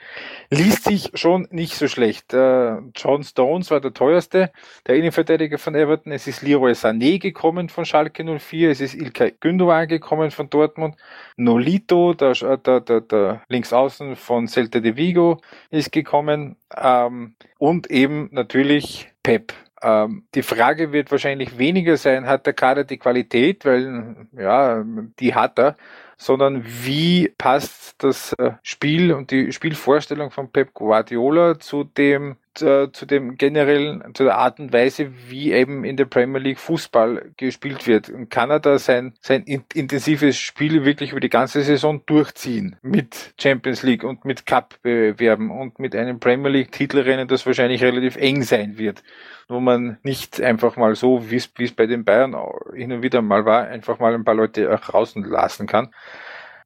liest 0.50 0.86
sich 0.86 1.12
schon 1.14 1.48
nicht 1.52 1.76
so 1.76 1.88
schlecht. 1.88 2.34
Äh, 2.34 2.78
John 2.96 3.24
Stones 3.24 3.70
war 3.70 3.80
der 3.80 3.94
teuerste, 3.94 4.52
der 4.88 4.96
Innenverteidiger 4.96 5.60
von 5.60 5.76
Everton. 5.76 6.12
Es 6.12 6.26
ist 6.26 6.42
Leroy 6.42 6.72
Sané 6.72 7.20
gekommen 7.20 7.70
von 7.70 7.86
Schalke 7.86 8.24
04. 8.24 8.72
Es 8.72 8.82
ist 8.82 8.96
Ilkay 8.96 9.36
Gündogan 9.40 9.88
gekommen 9.88 10.32
von 10.32 10.50
Dortmund. 10.50 10.96
Nolito, 11.38 12.16
der, 12.16 12.34
der, 12.34 12.82
der, 12.82 13.02
der 13.02 13.44
Linksaußen 13.50 14.16
von 14.16 14.48
Celta 14.48 14.80
de 14.80 14.98
Vigo 14.98 15.40
ist 15.70 15.92
gekommen. 15.92 16.56
Ähm, 16.76 17.36
und 17.60 17.92
eben 17.92 18.30
natürlich 18.32 19.12
Pep 19.22 19.54
die 19.82 20.44
Frage 20.44 20.92
wird 20.92 21.12
wahrscheinlich 21.12 21.58
weniger 21.58 21.98
sein, 21.98 22.28
hat 22.28 22.46
der 22.46 22.54
Kader 22.54 22.84
die 22.84 22.98
Qualität, 22.98 23.66
weil 23.66 24.28
ja, 24.34 24.84
die 25.20 25.36
hat 25.36 25.58
er, 25.58 25.78
sondern 26.18 26.64
wie 26.66 27.34
passt 27.38 28.04
das 28.04 28.34
äh, 28.34 28.52
Spiel 28.62 29.14
und 29.14 29.32
die 29.32 29.52
Spielvorstellung 29.54 30.32
von 30.32 30.52
Pep 30.52 30.74
Guardiola 30.74 31.60
zu 31.60 31.86
dem 31.86 32.36
äh, 32.62 32.91
zu 32.91 33.05
dem 33.05 33.38
generellen, 33.38 34.03
zu 34.14 34.24
der 34.24 34.38
Art 34.38 34.60
und 34.60 34.74
Weise, 34.74 35.12
wie 35.28 35.51
eben 35.51 35.84
in 35.84 35.97
der 35.97 36.05
Premier 36.05 36.39
League 36.39 36.60
Fußball 36.60 37.32
gespielt 37.38 37.88
wird. 37.88 38.10
Und 38.10 38.30
kann 38.30 38.49
er 38.49 38.60
da 38.60 38.80
sein, 38.80 39.14
sein 39.22 39.43
intensives 39.43 40.38
Spiel 40.38 40.86
wirklich 40.86 41.12
über 41.12 41.20
die 41.20 41.30
ganze 41.30 41.62
Saison 41.62 42.01
durchziehen 42.05 42.76
mit 42.82 43.34
Champions 43.39 43.84
League 43.84 44.03
und 44.03 44.26
mit 44.26 44.45
Cup-Bewerben 44.45 45.51
und 45.51 45.80
mit 45.80 45.95
einem 45.95 46.20
Premier 46.20 46.51
League 46.51 46.72
Titelrennen, 46.72 47.28
das 47.28 47.45
wahrscheinlich 47.45 47.84
relativ 47.84 48.16
eng 48.16 48.43
sein 48.43 48.78
wird 48.78 49.03
wo 49.49 49.60
man 49.60 49.97
nicht 50.03 50.39
einfach 50.39 50.78
mal 50.78 50.95
so, 50.95 51.32
wie 51.32 51.36
es 51.36 51.72
bei 51.74 51.88
den 51.88 52.05
Bayern 52.05 52.36
hin 52.76 52.91
und 52.91 53.01
wieder 53.01 53.22
mal 53.24 53.45
war, 53.45 53.64
einfach 53.64 53.97
mal 53.97 54.14
ein 54.14 54.24
paar 54.24 54.36
Leute 54.36 54.72
auch 54.74 54.80
draußen 54.80 55.26
kann. 55.66 55.89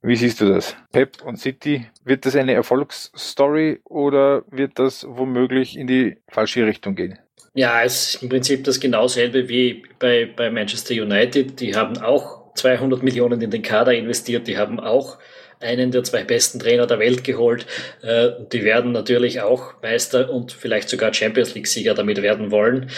Wie 0.05 0.17
siehst 0.17 0.41
du 0.41 0.49
das? 0.49 0.75
Pep 0.91 1.23
und 1.23 1.37
City, 1.37 1.87
wird 2.03 2.25
das 2.25 2.35
eine 2.35 2.53
Erfolgsstory 2.53 3.79
oder 3.85 4.43
wird 4.51 4.77
das 4.77 5.05
womöglich 5.07 5.77
in 5.77 5.87
die 5.87 6.17
falsche 6.27 6.65
Richtung 6.65 6.95
gehen? 6.95 7.19
Ja, 7.53 7.81
es 7.83 8.15
ist 8.15 8.23
im 8.23 8.27
Prinzip 8.27 8.65
das 8.65 8.81
genau 8.81 9.07
selbe 9.07 9.47
wie 9.47 9.83
bei, 9.99 10.25
bei 10.25 10.51
Manchester 10.51 10.93
United. 10.93 11.61
Die 11.61 11.73
haben 11.73 11.97
auch 11.99 12.53
200 12.55 13.01
Millionen 13.01 13.41
in 13.41 13.49
den 13.49 13.61
Kader 13.61 13.93
investiert. 13.93 14.45
Die 14.47 14.57
haben 14.57 14.77
auch 14.77 15.19
einen 15.61 15.91
der 15.91 16.03
zwei 16.03 16.25
besten 16.25 16.59
Trainer 16.59 16.85
der 16.85 16.99
Welt 16.99 17.23
geholt. 17.23 17.65
Äh, 18.01 18.31
die 18.51 18.65
werden 18.65 18.91
natürlich 18.91 19.39
auch 19.39 19.81
Meister 19.81 20.29
und 20.29 20.51
vielleicht 20.51 20.89
sogar 20.89 21.13
Champions 21.13 21.55
League-Sieger 21.55 21.93
damit 21.93 22.21
werden 22.21 22.51
wollen. 22.51 22.89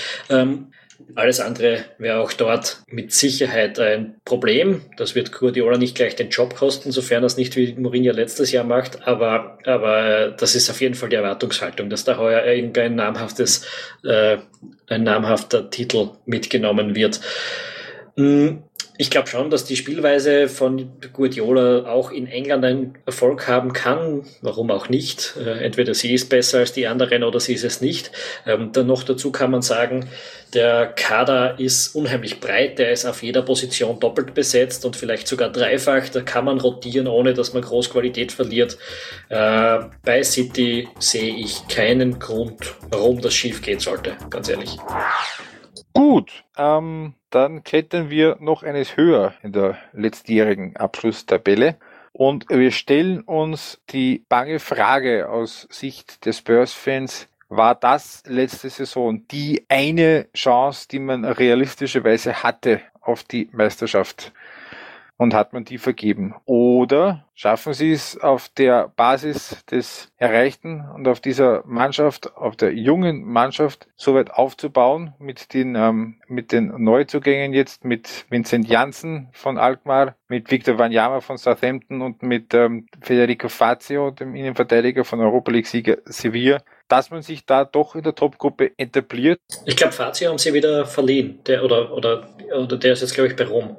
Alles 1.16 1.40
andere 1.40 1.86
wäre 1.98 2.20
auch 2.20 2.34
dort 2.34 2.84
mit 2.88 3.12
Sicherheit 3.12 3.80
ein 3.80 4.16
Problem. 4.26 4.82
Das 4.98 5.16
wird 5.16 5.32
Guardiola 5.32 5.78
nicht 5.78 5.96
gleich 5.96 6.16
den 6.16 6.30
Job 6.30 6.56
kosten, 6.56 6.92
sofern 6.92 7.24
er 7.24 7.28
es 7.28 7.38
nicht 7.38 7.56
wie 7.56 7.74
Mourinho 7.74 8.14
letztes 8.14 8.52
Jahr 8.52 8.64
macht. 8.64 9.08
Aber, 9.08 9.58
aber 9.66 10.32
das 10.32 10.56
ist 10.56 10.70
auf 10.70 10.82
jeden 10.82 10.96
Fall 10.96 11.10
die 11.10 11.16
Erwartungshaltung, 11.16 11.90
dass 11.90 12.04
da 12.04 12.18
heuer 12.18 12.44
irgendein 12.44 12.96
namhaftes, 12.96 13.66
äh, 14.04 14.38
ein 14.88 15.04
namhafter 15.04 15.70
Titel 15.70 16.10
mitgenommen 16.26 16.96
wird. 16.96 17.20
Hm, 18.18 18.64
ich 18.98 19.10
glaube 19.10 19.28
schon, 19.28 19.50
dass 19.50 19.66
die 19.66 19.76
Spielweise 19.76 20.48
von 20.48 20.90
Guardiola 21.12 21.92
auch 21.92 22.12
in 22.12 22.28
England 22.28 22.64
einen 22.64 22.98
Erfolg 23.06 23.46
haben 23.48 23.74
kann. 23.74 24.24
Warum 24.42 24.72
auch 24.72 24.88
nicht? 24.88 25.36
Äh, 25.38 25.66
entweder 25.66 25.94
sie 25.94 26.14
ist 26.14 26.30
besser 26.30 26.60
als 26.60 26.72
die 26.72 26.88
anderen 26.88 27.24
oder 27.24 27.42
sie 27.42 27.54
ist 27.54 27.66
es 27.66 27.82
nicht. 27.82 28.12
Ähm, 28.46 28.72
dann 28.72 28.88
noch 28.88 29.04
dazu 29.04 29.34
kann 29.34 29.52
man 29.52 29.62
sagen, 29.62 30.08
der 30.54 30.88
Kader 30.88 31.60
ist 31.60 31.94
unheimlich 31.94 32.40
breit. 32.40 32.80
Der 32.80 32.92
ist 32.92 33.06
auf 33.06 33.22
jeder 33.22 33.42
Position 33.42 34.00
doppelt 34.00 34.34
besetzt 34.34 34.86
und 34.86 34.96
vielleicht 34.96 35.28
sogar 35.28 35.52
dreifach. 35.52 36.08
Da 36.08 36.22
kann 36.22 36.46
man 36.46 36.62
rotieren, 36.62 37.08
ohne 37.08 37.34
dass 37.34 37.54
man 37.54 37.64
groß 37.64 37.90
Qualität 37.90 38.32
verliert. 38.32 38.78
Äh, 39.28 39.80
bei 40.04 40.24
City 40.24 40.88
sehe 41.00 41.36
ich 41.36 41.68
keinen 41.68 42.18
Grund, 42.18 42.76
warum 42.92 43.20
das 43.20 43.34
schief 43.34 43.62
gehen 43.62 43.80
sollte. 43.80 44.16
Ganz 44.30 44.48
ehrlich. 44.48 44.78
Gut, 45.94 46.32
ähm, 46.58 47.14
dann 47.36 47.66
klettern 47.66 48.10
wir 48.10 48.38
noch 48.40 48.64
eines 48.64 48.96
höher 48.96 49.34
in 49.44 49.52
der 49.52 49.78
letztjährigen 49.92 50.78
Abschlusstabelle. 50.78 51.76
Und 52.14 52.46
wir 52.50 52.72
stellen 52.72 53.20
uns 53.22 53.82
die 53.90 54.24
bange 54.30 54.60
Frage 54.60 55.28
aus 55.30 55.68
Sicht 55.70 56.26
des 56.26 56.38
Spurs-Fans, 56.38 57.28
war 57.50 57.76
das 57.76 58.24
letzte 58.26 58.70
Saison 58.70 59.28
die 59.28 59.66
eine 59.68 60.28
Chance, 60.34 60.88
die 60.90 61.00
man 61.00 61.26
realistischerweise 61.26 62.42
hatte 62.42 62.82
auf 63.02 63.24
die 63.24 63.50
Meisterschaft? 63.52 64.32
Und 65.18 65.34
hat 65.34 65.54
man 65.54 65.64
die 65.64 65.78
vergeben. 65.78 66.36
Oder 66.46 67.26
schaffen 67.34 67.74
sie 67.74 67.92
es 67.92 68.18
auf 68.18 68.50
der 68.50 68.90
Basis 68.96 69.64
des 69.66 70.12
Erreichten 70.18 70.84
und 70.94 71.08
auf 71.08 71.20
dieser 71.20 71.64
Mannschaft, 71.66 72.36
auf 72.36 72.56
der 72.56 72.74
jungen 72.74 73.24
Mannschaft, 73.24 73.88
soweit 73.96 74.32
aufzubauen 74.32 75.14
mit 75.20 75.54
den, 75.54 75.76
ähm, 75.76 76.16
mit 76.28 76.52
den 76.52 76.68
Neuzugängen 76.84 77.54
jetzt, 77.54 77.86
mit 77.86 78.26
Vincent 78.30 78.68
Janssen 78.68 79.30
von 79.32 79.58
Alkmaar, 79.58 80.16
mit 80.28 80.52
Victor 80.52 80.78
Wanyama 80.78 81.22
von 81.22 81.38
Southampton 81.38 82.02
und 82.02 82.22
mit 82.22 82.54
ähm, 82.54 82.88
Federico 83.02 83.48
Fazio, 83.50 84.12
dem 84.12 84.36
Innenverteidiger 84.36 85.06
von 85.06 85.22
Europa 85.22 85.52
League-Sieger 85.52 85.98
Sevilla, 86.06 86.62
dass 86.88 87.10
man 87.10 87.22
sich 87.22 87.46
da 87.46 87.66
doch 87.66 87.96
in 87.96 88.04
der 88.04 88.16
Topgruppe 88.16 88.72
etabliert. 88.78 89.40
Ich 89.66 89.76
glaube, 89.76 89.94
Fazio 89.94 90.30
haben 90.30 90.38
sie 90.38 90.54
wieder 90.54 90.86
verliehen, 90.86 91.40
der, 91.46 91.64
oder, 91.64 91.92
oder, 91.94 92.30
oder 92.56 92.78
der 92.78 92.94
ist 92.94 93.02
jetzt, 93.02 93.14
glaube 93.14 93.30
ich, 93.30 93.36
bei 93.36 93.46
Rom. 93.46 93.78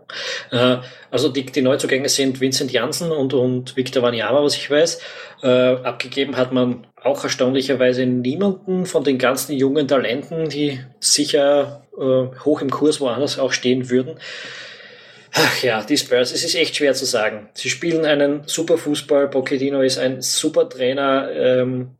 Äh, 0.50 0.78
also 1.10 1.28
die, 1.28 1.46
die 1.46 1.62
Neuzugänge 1.62 2.08
sind 2.08 2.40
Vincent 2.40 2.72
Janssen 2.72 3.12
und, 3.12 3.32
und 3.34 3.76
Victor 3.76 4.02
Wanyama, 4.02 4.42
was 4.42 4.56
ich 4.56 4.70
weiß. 4.70 5.00
Äh, 5.42 5.48
abgegeben 5.48 6.36
hat 6.36 6.52
man 6.52 6.86
auch 7.02 7.22
erstaunlicherweise 7.22 8.06
niemanden 8.06 8.86
von 8.86 9.04
den 9.04 9.18
ganzen 9.18 9.56
jungen 9.56 9.86
Talenten, 9.86 10.48
die 10.48 10.80
sicher 10.98 11.86
äh, 11.96 12.44
hoch 12.44 12.60
im 12.60 12.70
Kurs 12.70 13.00
woanders 13.00 13.38
auch 13.38 13.52
stehen 13.52 13.90
würden. 13.90 14.18
Ach 15.38 15.62
ja, 15.62 15.82
die 15.82 15.98
Spurs, 15.98 16.32
es 16.32 16.44
ist 16.44 16.54
echt 16.54 16.76
schwer 16.76 16.94
zu 16.94 17.04
sagen. 17.04 17.50
Sie 17.52 17.68
spielen 17.68 18.06
einen 18.06 18.44
super 18.46 18.78
Fußball, 18.78 19.28
Pochettino 19.28 19.82
ist 19.82 19.98
ein 19.98 20.22
super 20.22 20.66
Trainer, 20.68 21.30
ähm, 21.30 21.90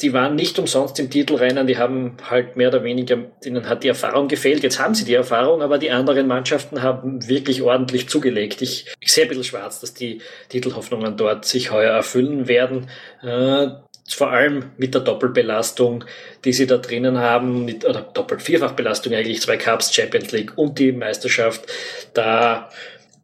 die 0.00 0.12
waren 0.12 0.34
nicht 0.34 0.58
umsonst 0.58 0.98
im 0.98 1.08
Titelrennen, 1.08 1.68
die 1.68 1.78
haben 1.78 2.16
halt 2.28 2.56
mehr 2.56 2.68
oder 2.68 2.82
weniger, 2.82 3.16
denen 3.44 3.68
hat 3.68 3.84
die 3.84 3.88
Erfahrung 3.88 4.26
gefehlt. 4.26 4.64
Jetzt 4.64 4.80
haben 4.80 4.94
sie 4.94 5.04
die 5.04 5.14
Erfahrung, 5.14 5.62
aber 5.62 5.78
die 5.78 5.92
anderen 5.92 6.26
Mannschaften 6.26 6.82
haben 6.82 7.28
wirklich 7.28 7.62
ordentlich 7.62 8.08
zugelegt. 8.08 8.60
Ich, 8.60 8.92
ich 8.98 9.12
sehe 9.12 9.24
ein 9.24 9.28
bisschen 9.28 9.44
schwarz, 9.44 9.80
dass 9.80 9.94
die 9.94 10.20
Titelhoffnungen 10.48 11.16
dort 11.16 11.44
sich 11.44 11.70
heuer 11.70 11.92
erfüllen 11.92 12.48
werden. 12.48 12.88
Äh, 13.22 13.68
vor 14.08 14.30
allem 14.30 14.72
mit 14.76 14.94
der 14.94 15.00
Doppelbelastung, 15.00 16.04
die 16.44 16.52
sie 16.52 16.66
da 16.66 16.76
drinnen 16.76 17.18
haben, 17.18 17.64
mit, 17.64 17.84
oder 17.84 18.02
Doppel-Vierfachbelastung 18.02 19.14
eigentlich, 19.14 19.40
zwei 19.40 19.56
Cups, 19.56 19.94
Champions 19.94 20.32
League 20.32 20.58
und 20.58 20.78
die 20.78 20.92
Meisterschaft, 20.92 21.66
da, 22.12 22.68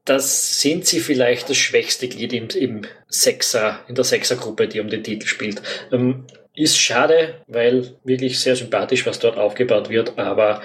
das 0.05 0.61
sind 0.61 0.87
sie 0.87 1.01
vielleicht 1.01 1.51
das 1.51 1.59
schwächste 1.59 2.09
Glied 2.09 2.33
im, 2.33 2.49
im 2.49 2.83
Sechser, 3.09 3.81
in 3.89 3.97
der 3.97 4.05
Sechsergruppe, 4.05 4.68
die 4.68 4.81
um 4.81 4.89
den 4.89 5.03
Titel 5.03 5.27
spielt. 5.27 5.61
Ähm, 5.93 6.25
ist 6.55 6.78
schade, 6.78 7.42
weil 7.46 7.94
wirklich 8.05 8.40
sehr 8.40 8.57
sympathisch, 8.57 9.07
was 9.07 9.18
dort 9.18 9.38
aufgebaut 9.38 9.88
wird, 9.88 10.18
aber 10.18 10.62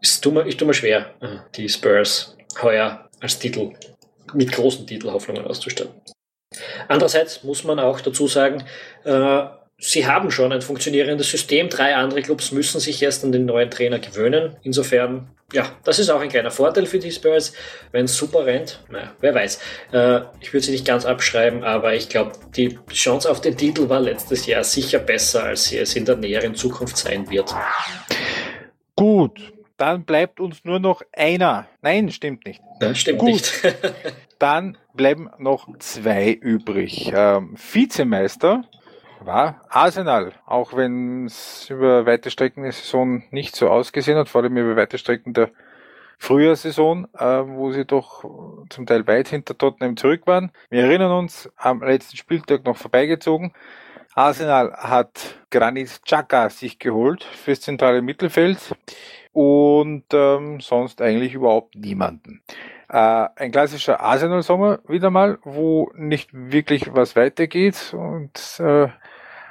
es 0.00 0.20
tut 0.20 0.34
mir, 0.34 0.46
ich 0.46 0.56
tue 0.56 0.66
mir 0.66 0.74
schwer, 0.74 1.14
die 1.54 1.68
Spurs 1.68 2.36
heuer 2.62 3.08
als 3.20 3.38
Titel, 3.38 3.72
mit 4.34 4.52
großen 4.52 4.86
Titelhoffnungen 4.86 5.44
auszustatten. 5.44 5.94
Andererseits 6.88 7.44
muss 7.44 7.64
man 7.64 7.78
auch 7.78 8.00
dazu 8.00 8.26
sagen, 8.26 8.64
äh, 9.04 9.42
sie 9.80 10.06
haben 10.06 10.30
schon 10.30 10.52
ein 10.52 10.62
funktionierendes 10.62 11.30
System. 11.30 11.68
Drei 11.68 11.96
andere 11.96 12.22
Clubs 12.22 12.52
müssen 12.52 12.80
sich 12.80 13.02
erst 13.02 13.24
an 13.24 13.32
den 13.32 13.46
neuen 13.46 13.70
Trainer 13.70 13.98
gewöhnen. 13.98 14.56
Insofern, 14.62 15.28
ja, 15.52 15.72
das 15.84 15.98
ist 15.98 16.10
auch 16.10 16.20
ein 16.20 16.28
kleiner 16.28 16.50
Vorteil 16.50 16.86
für 16.86 16.98
die 16.98 17.10
Spurs. 17.10 17.54
Wenn 17.90 18.04
es 18.04 18.16
super 18.16 18.46
rennt, 18.46 18.84
naja, 18.90 19.12
wer 19.20 19.34
weiß. 19.34 19.60
Äh, 19.92 20.20
ich 20.40 20.52
würde 20.52 20.66
sie 20.66 20.72
nicht 20.72 20.86
ganz 20.86 21.06
abschreiben, 21.06 21.64
aber 21.64 21.94
ich 21.94 22.08
glaube, 22.08 22.32
die 22.54 22.78
Chance 22.92 23.30
auf 23.30 23.40
den 23.40 23.56
Titel 23.56 23.88
war 23.88 24.00
letztes 24.00 24.46
Jahr 24.46 24.62
sicher 24.62 24.98
besser, 24.98 25.44
als 25.44 25.64
sie 25.64 25.78
es 25.78 25.96
in 25.96 26.04
der 26.04 26.16
näheren 26.16 26.54
Zukunft 26.54 26.96
sein 26.98 27.28
wird. 27.30 27.54
Gut, 28.94 29.40
dann 29.78 30.04
bleibt 30.04 30.40
uns 30.40 30.62
nur 30.64 30.78
noch 30.78 31.00
einer. 31.12 31.66
Nein, 31.80 32.10
stimmt 32.10 32.44
nicht. 32.44 32.60
Ja, 32.82 32.94
stimmt 32.94 33.18
Gut. 33.20 33.30
nicht. 33.30 33.52
dann 34.38 34.76
bleiben 34.94 35.30
noch 35.38 35.68
zwei 35.78 36.32
übrig. 36.32 37.10
Ähm, 37.14 37.56
Vizemeister 37.56 38.64
war 39.24 39.64
Arsenal, 39.68 40.32
auch 40.46 40.74
wenn 40.74 41.26
es 41.26 41.68
über 41.70 42.06
weite 42.06 42.30
Strecken 42.30 42.62
der 42.62 42.72
Saison 42.72 43.22
nicht 43.30 43.56
so 43.56 43.68
ausgesehen 43.68 44.18
hat, 44.18 44.28
vor 44.28 44.42
allem 44.42 44.56
über 44.56 44.76
weite 44.76 44.98
Strecken 44.98 45.32
der 45.34 45.50
Frühjahrsaison, 46.18 47.08
äh, 47.16 47.24
wo 47.24 47.72
sie 47.72 47.86
doch 47.86 48.24
zum 48.68 48.86
Teil 48.86 49.06
weit 49.06 49.28
hinter 49.28 49.56
Tottenham 49.56 49.96
zurück 49.96 50.26
waren. 50.26 50.52
Wir 50.68 50.84
erinnern 50.84 51.12
uns, 51.12 51.50
am 51.56 51.82
letzten 51.82 52.16
Spieltag 52.16 52.64
noch 52.64 52.76
vorbeigezogen. 52.76 53.52
Arsenal 54.14 54.72
hat 54.72 55.36
Granit 55.50 56.02
Xhaka 56.04 56.50
sich 56.50 56.78
geholt 56.78 57.24
fürs 57.24 57.62
zentrale 57.62 58.02
Mittelfeld 58.02 58.58
und 59.32 60.04
ähm, 60.12 60.60
sonst 60.60 61.00
eigentlich 61.00 61.34
überhaupt 61.34 61.74
niemanden. 61.76 62.42
Äh, 62.88 63.28
ein 63.36 63.52
klassischer 63.52 64.00
Arsenal-Sommer 64.00 64.80
wieder 64.88 65.10
mal, 65.10 65.38
wo 65.44 65.90
nicht 65.94 66.30
wirklich 66.32 66.92
was 66.92 67.14
weitergeht 67.14 67.94
und 67.94 68.58
äh, 68.58 68.88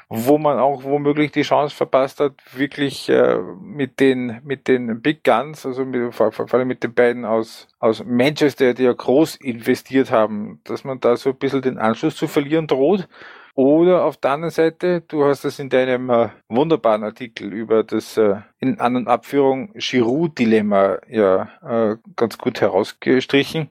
wo 0.09 0.39
man 0.39 0.57
auch 0.57 0.83
womöglich 0.83 1.31
die 1.31 1.43
Chance 1.43 1.75
verpasst 1.75 2.19
hat, 2.19 2.33
wirklich 2.53 3.09
äh, 3.09 3.37
mit 3.61 3.99
den 3.99 4.41
mit 4.43 4.67
den 4.67 5.01
Big 5.01 5.23
Guns, 5.23 5.67
also 5.67 5.85
mit, 5.85 6.13
vor, 6.15 6.33
allem 6.51 6.67
mit 6.67 6.83
den 6.83 6.95
beiden 6.95 7.25
aus 7.25 7.67
aus 7.79 8.03
Manchester, 8.03 8.73
die 8.73 8.83
ja 8.83 8.93
groß 8.93 9.35
investiert 9.35 10.09
haben, 10.09 10.61
dass 10.63 10.83
man 10.83 10.99
da 10.99 11.15
so 11.15 11.29
ein 11.29 11.37
bisschen 11.37 11.61
den 11.61 11.77
Anschluss 11.77 12.15
zu 12.15 12.27
verlieren 12.27 12.65
droht. 12.67 13.07
Oder 13.55 14.05
auf 14.05 14.15
der 14.17 14.31
anderen 14.31 14.51
Seite, 14.51 15.01
du 15.01 15.25
hast 15.25 15.43
das 15.43 15.59
in 15.59 15.69
deinem 15.69 16.09
äh, 16.09 16.29
wunderbaren 16.47 17.03
Artikel 17.03 17.51
über 17.51 17.83
das 17.83 18.15
äh, 18.17 18.37
in 18.59 18.79
An- 18.79 18.95
und 18.95 19.07
Abführung 19.07 19.73
Giroud-Dilemma 19.73 20.99
ja 21.09 21.49
äh, 21.61 21.97
ganz 22.15 22.37
gut 22.37 22.61
herausgestrichen 22.61 23.69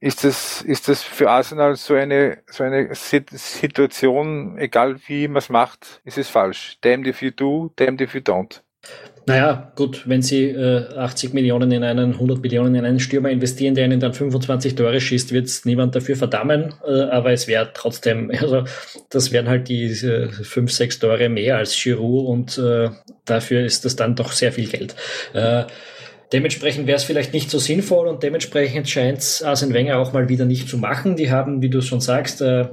ist 0.00 0.24
das, 0.24 0.62
ist 0.62 0.88
das 0.88 1.02
für 1.02 1.30
Arsenal 1.30 1.76
so 1.76 1.94
eine, 1.94 2.38
so 2.46 2.64
eine 2.64 2.88
Situation, 2.94 4.56
egal 4.58 4.96
wie 5.06 5.28
man 5.28 5.38
es 5.38 5.50
macht, 5.50 6.00
ist 6.04 6.18
es 6.18 6.28
falsch. 6.28 6.78
Damned 6.80 7.06
if 7.06 7.22
you 7.22 7.30
do, 7.30 7.70
damned 7.76 8.00
if 8.00 8.14
you 8.14 8.20
don't. 8.20 8.62
Naja, 9.26 9.72
gut, 9.76 10.08
wenn 10.08 10.22
Sie 10.22 10.46
äh, 10.46 10.88
80 10.96 11.34
Millionen 11.34 11.70
in 11.70 11.84
einen, 11.84 12.14
100 12.14 12.40
Millionen 12.40 12.74
in 12.74 12.84
einen 12.86 12.98
Stürmer 12.98 13.28
investieren, 13.28 13.74
der 13.74 13.84
Ihnen 13.84 14.00
dann 14.00 14.14
25 14.14 14.74
Tore 14.74 15.00
schießt, 15.00 15.32
wird 15.32 15.46
es 15.46 15.66
niemand 15.66 15.94
dafür 15.94 16.16
verdammen, 16.16 16.74
äh, 16.86 17.02
aber 17.02 17.30
es 17.30 17.46
wäre 17.46 17.70
trotzdem, 17.74 18.30
also 18.40 18.64
das 19.10 19.30
wären 19.32 19.48
halt 19.48 19.68
die 19.68 19.84
äh, 19.84 20.30
5, 20.30 20.72
6 20.72 20.98
Tore 21.00 21.28
mehr 21.28 21.58
als 21.58 21.80
Giroud 21.80 22.26
und 22.26 22.58
äh, 22.58 22.88
dafür 23.26 23.64
ist 23.64 23.84
das 23.84 23.96
dann 23.96 24.16
doch 24.16 24.32
sehr 24.32 24.52
viel 24.52 24.68
Geld. 24.68 24.96
Äh, 25.34 25.64
Dementsprechend 26.32 26.86
wäre 26.86 26.96
es 26.96 27.04
vielleicht 27.04 27.32
nicht 27.32 27.50
so 27.50 27.58
sinnvoll 27.58 28.06
und 28.06 28.22
dementsprechend 28.22 28.88
scheint 28.88 29.18
es 29.18 29.42
Arsene 29.42 29.74
Wenger 29.74 29.98
auch 29.98 30.12
mal 30.12 30.28
wieder 30.28 30.44
nicht 30.44 30.68
zu 30.68 30.78
machen. 30.78 31.16
Die 31.16 31.30
haben, 31.30 31.60
wie 31.60 31.70
du 31.70 31.80
schon 31.80 32.00
sagst, 32.00 32.40
äh, 32.40 32.68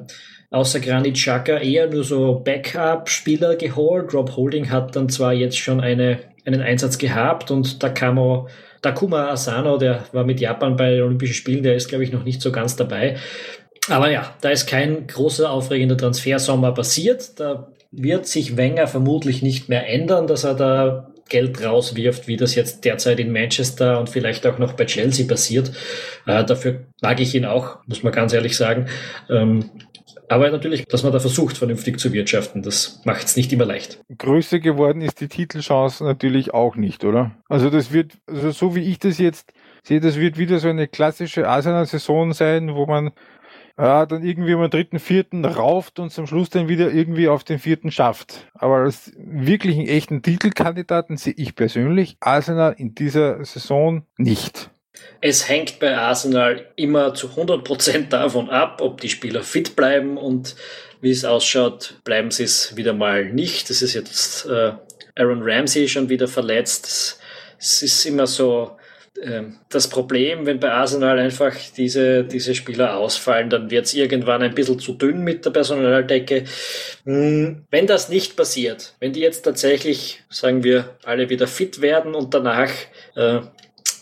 außer 0.51 0.79
Granit 0.79 1.15
Xhaka 1.15 1.57
eher 1.57 1.89
nur 1.89 2.03
so 2.03 2.41
Backup-Spieler 2.43 3.55
geholt. 3.55 4.13
Rob 4.13 4.35
Holding 4.35 4.69
hat 4.69 4.95
dann 4.95 5.09
zwar 5.09 5.33
jetzt 5.33 5.57
schon 5.57 5.81
eine, 5.81 6.19
einen 6.45 6.61
Einsatz 6.61 6.97
gehabt 6.97 7.49
und 7.51 7.79
Takamo 7.79 8.47
Takuma 8.81 9.29
Asano, 9.29 9.77
der 9.77 10.03
war 10.11 10.23
mit 10.23 10.39
Japan 10.39 10.75
bei 10.75 10.91
den 10.91 11.01
Olympischen 11.01 11.33
Spielen, 11.33 11.63
der 11.63 11.75
ist, 11.75 11.89
glaube 11.89 12.03
ich, 12.03 12.11
noch 12.11 12.23
nicht 12.23 12.41
so 12.41 12.51
ganz 12.51 12.75
dabei. 12.75 13.17
Aber 13.89 14.11
ja, 14.11 14.35
da 14.41 14.49
ist 14.49 14.67
kein 14.67 15.07
großer 15.07 15.49
aufregender 15.49 15.97
Transfersommer 15.97 16.73
passiert. 16.73 17.39
Da 17.39 17.71
wird 17.91 18.27
sich 18.27 18.57
Wenger 18.57 18.87
vermutlich 18.87 19.41
nicht 19.41 19.69
mehr 19.69 19.89
ändern, 19.89 20.27
dass 20.27 20.43
er 20.43 20.53
da 20.53 21.09
Geld 21.29 21.63
rauswirft, 21.63 22.27
wie 22.27 22.37
das 22.37 22.55
jetzt 22.55 22.85
derzeit 22.85 23.19
in 23.19 23.31
Manchester 23.31 23.99
und 23.99 24.09
vielleicht 24.09 24.45
auch 24.47 24.57
noch 24.57 24.73
bei 24.73 24.85
Chelsea 24.85 25.27
passiert. 25.27 25.71
Äh, 26.25 26.45
dafür 26.45 26.85
mag 27.01 27.19
ich 27.19 27.35
ihn 27.35 27.45
auch, 27.45 27.79
muss 27.87 28.03
man 28.03 28.13
ganz 28.13 28.33
ehrlich 28.33 28.57
sagen. 28.57 28.87
Ähm, 29.29 29.69
aber 30.29 30.51
natürlich, 30.51 30.85
dass 30.85 31.03
man 31.03 31.13
da 31.13 31.19
versucht, 31.19 31.57
vernünftig 31.57 31.99
zu 31.99 32.11
wirtschaften, 32.11 32.61
das 32.61 33.01
macht 33.05 33.25
es 33.25 33.37
nicht 33.37 33.53
immer 33.53 33.65
leicht. 33.65 34.01
Größer 34.17 34.59
geworden 34.59 35.01
ist 35.01 35.21
die 35.21 35.29
Titelchance 35.29 36.03
natürlich 36.03 36.53
auch 36.53 36.75
nicht, 36.75 37.05
oder? 37.05 37.31
Also 37.47 37.69
das 37.69 37.93
wird, 37.93 38.13
also 38.27 38.51
so 38.51 38.75
wie 38.75 38.81
ich 38.81 38.99
das 38.99 39.19
jetzt 39.19 39.53
sehe, 39.83 40.01
das 40.01 40.19
wird 40.19 40.37
wieder 40.37 40.59
so 40.59 40.67
eine 40.67 40.87
klassische 40.87 41.47
Arsenal-Saison 41.47 42.33
sein, 42.33 42.75
wo 42.75 42.85
man 42.85 43.11
ja, 43.77 44.05
dann 44.05 44.23
irgendwie 44.23 44.53
am 44.53 44.69
dritten, 44.69 44.99
vierten 44.99 45.45
rauft 45.45 45.99
und 45.99 46.11
zum 46.11 46.25
Schluss 46.25 46.49
dann 46.49 46.67
wieder 46.67 46.91
irgendwie 46.91 47.27
auf 47.27 47.43
den 47.43 47.59
vierten 47.59 47.91
schafft. 47.91 48.47
Aber 48.53 48.77
als 48.77 49.11
wirklichen 49.17 49.87
echten 49.87 50.21
Titelkandidaten 50.23 51.17
sehe 51.17 51.35
ich 51.37 51.55
persönlich 51.55 52.17
Arsenal 52.19 52.73
in 52.77 52.95
dieser 52.95 53.43
Saison 53.45 54.03
nicht. 54.17 54.71
Es 55.21 55.47
hängt 55.47 55.79
bei 55.79 55.95
Arsenal 55.95 56.65
immer 56.75 57.13
zu 57.13 57.27
100% 57.27 58.09
davon 58.09 58.49
ab, 58.49 58.81
ob 58.81 58.99
die 59.01 59.09
Spieler 59.09 59.43
fit 59.43 59.75
bleiben 59.75 60.17
und 60.17 60.55
wie 61.01 61.11
es 61.11 61.23
ausschaut, 61.23 61.99
bleiben 62.03 62.31
sie 62.31 62.43
es 62.43 62.75
wieder 62.75 62.93
mal 62.93 63.31
nicht. 63.31 63.69
Es 63.69 63.83
ist 63.83 63.93
jetzt 63.93 64.47
äh, 64.47 64.73
Aaron 65.15 65.41
Ramsey 65.43 65.87
schon 65.87 66.09
wieder 66.09 66.27
verletzt. 66.27 67.19
Es 67.59 67.83
ist 67.83 68.05
immer 68.05 68.25
so 68.25 68.71
äh, 68.71 68.76
das 69.69 69.89
Problem, 69.89 70.45
wenn 70.45 70.59
bei 70.59 70.71
Arsenal 70.71 71.17
einfach 71.17 71.55
diese, 71.75 72.23
diese 72.23 72.53
Spieler 72.53 72.97
ausfallen, 72.97 73.49
dann 73.49 73.71
wird 73.71 73.85
es 73.85 73.93
irgendwann 73.93 74.43
ein 74.43 74.53
bisschen 74.53 74.79
zu 74.79 74.93
dünn 74.93 75.23
mit 75.23 75.43
der 75.43 75.49
Personaldecke. 75.49 76.43
Hm, 77.03 77.65
wenn 77.71 77.87
das 77.87 78.09
nicht 78.09 78.35
passiert, 78.35 78.93
wenn 78.99 79.13
die 79.13 79.21
jetzt 79.21 79.41
tatsächlich, 79.41 80.21
sagen 80.29 80.63
wir, 80.63 80.97
alle 81.03 81.29
wieder 81.29 81.47
fit 81.47 81.81
werden 81.81 82.13
und 82.13 82.33
danach 82.33 82.71
äh, 83.15 83.39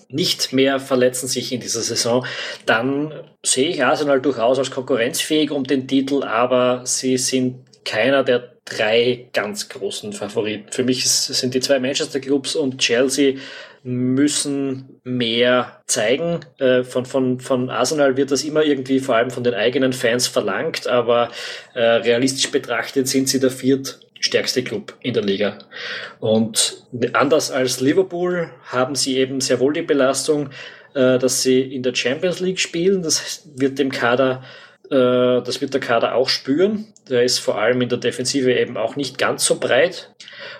nicht 0.10 0.54
mehr 0.54 0.80
verletzen 0.80 1.28
sich 1.28 1.52
in 1.52 1.62
dieser 1.62 1.82
Saison, 1.82 2.26
dann 2.66 3.14
sehe 3.44 3.70
ich 3.70 3.84
Arsenal 3.84 4.22
durchaus 4.22 4.60
als 4.60 4.72
konkurrenzfähig 4.72 5.52
um 5.52 5.64
den 5.64 5.88
Titel, 5.88 6.24
aber 6.24 6.82
sie 6.86 7.18
sind 7.18 7.66
keiner 7.86 8.24
der 8.24 8.55
drei 8.66 9.28
ganz 9.32 9.70
großen 9.70 10.12
Favoriten. 10.12 10.72
Für 10.72 10.84
mich 10.84 11.08
sind 11.08 11.54
die 11.54 11.60
zwei 11.60 11.80
Manchester 11.80 12.20
Clubs 12.20 12.56
und 12.56 12.80
Chelsea 12.80 13.36
müssen 13.84 15.00
mehr 15.04 15.84
zeigen. 15.86 16.40
Äh, 16.58 16.84
von, 16.84 17.06
von, 17.06 17.40
von 17.40 17.70
Arsenal 17.70 18.18
wird 18.18 18.32
das 18.32 18.44
immer 18.44 18.64
irgendwie 18.64 19.00
vor 19.00 19.16
allem 19.16 19.30
von 19.30 19.44
den 19.44 19.54
eigenen 19.54 19.94
Fans 19.94 20.26
verlangt, 20.26 20.88
aber 20.88 21.30
äh, 21.76 21.80
realistisch 21.80 22.50
betrachtet 22.50 23.08
sind 23.08 23.30
sie 23.30 23.40
der 23.40 23.52
viert 23.52 24.00
stärkste 24.20 24.64
Club 24.64 24.96
in 25.02 25.14
der 25.14 25.22
Liga. 25.22 25.60
Und 26.20 26.88
anders 27.14 27.52
als 27.52 27.80
Liverpool 27.80 28.50
haben 28.64 28.96
sie 28.96 29.18
eben 29.18 29.40
sehr 29.40 29.60
wohl 29.60 29.74
die 29.74 29.84
Belastung, 29.84 30.50
äh, 30.96 31.20
dass 31.20 31.44
sie 31.44 31.62
in 31.62 31.84
der 31.84 31.94
Champions 31.94 32.40
League 32.40 32.60
spielen. 32.60 33.04
Das 33.04 33.44
wird 33.56 33.78
dem 33.78 33.92
Kader 33.92 34.44
das 34.88 35.62
wird 35.62 35.74
der 35.74 35.82
Kader 35.82 36.14
auch 36.14 36.30
spüren. 36.30 36.86
Der 37.10 37.23
ist 37.23 37.40
vor 37.40 37.60
allem 37.60 37.82
in 37.82 37.90
der 37.90 37.98
Defensive 37.98 38.53
eben 38.53 38.77
auch 38.77 38.95
nicht 38.95 39.18
ganz 39.18 39.45
so 39.45 39.60
breit. 39.60 40.14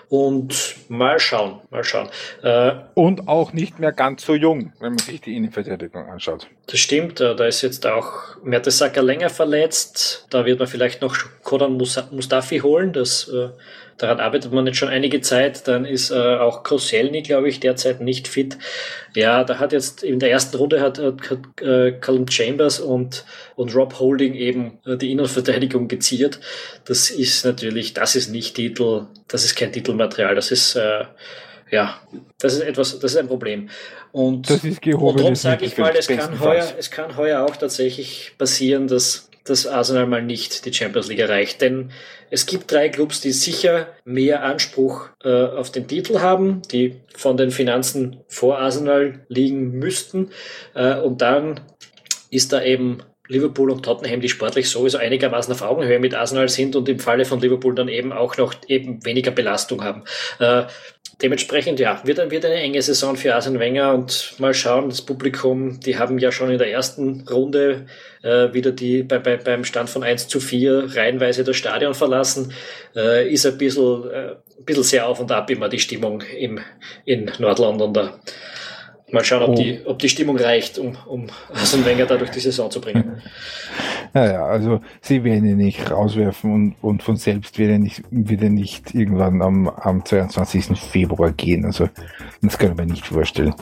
Und 0.08 0.76
mal 0.88 1.18
schauen, 1.18 1.60
mal 1.70 1.82
schauen. 1.82 2.08
Äh, 2.42 2.72
und 2.94 3.26
auch 3.26 3.52
nicht 3.52 3.80
mehr 3.80 3.92
ganz 3.92 4.24
so 4.24 4.34
jung, 4.34 4.72
wenn 4.78 4.90
man 4.90 4.98
sich 4.98 5.20
die 5.20 5.36
Innenverteidigung 5.36 6.06
anschaut. 6.06 6.46
Das 6.66 6.78
stimmt, 6.78 7.20
äh, 7.20 7.34
da 7.34 7.46
ist 7.46 7.62
jetzt 7.62 7.86
auch 7.86 8.36
Mertesacker 8.44 9.02
länger 9.02 9.30
verletzt. 9.30 10.26
Da 10.30 10.44
wird 10.44 10.60
man 10.60 10.68
vielleicht 10.68 11.02
noch 11.02 11.16
Kodan 11.42 11.72
Mustafi 11.76 12.58
holen. 12.60 12.92
Das 12.92 13.28
Daran 13.98 14.20
arbeitet 14.20 14.52
man 14.52 14.66
jetzt 14.66 14.76
schon 14.76 14.90
einige 14.90 15.22
Zeit. 15.22 15.66
Dann 15.68 15.86
ist 15.86 16.10
äh, 16.10 16.14
auch 16.14 16.62
Koscielny, 16.62 17.22
glaube 17.22 17.48
ich, 17.48 17.60
derzeit 17.60 18.00
nicht 18.02 18.28
fit. 18.28 18.58
Ja, 19.14 19.42
da 19.42 19.58
hat 19.58 19.72
jetzt 19.72 20.02
in 20.02 20.18
der 20.18 20.30
ersten 20.30 20.56
Runde 20.56 20.80
hat, 20.80 20.98
hat, 20.98 21.30
hat 21.30 21.62
äh, 21.62 21.92
Callum 21.92 22.28
Chambers 22.28 22.78
und, 22.78 23.24
und 23.54 23.74
Rob 23.74 23.98
Holding 23.98 24.34
eben 24.34 24.78
äh, 24.84 24.96
die 24.98 25.12
Innenverteidigung 25.12 25.88
geziert. 25.88 26.35
Das 26.84 27.10
ist 27.10 27.44
natürlich, 27.44 27.94
das 27.94 28.16
ist 28.16 28.28
nicht 28.28 28.54
Titel, 28.54 29.06
das 29.28 29.44
ist 29.44 29.56
kein 29.56 29.72
Titelmaterial, 29.72 30.34
das 30.34 30.50
ist 30.50 30.76
äh, 30.76 31.04
ja, 31.70 32.00
das 32.38 32.54
ist 32.54 32.60
etwas, 32.60 32.98
das 32.98 33.12
ist 33.12 33.18
ein 33.18 33.26
Problem. 33.26 33.68
Und, 34.12 34.48
das 34.48 34.64
ist 34.64 34.86
und 34.86 35.20
darum 35.20 35.34
sage 35.34 35.66
ich 35.66 35.76
mal, 35.76 35.94
es 35.96 36.06
kann, 36.06 36.38
heuer, 36.38 36.66
es 36.78 36.90
kann 36.90 37.16
heuer 37.16 37.44
auch 37.44 37.56
tatsächlich 37.56 38.32
passieren, 38.38 38.86
dass 38.86 39.28
dass 39.48 39.66
Arsenal 39.66 40.06
mal 40.06 40.22
nicht 40.22 40.64
die 40.64 40.72
Champions 40.72 41.08
League 41.08 41.20
erreicht. 41.20 41.60
Denn 41.60 41.90
es 42.30 42.46
gibt 42.46 42.70
drei 42.70 42.88
Clubs, 42.88 43.20
die 43.20 43.32
sicher 43.32 43.88
mehr 44.04 44.42
Anspruch 44.42 45.08
äh, 45.22 45.44
auf 45.44 45.70
den 45.70 45.86
Titel 45.86 46.20
haben, 46.20 46.62
die 46.72 46.96
von 47.14 47.36
den 47.36 47.50
Finanzen 47.50 48.20
vor 48.28 48.58
Arsenal 48.58 49.24
liegen 49.28 49.72
müssten. 49.78 50.30
Äh, 50.74 50.96
und 50.96 51.22
dann 51.22 51.60
ist 52.30 52.52
da 52.52 52.62
eben 52.62 52.98
Liverpool 53.28 53.70
und 53.70 53.84
Tottenham, 53.84 54.20
die 54.20 54.28
sportlich 54.28 54.68
sowieso 54.68 54.98
einigermaßen 54.98 55.52
auf 55.52 55.62
Augenhöhe 55.62 55.98
mit 55.98 56.14
Arsenal 56.14 56.48
sind 56.48 56.76
und 56.76 56.88
im 56.88 56.98
Falle 56.98 57.24
von 57.24 57.40
Liverpool 57.40 57.74
dann 57.74 57.88
eben 57.88 58.12
auch 58.12 58.36
noch 58.36 58.54
eben 58.68 59.04
weniger 59.04 59.30
Belastung 59.30 59.82
haben. 59.82 60.04
Äh, 60.38 60.64
dementsprechend, 61.22 61.80
ja, 61.80 62.00
wird, 62.04 62.30
wird 62.30 62.44
eine 62.44 62.56
enge 62.56 62.82
Saison 62.82 63.16
für 63.16 63.34
Arsene 63.34 63.58
Wenger 63.58 63.94
und 63.94 64.34
mal 64.38 64.54
schauen, 64.54 64.88
das 64.88 65.02
Publikum, 65.02 65.80
die 65.80 65.98
haben 65.98 66.18
ja 66.18 66.30
schon 66.30 66.50
in 66.50 66.58
der 66.58 66.70
ersten 66.70 67.26
Runde 67.28 67.86
äh, 68.22 68.52
wieder 68.52 68.72
die 68.72 69.02
bei, 69.02 69.18
bei, 69.18 69.36
beim 69.36 69.64
Stand 69.64 69.88
von 69.88 70.02
1 70.02 70.28
zu 70.28 70.40
4 70.40 70.96
reihenweise 70.96 71.44
das 71.44 71.56
Stadion 71.56 71.94
verlassen, 71.94 72.52
äh, 72.94 73.30
ist 73.30 73.46
ein 73.46 73.56
bisschen, 73.56 74.10
äh, 74.10 74.30
ein 74.58 74.64
bisschen 74.64 74.82
sehr 74.82 75.08
auf 75.08 75.20
und 75.20 75.32
ab 75.32 75.50
immer 75.50 75.68
die 75.68 75.78
Stimmung 75.78 76.22
im, 76.38 76.60
in 77.04 77.30
Nordlondon 77.38 77.94
da. 77.94 78.20
Mal 79.12 79.24
schauen, 79.24 79.42
ob, 79.42 79.50
oh. 79.50 79.54
die, 79.54 79.80
ob 79.84 79.98
die 80.00 80.08
Stimmung 80.08 80.36
reicht, 80.36 80.78
um, 80.78 80.96
um 81.06 81.26
Arsene 81.52 81.84
Wenger 81.86 82.06
da 82.06 82.16
durch 82.16 82.30
die 82.30 82.40
Saison 82.40 82.70
zu 82.70 82.80
bringen. 82.80 83.22
Naja, 84.12 84.46
also 84.46 84.80
sie 85.00 85.22
werden 85.22 85.48
ihn 85.48 85.58
nicht 85.58 85.90
rauswerfen 85.90 86.52
und, 86.52 86.76
und 86.80 87.02
von 87.02 87.16
selbst 87.16 87.58
wird 87.58 87.70
er 87.70 87.78
nicht, 87.78 88.02
wird 88.10 88.42
er 88.42 88.50
nicht 88.50 88.94
irgendwann 88.94 89.42
am, 89.42 89.68
am 89.68 90.04
22. 90.04 90.78
Februar 90.78 91.32
gehen. 91.32 91.64
Also 91.64 91.88
das 92.42 92.58
kann 92.58 92.72
ich 92.72 92.76
mir 92.76 92.86
nicht 92.86 93.06
vorstellen. 93.06 93.54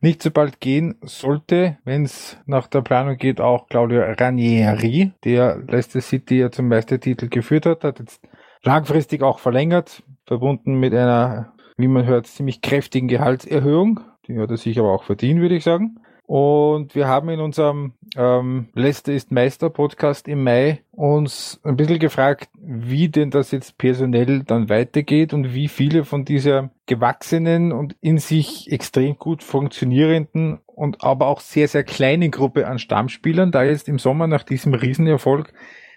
Nicht 0.00 0.22
so 0.22 0.30
bald 0.30 0.60
gehen 0.60 0.96
sollte, 1.02 1.78
wenn 1.84 2.04
es 2.04 2.36
nach 2.46 2.66
der 2.66 2.80
Planung 2.80 3.18
geht, 3.18 3.40
auch 3.40 3.68
Claudio 3.68 4.02
Ranieri, 4.02 5.12
der 5.24 5.58
Leicester 5.68 6.00
City 6.00 6.38
ja 6.38 6.50
zum 6.50 6.68
Meistertitel 6.68 7.28
geführt 7.28 7.66
hat, 7.66 7.84
hat 7.84 8.00
jetzt 8.00 8.20
langfristig 8.64 9.22
auch 9.22 9.38
verlängert, 9.38 10.02
verbunden 10.26 10.80
mit 10.80 10.92
einer, 10.94 11.52
wie 11.76 11.86
man 11.88 12.06
hört, 12.06 12.26
ziemlich 12.26 12.62
kräftigen 12.62 13.08
Gehaltserhöhung. 13.08 14.00
Die 14.28 14.38
hat 14.38 14.50
er 14.50 14.56
sich 14.56 14.78
aber 14.78 14.92
auch 14.92 15.04
verdient, 15.04 15.40
würde 15.40 15.56
ich 15.56 15.64
sagen. 15.64 15.98
Und 16.26 16.94
wir 16.94 17.08
haben 17.08 17.28
in 17.28 17.40
unserem 17.40 17.92
ähm, 18.16 18.68
Leicester 18.74 19.12
ist 19.12 19.32
Meister 19.32 19.68
Podcast 19.68 20.28
im 20.28 20.44
Mai 20.44 20.80
uns 20.92 21.60
ein 21.64 21.76
bisschen 21.76 21.98
gefragt, 21.98 22.48
wie 22.58 23.08
denn 23.08 23.30
das 23.30 23.50
jetzt 23.50 23.76
personell 23.76 24.42
dann 24.44 24.68
weitergeht 24.68 25.34
und 25.34 25.52
wie 25.52 25.68
viele 25.68 26.04
von 26.04 26.24
dieser 26.24 26.70
gewachsenen 26.86 27.72
und 27.72 27.96
in 28.00 28.18
sich 28.18 28.70
extrem 28.70 29.18
gut 29.18 29.42
funktionierenden 29.42 30.60
und 30.66 31.04
aber 31.04 31.26
auch 31.26 31.40
sehr, 31.40 31.68
sehr 31.68 31.84
kleinen 31.84 32.30
Gruppe 32.30 32.66
an 32.66 32.78
Stammspielern 32.78 33.52
da 33.52 33.64
jetzt 33.64 33.88
im 33.88 33.98
Sommer 33.98 34.26
nach 34.26 34.44
diesem 34.44 34.74
Riesenerfolg 34.74 35.52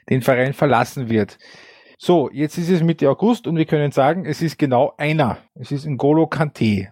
den 0.09 0.21
Verein 0.21 0.53
verlassen 0.53 1.09
wird. 1.09 1.37
So, 1.97 2.29
jetzt 2.31 2.57
ist 2.57 2.69
es 2.69 2.83
Mitte 2.83 3.09
August 3.09 3.47
und 3.47 3.55
wir 3.55 3.65
können 3.65 3.91
sagen, 3.91 4.25
es 4.25 4.41
ist 4.41 4.57
genau 4.57 4.93
einer. 4.97 5.37
Es 5.55 5.71
ist 5.71 5.87
Ngolo 5.87 6.27
Kante. 6.27 6.89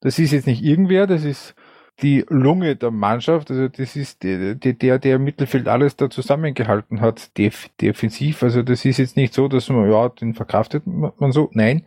Das 0.00 0.18
ist 0.18 0.32
jetzt 0.32 0.46
nicht 0.46 0.62
irgendwer, 0.62 1.06
das 1.06 1.24
ist 1.24 1.54
die 2.02 2.24
Lunge 2.28 2.76
der 2.76 2.90
Mannschaft. 2.90 3.50
Also 3.50 3.68
das 3.68 3.96
ist 3.96 4.22
der, 4.22 4.54
der, 4.54 4.98
der 4.98 5.16
im 5.16 5.24
Mittelfeld 5.24 5.68
alles 5.68 5.96
da 5.96 6.08
zusammengehalten 6.08 7.00
hat, 7.00 7.36
def, 7.36 7.68
defensiv. 7.80 8.42
Also 8.42 8.62
das 8.62 8.84
ist 8.84 8.98
jetzt 8.98 9.16
nicht 9.16 9.34
so, 9.34 9.48
dass 9.48 9.68
man, 9.68 9.90
ja, 9.90 10.08
den 10.08 10.34
verkraftet 10.34 10.84
man 10.86 11.32
so. 11.32 11.50
Nein. 11.52 11.84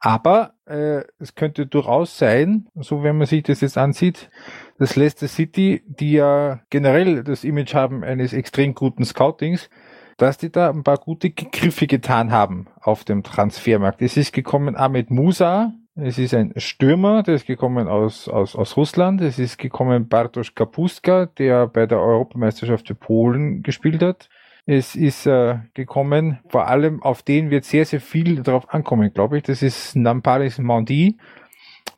Aber 0.00 0.54
äh, 0.66 1.02
es 1.20 1.36
könnte 1.36 1.66
durchaus 1.66 2.18
sein, 2.18 2.66
so 2.74 3.04
wenn 3.04 3.18
man 3.18 3.28
sich 3.28 3.44
das 3.44 3.60
jetzt 3.60 3.78
ansieht, 3.78 4.30
dass 4.78 4.96
Leicester 4.96 5.28
City, 5.28 5.82
die 5.86 6.12
ja 6.12 6.60
generell 6.70 7.22
das 7.22 7.44
Image 7.44 7.74
haben 7.74 8.02
eines 8.02 8.32
extrem 8.32 8.74
guten 8.74 9.04
Scoutings, 9.04 9.70
dass 10.22 10.38
die 10.38 10.52
da 10.52 10.70
ein 10.70 10.84
paar 10.84 10.98
gute 10.98 11.30
Griffe 11.30 11.88
getan 11.88 12.30
haben 12.30 12.68
auf 12.80 13.02
dem 13.02 13.24
Transfermarkt. 13.24 14.00
Es 14.02 14.16
ist 14.16 14.32
gekommen 14.32 14.76
Ahmed 14.76 15.10
Musa, 15.10 15.72
es 15.96 16.16
ist 16.16 16.32
ein 16.32 16.52
Stürmer, 16.58 17.24
der 17.24 17.34
ist 17.34 17.46
gekommen 17.48 17.88
aus, 17.88 18.28
aus, 18.28 18.54
aus 18.54 18.76
Russland. 18.76 19.20
Es 19.20 19.40
ist 19.40 19.58
gekommen 19.58 20.08
Bartosz 20.08 20.54
Kapuska, 20.54 21.26
der 21.26 21.66
bei 21.66 21.86
der 21.86 21.98
Europameisterschaft 21.98 22.86
für 22.86 22.94
Polen 22.94 23.64
gespielt 23.64 24.00
hat. 24.00 24.28
Es 24.64 24.94
ist 24.94 25.26
äh, 25.26 25.58
gekommen, 25.74 26.38
vor 26.46 26.68
allem 26.68 27.02
auf 27.02 27.24
den 27.24 27.50
wird 27.50 27.64
sehr, 27.64 27.84
sehr 27.84 28.00
viel 28.00 28.44
drauf 28.44 28.72
ankommen, 28.72 29.12
glaube 29.12 29.38
ich. 29.38 29.42
Das 29.42 29.60
ist 29.60 29.96
Nampalis 29.96 30.58
Mandi 30.58 31.18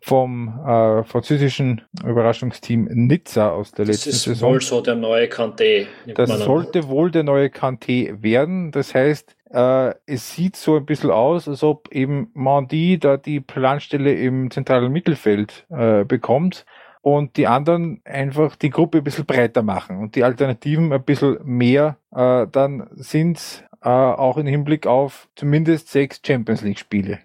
vom 0.05 0.49
äh, 0.49 1.03
französischen 1.05 1.81
Überraschungsteam 2.05 2.91
Nizza 2.93 3.53
aus 3.53 3.73
der 3.73 3.87
letzten 3.87 4.11
Saison. 4.13 4.53
Das 4.53 4.65
ist 4.65 4.71
wohl 4.71 4.79
so 4.79 4.83
der 4.83 4.97
neue 4.97 5.29
Kanté. 5.29 5.87
Das 6.15 6.29
sollte 6.41 6.89
wohl 6.89 7.11
der 7.11 7.23
neue 7.23 7.47
Kanté 7.47 8.23
werden. 8.23 8.71
Das 8.71 8.95
heißt, 8.95 9.35
äh, 9.51 9.95
es 10.05 10.35
sieht 10.35 10.57
so 10.57 10.77
ein 10.77 10.85
bisschen 10.85 11.11
aus, 11.11 11.49
als 11.49 11.63
ob 11.63 11.91
eben 11.91 12.31
Mandy 12.35 12.99
da 12.99 13.17
die 13.17 13.41
Planstelle 13.41 14.13
im 14.13 14.51
zentralen 14.51 14.93
Mittelfeld 14.93 15.65
äh, 15.71 16.05
bekommt 16.05 16.67
und 17.01 17.39
die 17.39 17.47
anderen 17.47 18.03
einfach 18.05 18.57
die 18.57 18.69
Gruppe 18.69 18.99
ein 18.99 19.05
bisschen 19.05 19.25
breiter 19.25 19.63
machen 19.63 19.97
und 19.97 20.17
die 20.17 20.25
Alternativen 20.25 20.93
ein 20.93 21.03
bisschen 21.03 21.39
mehr, 21.45 21.97
äh, 22.15 22.47
dann 22.53 22.91
sind 22.93 23.65
äh, 23.81 23.89
auch 23.89 24.37
im 24.37 24.47
Hinblick 24.47 24.87
auf 24.87 25.29
zumindest 25.35 25.89
sechs 25.91 26.21
Champions 26.23 26.61
League 26.61 26.79
Spiele. 26.79 27.21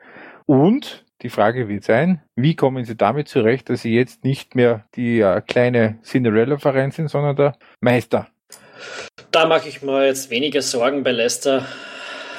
Und 0.45 1.03
die 1.21 1.29
Frage 1.29 1.67
wird 1.67 1.83
sein, 1.83 2.21
wie 2.35 2.55
kommen 2.55 2.85
Sie 2.85 2.95
damit 2.95 3.27
zurecht, 3.27 3.69
dass 3.69 3.81
Sie 3.81 3.93
jetzt 3.93 4.23
nicht 4.23 4.55
mehr 4.55 4.85
die 4.95 5.19
äh, 5.19 5.41
kleine 5.41 5.99
Cinderella-Verein 6.03 6.91
sind, 6.91 7.09
sondern 7.09 7.35
der 7.35 7.57
Meister? 7.81 8.27
Da 9.31 9.45
mache 9.45 9.67
ich 9.67 9.81
mir 9.81 10.05
jetzt 10.05 10.29
weniger 10.29 10.61
Sorgen 10.61 11.03
bei 11.03 11.11
Leicester 11.11 11.65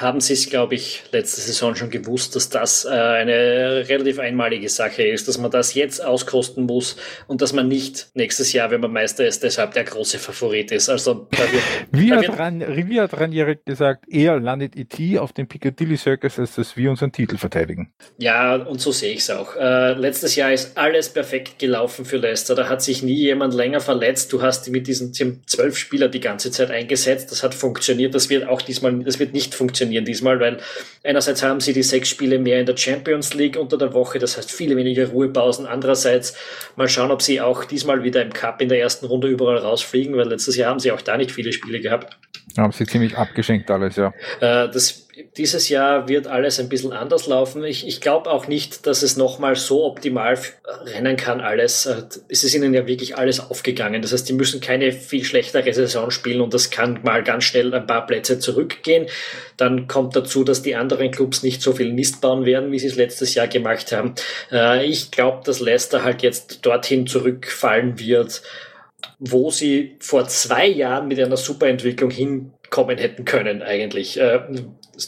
haben 0.00 0.20
Sie 0.20 0.32
es, 0.32 0.48
glaube 0.48 0.74
ich, 0.74 1.02
letzte 1.12 1.40
Saison 1.40 1.74
schon 1.74 1.90
gewusst, 1.90 2.34
dass 2.34 2.48
das 2.48 2.84
äh, 2.84 2.88
eine 2.88 3.84
relativ 3.88 4.18
einmalige 4.18 4.68
Sache 4.68 5.02
ist, 5.02 5.28
dass 5.28 5.36
man 5.38 5.50
das 5.50 5.74
jetzt 5.74 6.02
auskosten 6.02 6.64
muss 6.64 6.96
und 7.26 7.42
dass 7.42 7.52
man 7.52 7.68
nicht 7.68 8.08
nächstes 8.14 8.52
Jahr, 8.52 8.70
wenn 8.70 8.80
man 8.80 8.92
Meister 8.92 9.26
ist, 9.26 9.42
deshalb 9.42 9.74
der 9.74 9.84
große 9.84 10.18
Favorit 10.18 10.72
ist. 10.72 10.88
Also 10.88 11.28
da 11.30 11.38
wird, 11.52 11.62
wie, 11.92 12.08
da 12.08 12.16
hat 12.16 12.38
Ran, 12.38 12.64
wie 12.88 13.00
hat 13.00 13.18
Ranieri 13.18 13.58
gesagt, 13.64 14.06
eher 14.08 14.40
landet 14.40 14.74
IT 14.74 15.18
auf 15.18 15.32
dem 15.32 15.46
Piccadilly 15.46 15.96
Circus, 15.96 16.38
als 16.38 16.54
dass 16.54 16.76
wir 16.76 16.90
unseren 16.90 17.12
Titel 17.12 17.36
verteidigen. 17.36 17.92
Ja, 18.18 18.56
und 18.56 18.80
so 18.80 18.92
sehe 18.92 19.12
ich 19.12 19.20
es 19.20 19.30
auch. 19.30 19.56
Äh, 19.56 19.92
letztes 19.94 20.34
Jahr 20.34 20.52
ist 20.52 20.78
alles 20.78 21.10
perfekt 21.10 21.58
gelaufen 21.58 22.04
für 22.04 22.16
Leicester. 22.16 22.54
Da 22.54 22.68
hat 22.68 22.82
sich 22.82 23.02
nie 23.02 23.14
jemand 23.14 23.52
länger 23.52 23.80
verletzt. 23.80 24.32
Du 24.32 24.40
hast 24.40 24.70
mit 24.70 24.86
diesen 24.86 25.12
zwölf 25.12 25.76
Spieler 25.76 26.08
die 26.08 26.20
ganze 26.20 26.50
Zeit 26.50 26.70
eingesetzt. 26.70 27.30
Das 27.30 27.42
hat 27.42 27.54
funktioniert. 27.54 28.14
Das 28.14 28.30
wird 28.30 28.48
auch 28.48 28.62
diesmal, 28.62 29.00
das 29.00 29.18
wird 29.18 29.34
nicht 29.34 29.54
funktionieren 29.54 29.89
funktionieren 29.90 30.04
diesmal, 30.04 30.40
weil 30.40 30.58
einerseits 31.04 31.42
haben 31.42 31.60
sie 31.60 31.72
die 31.72 31.82
sechs 31.82 32.08
Spiele 32.08 32.38
mehr 32.38 32.60
in 32.60 32.66
der 32.66 32.76
Champions 32.76 33.34
League 33.34 33.56
unter 33.56 33.76
der 33.76 33.92
Woche, 33.92 34.18
das 34.18 34.36
heißt 34.36 34.50
viele 34.50 34.76
weniger 34.76 35.08
Ruhepausen. 35.08 35.66
Andererseits 35.66 36.36
mal 36.76 36.88
schauen, 36.88 37.10
ob 37.10 37.22
sie 37.22 37.40
auch 37.40 37.64
diesmal 37.64 38.02
wieder 38.02 38.22
im 38.22 38.32
Cup 38.32 38.60
in 38.60 38.68
der 38.68 38.80
ersten 38.80 39.06
Runde 39.06 39.28
überall 39.28 39.58
rausfliegen, 39.58 40.16
weil 40.16 40.28
letztes 40.28 40.56
Jahr 40.56 40.70
haben 40.70 40.80
sie 40.80 40.92
auch 40.92 41.00
da 41.00 41.16
nicht 41.16 41.32
viele 41.32 41.52
Spiele 41.52 41.80
gehabt. 41.80 42.16
Haben 42.56 42.72
sie 42.72 42.84
ziemlich 42.84 43.16
abgeschenkt 43.16 43.70
alles, 43.70 43.96
ja. 43.96 44.12
Äh, 44.40 44.68
das 44.70 45.08
dieses 45.36 45.68
Jahr 45.68 46.08
wird 46.08 46.26
alles 46.26 46.60
ein 46.60 46.68
bisschen 46.68 46.92
anders 46.92 47.26
laufen. 47.26 47.64
Ich, 47.64 47.86
ich 47.86 48.00
glaube 48.00 48.30
auch 48.30 48.48
nicht, 48.48 48.86
dass 48.86 49.02
es 49.02 49.16
nochmal 49.16 49.56
so 49.56 49.84
optimal 49.84 50.38
rennen 50.86 51.16
kann 51.16 51.40
alles. 51.40 51.86
Äh, 51.86 52.02
es 52.28 52.44
ist 52.44 52.54
ihnen 52.54 52.74
ja 52.74 52.86
wirklich 52.86 53.16
alles 53.16 53.40
aufgegangen. 53.40 54.02
Das 54.02 54.12
heißt, 54.12 54.28
die 54.28 54.32
müssen 54.32 54.60
keine 54.60 54.92
viel 54.92 55.24
schlechtere 55.24 55.72
Saison 55.72 56.10
spielen 56.10 56.40
und 56.40 56.54
das 56.54 56.70
kann 56.70 57.00
mal 57.02 57.22
ganz 57.22 57.44
schnell 57.44 57.72
ein 57.74 57.86
paar 57.86 58.06
Plätze 58.06 58.38
zurückgehen. 58.38 59.06
Dann 59.56 59.86
kommt 59.86 60.16
dazu, 60.16 60.44
dass 60.44 60.62
die 60.62 60.76
anderen 60.76 61.10
Clubs 61.10 61.42
nicht 61.42 61.62
so 61.62 61.72
viel 61.72 61.92
Mist 61.92 62.20
bauen 62.20 62.44
werden, 62.44 62.72
wie 62.72 62.78
sie 62.78 62.88
es 62.88 62.96
letztes 62.96 63.34
Jahr 63.34 63.48
gemacht 63.48 63.92
haben. 63.92 64.14
Äh, 64.50 64.86
ich 64.86 65.10
glaube, 65.10 65.42
dass 65.44 65.60
Leicester 65.60 66.04
halt 66.04 66.22
jetzt 66.22 66.64
dorthin 66.66 67.06
zurückfallen 67.06 67.98
wird, 67.98 68.42
wo 69.18 69.50
sie 69.50 69.96
vor 70.00 70.26
zwei 70.28 70.66
Jahren 70.66 71.08
mit 71.08 71.20
einer 71.20 71.36
Superentwicklung 71.36 72.10
hinkommen 72.10 72.98
hätten 72.98 73.24
können 73.24 73.62
eigentlich. 73.62 74.18
Äh, 74.18 74.40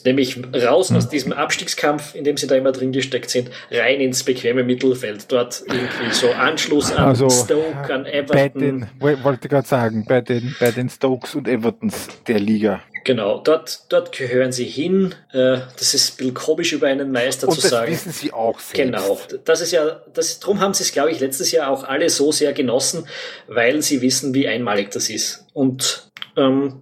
nämlich 0.04 0.38
raus 0.54 0.90
hm. 0.90 0.96
aus 0.96 1.08
diesem 1.08 1.32
Abstiegskampf, 1.32 2.14
in 2.14 2.24
dem 2.24 2.36
sie 2.36 2.46
da 2.46 2.54
immer 2.54 2.72
drin 2.72 2.92
gesteckt 2.92 3.30
sind, 3.30 3.50
rein 3.70 4.00
ins 4.00 4.24
bequeme 4.24 4.64
Mittelfeld. 4.64 5.30
Dort 5.30 5.62
irgendwie 5.66 6.12
so 6.12 6.30
Anschluss 6.30 6.92
an 6.92 7.08
also, 7.08 7.28
Stoke, 7.28 7.92
an 7.92 8.06
Everton. 8.06 8.36
Bei 8.36 8.48
den, 8.48 9.22
wollte 9.22 9.48
gerade 9.48 9.68
sagen, 9.68 10.04
bei 10.06 10.20
den, 10.20 10.54
bei 10.58 10.70
den 10.70 10.88
Stokes 10.88 11.34
und 11.34 11.48
Evertons 11.48 12.08
der 12.26 12.40
Liga. 12.40 12.82
Genau, 13.04 13.38
dort, 13.38 13.80
dort 13.88 14.12
gehören 14.12 14.52
sie 14.52 14.64
hin. 14.64 15.14
Äh, 15.32 15.58
das 15.76 15.94
ist 15.94 16.14
ein 16.14 16.16
bisschen 16.18 16.34
komisch 16.34 16.72
über 16.72 16.86
einen 16.86 17.10
Meister 17.10 17.48
und 17.48 17.54
zu 17.54 17.66
sagen. 17.66 17.90
Das 17.90 18.06
wissen 18.06 18.12
sie 18.12 18.32
auch 18.32 18.60
selbst. 18.60 18.74
Genau. 18.74 19.18
Das 19.44 19.60
ist 19.60 19.72
ja, 19.72 20.02
das, 20.14 20.38
drum 20.38 20.60
haben 20.60 20.72
sie 20.72 20.84
es, 20.84 20.92
glaube 20.92 21.10
ich, 21.10 21.18
letztes 21.18 21.50
Jahr 21.50 21.70
auch 21.70 21.84
alle 21.84 22.10
so 22.10 22.30
sehr 22.30 22.52
genossen, 22.52 23.06
weil 23.48 23.82
sie 23.82 24.02
wissen, 24.02 24.34
wie 24.34 24.46
einmalig 24.46 24.90
das 24.92 25.10
ist. 25.10 25.46
Und 25.52 26.10
ähm, 26.36 26.80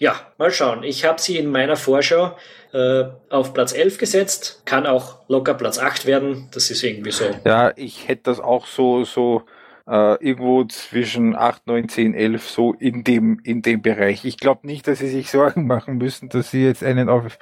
ja, 0.00 0.18
mal 0.38 0.50
schauen. 0.50 0.82
Ich 0.82 1.04
habe 1.04 1.20
sie 1.20 1.36
in 1.36 1.50
meiner 1.50 1.76
Vorschau 1.76 2.34
äh, 2.72 3.04
auf 3.28 3.52
Platz 3.52 3.74
11 3.74 3.98
gesetzt, 3.98 4.62
kann 4.64 4.86
auch 4.86 5.28
locker 5.28 5.52
Platz 5.52 5.78
8 5.78 6.06
werden. 6.06 6.48
Das 6.52 6.70
ist 6.70 6.82
irgendwie 6.82 7.10
so. 7.10 7.26
Ja, 7.44 7.72
ich 7.76 8.08
hätte 8.08 8.22
das 8.24 8.40
auch 8.40 8.66
so, 8.66 9.04
so 9.04 9.42
äh, 9.86 10.14
irgendwo 10.24 10.64
zwischen 10.64 11.36
8, 11.36 11.66
9, 11.66 11.88
10, 11.90 12.14
11, 12.14 12.48
so 12.48 12.72
in 12.72 13.04
dem, 13.04 13.40
in 13.44 13.60
dem 13.60 13.82
Bereich. 13.82 14.24
Ich 14.24 14.38
glaube 14.38 14.66
nicht, 14.66 14.88
dass 14.88 15.00
sie 15.00 15.08
sich 15.08 15.30
Sorgen 15.30 15.66
machen 15.66 15.98
müssen, 15.98 16.30
dass 16.30 16.50
sie 16.50 16.64
jetzt 16.64 16.82
einen 16.82 17.10
auf, 17.10 17.38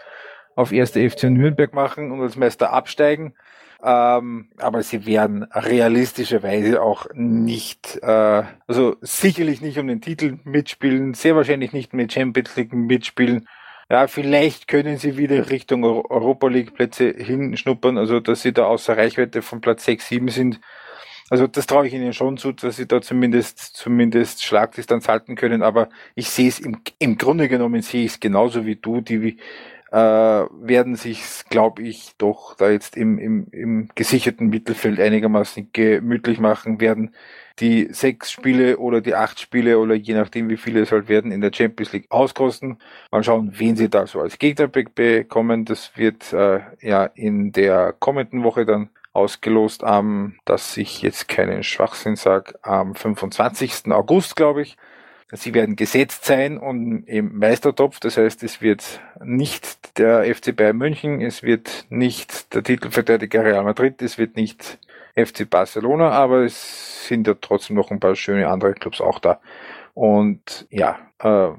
auf 0.57 0.73
erste 0.73 1.09
FC 1.09 1.25
Nürnberg 1.25 1.73
machen 1.73 2.11
und 2.11 2.21
als 2.23 2.35
Meister 2.35 2.73
absteigen. 2.73 3.37
Ähm, 3.81 4.49
aber 4.57 4.83
sie 4.83 5.07
werden 5.07 5.45
realistischerweise 5.45 6.83
auch 6.83 7.07
nicht, 7.15 7.99
äh, 8.03 8.43
also 8.67 8.97
sicherlich 9.03 9.61
nicht 9.61 9.79
um 9.79 9.87
den 9.87 10.01
Titel 10.01 10.39
mitspielen, 10.45 11.15
sehr 11.15 11.37
wahrscheinlich 11.37 11.73
nicht 11.73 11.93
mit 11.93 12.13
Champions 12.13 12.57
League 12.57 12.73
mitspielen. 12.73 13.47
Ja, 13.89 14.09
vielleicht 14.09 14.69
können 14.69 14.99
sie 14.99 15.17
wieder 15.17 15.49
Richtung 15.51 15.85
Europa 15.85 16.49
League 16.49 16.75
Plätze 16.75 17.15
hinschnuppern, 17.17 17.99
also 17.99 18.21
dass 18.21 18.43
sie 18.43 18.53
da 18.53 18.67
außer 18.67 18.97
Reichweite 18.97 19.43
von 19.43 19.61
Platz 19.61 19.85
6, 19.85 20.09
7 20.09 20.29
sind. 20.29 20.61
Also 21.31 21.47
das 21.47 21.67
traue 21.67 21.87
ich 21.87 21.95
ihnen 21.95 22.13
schon 22.13 22.37
zu, 22.37 22.53
dass 22.53 22.77
sie 22.77 22.87
da 22.89 23.01
zumindest 23.01 23.59
zumindest 23.59 24.45
Schlagdistanz 24.45 25.09
halten 25.09 25.37
können, 25.37 25.63
aber 25.63 25.89
ich 26.15 26.31
sehe 26.31 26.49
es 26.49 26.59
im, 26.59 26.79
im 26.99 27.17
Grunde 27.17 27.49
genommen 27.49 27.83
sehe 27.83 28.05
ich 28.05 28.13
es 28.13 28.21
genauso 28.21 28.67
wie 28.67 28.77
du, 28.77 29.01
die 29.03 29.39
äh, 29.91 29.97
werden 29.97 30.97
sich, 30.97 31.23
glaube 31.49 31.83
ich, 31.83 32.13
doch 32.19 32.55
da 32.57 32.71
jetzt 32.71 32.97
im, 32.97 33.19
im, 33.19 33.47
im 33.53 33.89
gesicherten 33.95 34.49
Mittelfeld 34.49 35.01
einigermaßen 35.01 35.71
gemütlich 35.73 36.41
machen 36.41 36.81
werden. 36.81 37.15
Die 37.61 37.89
sechs 37.91 38.31
Spiele 38.31 38.79
oder 38.79 39.01
die 39.01 39.15
acht 39.15 39.41
Spiele 39.41 39.79
oder 39.79 39.95
je 39.95 40.15
nachdem, 40.15 40.49
wie 40.49 40.57
viele 40.57 40.81
es 40.81 40.93
halt 40.93 41.09
werden, 41.09 41.33
in 41.33 41.41
der 41.41 41.53
Champions 41.53 41.93
League 41.93 42.07
auskosten. 42.11 42.79
Mal 43.11 43.25
schauen, 43.25 43.53
wen 43.57 43.77
sie 43.77 43.89
da 43.89 44.07
so 44.07 44.21
als 44.21 44.39
Gegner 44.39 44.69
be 44.69 44.85
bekommen. 44.85 45.65
Das 45.65 45.97
wird 45.97 46.33
äh, 46.33 46.61
ja 46.81 47.05
in 47.05 47.53
der 47.53 47.95
kommenden 47.99 48.45
Woche 48.45 48.65
dann 48.65 48.91
ausgelost 49.13 49.83
am, 49.83 50.37
dass 50.45 50.77
ich 50.77 51.03
jetzt 51.03 51.29
keinen 51.29 51.63
Schwachsinn 51.65 52.15
sage, 52.15 52.55
am 52.63 52.95
25. 52.95 53.91
August, 53.91 54.37
glaube 54.37 54.63
ich. 54.63 54.77
Sie 55.33 55.53
werden 55.53 55.77
gesetzt 55.77 56.25
sein 56.25 56.57
und 56.57 57.05
im 57.05 57.39
Meistertopf, 57.39 58.01
das 58.01 58.17
heißt, 58.17 58.43
es 58.45 58.63
wird 58.63 59.01
nicht 59.23 59.99
der 59.99 60.25
FC 60.25 60.57
Bayern 60.57 60.79
München, 60.79 61.21
es 61.21 61.43
wird 61.43 61.85
nicht 61.91 62.55
der 62.55 62.63
Titelverteidiger 62.63 63.45
Real 63.45 63.63
Madrid, 63.63 64.01
es 64.01 64.17
wird 64.17 64.37
nicht 64.37 64.79
FC 65.15 65.49
Barcelona, 65.49 66.11
aber 66.13 66.45
es 66.45 67.07
sind 67.07 67.27
ja 67.27 67.35
trotzdem 67.39 67.77
noch 67.77 67.91
ein 67.91 68.01
paar 68.01 68.17
schöne 68.17 68.49
andere 68.49 68.73
Clubs 68.73 69.03
auch 69.03 69.19
da. 69.19 69.41
Und 69.93 70.67
ja, 70.71 70.99
äh, 71.19 71.51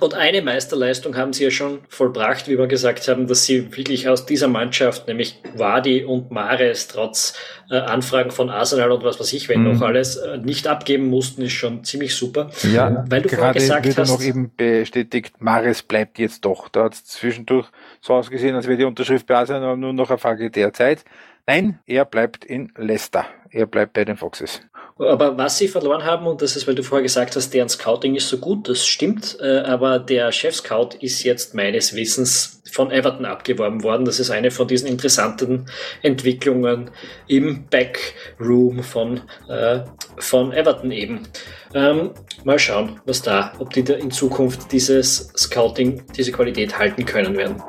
und 0.00 0.14
eine 0.14 0.42
Meisterleistung 0.42 1.16
haben 1.16 1.32
sie 1.32 1.44
ja 1.44 1.50
schon 1.50 1.80
vollbracht, 1.88 2.48
wie 2.48 2.58
wir 2.58 2.66
gesagt 2.66 3.06
haben, 3.08 3.26
dass 3.26 3.44
sie 3.44 3.76
wirklich 3.76 4.08
aus 4.08 4.26
dieser 4.26 4.48
Mannschaft, 4.48 5.08
nämlich 5.08 5.40
Wadi 5.54 6.04
und 6.04 6.30
Mares, 6.30 6.88
trotz 6.88 7.34
äh, 7.70 7.76
Anfragen 7.76 8.30
von 8.30 8.50
Arsenal 8.50 8.92
und 8.92 9.04
was 9.04 9.18
weiß 9.20 9.32
ich, 9.32 9.48
wenn 9.48 9.62
mhm. 9.62 9.72
noch 9.72 9.82
alles, 9.82 10.16
äh, 10.16 10.38
nicht 10.38 10.66
abgeben 10.66 11.08
mussten, 11.08 11.42
ist 11.42 11.52
schon 11.52 11.84
ziemlich 11.84 12.14
super. 12.14 12.50
Ja, 12.62 13.04
weil 13.08 13.22
du 13.22 13.28
gerade 13.28 13.58
gesagt 13.58 13.86
wird 13.86 13.98
hast, 13.98 14.10
noch 14.10 14.22
eben 14.22 14.52
bestätigt, 14.56 15.40
Mares 15.40 15.82
bleibt 15.82 16.18
jetzt 16.18 16.44
doch. 16.44 16.68
Da 16.68 16.84
hat 16.84 16.94
es 16.94 17.04
zwischendurch 17.04 17.68
so 18.00 18.14
ausgesehen, 18.14 18.54
als 18.54 18.66
wäre 18.66 18.78
die 18.78 18.84
Unterschrift 18.84 19.26
bei 19.26 19.36
Arsenal 19.36 19.76
nur 19.76 19.92
noch 19.92 20.10
eine 20.10 20.18
Frage 20.18 20.50
der 20.50 20.72
Zeit. 20.72 21.04
Nein, 21.46 21.78
er 21.86 22.04
bleibt 22.04 22.44
in 22.44 22.72
Leicester. 22.76 23.24
Er 23.50 23.66
bleibt 23.66 23.92
bei 23.92 24.04
den 24.04 24.16
Foxes. 24.16 24.62
Aber 24.98 25.36
was 25.36 25.58
sie 25.58 25.68
verloren 25.68 26.04
haben, 26.04 26.26
und 26.26 26.40
das 26.40 26.56
ist, 26.56 26.66
weil 26.66 26.74
du 26.74 26.82
vorher 26.82 27.02
gesagt 27.02 27.36
hast, 27.36 27.52
deren 27.52 27.68
Scouting 27.68 28.14
ist 28.14 28.28
so 28.28 28.38
gut, 28.38 28.66
das 28.66 28.86
stimmt, 28.86 29.36
äh, 29.40 29.58
aber 29.58 29.98
der 29.98 30.32
Chef-Scout 30.32 30.96
ist 31.00 31.22
jetzt 31.22 31.54
meines 31.54 31.94
Wissens 31.94 32.62
von 32.72 32.90
Everton 32.90 33.26
abgeworben 33.26 33.82
worden. 33.82 34.06
Das 34.06 34.20
ist 34.20 34.30
eine 34.30 34.50
von 34.50 34.68
diesen 34.68 34.88
interessanten 34.88 35.66
Entwicklungen 36.02 36.90
im 37.26 37.66
Backroom 37.68 38.82
von, 38.82 39.20
äh, 39.48 39.80
von 40.18 40.52
Everton 40.52 40.90
eben. 40.90 41.28
Ähm, 41.74 42.12
mal 42.44 42.58
schauen, 42.58 43.00
was 43.04 43.20
da, 43.20 43.52
ob 43.58 43.74
die 43.74 43.84
da 43.84 43.94
in 43.94 44.10
Zukunft 44.10 44.72
dieses 44.72 45.28
Scouting, 45.36 46.04
diese 46.16 46.32
Qualität 46.32 46.78
halten 46.78 47.04
können 47.04 47.36
werden. 47.36 47.62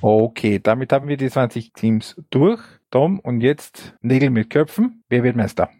Okay, 0.00 0.60
damit 0.62 0.92
haben 0.92 1.08
wir 1.08 1.16
die 1.16 1.30
20 1.30 1.72
Teams 1.72 2.14
durch. 2.30 2.60
Tom, 2.90 3.18
und 3.18 3.40
jetzt 3.40 3.94
Nägel 4.02 4.30
mit 4.30 4.50
Köpfen. 4.50 5.02
Wer 5.08 5.24
wird 5.24 5.34
Meister? 5.34 5.70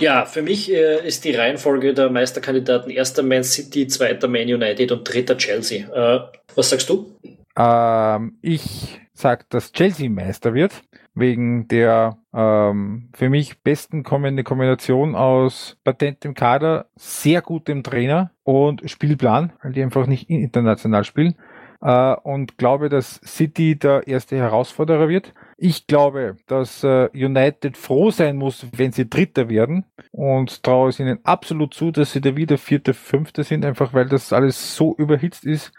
Ja, 0.00 0.24
für 0.24 0.42
mich 0.42 0.72
äh, 0.72 1.06
ist 1.06 1.24
die 1.24 1.34
Reihenfolge 1.34 1.94
der 1.94 2.10
Meisterkandidaten 2.10 2.90
erster 2.90 3.22
Man 3.22 3.42
City, 3.42 3.86
zweiter 3.88 4.28
Man 4.28 4.42
United 4.42 4.92
und 4.92 5.04
dritter 5.04 5.36
Chelsea. 5.36 5.88
Äh, 5.88 6.20
was 6.54 6.70
sagst 6.70 6.88
du? 6.88 7.16
Ähm, 7.56 8.38
ich 8.40 9.00
sag, 9.12 9.50
dass 9.50 9.72
Chelsea 9.72 10.08
Meister 10.08 10.54
wird. 10.54 10.72
wegen 11.18 11.66
der 11.68 12.18
ähm, 12.32 13.10
für 13.12 13.28
mich 13.28 13.62
besten 13.62 14.04
kommende 14.04 14.44
Kombination 14.44 15.14
aus 15.14 15.76
patentem 15.82 16.34
Kader, 16.34 16.86
sehr 16.94 17.42
gutem 17.42 17.82
Trainer 17.82 18.30
und 18.44 18.88
Spielplan, 18.88 19.52
weil 19.62 19.72
die 19.72 19.82
einfach 19.82 20.06
nicht 20.06 20.30
international 20.30 21.04
spielen. 21.04 21.34
Äh, 21.80 22.14
und 22.14 22.58
glaube, 22.58 22.88
dass 22.88 23.20
City 23.24 23.76
der 23.78 24.06
erste 24.06 24.36
Herausforderer 24.36 25.08
wird. 25.08 25.34
Ich 25.60 25.88
glaube, 25.88 26.36
dass 26.46 26.84
äh, 26.84 27.08
United 27.12 27.76
froh 27.76 28.12
sein 28.12 28.36
muss, 28.36 28.64
wenn 28.76 28.92
sie 28.92 29.10
Dritter 29.10 29.48
werden 29.48 29.84
und 30.12 30.62
traue 30.62 30.90
es 30.90 31.00
ihnen 31.00 31.18
absolut 31.24 31.74
zu, 31.74 31.90
dass 31.90 32.12
sie 32.12 32.20
da 32.20 32.36
wieder 32.36 32.58
Vierte, 32.58 32.94
Fünfte 32.94 33.42
sind, 33.42 33.64
einfach 33.64 33.92
weil 33.92 34.08
das 34.08 34.32
alles 34.32 34.76
so 34.76 34.94
überhitzt 34.96 35.44
ist. 35.44 35.72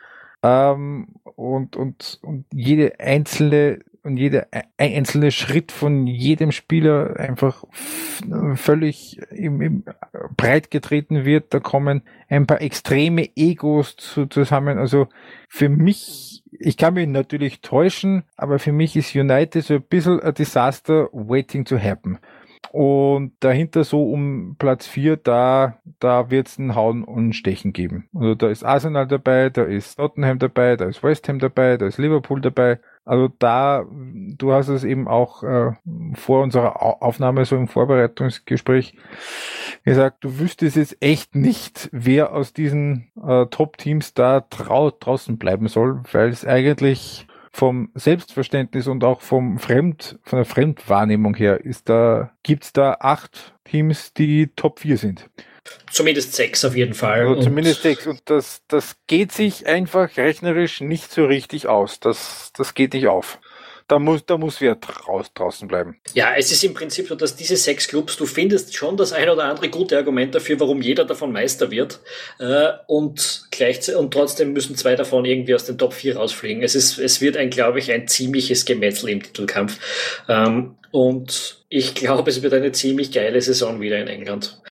Ähm, 0.43 1.15
und, 1.35 1.77
und, 1.77 2.19
und 2.21 2.45
jede 2.53 2.99
einzelne 2.99 3.79
und 4.03 4.17
jeder 4.17 4.47
einzelne 4.77 5.31
Schritt 5.31 5.71
von 5.71 6.07
jedem 6.07 6.51
Spieler 6.51 7.17
einfach 7.17 7.63
völlig 8.55 9.19
im, 9.31 9.61
im 9.61 9.83
breit 10.37 10.71
getreten 10.71 11.25
wird. 11.25 11.53
Da 11.53 11.59
kommen 11.59 12.03
ein 12.29 12.47
paar 12.47 12.61
extreme 12.61 13.29
Egos 13.35 13.95
zu, 13.97 14.25
zusammen. 14.27 14.77
Also 14.77 15.07
für 15.49 15.69
mich, 15.69 16.38
ich 16.59 16.77
kann 16.77 16.93
mich 16.93 17.07
natürlich 17.07 17.61
täuschen, 17.61 18.23
aber 18.35 18.59
für 18.59 18.71
mich 18.71 18.95
ist 18.95 19.15
United 19.15 19.63
so 19.63 19.75
ein 19.75 19.81
bisschen 19.81 20.19
ein 20.19 20.33
Disaster 20.33 21.07
waiting 21.11 21.65
to 21.65 21.79
happen. 21.79 22.19
Und 22.71 23.33
dahinter 23.39 23.83
so 23.83 24.11
um 24.11 24.55
Platz 24.59 24.85
vier 24.85 25.17
da, 25.17 25.79
da 25.99 26.29
wird 26.29 26.47
es 26.47 26.59
ein 26.59 26.75
Hauen 26.75 27.03
und 27.03 27.33
Stechen 27.33 27.73
geben. 27.73 28.07
Also 28.13 28.35
da 28.35 28.49
ist 28.49 28.63
Arsenal 28.63 29.07
dabei, 29.07 29.49
da 29.49 29.63
ist 29.63 29.95
Tottenham 29.95 30.39
dabei, 30.39 30.75
da 30.75 30.85
ist 30.85 31.01
West 31.03 31.27
Ham 31.27 31.39
dabei, 31.39 31.77
da 31.77 31.87
ist 31.87 31.97
Liverpool 31.97 32.41
dabei. 32.41 32.79
Also 33.05 33.27
da, 33.39 33.85
du 33.89 34.53
hast 34.53 34.67
es 34.67 34.83
eben 34.83 35.07
auch 35.07 35.41
äh, 35.41 35.71
vor 36.13 36.43
unserer 36.43 37.01
Aufnahme 37.01 37.43
so 37.45 37.55
im 37.55 37.67
Vorbereitungsgespräch 37.67 38.95
gesagt, 39.83 40.23
du 40.23 40.37
wüsstest 40.37 40.75
jetzt 40.75 40.97
echt 41.01 41.33
nicht, 41.33 41.89
wer 41.91 42.33
aus 42.33 42.53
diesen 42.53 43.11
äh, 43.19 43.47
Top-Teams 43.47 44.13
da 44.13 44.41
draußen 44.41 45.39
bleiben 45.39 45.67
soll, 45.69 46.03
weil 46.11 46.29
es 46.29 46.45
eigentlich 46.45 47.25
vom 47.51 47.91
Selbstverständnis 47.95 48.87
und 48.87 49.03
auch 49.03 49.21
vom 49.21 49.59
Fremd, 49.59 50.19
von 50.23 50.37
der 50.37 50.45
Fremdwahrnehmung 50.45 51.35
her 51.35 51.63
ist 51.63 51.89
da, 51.89 52.31
gibt's 52.43 52.73
da 52.73 52.97
acht 52.99 53.53
Teams, 53.65 54.13
die 54.13 54.47
Top 54.55 54.79
4 54.79 54.97
sind. 54.97 55.29
Zumindest 55.91 56.33
sechs 56.33 56.63
auf 56.65 56.75
jeden 56.75 56.93
Fall. 56.93 57.27
Also 57.27 57.41
zumindest 57.43 57.83
sechs. 57.83 58.07
Und 58.07 58.21
das, 58.25 58.61
das 58.67 58.95
geht 59.07 59.31
sich 59.31 59.67
einfach 59.67 60.17
rechnerisch 60.17 60.81
nicht 60.81 61.11
so 61.11 61.25
richtig 61.25 61.67
aus. 61.67 61.99
Das, 61.99 62.51
das 62.55 62.73
geht 62.73 62.93
nicht 62.93 63.07
auf. 63.07 63.39
Da 63.89 63.97
muss, 63.97 64.23
da 64.23 64.37
muss 64.37 64.61
wer 64.61 64.77
raus, 65.07 65.31
draußen 65.33 65.67
bleiben. 65.67 65.97
Ja, 66.13 66.35
es 66.37 66.51
ist 66.51 66.63
im 66.63 66.75
Prinzip 66.75 67.07
so, 67.07 67.15
dass 67.15 67.35
diese 67.35 67.57
sechs 67.57 67.87
Clubs, 67.87 68.17
du 68.17 68.27
findest 68.27 68.75
schon 68.75 68.97
das 68.97 69.13
ein 69.13 69.27
oder 69.27 69.45
andere 69.45 69.69
gute 69.69 69.97
Argument 69.97 70.35
dafür, 70.35 70.59
warum 70.59 70.83
jeder 70.83 71.05
davon 71.05 71.31
Meister 71.31 71.71
wird. 71.71 71.99
Äh, 72.37 72.69
und, 72.85 73.47
gleich, 73.49 73.95
und 73.95 74.13
trotzdem 74.13 74.53
müssen 74.53 74.75
zwei 74.75 74.95
davon 74.95 75.25
irgendwie 75.25 75.55
aus 75.55 75.65
den 75.65 75.79
Top 75.79 75.93
4 75.93 76.17
rausfliegen. 76.17 76.61
Es, 76.61 76.75
ist, 76.75 76.99
es 76.99 77.19
wird 77.19 77.35
ein, 77.35 77.49
glaube 77.49 77.79
ich, 77.79 77.91
ein 77.91 78.07
ziemliches 78.07 78.65
Gemetzel 78.65 79.09
im 79.09 79.23
Titelkampf. 79.23 79.79
Ähm, 80.29 80.75
und 80.91 81.65
ich 81.69 81.95
glaube, 81.95 82.29
es 82.29 82.43
wird 82.43 82.53
eine 82.53 82.71
ziemlich 82.71 83.11
geile 83.11 83.41
Saison 83.41 83.81
wieder 83.81 83.99
in 83.99 84.07
England. 84.07 84.61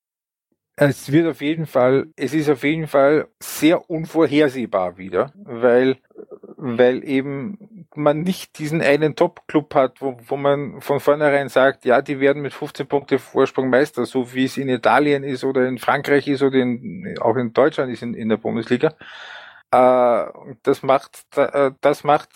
Es 0.76 1.10
wird 1.10 1.26
auf 1.26 1.40
jeden 1.40 1.66
Fall, 1.66 2.06
es 2.14 2.32
ist 2.34 2.48
auf 2.48 2.62
jeden 2.62 2.86
Fall 2.86 3.26
sehr 3.40 3.90
unvorhersehbar 3.90 4.96
wieder, 4.96 5.32
weil, 5.34 5.96
weil 6.56 7.02
eben 7.02 7.87
man 7.98 8.22
nicht 8.22 8.58
diesen 8.58 8.80
einen 8.80 9.16
Top-Club 9.16 9.74
hat, 9.74 10.00
wo, 10.00 10.16
wo 10.26 10.36
man 10.36 10.80
von 10.80 11.00
vornherein 11.00 11.48
sagt, 11.48 11.84
ja, 11.84 12.00
die 12.00 12.20
werden 12.20 12.42
mit 12.42 12.54
15 12.54 12.86
Punkte 12.86 13.18
Vorsprung 13.18 13.68
Meister, 13.70 14.06
so 14.06 14.32
wie 14.34 14.44
es 14.44 14.56
in 14.56 14.68
Italien 14.68 15.24
ist 15.24 15.44
oder 15.44 15.66
in 15.66 15.78
Frankreich 15.78 16.26
ist 16.28 16.42
oder 16.42 16.58
in, 16.58 17.16
auch 17.20 17.36
in 17.36 17.52
Deutschland 17.52 17.92
ist 17.92 18.02
in, 18.02 18.14
in 18.14 18.28
der 18.28 18.36
Bundesliga, 18.36 18.94
das 19.70 20.82
macht, 20.82 21.26
äh, 21.36 21.72
das 21.82 22.02
macht 22.02 22.30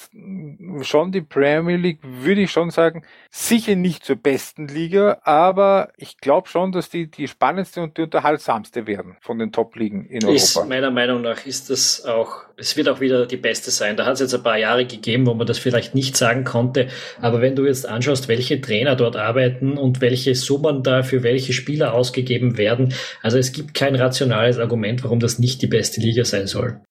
schon 0.82 1.12
die 1.12 1.22
Premier 1.22 1.76
League, 1.76 2.00
würde 2.02 2.42
ich 2.42 2.50
schon 2.50 2.70
sagen, 2.70 3.04
sicher 3.30 3.74
nicht 3.74 4.04
zur 4.04 4.16
besten 4.16 4.68
Liga, 4.68 5.18
aber 5.24 5.92
ich 5.96 6.18
glaube 6.18 6.48
schon, 6.48 6.72
dass 6.72 6.90
die 6.90 7.10
die 7.10 7.28
spannendste 7.28 7.80
und 7.80 7.96
die 7.96 8.02
unterhaltsamste 8.02 8.86
werden 8.86 9.16
von 9.22 9.38
den 9.38 9.50
Top-Ligen 9.50 10.04
in 10.04 10.24
Europa. 10.24 10.34
Ist, 10.34 10.68
meiner 10.68 10.90
Meinung 10.90 11.22
nach 11.22 11.46
ist 11.46 11.70
das 11.70 12.04
auch, 12.04 12.42
es 12.58 12.76
wird 12.76 12.90
auch 12.90 13.00
wieder 13.00 13.24
die 13.24 13.38
beste 13.38 13.70
sein. 13.70 13.96
Da 13.96 14.04
hat 14.04 14.14
es 14.14 14.20
jetzt 14.20 14.34
ein 14.34 14.42
paar 14.42 14.58
Jahre 14.58 14.84
gegeben, 14.84 15.26
wo 15.26 15.32
man 15.32 15.46
das 15.46 15.58
vielleicht 15.58 15.94
nicht 15.94 16.18
sagen 16.18 16.44
konnte, 16.44 16.88
aber 17.22 17.40
wenn 17.40 17.56
du 17.56 17.64
jetzt 17.64 17.88
anschaust, 17.88 18.28
welche 18.28 18.60
Trainer 18.60 18.94
dort 18.94 19.16
arbeiten 19.16 19.78
und 19.78 20.02
welche 20.02 20.34
Summen 20.34 20.82
da 20.82 21.02
für 21.02 21.22
welche 21.22 21.54
Spieler 21.54 21.94
ausgegeben 21.94 22.58
werden, 22.58 22.92
also 23.22 23.38
es 23.38 23.52
gibt 23.52 23.72
kein 23.72 23.94
rationales 23.94 24.58
Argument, 24.58 25.02
warum 25.02 25.18
das 25.18 25.38
nicht 25.38 25.62
die 25.62 25.66
beste 25.66 26.02
Liga 26.02 26.26
sein 26.26 26.46
soll. 26.46 26.82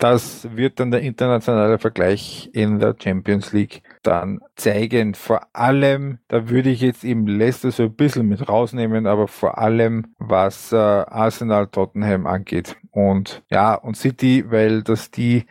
Das 0.00 0.48
wird 0.56 0.80
dann 0.80 0.90
der 0.90 1.02
internationale 1.02 1.78
Vergleich 1.78 2.48
in 2.54 2.78
der 2.78 2.96
Champions 2.98 3.52
League 3.52 3.82
dann 4.02 4.40
zeigen. 4.56 5.12
Vor 5.12 5.42
allem, 5.52 6.20
da 6.28 6.48
würde 6.48 6.70
ich 6.70 6.80
jetzt 6.80 7.04
eben 7.04 7.26
Leicester 7.26 7.70
so 7.70 7.82
ein 7.82 7.94
bisschen 7.94 8.26
mit 8.26 8.48
rausnehmen, 8.48 9.06
aber 9.06 9.28
vor 9.28 9.58
allem 9.58 10.14
was 10.18 10.72
äh, 10.72 10.76
Arsenal 10.76 11.66
Tottenham 11.66 12.26
angeht. 12.26 12.76
Und 12.92 13.42
ja, 13.50 13.74
und 13.74 13.94
City, 13.94 14.50
weil 14.50 14.82
das 14.82 15.10
die 15.10 15.44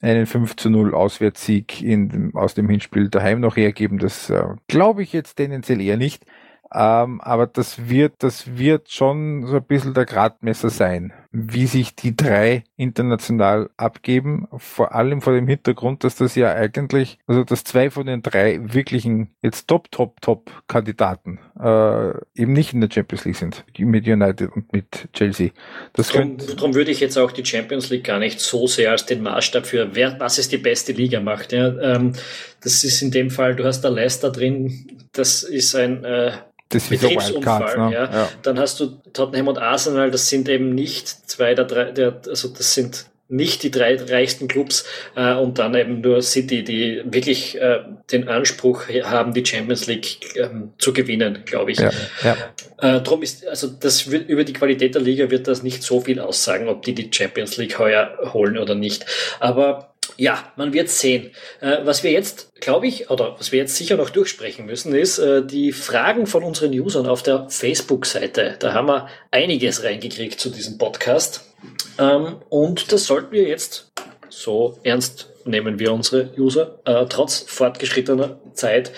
einen 0.00 0.26
5 0.26 0.54
zu 0.54 0.70
0 0.70 0.94
Auswärtssieg 0.94 1.82
in, 1.82 2.30
aus 2.34 2.54
dem 2.54 2.68
Hinspiel 2.68 3.08
daheim 3.08 3.40
noch 3.40 3.56
hergeben, 3.56 3.98
das 3.98 4.30
äh, 4.30 4.44
glaube 4.68 5.02
ich 5.02 5.12
jetzt 5.12 5.34
tendenziell 5.34 5.80
eher 5.80 5.96
nicht. 5.96 6.24
Ähm, 6.72 7.20
aber 7.20 7.48
das 7.48 7.88
wird, 7.88 8.22
das 8.22 8.56
wird 8.56 8.88
schon 8.90 9.46
so 9.46 9.56
ein 9.56 9.64
bisschen 9.64 9.94
der 9.94 10.06
Gradmesser 10.06 10.70
sein, 10.70 11.12
wie 11.32 11.66
sich 11.66 11.94
die 11.94 12.16
drei 12.16 12.64
international 12.76 13.70
abgeben. 13.76 14.48
Vor 14.56 14.94
allem 14.94 15.22
vor 15.22 15.32
dem 15.32 15.46
Hintergrund, 15.46 16.02
dass 16.02 16.16
das 16.16 16.34
ja 16.34 16.52
eigentlich, 16.52 17.18
also 17.26 17.44
dass 17.44 17.62
zwei 17.62 17.90
von 17.90 18.06
den 18.06 18.22
drei 18.22 18.58
wirklichen 18.62 19.28
jetzt 19.40 19.68
Top, 19.68 19.92
Top, 19.92 20.20
Top 20.20 20.50
Kandidaten 20.66 21.38
äh, 21.58 22.10
eben 22.34 22.52
nicht 22.52 22.72
in 22.74 22.80
der 22.80 22.90
Champions 22.92 23.24
League 23.24 23.36
sind, 23.36 23.64
mit 23.78 24.08
United 24.08 24.50
und 24.50 24.72
mit 24.72 25.08
Chelsea. 25.12 25.50
Das 25.92 26.08
drum, 26.08 26.36
drum 26.36 26.74
würde 26.74 26.90
ich 26.90 26.98
jetzt 26.98 27.16
auch 27.16 27.30
die 27.30 27.44
Champions 27.44 27.90
League 27.90 28.04
gar 28.04 28.18
nicht 28.18 28.40
so 28.40 28.66
sehr 28.66 28.90
als 28.90 29.06
den 29.06 29.22
Maßstab 29.22 29.66
für 29.66 29.94
wer, 29.94 30.18
was 30.18 30.38
es 30.38 30.48
die 30.48 30.58
beste 30.58 30.92
Liga 30.92 31.20
macht. 31.20 31.52
Ja, 31.52 31.78
ähm, 31.80 32.12
das 32.60 32.82
ist 32.82 33.02
in 33.02 33.12
dem 33.12 33.30
Fall, 33.30 33.54
du 33.54 33.64
hast 33.64 33.82
da 33.82 33.88
Leicester 33.88 34.32
drin, 34.32 34.98
das 35.12 35.44
ist 35.44 35.76
ein 35.76 36.04
äh, 36.04 36.32
das 36.70 36.88
Betriebsunfall. 36.88 37.90
Ne? 37.90 37.94
Ja. 37.94 38.04
ja. 38.04 38.28
Dann 38.42 38.58
hast 38.58 38.80
du 38.80 38.86
Tottenham 39.12 39.48
und 39.48 39.58
Arsenal, 39.58 40.10
das 40.10 40.28
sind 40.28 40.48
eben 40.48 40.74
nicht 40.74 41.08
zwei 41.08 41.54
der 41.54 41.66
drei, 41.66 41.90
der, 41.92 42.20
also 42.26 42.48
das 42.48 42.74
sind 42.74 43.06
nicht 43.30 43.62
die 43.62 43.70
drei 43.70 43.96
reichsten 43.96 44.48
Clubs 44.48 44.84
äh, 45.14 45.34
und 45.34 45.58
dann 45.58 45.74
eben 45.76 46.00
nur 46.00 46.20
City, 46.20 46.64
die 46.64 47.00
wirklich 47.04 47.60
äh, 47.60 47.80
den 48.10 48.28
Anspruch 48.28 48.88
haben, 49.04 49.32
die 49.32 49.46
Champions 49.46 49.86
League 49.86 50.36
ähm, 50.36 50.72
zu 50.78 50.92
gewinnen, 50.92 51.42
glaube 51.44 51.70
ich. 51.70 51.78
Ja, 51.78 51.90
ja. 52.24 52.36
Äh, 52.78 53.00
drum 53.02 53.22
ist, 53.22 53.46
also 53.46 53.68
das 53.68 54.10
wird, 54.10 54.28
über 54.28 54.42
die 54.42 54.52
Qualität 54.52 54.96
der 54.96 55.02
Liga 55.02 55.30
wird 55.30 55.46
das 55.46 55.62
nicht 55.62 55.84
so 55.84 56.00
viel 56.00 56.18
aussagen, 56.18 56.68
ob 56.68 56.82
die 56.82 56.94
die 56.94 57.08
Champions 57.12 57.56
League 57.56 57.78
heuer 57.78 58.18
holen 58.32 58.58
oder 58.58 58.74
nicht. 58.74 59.06
Aber 59.38 59.89
ja, 60.16 60.52
man 60.56 60.72
wird 60.72 60.88
sehen. 60.90 61.30
Äh, 61.60 61.78
was 61.84 62.02
wir 62.02 62.10
jetzt, 62.10 62.54
glaube 62.60 62.86
ich, 62.86 63.10
oder 63.10 63.36
was 63.38 63.52
wir 63.52 63.58
jetzt 63.58 63.76
sicher 63.76 63.96
noch 63.96 64.10
durchsprechen 64.10 64.66
müssen, 64.66 64.94
ist 64.94 65.18
äh, 65.18 65.44
die 65.44 65.72
Fragen 65.72 66.26
von 66.26 66.42
unseren 66.42 66.78
Usern 66.78 67.06
auf 67.06 67.22
der 67.22 67.48
Facebook-Seite. 67.48 68.56
Da 68.58 68.74
haben 68.74 68.88
wir 68.88 69.08
einiges 69.30 69.82
reingekriegt 69.82 70.38
zu 70.38 70.50
diesem 70.50 70.78
Podcast. 70.78 71.52
Ähm, 71.98 72.36
und 72.48 72.92
das 72.92 73.06
sollten 73.06 73.32
wir 73.32 73.44
jetzt, 73.44 73.92
so 74.28 74.78
ernst 74.82 75.30
nehmen 75.44 75.78
wir 75.78 75.92
unsere 75.92 76.30
User, 76.38 76.80
äh, 76.84 77.06
trotz 77.08 77.40
fortgeschrittener 77.40 78.38
Zeit 78.52 78.92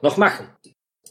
noch 0.00 0.16
machen. 0.16 0.48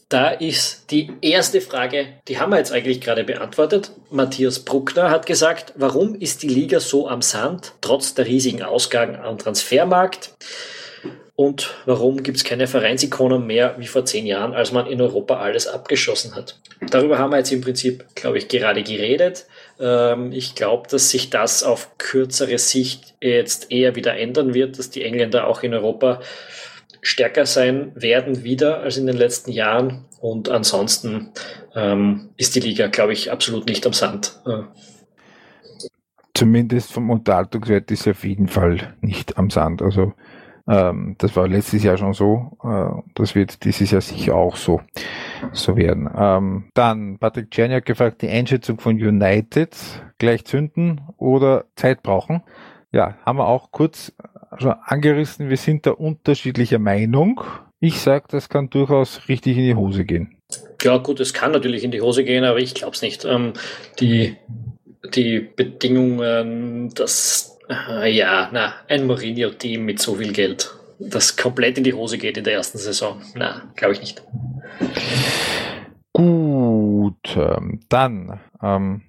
Da 0.08 0.30
ist 0.30 0.90
die 0.90 1.10
erste 1.20 1.60
Frage, 1.60 2.06
die 2.28 2.38
haben 2.38 2.50
wir 2.50 2.56
jetzt 2.56 2.72
eigentlich 2.72 3.02
gerade 3.02 3.24
beantwortet. 3.24 3.90
Matthias 4.10 4.60
Bruckner 4.60 5.10
hat 5.10 5.26
gesagt, 5.26 5.74
warum 5.76 6.14
ist 6.14 6.42
die 6.42 6.48
Liga 6.48 6.80
so 6.80 7.08
am 7.08 7.20
Sand, 7.20 7.72
trotz 7.82 8.14
der 8.14 8.26
riesigen 8.26 8.62
Ausgaben 8.62 9.16
am 9.16 9.36
Transfermarkt? 9.36 10.32
Und 11.36 11.74
warum 11.84 12.22
gibt 12.22 12.38
es 12.38 12.44
keine 12.44 12.66
Vereinsikonen 12.66 13.46
mehr 13.46 13.74
wie 13.78 13.86
vor 13.86 14.06
zehn 14.06 14.26
Jahren, 14.26 14.54
als 14.54 14.72
man 14.72 14.86
in 14.86 15.00
Europa 15.02 15.40
alles 15.40 15.66
abgeschossen 15.66 16.34
hat? 16.34 16.58
Darüber 16.90 17.18
haben 17.18 17.30
wir 17.30 17.38
jetzt 17.38 17.52
im 17.52 17.60
Prinzip, 17.60 18.04
glaube 18.14 18.38
ich, 18.38 18.48
gerade 18.48 18.82
geredet. 18.82 19.44
Ähm, 19.78 20.32
ich 20.32 20.54
glaube, 20.54 20.88
dass 20.88 21.10
sich 21.10 21.28
das 21.28 21.62
auf 21.62 21.98
kürzere 21.98 22.58
Sicht 22.58 23.14
jetzt 23.20 23.70
eher 23.70 23.94
wieder 23.94 24.16
ändern 24.16 24.54
wird, 24.54 24.78
dass 24.78 24.88
die 24.88 25.04
Engländer 25.04 25.46
auch 25.46 25.62
in 25.62 25.74
Europa 25.74 26.20
stärker 27.00 27.46
sein 27.46 27.92
werden 27.94 28.44
wieder 28.44 28.80
als 28.80 28.96
in 28.96 29.06
den 29.06 29.16
letzten 29.16 29.50
Jahren. 29.52 30.04
Und 30.20 30.48
ansonsten 30.48 31.30
ähm, 31.74 32.30
ist 32.36 32.54
die 32.54 32.60
Liga, 32.60 32.88
glaube 32.88 33.12
ich, 33.12 33.30
absolut 33.30 33.66
nicht 33.68 33.86
am 33.86 33.92
Sand. 33.92 34.40
Zumindest 36.34 36.92
vom 36.92 37.10
Unterhaltungswert 37.10 37.90
ist 37.90 38.04
sie 38.04 38.10
auf 38.10 38.24
jeden 38.24 38.48
Fall 38.48 38.96
nicht 39.00 39.38
am 39.38 39.50
Sand. 39.50 39.82
Also 39.82 40.14
Ähm, 40.68 41.14
das 41.16 41.34
war 41.34 41.48
letztes 41.48 41.82
Jahr 41.82 41.96
schon 41.96 42.12
so. 42.12 42.58
Äh, 42.62 43.02
das 43.14 43.34
wird 43.34 43.64
dieses 43.64 43.90
Jahr 43.90 44.02
sicher 44.02 44.34
auch 44.34 44.56
so, 44.56 44.82
so 45.52 45.76
werden. 45.76 46.10
Ähm, 46.14 46.64
dann 46.74 47.18
Patrick 47.18 47.50
Czerniak 47.50 47.86
gefragt, 47.86 48.20
die 48.20 48.28
Einschätzung 48.28 48.78
von 48.78 48.96
United 48.96 49.74
gleich 50.18 50.44
zünden 50.44 51.00
oder 51.16 51.64
Zeit 51.74 52.02
brauchen. 52.02 52.42
Ja, 52.92 53.14
haben 53.24 53.38
wir 53.38 53.46
auch 53.46 53.70
kurz 53.70 54.12
schon 54.56 54.74
angerissen. 54.84 55.50
Wir 55.50 55.56
sind 55.56 55.86
da 55.86 55.92
unterschiedlicher 55.92 56.78
Meinung. 56.78 57.42
Ich 57.80 58.00
sage, 58.00 58.24
das 58.28 58.48
kann 58.48 58.70
durchaus 58.70 59.28
richtig 59.28 59.56
in 59.56 59.64
die 59.64 59.74
Hose 59.74 60.04
gehen. 60.04 60.36
Ja, 60.82 60.96
gut, 60.98 61.20
es 61.20 61.34
kann 61.34 61.52
natürlich 61.52 61.84
in 61.84 61.90
die 61.90 62.00
Hose 62.00 62.24
gehen, 62.24 62.44
aber 62.44 62.58
ich 62.58 62.74
glaube 62.74 62.94
es 62.94 63.02
nicht. 63.02 63.24
Ähm, 63.24 63.52
die, 64.00 64.36
die 65.14 65.40
Bedingungen, 65.40 66.92
dass, 66.94 67.58
äh, 67.68 68.10
ja, 68.10 68.48
na, 68.52 68.74
ein 68.88 69.06
Mourinho-Team 69.06 69.84
mit 69.84 70.00
so 70.00 70.14
viel 70.16 70.32
Geld, 70.32 70.72
das 70.98 71.36
komplett 71.36 71.78
in 71.78 71.84
die 71.84 71.94
Hose 71.94 72.18
geht 72.18 72.36
in 72.36 72.44
der 72.44 72.54
ersten 72.54 72.78
Saison, 72.78 73.20
na, 73.34 73.70
glaube 73.76 73.94
ich 73.94 74.00
nicht. 74.00 74.22
Gut, 76.12 77.36
ähm, 77.36 77.80
dann 77.88 78.40
ähm, 78.62 79.02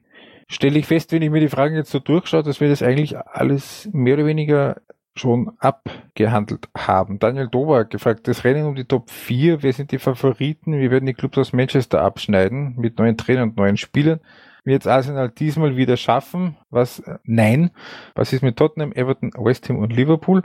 stelle 0.47 0.77
ich 0.79 0.87
fest, 0.87 1.11
wenn 1.11 1.21
ich 1.21 1.31
mir 1.31 1.39
die 1.39 1.49
Fragen 1.49 1.75
jetzt 1.75 1.91
so 1.91 1.99
durchschaue, 1.99 2.43
dass 2.43 2.59
wir 2.59 2.69
das 2.69 2.83
eigentlich 2.83 3.17
alles 3.17 3.89
mehr 3.93 4.15
oder 4.15 4.25
weniger 4.25 4.81
schon 5.19 5.51
abgehandelt 5.59 6.69
haben. 6.75 7.19
Daniel 7.19 7.47
Dover 7.47 7.79
hat 7.79 7.91
gefragt, 7.91 8.27
das 8.27 8.43
Rennen 8.43 8.65
um 8.65 8.75
die 8.75 8.85
Top 8.85 9.09
4, 9.11 9.61
wer 9.61 9.73
sind 9.73 9.91
die 9.91 9.99
Favoriten? 9.99 10.79
Wir 10.79 10.89
werden 10.91 11.05
die 11.05 11.13
Clubs 11.13 11.37
aus 11.37 11.53
Manchester 11.53 12.01
abschneiden 12.01 12.75
mit 12.77 12.97
neuen 12.97 13.17
Trainern 13.17 13.49
und 13.49 13.57
neuen 13.57 13.77
Spielern. 13.77 14.19
Wird 14.63 14.87
Arsenal 14.87 15.29
diesmal 15.29 15.77
wieder 15.77 15.97
schaffen? 15.97 16.57
Was? 16.69 16.99
Äh, 16.99 17.17
nein. 17.23 17.71
Was 18.15 18.33
ist 18.33 18.43
mit 18.43 18.57
Tottenham, 18.57 18.91
Everton, 18.93 19.31
West 19.37 19.69
Ham 19.69 19.77
und 19.77 19.93
Liverpool? 19.93 20.43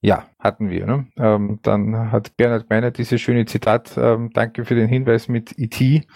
Ja, 0.00 0.26
hatten 0.38 0.70
wir. 0.70 0.86
Ne? 0.86 1.06
Ähm, 1.16 1.58
dann 1.62 2.12
hat 2.12 2.36
Bernhard 2.36 2.70
Meiner 2.70 2.92
dieses 2.92 3.20
schöne 3.20 3.46
Zitat, 3.46 3.96
ähm, 3.96 4.30
danke 4.32 4.64
für 4.64 4.76
den 4.76 4.88
Hinweis 4.88 5.26
mit 5.26 5.58
E.T. 5.58 6.06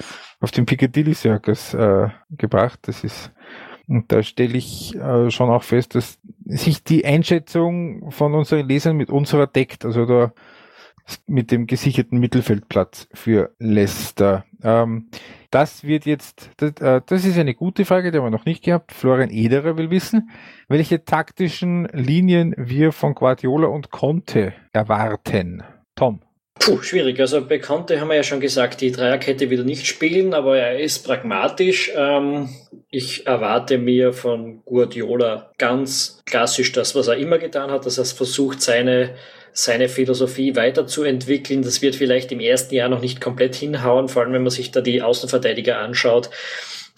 auf 0.40 0.52
dem 0.52 0.66
Piccadilly 0.66 1.14
Circus 1.14 1.74
äh, 1.74 2.08
gebracht. 2.30 2.78
Das 2.82 3.02
ist 3.02 3.32
und 3.88 4.10
da 4.12 4.22
stelle 4.22 4.56
ich 4.56 4.94
äh, 4.94 5.30
schon 5.30 5.50
auch 5.50 5.62
fest, 5.62 5.94
dass 5.94 6.18
sich 6.44 6.84
die 6.84 7.04
Einschätzung 7.04 8.10
von 8.10 8.34
unseren 8.34 8.68
Lesern 8.68 8.96
mit 8.96 9.10
unserer 9.10 9.46
deckt, 9.46 9.84
also 9.84 10.06
da 10.06 10.32
mit 11.26 11.50
dem 11.50 11.66
gesicherten 11.66 12.18
Mittelfeldplatz 12.18 13.08
für 13.12 13.50
Leicester. 13.58 14.44
Ähm, 14.62 15.08
das 15.50 15.84
wird 15.84 16.06
jetzt, 16.06 16.50
das, 16.58 16.72
äh, 16.80 17.00
das, 17.04 17.24
ist 17.24 17.38
eine 17.38 17.54
gute 17.54 17.84
Frage, 17.84 18.10
die 18.10 18.18
haben 18.18 18.26
wir 18.26 18.30
noch 18.30 18.44
nicht 18.44 18.64
gehabt. 18.64 18.92
Florian 18.92 19.30
Ederer 19.30 19.76
will 19.76 19.90
wissen, 19.90 20.30
welche 20.68 21.04
taktischen 21.04 21.86
Linien 21.92 22.54
wir 22.56 22.92
von 22.92 23.14
Guardiola 23.14 23.66
und 23.66 23.90
Conte 23.90 24.54
erwarten. 24.72 25.62
Tom. 25.94 26.20
Puh, 26.64 26.80
schwierig. 26.80 27.18
Also 27.18 27.44
bei 27.44 27.58
Conte 27.58 28.00
haben 28.00 28.06
wir 28.06 28.14
ja 28.14 28.22
schon 28.22 28.38
gesagt, 28.38 28.82
die 28.82 28.92
Dreierkette 28.92 29.50
wieder 29.50 29.64
nicht 29.64 29.84
spielen, 29.84 30.32
aber 30.32 30.58
er 30.58 30.78
ist 30.78 31.04
pragmatisch. 31.04 31.90
Ähm, 31.96 32.50
ich 32.88 33.26
erwarte 33.26 33.78
mir 33.78 34.12
von 34.12 34.62
Guardiola 34.64 35.50
ganz 35.58 36.22
klassisch 36.24 36.70
das, 36.70 36.94
was 36.94 37.08
er 37.08 37.16
immer 37.16 37.38
getan 37.38 37.72
hat, 37.72 37.84
dass 37.84 37.98
er 37.98 38.04
versucht, 38.04 38.62
seine 38.62 39.16
seine 39.52 39.88
Philosophie 39.88 40.54
weiterzuentwickeln. 40.54 41.62
Das 41.62 41.82
wird 41.82 41.96
vielleicht 41.96 42.30
im 42.30 42.38
ersten 42.38 42.76
Jahr 42.76 42.88
noch 42.88 43.02
nicht 43.02 43.20
komplett 43.20 43.56
hinhauen, 43.56 44.08
vor 44.08 44.22
allem 44.22 44.32
wenn 44.32 44.44
man 44.44 44.50
sich 44.50 44.70
da 44.70 44.80
die 44.80 45.02
Außenverteidiger 45.02 45.78
anschaut, 45.78 46.30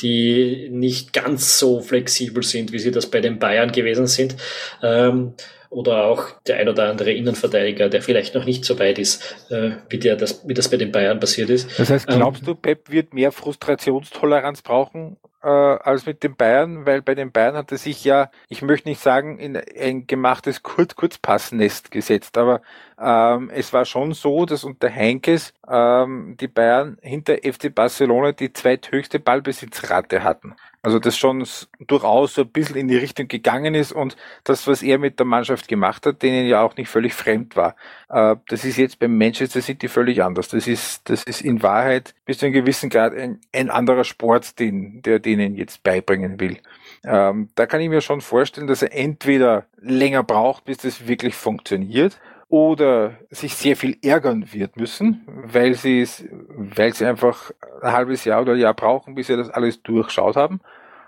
die 0.03 0.69
nicht 0.71 1.15
ganz 1.15 1.59
so 1.59 1.81
flexibel 1.81 2.43
sind, 2.43 2.71
wie 2.73 2.79
sie 2.79 2.91
das 2.91 3.07
bei 3.07 3.23
den 3.23 3.39
Bayern 3.39 3.73
gewesen 3.73 4.07
sind. 4.09 4.37
Ähm, 4.83 5.33
oder 5.75 6.05
auch 6.05 6.31
der 6.47 6.59
ein 6.59 6.69
oder 6.69 6.89
andere 6.89 7.13
Innenverteidiger, 7.13 7.89
der 7.89 8.01
vielleicht 8.01 8.35
noch 8.35 8.45
nicht 8.45 8.65
so 8.65 8.79
weit 8.79 8.99
ist, 8.99 9.51
äh, 9.51 9.73
wie, 9.89 9.99
der 9.99 10.15
das, 10.15 10.47
wie 10.47 10.55
das 10.55 10.69
bei 10.69 10.77
den 10.77 10.93
Bayern 10.93 11.19
passiert 11.19 11.51
ist. 11.51 11.79
Das 11.79 11.91
heißt, 11.91 12.07
glaubst 12.07 12.43
ähm, 12.43 12.47
du, 12.47 12.55
Pep 12.55 12.91
wird 12.91 13.13
mehr 13.13 13.33
Frustrationstoleranz 13.33 14.63
brauchen 14.63 15.17
äh, 15.43 15.49
als 15.49 16.07
mit 16.07 16.23
den 16.23 16.37
Bayern? 16.37 16.87
Weil 16.87 17.03
bei 17.03 17.17
den 17.17 17.33
Bayern 17.33 17.57
hat 17.57 17.73
er 17.73 17.79
sich 17.79 18.05
ja, 18.05 18.31
ich 18.49 18.63
möchte 18.63 18.89
nicht 18.89 19.01
sagen, 19.01 19.39
in 19.41 19.57
ein 19.57 20.07
gemachtes 20.07 20.63
Kurz-Kurzpassnest 20.63 21.91
gesetzt, 21.91 22.39
aber 22.39 22.63
ähm, 23.01 23.51
es 23.53 23.73
war 23.73 23.85
schon 23.85 24.13
so, 24.13 24.47
dass 24.47 24.63
unter 24.63 24.95
Heinkes 24.95 25.55
ähm, 25.69 26.37
die 26.39 26.49
Bayern 26.49 26.99
hinter 27.03 27.39
FC 27.39 27.75
Barcelona 27.75 28.31
die 28.31 28.53
zweithöchste 28.53 29.19
Ballbesitzrate 29.19 30.23
hatten. 30.23 30.55
Also 30.85 30.99
das 30.99 31.17
schon 31.17 31.47
durchaus 31.81 32.35
so 32.35 32.43
ein 32.43 32.49
bisschen 32.49 32.77
in 32.77 32.89
die 32.89 32.99
Richtung 32.99 33.27
gegangen 33.27 33.75
ist 33.75 33.91
und 33.91 34.17
das, 34.45 34.67
was 34.67 34.83
er 34.83 34.99
mit 34.99 35.19
der 35.19 35.25
Mannschaft 35.25 35.67
gemacht 35.67 36.05
hat, 36.05 36.23
denen 36.23 36.47
ja 36.47 36.61
auch 36.61 36.77
nicht 36.77 36.91
völlig 36.91 37.15
fremd 37.15 37.57
war. 37.57 37.75
Äh, 38.11 38.37
das 38.49 38.67
ist 38.67 38.77
jetzt 38.77 38.99
beim 38.99 39.17
Manchester 39.17 39.63
City 39.63 39.89
völlig 39.89 40.23
anders. 40.23 40.49
Das 40.49 40.69
ist, 40.69 41.09
das 41.09 41.23
ist 41.23 41.41
in 41.41 41.63
Wahrheit 41.63 42.15
bis 42.27 42.37
zu 42.37 42.45
einem 42.45 42.53
gewissen 42.53 42.91
Grad 42.91 43.15
ein, 43.15 43.41
ein 43.55 43.71
anderer 43.71 44.05
Sport, 44.05 44.59
den, 44.59 45.01
der 45.01 45.21
denen 45.21 45.55
jetzt 45.55 45.83
beibringen 45.83 46.39
will. 46.39 46.59
Ähm, 47.03 47.49
da 47.55 47.65
kann 47.65 47.81
ich 47.81 47.89
mir 47.89 48.03
schon 48.03 48.21
vorstellen, 48.21 48.67
dass 48.67 48.83
er 48.83 48.95
entweder 48.95 49.65
länger 49.81 50.23
braucht, 50.23 50.67
bis 50.67 50.77
das 50.77 51.09
wirklich 51.09 51.35
funktioniert, 51.35 52.21
oder 52.49 53.15
sich 53.31 53.55
sehr 53.55 53.77
viel 53.77 53.97
ärgern 54.03 54.53
wird 54.53 54.77
müssen, 54.77 55.23
weil 55.27 55.75
sie 55.75 56.03
es, 56.03 56.25
weil 56.57 56.95
sie 56.95 57.05
einfach 57.05 57.51
ein 57.83 57.93
halbes 57.93 58.25
Jahr 58.25 58.43
oder 58.43 58.53
ein 58.53 58.61
Jahr 58.61 58.75
brauchen, 58.75 59.15
bis 59.15 59.27
sie 59.27 59.37
das 59.37 59.51
alles 59.51 59.83
durchschaut 59.83 60.37
haben, 60.37 60.61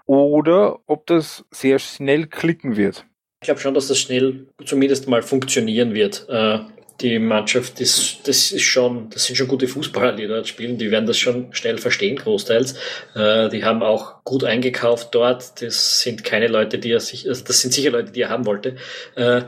oder 0.07 0.81
ob 0.87 1.07
das 1.07 1.45
sehr 1.51 1.79
schnell 1.79 2.27
klicken 2.27 2.77
wird. 2.77 3.05
Ich 3.43 3.47
glaube 3.47 3.61
schon, 3.61 3.75
dass 3.75 3.89
das 3.89 3.99
schnell 3.99 4.47
zumindest 4.65 5.09
mal 5.09 5.23
funktionieren 5.23 5.95
wird. 5.95 6.27
Äh, 6.29 6.61
die 7.01 7.19
Mannschaft, 7.19 7.81
das, 7.81 8.17
das 8.25 8.53
ist 8.53 8.63
schon, 8.63 9.11
das 9.11 9.25
sind 9.25 9.37
schon 9.37 9.49
gute 9.49 9.69
Fußballer, 9.69 10.17
die 10.17 10.27
dort 10.27 10.49
spielen. 10.49 10.79
Die 10.79 10.91
werden 10.91 11.07
das 11.07 11.19
schon 11.19 11.53
schnell 11.53 11.77
verstehen, 11.77 12.17
großteils. 12.17 12.75
Äh, 13.15 13.51
die 13.51 13.65
haben 13.65 13.83
auch 13.83 14.25
gut 14.25 14.45
eingekauft 14.45 15.09
dort. 15.15 15.61
Das 15.61 16.01
sind 16.01 16.25
keine 16.25 16.49
Leute, 16.49 16.79
die 16.79 16.91
er 16.91 17.01
sich, 17.01 17.29
also 17.29 17.45
das 17.45 17.61
sind 17.61 17.75
sicher 17.75 17.91
Leute, 17.91 18.13
die 18.13 18.23
er 18.23 18.31
haben 18.31 18.47
wollte. 18.47 18.77
Äh, 19.15 19.43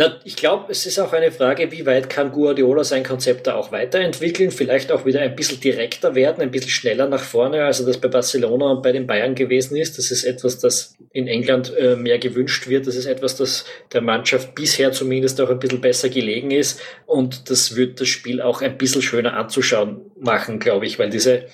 na, 0.00 0.18
ich 0.24 0.34
glaube, 0.34 0.72
es 0.72 0.86
ist 0.86 0.98
auch 0.98 1.12
eine 1.12 1.30
Frage, 1.30 1.70
wie 1.72 1.84
weit 1.84 2.08
kann 2.08 2.32
Guardiola 2.32 2.84
sein 2.84 3.04
Konzept 3.04 3.46
da 3.46 3.56
auch 3.56 3.70
weiterentwickeln, 3.70 4.50
vielleicht 4.50 4.90
auch 4.92 5.04
wieder 5.04 5.20
ein 5.20 5.36
bisschen 5.36 5.60
direkter 5.60 6.14
werden, 6.14 6.40
ein 6.40 6.50
bisschen 6.50 6.70
schneller 6.70 7.06
nach 7.06 7.22
vorne, 7.22 7.62
als 7.66 7.84
das 7.84 7.98
bei 7.98 8.08
Barcelona 8.08 8.70
und 8.70 8.82
bei 8.82 8.92
den 8.92 9.06
Bayern 9.06 9.34
gewesen 9.34 9.76
ist. 9.76 9.98
Das 9.98 10.10
ist 10.10 10.24
etwas, 10.24 10.58
das 10.58 10.96
in 11.12 11.28
England 11.28 11.76
äh, 11.76 11.96
mehr 11.96 12.18
gewünscht 12.18 12.66
wird. 12.66 12.86
Das 12.86 12.96
ist 12.96 13.04
etwas, 13.04 13.36
das 13.36 13.66
der 13.92 14.00
Mannschaft 14.00 14.54
bisher 14.54 14.90
zumindest 14.92 15.38
auch 15.38 15.50
ein 15.50 15.58
bisschen 15.58 15.82
besser 15.82 16.08
gelegen 16.08 16.50
ist. 16.50 16.80
Und 17.04 17.50
das 17.50 17.76
wird 17.76 18.00
das 18.00 18.08
Spiel 18.08 18.40
auch 18.40 18.62
ein 18.62 18.78
bisschen 18.78 19.02
schöner 19.02 19.36
anzuschauen 19.36 20.00
machen, 20.18 20.60
glaube 20.60 20.86
ich, 20.86 20.98
weil 20.98 21.10
diese 21.10 21.44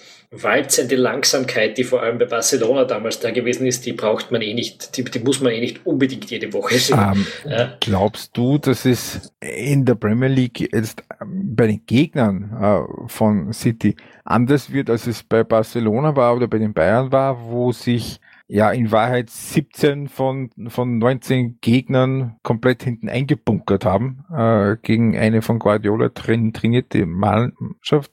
walzende 0.42 0.96
Langsamkeit, 0.96 1.78
die 1.78 1.84
vor 1.84 2.02
allem 2.02 2.18
bei 2.18 2.26
Barcelona 2.26 2.84
damals 2.84 3.20
da 3.20 3.30
gewesen 3.30 3.66
ist, 3.66 3.86
die 3.86 3.92
braucht 3.92 4.30
man 4.30 4.42
eh 4.42 4.54
nicht, 4.54 4.96
die, 4.96 5.04
die 5.04 5.20
muss 5.20 5.40
man 5.40 5.52
eh 5.52 5.60
nicht 5.60 5.84
unbedingt 5.84 6.30
jede 6.30 6.52
Woche 6.52 6.78
sehen. 6.78 6.98
Ähm, 6.98 7.26
ja. 7.48 7.76
Glaubst 7.80 8.36
du, 8.36 8.58
dass 8.58 8.84
es 8.84 9.32
in 9.40 9.84
der 9.84 9.94
Premier 9.94 10.28
League 10.28 10.60
jetzt 10.72 11.02
bei 11.24 11.66
den 11.66 11.84
Gegnern 11.86 12.52
äh, 12.60 13.08
von 13.08 13.52
City 13.52 13.96
anders 14.24 14.72
wird, 14.72 14.90
als 14.90 15.06
es 15.06 15.22
bei 15.22 15.44
Barcelona 15.44 16.16
war 16.16 16.36
oder 16.36 16.48
bei 16.48 16.58
den 16.58 16.74
Bayern 16.74 17.12
war, 17.12 17.48
wo 17.48 17.72
sich 17.72 18.20
ja 18.48 18.70
in 18.70 18.92
Wahrheit 18.92 19.30
17 19.30 20.08
von, 20.08 20.50
von 20.68 20.98
19 20.98 21.58
Gegnern 21.60 22.36
komplett 22.42 22.82
hinten 22.82 23.08
eingebunkert 23.08 23.84
haben 23.84 24.24
äh, 24.32 24.76
gegen 24.82 25.16
eine 25.16 25.42
von 25.42 25.58
Guardiola 25.58 26.10
trainierte 26.10 27.06
Mannschaft. 27.06 28.12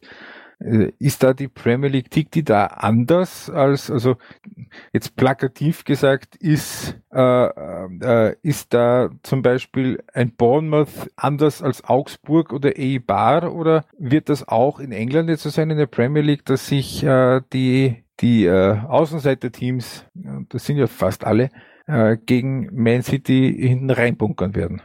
Äh, 0.64 0.94
ist 1.00 1.24
da 1.24 1.34
die 1.34 1.48
Premier 1.48 1.90
League, 1.90 2.10
tickt 2.10 2.36
die 2.36 2.44
da 2.44 2.68
anders 2.68 3.50
als, 3.50 3.92
also 3.92 4.16
jetzt 4.94 5.16
plakativ 5.16 5.84
gesagt, 5.84 6.36
ist, 6.38 6.98
äh, 7.12 7.46
äh, 7.50 8.36
ist 8.42 8.74
da 8.74 9.10
zum 9.24 9.42
Beispiel 9.42 10.02
ein 10.14 10.32
Bournemouth 10.32 11.12
anders 11.16 11.62
als 11.62 11.84
Augsburg 11.84 12.54
oder 12.54 12.72
Eibar 12.78 13.54
oder 13.54 13.86
wird 13.98 14.30
das 14.30 14.48
auch 14.48 14.80
in 14.80 14.92
England 14.92 15.30
jetzt 15.30 15.44
so 15.44 15.50
sein 15.50 15.70
in 15.70 15.78
der 15.78 15.88
Premier 15.88 16.22
League, 16.22 16.46
dass 16.46 16.68
sich 16.68 17.04
äh, 17.04 17.42
die, 17.52 18.04
die 18.22 18.46
äh, 18.46 18.78
Außenseiter-Teams, 18.88 20.06
das 20.50 20.66
sind 20.66 20.78
ja 20.78 20.88
fast 20.88 21.26
alle, 21.26 21.50
äh, 21.88 22.18
gegen 22.26 22.70
Man 22.72 23.04
City 23.04 23.54
hinten 23.58 23.90
reinbunkern 23.90 24.56
werden? 24.56 24.82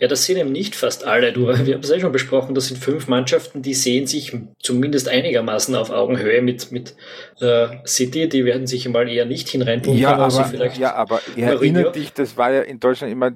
Ja, 0.00 0.08
das 0.08 0.24
sind 0.24 0.36
eben 0.36 0.52
nicht 0.52 0.76
fast 0.76 1.04
alle. 1.04 1.32
Du, 1.32 1.46
wir 1.66 1.74
haben 1.74 1.82
es 1.82 1.90
ja 1.90 2.00
schon 2.00 2.12
besprochen, 2.12 2.54
das 2.54 2.68
sind 2.68 2.78
fünf 2.78 3.08
Mannschaften, 3.08 3.62
die 3.62 3.74
sehen 3.74 4.06
sich 4.06 4.36
zumindest 4.58 5.08
einigermaßen 5.08 5.74
auf 5.74 5.90
Augenhöhe 5.90 6.42
mit, 6.42 6.70
mit 6.72 6.94
äh, 7.40 7.68
City. 7.86 8.28
Die 8.28 8.44
werden 8.44 8.66
sich 8.66 8.88
mal 8.88 9.08
eher 9.08 9.26
nicht 9.26 9.48
hineinpumpen. 9.48 10.00
Ja, 10.00 10.16
aber, 10.16 10.44
vielleicht 10.44 10.78
ja, 10.78 10.94
aber 10.94 11.20
erinnert 11.36 11.96
dich, 11.96 12.12
das 12.12 12.36
war 12.36 12.52
ja 12.52 12.62
in 12.62 12.80
Deutschland 12.80 13.12
immer, 13.12 13.32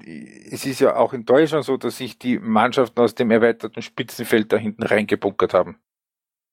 es 0.51 0.65
ist 0.65 0.81
ja 0.81 0.97
auch 0.97 1.13
in 1.13 1.25
Deutschland 1.25 1.65
so, 1.65 1.77
dass 1.77 1.99
sich 1.99 2.19
die 2.19 2.39
Mannschaften 2.39 3.01
aus 3.01 3.15
dem 3.15 3.31
erweiterten 3.31 3.83
Spitzenfeld 3.83 4.53
da 4.53 4.57
hinten 4.57 4.83
reingebunkert 4.83 5.55
haben. 5.55 5.77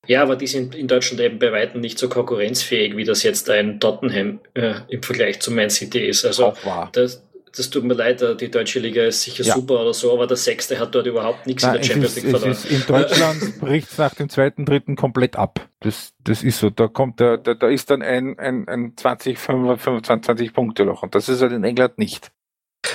Ja, 0.08 0.24
aber 0.24 0.36
die 0.36 0.48
sind 0.48 0.76
in 0.76 0.88
Deutschland 0.88 1.22
eben 1.22 1.40
bei 1.40 1.52
weitem 1.52 1.82
nicht 1.82 2.00
so 2.00 2.10
konkurrenzfähig, 2.10 2.96
wie 2.96 3.04
das 3.04 3.22
jetzt 3.24 3.50
ein 3.50 3.80
Tottenham 3.80 4.40
äh, 4.54 4.76
im 4.88 5.04
Vergleich 5.04 5.40
zu 5.40 5.52
Man 5.52 5.70
City 5.70 6.00
ist. 6.00 6.26
Also 6.26 6.48
auch 6.48 6.66
wahr. 6.66 6.90
Das, 6.94 7.24
das 7.56 7.70
tut 7.70 7.84
mir 7.84 7.94
leid, 7.94 8.24
die 8.40 8.50
deutsche 8.50 8.80
Liga 8.80 9.04
ist 9.04 9.24
sicher 9.24 9.44
ja. 9.44 9.56
super 9.56 9.82
oder 9.82 9.94
so, 9.94 10.14
aber 10.14 10.28
der 10.28 10.38
Sechste 10.38 10.80
hat 10.80 10.94
dort 10.94 11.08
überhaupt 11.08 11.48
nichts 11.48 11.64
Nein, 11.64 11.76
in 11.76 11.82
der 11.82 11.88
Champions 11.88 12.16
League 12.16 12.30
verloren. 12.30 12.58
in 12.70 12.86
Deutschland 12.86 13.60
bricht 13.60 13.92
es 13.92 13.98
nach 13.98 14.14
dem 14.14 14.30
zweiten, 14.30 14.66
dritten 14.66 14.96
komplett 14.96 15.36
ab. 15.36 15.68
Das, 15.80 16.14
das 16.24 16.44
ist 16.44 16.60
so. 16.60 16.70
Da 16.70 16.88
kommt, 16.88 17.20
da, 17.20 17.38
da, 17.38 17.54
da 17.54 17.68
ist 17.68 17.90
dann 17.90 18.02
ein, 18.02 18.38
ein, 18.38 18.68
ein 18.68 18.94
20, 18.96 19.38
25 19.38 20.54
Punkte 20.54 20.84
Loch 20.84 21.04
und 21.04 21.16
das 21.16 21.30
ist 21.30 21.42
halt 21.42 21.52
in 21.52 21.64
England 21.64 21.98
nicht. 21.98 22.32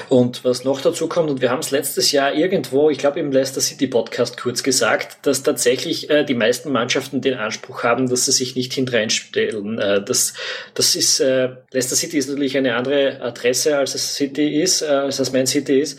Und 0.08 0.44
was 0.44 0.64
noch 0.64 0.80
dazu 0.80 1.08
kommt, 1.08 1.30
und 1.30 1.40
wir 1.40 1.50
haben 1.50 1.60
es 1.60 1.70
letztes 1.70 2.12
Jahr 2.12 2.34
irgendwo, 2.34 2.90
ich 2.90 2.98
glaube 2.98 3.20
im 3.20 3.32
Leicester 3.32 3.60
City 3.60 3.86
Podcast 3.86 4.36
kurz 4.36 4.62
gesagt, 4.62 5.18
dass 5.22 5.42
tatsächlich 5.42 6.10
äh, 6.10 6.24
die 6.24 6.34
meisten 6.34 6.72
Mannschaften 6.72 7.20
den 7.20 7.34
Anspruch 7.34 7.82
haben, 7.82 8.08
dass 8.08 8.26
sie 8.26 8.32
sich 8.32 8.56
nicht 8.56 8.72
hintereinstellen. 8.72 9.78
Äh, 9.78 10.02
das, 10.02 10.34
das 10.74 10.96
ist, 10.96 11.20
äh, 11.20 11.50
Leicester 11.72 11.96
City 11.96 12.18
ist 12.18 12.28
natürlich 12.28 12.56
eine 12.56 12.76
andere 12.76 13.20
Adresse, 13.20 13.76
als 13.76 13.94
es 13.94 14.14
City 14.14 14.62
ist, 14.62 14.82
äh, 14.82 14.86
als 14.86 15.18
es 15.18 15.32
Man 15.32 15.46
City 15.46 15.80
ist. 15.80 15.98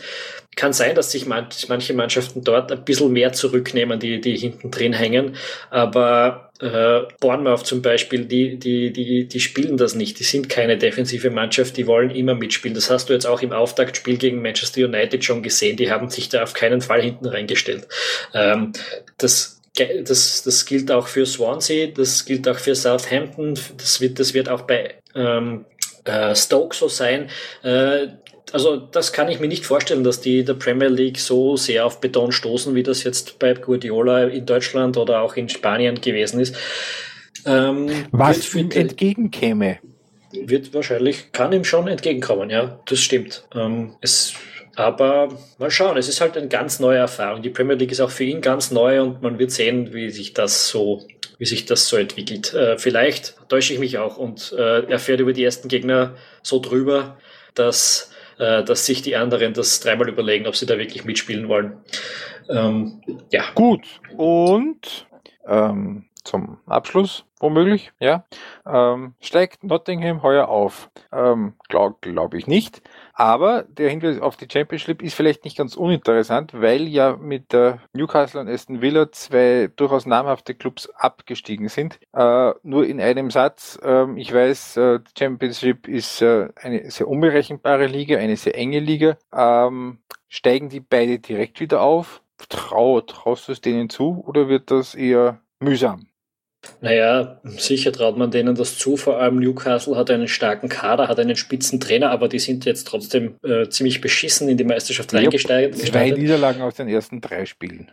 Kann 0.56 0.72
sein, 0.72 0.94
dass 0.94 1.12
sich 1.12 1.26
manche 1.26 1.92
Mannschaften 1.92 2.42
dort 2.42 2.72
ein 2.72 2.82
bisschen 2.82 3.12
mehr 3.12 3.34
zurücknehmen, 3.34 4.00
die, 4.00 4.22
die 4.22 4.36
hinten 4.36 4.70
drin 4.70 4.94
hängen. 4.94 5.36
Aber 5.68 6.45
äh, 6.60 7.02
Bournemouth 7.20 7.66
zum 7.66 7.82
Beispiel, 7.82 8.24
die, 8.24 8.58
die, 8.58 8.92
die, 8.92 9.26
die 9.26 9.40
spielen 9.40 9.76
das 9.76 9.94
nicht. 9.94 10.18
Die 10.18 10.24
sind 10.24 10.48
keine 10.48 10.78
defensive 10.78 11.30
Mannschaft, 11.30 11.76
die 11.76 11.86
wollen 11.86 12.10
immer 12.10 12.34
mitspielen. 12.34 12.74
Das 12.74 12.90
hast 12.90 13.08
du 13.08 13.12
jetzt 13.12 13.26
auch 13.26 13.42
im 13.42 13.52
Auftaktspiel 13.52 14.16
gegen 14.16 14.42
Manchester 14.42 14.84
United 14.84 15.24
schon 15.24 15.42
gesehen. 15.42 15.76
Die 15.76 15.90
haben 15.90 16.08
sich 16.08 16.28
da 16.28 16.42
auf 16.42 16.54
keinen 16.54 16.80
Fall 16.80 17.02
hinten 17.02 17.26
reingestellt. 17.26 17.86
Ähm, 18.34 18.72
das 19.18 19.56
das, 20.04 20.42
das 20.42 20.64
gilt 20.64 20.90
auch 20.90 21.06
für 21.06 21.26
Swansea, 21.26 21.88
das 21.88 22.24
gilt 22.24 22.48
auch 22.48 22.58
für 22.58 22.74
Southampton, 22.74 23.58
das 23.76 24.00
wird, 24.00 24.18
das 24.18 24.32
wird 24.32 24.48
auch 24.48 24.62
bei 24.62 24.94
ähm, 25.14 25.66
äh, 26.04 26.34
Stoke 26.34 26.74
so 26.74 26.88
sein. 26.88 27.28
Äh, 27.62 28.08
also 28.56 28.76
das 28.78 29.12
kann 29.12 29.28
ich 29.28 29.38
mir 29.38 29.48
nicht 29.48 29.66
vorstellen, 29.66 30.02
dass 30.02 30.22
die 30.22 30.42
der 30.42 30.54
Premier 30.54 30.88
League 30.88 31.18
so 31.18 31.58
sehr 31.58 31.84
auf 31.84 32.00
Beton 32.00 32.32
stoßen, 32.32 32.74
wie 32.74 32.82
das 32.82 33.04
jetzt 33.04 33.38
bei 33.38 33.52
Guardiola 33.52 34.24
in 34.24 34.46
Deutschland 34.46 34.96
oder 34.96 35.20
auch 35.20 35.36
in 35.36 35.50
Spanien 35.50 36.00
gewesen 36.00 36.40
ist. 36.40 36.56
Ähm, 37.44 37.90
Was 38.12 38.54
ihm 38.54 38.70
entgegenkäme? 38.70 39.78
Wird 40.32 40.72
wahrscheinlich, 40.72 41.32
kann 41.32 41.52
ihm 41.52 41.64
schon 41.64 41.86
entgegenkommen, 41.86 42.48
ja, 42.48 42.80
das 42.86 43.00
stimmt. 43.00 43.46
Ähm, 43.54 43.94
es, 44.00 44.32
aber 44.74 45.28
mal 45.58 45.70
schauen, 45.70 45.98
es 45.98 46.08
ist 46.08 46.22
halt 46.22 46.38
eine 46.38 46.48
ganz 46.48 46.80
neue 46.80 46.96
Erfahrung. 46.96 47.42
Die 47.42 47.50
Premier 47.50 47.76
League 47.76 47.92
ist 47.92 48.00
auch 48.00 48.10
für 48.10 48.24
ihn 48.24 48.40
ganz 48.40 48.70
neu 48.70 49.02
und 49.02 49.20
man 49.20 49.38
wird 49.38 49.50
sehen, 49.50 49.92
wie 49.92 50.08
sich 50.08 50.32
das 50.32 50.68
so, 50.68 51.06
wie 51.36 51.44
sich 51.44 51.66
das 51.66 51.88
so 51.88 51.98
entwickelt. 51.98 52.54
Äh, 52.54 52.78
vielleicht 52.78 53.36
täusche 53.50 53.74
ich 53.74 53.80
mich 53.80 53.98
auch 53.98 54.16
und 54.16 54.54
äh, 54.56 54.90
er 54.90 54.98
fährt 54.98 55.20
über 55.20 55.34
die 55.34 55.44
ersten 55.44 55.68
Gegner 55.68 56.14
so 56.42 56.58
drüber, 56.58 57.18
dass 57.54 58.12
äh, 58.38 58.64
dass 58.64 58.86
sich 58.86 59.02
die 59.02 59.16
anderen 59.16 59.54
das 59.54 59.80
dreimal 59.80 60.08
überlegen, 60.08 60.46
ob 60.46 60.56
sie 60.56 60.66
da 60.66 60.78
wirklich 60.78 61.04
mitspielen 61.04 61.48
wollen. 61.48 61.78
Ähm, 62.48 63.02
ja. 63.30 63.44
Gut. 63.54 64.00
Und 64.16 65.06
ähm, 65.46 66.06
zum 66.24 66.58
Abschluss, 66.66 67.24
womöglich, 67.38 67.92
ja, 68.00 68.26
ähm, 68.66 69.14
steigt 69.20 69.64
Nottingham 69.64 70.22
heuer 70.22 70.48
auf. 70.48 70.90
Ähm, 71.12 71.54
Glaube 71.68 71.96
glaub 72.00 72.34
ich 72.34 72.46
nicht. 72.46 72.82
Aber 73.18 73.62
der 73.62 73.88
Hinweis 73.88 74.20
auf 74.20 74.36
die 74.36 74.46
Championship 74.50 75.00
ist 75.00 75.14
vielleicht 75.14 75.44
nicht 75.44 75.56
ganz 75.56 75.74
uninteressant, 75.74 76.52
weil 76.52 76.82
ja 76.86 77.16
mit 77.16 77.50
der 77.50 77.78
Newcastle 77.94 78.42
und 78.42 78.48
Aston 78.48 78.82
Villa 78.82 79.10
zwei 79.10 79.70
durchaus 79.74 80.04
namhafte 80.04 80.54
Clubs 80.54 80.90
abgestiegen 80.90 81.68
sind. 81.70 81.98
Äh, 82.12 82.52
nur 82.62 82.86
in 82.86 83.00
einem 83.00 83.30
Satz, 83.30 83.78
äh, 83.82 84.06
ich 84.20 84.34
weiß, 84.34 84.76
äh, 84.76 84.98
die 85.00 85.18
Championship 85.18 85.88
ist 85.88 86.20
äh, 86.20 86.50
eine 86.56 86.90
sehr 86.90 87.08
unberechenbare 87.08 87.86
Liga, 87.86 88.18
eine 88.18 88.36
sehr 88.36 88.54
enge 88.54 88.80
Liga. 88.80 89.16
Ähm, 89.34 89.96
steigen 90.28 90.68
die 90.68 90.80
beide 90.80 91.18
direkt 91.18 91.58
wieder 91.58 91.80
auf? 91.80 92.20
Trau, 92.50 93.00
traust 93.00 93.48
du 93.48 93.52
es 93.52 93.62
denen 93.62 93.88
zu 93.88 94.22
oder 94.26 94.48
wird 94.48 94.70
das 94.70 94.94
eher 94.94 95.40
mühsam? 95.58 96.06
Naja, 96.80 97.40
sicher 97.44 97.92
traut 97.92 98.16
man 98.16 98.30
denen 98.30 98.54
das 98.54 98.78
zu. 98.78 98.96
Vor 98.96 99.18
allem 99.18 99.38
Newcastle 99.38 99.96
hat 99.96 100.10
einen 100.10 100.28
starken 100.28 100.68
Kader, 100.68 101.08
hat 101.08 101.18
einen 101.18 101.36
spitzen 101.36 101.80
Trainer, 101.80 102.10
aber 102.10 102.28
die 102.28 102.38
sind 102.38 102.64
jetzt 102.64 102.86
trotzdem 102.86 103.36
äh, 103.42 103.68
ziemlich 103.68 104.00
beschissen 104.00 104.48
in 104.48 104.56
die 104.56 104.64
Meisterschaft 104.64 105.12
ja, 105.12 105.20
reingesteigt. 105.20 105.76
Zwei 105.78 106.10
Niederlagen 106.10 106.62
aus 106.62 106.74
den 106.74 106.88
ersten 106.88 107.20
drei 107.20 107.46
Spielen. 107.46 107.90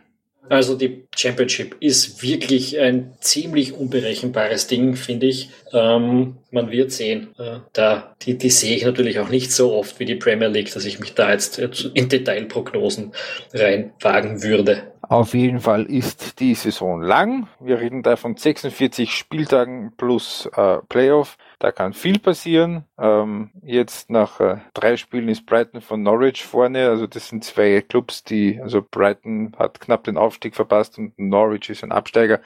Also 0.48 0.76
die 0.76 1.06
Championship 1.16 1.76
ist 1.80 2.22
wirklich 2.22 2.78
ein 2.78 3.14
ziemlich 3.20 3.72
unberechenbares 3.72 4.66
Ding, 4.66 4.94
finde 4.94 5.26
ich. 5.26 5.50
Ähm, 5.72 6.36
man 6.50 6.70
wird 6.70 6.92
sehen. 6.92 7.28
Äh, 7.38 7.60
da, 7.72 8.14
die, 8.22 8.36
die 8.36 8.50
sehe 8.50 8.76
ich 8.76 8.84
natürlich 8.84 9.18
auch 9.20 9.30
nicht 9.30 9.52
so 9.52 9.72
oft 9.72 9.98
wie 10.00 10.04
die 10.04 10.16
Premier 10.16 10.48
League, 10.48 10.72
dass 10.72 10.84
ich 10.84 11.00
mich 11.00 11.14
da 11.14 11.32
jetzt 11.32 11.58
in 11.58 12.08
Detailprognosen 12.08 13.12
reinwagen 13.54 14.42
würde. 14.42 14.82
Auf 15.14 15.32
jeden 15.32 15.60
Fall 15.60 15.84
ist 15.84 16.40
die 16.40 16.56
Saison 16.56 17.00
lang. 17.00 17.46
Wir 17.60 17.78
reden 17.78 18.02
da 18.02 18.16
von 18.16 18.36
46 18.36 19.14
Spieltagen 19.14 19.92
plus 19.96 20.50
äh, 20.56 20.78
Playoff. 20.88 21.38
Da 21.60 21.70
kann 21.70 21.92
viel 21.92 22.18
passieren. 22.18 22.82
Ähm, 22.98 23.52
jetzt 23.62 24.10
nach 24.10 24.40
äh, 24.40 24.56
drei 24.74 24.96
Spielen 24.96 25.28
ist 25.28 25.46
Brighton 25.46 25.82
von 25.82 26.02
Norwich 26.02 26.44
vorne. 26.44 26.88
Also 26.88 27.06
das 27.06 27.28
sind 27.28 27.44
zwei 27.44 27.80
Clubs, 27.80 28.24
die, 28.24 28.60
also 28.60 28.82
Brighton 28.82 29.52
hat 29.56 29.78
knapp 29.78 30.02
den 30.02 30.16
Aufstieg 30.16 30.56
verpasst 30.56 30.98
und 30.98 31.16
Norwich 31.16 31.70
ist 31.70 31.84
ein 31.84 31.92
Absteiger. 31.92 32.40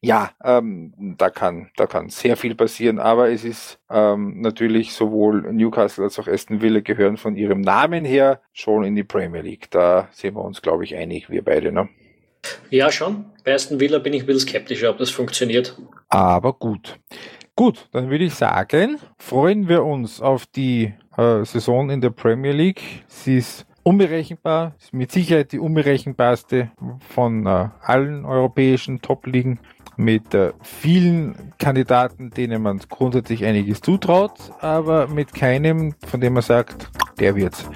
Ja, 0.00 0.30
ähm, 0.44 1.14
da 1.18 1.28
kann 1.30 1.70
da 1.76 1.86
kann 1.86 2.08
sehr 2.08 2.36
viel 2.36 2.54
passieren, 2.54 2.98
aber 2.98 3.30
es 3.30 3.44
ist 3.44 3.80
ähm, 3.90 4.40
natürlich 4.40 4.92
sowohl 4.92 5.52
Newcastle 5.52 6.04
als 6.04 6.18
auch 6.18 6.28
Aston 6.28 6.60
Villa 6.60 6.80
gehören 6.80 7.16
von 7.16 7.36
ihrem 7.36 7.60
Namen 7.60 8.04
her 8.04 8.40
schon 8.52 8.84
in 8.84 8.94
die 8.94 9.04
Premier 9.04 9.42
League. 9.42 9.70
Da 9.70 10.08
sind 10.12 10.34
wir 10.34 10.44
uns, 10.44 10.62
glaube 10.62 10.84
ich, 10.84 10.94
einig, 10.94 11.30
wir 11.30 11.44
beide. 11.44 11.72
Ne? 11.72 11.88
Ja, 12.70 12.92
schon. 12.92 13.24
Bei 13.44 13.54
Aston 13.54 13.80
Villa 13.80 13.98
bin 13.98 14.12
ich 14.12 14.22
ein 14.22 14.26
bisschen 14.26 14.48
skeptischer, 14.48 14.90
ob 14.90 14.98
das 14.98 15.10
funktioniert. 15.10 15.76
Aber 16.08 16.52
gut. 16.52 16.98
Gut, 17.56 17.88
dann 17.90 18.08
würde 18.08 18.24
ich 18.24 18.34
sagen, 18.34 18.98
freuen 19.18 19.68
wir 19.68 19.82
uns 19.82 20.20
auf 20.20 20.46
die 20.46 20.94
äh, 21.16 21.44
Saison 21.44 21.90
in 21.90 22.00
der 22.00 22.10
Premier 22.10 22.52
League. 22.52 23.04
Sie 23.08 23.38
ist 23.38 23.66
unberechenbar, 23.82 24.74
ist 24.78 24.92
mit 24.92 25.10
Sicherheit 25.10 25.50
die 25.50 25.58
unberechenbarste 25.58 26.70
von 27.00 27.46
äh, 27.46 27.68
allen 27.80 28.24
europäischen 28.24 29.00
Top-Ligen 29.00 29.58
mit 29.98 30.32
äh, 30.32 30.52
vielen 30.62 31.52
Kandidaten, 31.58 32.30
denen 32.30 32.62
man 32.62 32.80
grundsätzlich 32.88 33.44
einiges 33.44 33.80
zutraut, 33.80 34.32
aber 34.60 35.08
mit 35.08 35.34
keinem, 35.34 35.94
von 36.06 36.20
dem 36.20 36.34
man 36.34 36.42
sagt, 36.42 36.88
der 37.18 37.34
wird's. 37.34 37.68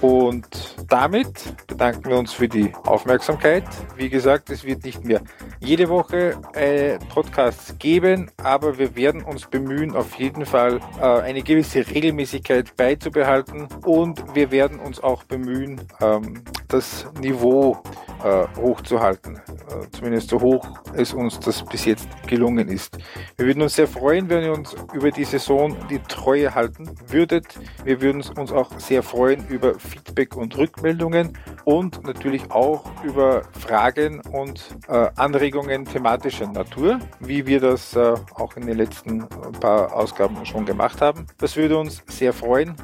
Und 0.00 0.74
damit 0.88 1.54
bedanken 1.68 2.10
wir 2.10 2.18
uns 2.18 2.32
für 2.32 2.48
die 2.48 2.72
Aufmerksamkeit. 2.84 3.62
Wie 3.96 4.08
gesagt, 4.08 4.50
es 4.50 4.64
wird 4.64 4.84
nicht 4.84 5.04
mehr 5.04 5.20
jede 5.60 5.88
Woche 5.88 6.36
äh, 6.54 6.98
Podcasts 7.08 7.78
geben, 7.78 8.28
aber 8.42 8.78
wir 8.78 8.96
werden 8.96 9.22
uns 9.22 9.46
bemühen, 9.46 9.94
auf 9.94 10.16
jeden 10.16 10.44
Fall 10.44 10.80
äh, 11.00 11.04
eine 11.04 11.42
gewisse 11.42 11.86
Regelmäßigkeit 11.88 12.76
beizubehalten 12.76 13.68
und 13.84 14.34
wir 14.34 14.50
werden 14.50 14.80
uns 14.80 15.00
auch 15.00 15.22
bemühen, 15.22 15.80
ähm, 16.00 16.42
das 16.66 17.06
Niveau 17.20 17.80
äh, 18.24 18.46
hochzuhalten. 18.60 19.36
Äh, 19.36 19.88
zumindest 19.92 20.30
so 20.30 20.40
hoch 20.40 20.66
es 20.94 21.11
uns 21.14 21.38
das 21.40 21.64
bis 21.64 21.84
jetzt 21.84 22.08
gelungen 22.26 22.68
ist. 22.68 22.98
Wir 23.36 23.46
würden 23.46 23.62
uns 23.62 23.74
sehr 23.74 23.88
freuen, 23.88 24.28
wenn 24.28 24.44
ihr 24.44 24.52
uns 24.52 24.74
über 24.92 25.10
die 25.10 25.24
Saison 25.24 25.76
die 25.90 26.00
Treue 26.08 26.54
halten 26.54 26.90
würdet. 27.08 27.46
Wir 27.84 28.00
würden 28.00 28.22
uns 28.36 28.52
auch 28.52 28.70
sehr 28.78 29.02
freuen 29.02 29.46
über 29.48 29.78
Feedback 29.78 30.36
und 30.36 30.56
Rückmeldungen 30.56 31.36
und 31.64 32.04
natürlich 32.04 32.50
auch 32.50 32.84
über 33.04 33.42
Fragen 33.58 34.20
und 34.32 34.62
äh, 34.88 35.08
Anregungen 35.16 35.84
thematischer 35.84 36.46
Natur, 36.46 36.98
wie 37.20 37.46
wir 37.46 37.60
das 37.60 37.94
äh, 37.94 38.14
auch 38.34 38.56
in 38.56 38.66
den 38.66 38.78
letzten 38.78 39.26
paar 39.60 39.94
Ausgaben 39.94 40.44
schon 40.44 40.64
gemacht 40.64 41.00
haben. 41.00 41.26
Das 41.38 41.56
würde 41.56 41.78
uns 41.78 42.02
sehr 42.08 42.32
freuen. 42.32 42.74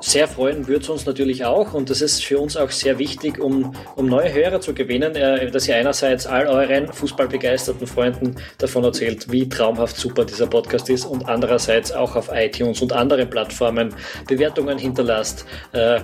Sehr 0.00 0.28
freuen 0.28 0.68
würde 0.68 0.82
es 0.82 0.88
uns 0.88 1.06
natürlich 1.06 1.44
auch 1.44 1.74
und 1.74 1.90
das 1.90 2.02
ist 2.02 2.24
für 2.24 2.38
uns 2.38 2.56
auch 2.56 2.70
sehr 2.70 2.98
wichtig, 2.98 3.40
um, 3.40 3.74
um 3.96 4.06
neue 4.06 4.32
Hörer 4.32 4.60
zu 4.60 4.72
gewinnen, 4.72 5.16
äh, 5.16 5.50
dass 5.50 5.66
ihr 5.66 5.74
einerseits 5.74 6.26
all 6.26 6.46
euren 6.46 6.92
fußballbegeisterten 7.38 7.86
Freunden 7.86 8.36
davon 8.58 8.84
erzählt, 8.84 9.30
wie 9.30 9.48
traumhaft 9.48 9.96
super 9.96 10.24
dieser 10.24 10.46
Podcast 10.46 10.90
ist 10.90 11.04
und 11.04 11.28
andererseits 11.28 11.92
auch 11.92 12.16
auf 12.16 12.30
iTunes 12.32 12.82
und 12.82 12.92
anderen 12.92 13.30
Plattformen 13.30 13.94
Bewertungen 14.26 14.78
hinterlasst, 14.78 15.44
äh, 15.72 16.00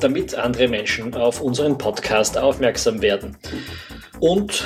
damit 0.00 0.34
andere 0.34 0.68
Menschen 0.68 1.14
auf 1.14 1.40
unseren 1.40 1.78
Podcast 1.78 2.38
aufmerksam 2.38 3.02
werden. 3.02 3.36
Und 4.20 4.64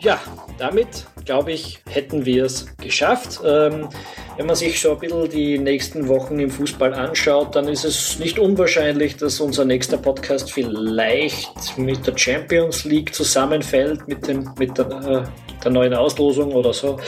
ja, 0.00 0.20
damit 0.62 1.06
glaube 1.24 1.52
ich, 1.52 1.80
hätten 1.88 2.24
wir 2.24 2.44
es 2.44 2.66
geschafft. 2.76 3.40
Ähm, 3.44 3.88
wenn 4.36 4.46
man 4.46 4.56
sich 4.56 4.80
so 4.80 4.92
ein 4.92 4.98
bisschen 4.98 5.30
die 5.30 5.58
nächsten 5.58 6.08
Wochen 6.08 6.38
im 6.38 6.50
Fußball 6.50 6.94
anschaut, 6.94 7.54
dann 7.54 7.68
ist 7.68 7.84
es 7.84 8.18
nicht 8.18 8.38
unwahrscheinlich, 8.38 9.16
dass 9.16 9.40
unser 9.40 9.64
nächster 9.64 9.98
Podcast 9.98 10.52
vielleicht 10.52 11.78
mit 11.78 12.06
der 12.06 12.16
Champions 12.16 12.84
League 12.84 13.14
zusammenfällt, 13.14 14.06
mit, 14.08 14.26
dem, 14.26 14.50
mit 14.58 14.78
der, 14.78 14.86
äh, 14.86 15.22
der 15.62 15.70
neuen 15.70 15.94
Auslosung 15.94 16.52
oder 16.52 16.72
so. 16.72 16.98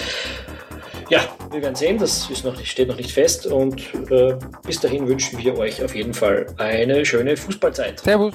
ja, 1.11 1.21
wir 1.51 1.63
werden 1.63 1.75
sehen, 1.75 1.99
das 1.99 2.29
ist 2.31 2.45
noch, 2.45 2.59
steht 2.65 2.89
noch 2.89 2.97
nicht 2.97 3.13
fest 3.13 3.47
und 3.47 3.81
äh, 4.11 4.35
bis 4.67 4.81
dahin 4.81 5.07
wünschen 5.07 5.39
wir 5.39 5.57
euch 5.59 5.83
auf 5.83 5.95
jeden 5.95 6.15
Fall 6.15 6.47
eine 6.59 7.05
schöne 7.05 7.37
Fußballzeit. 7.37 8.01
Servus. 8.01 8.35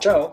Ciao. 0.00 0.30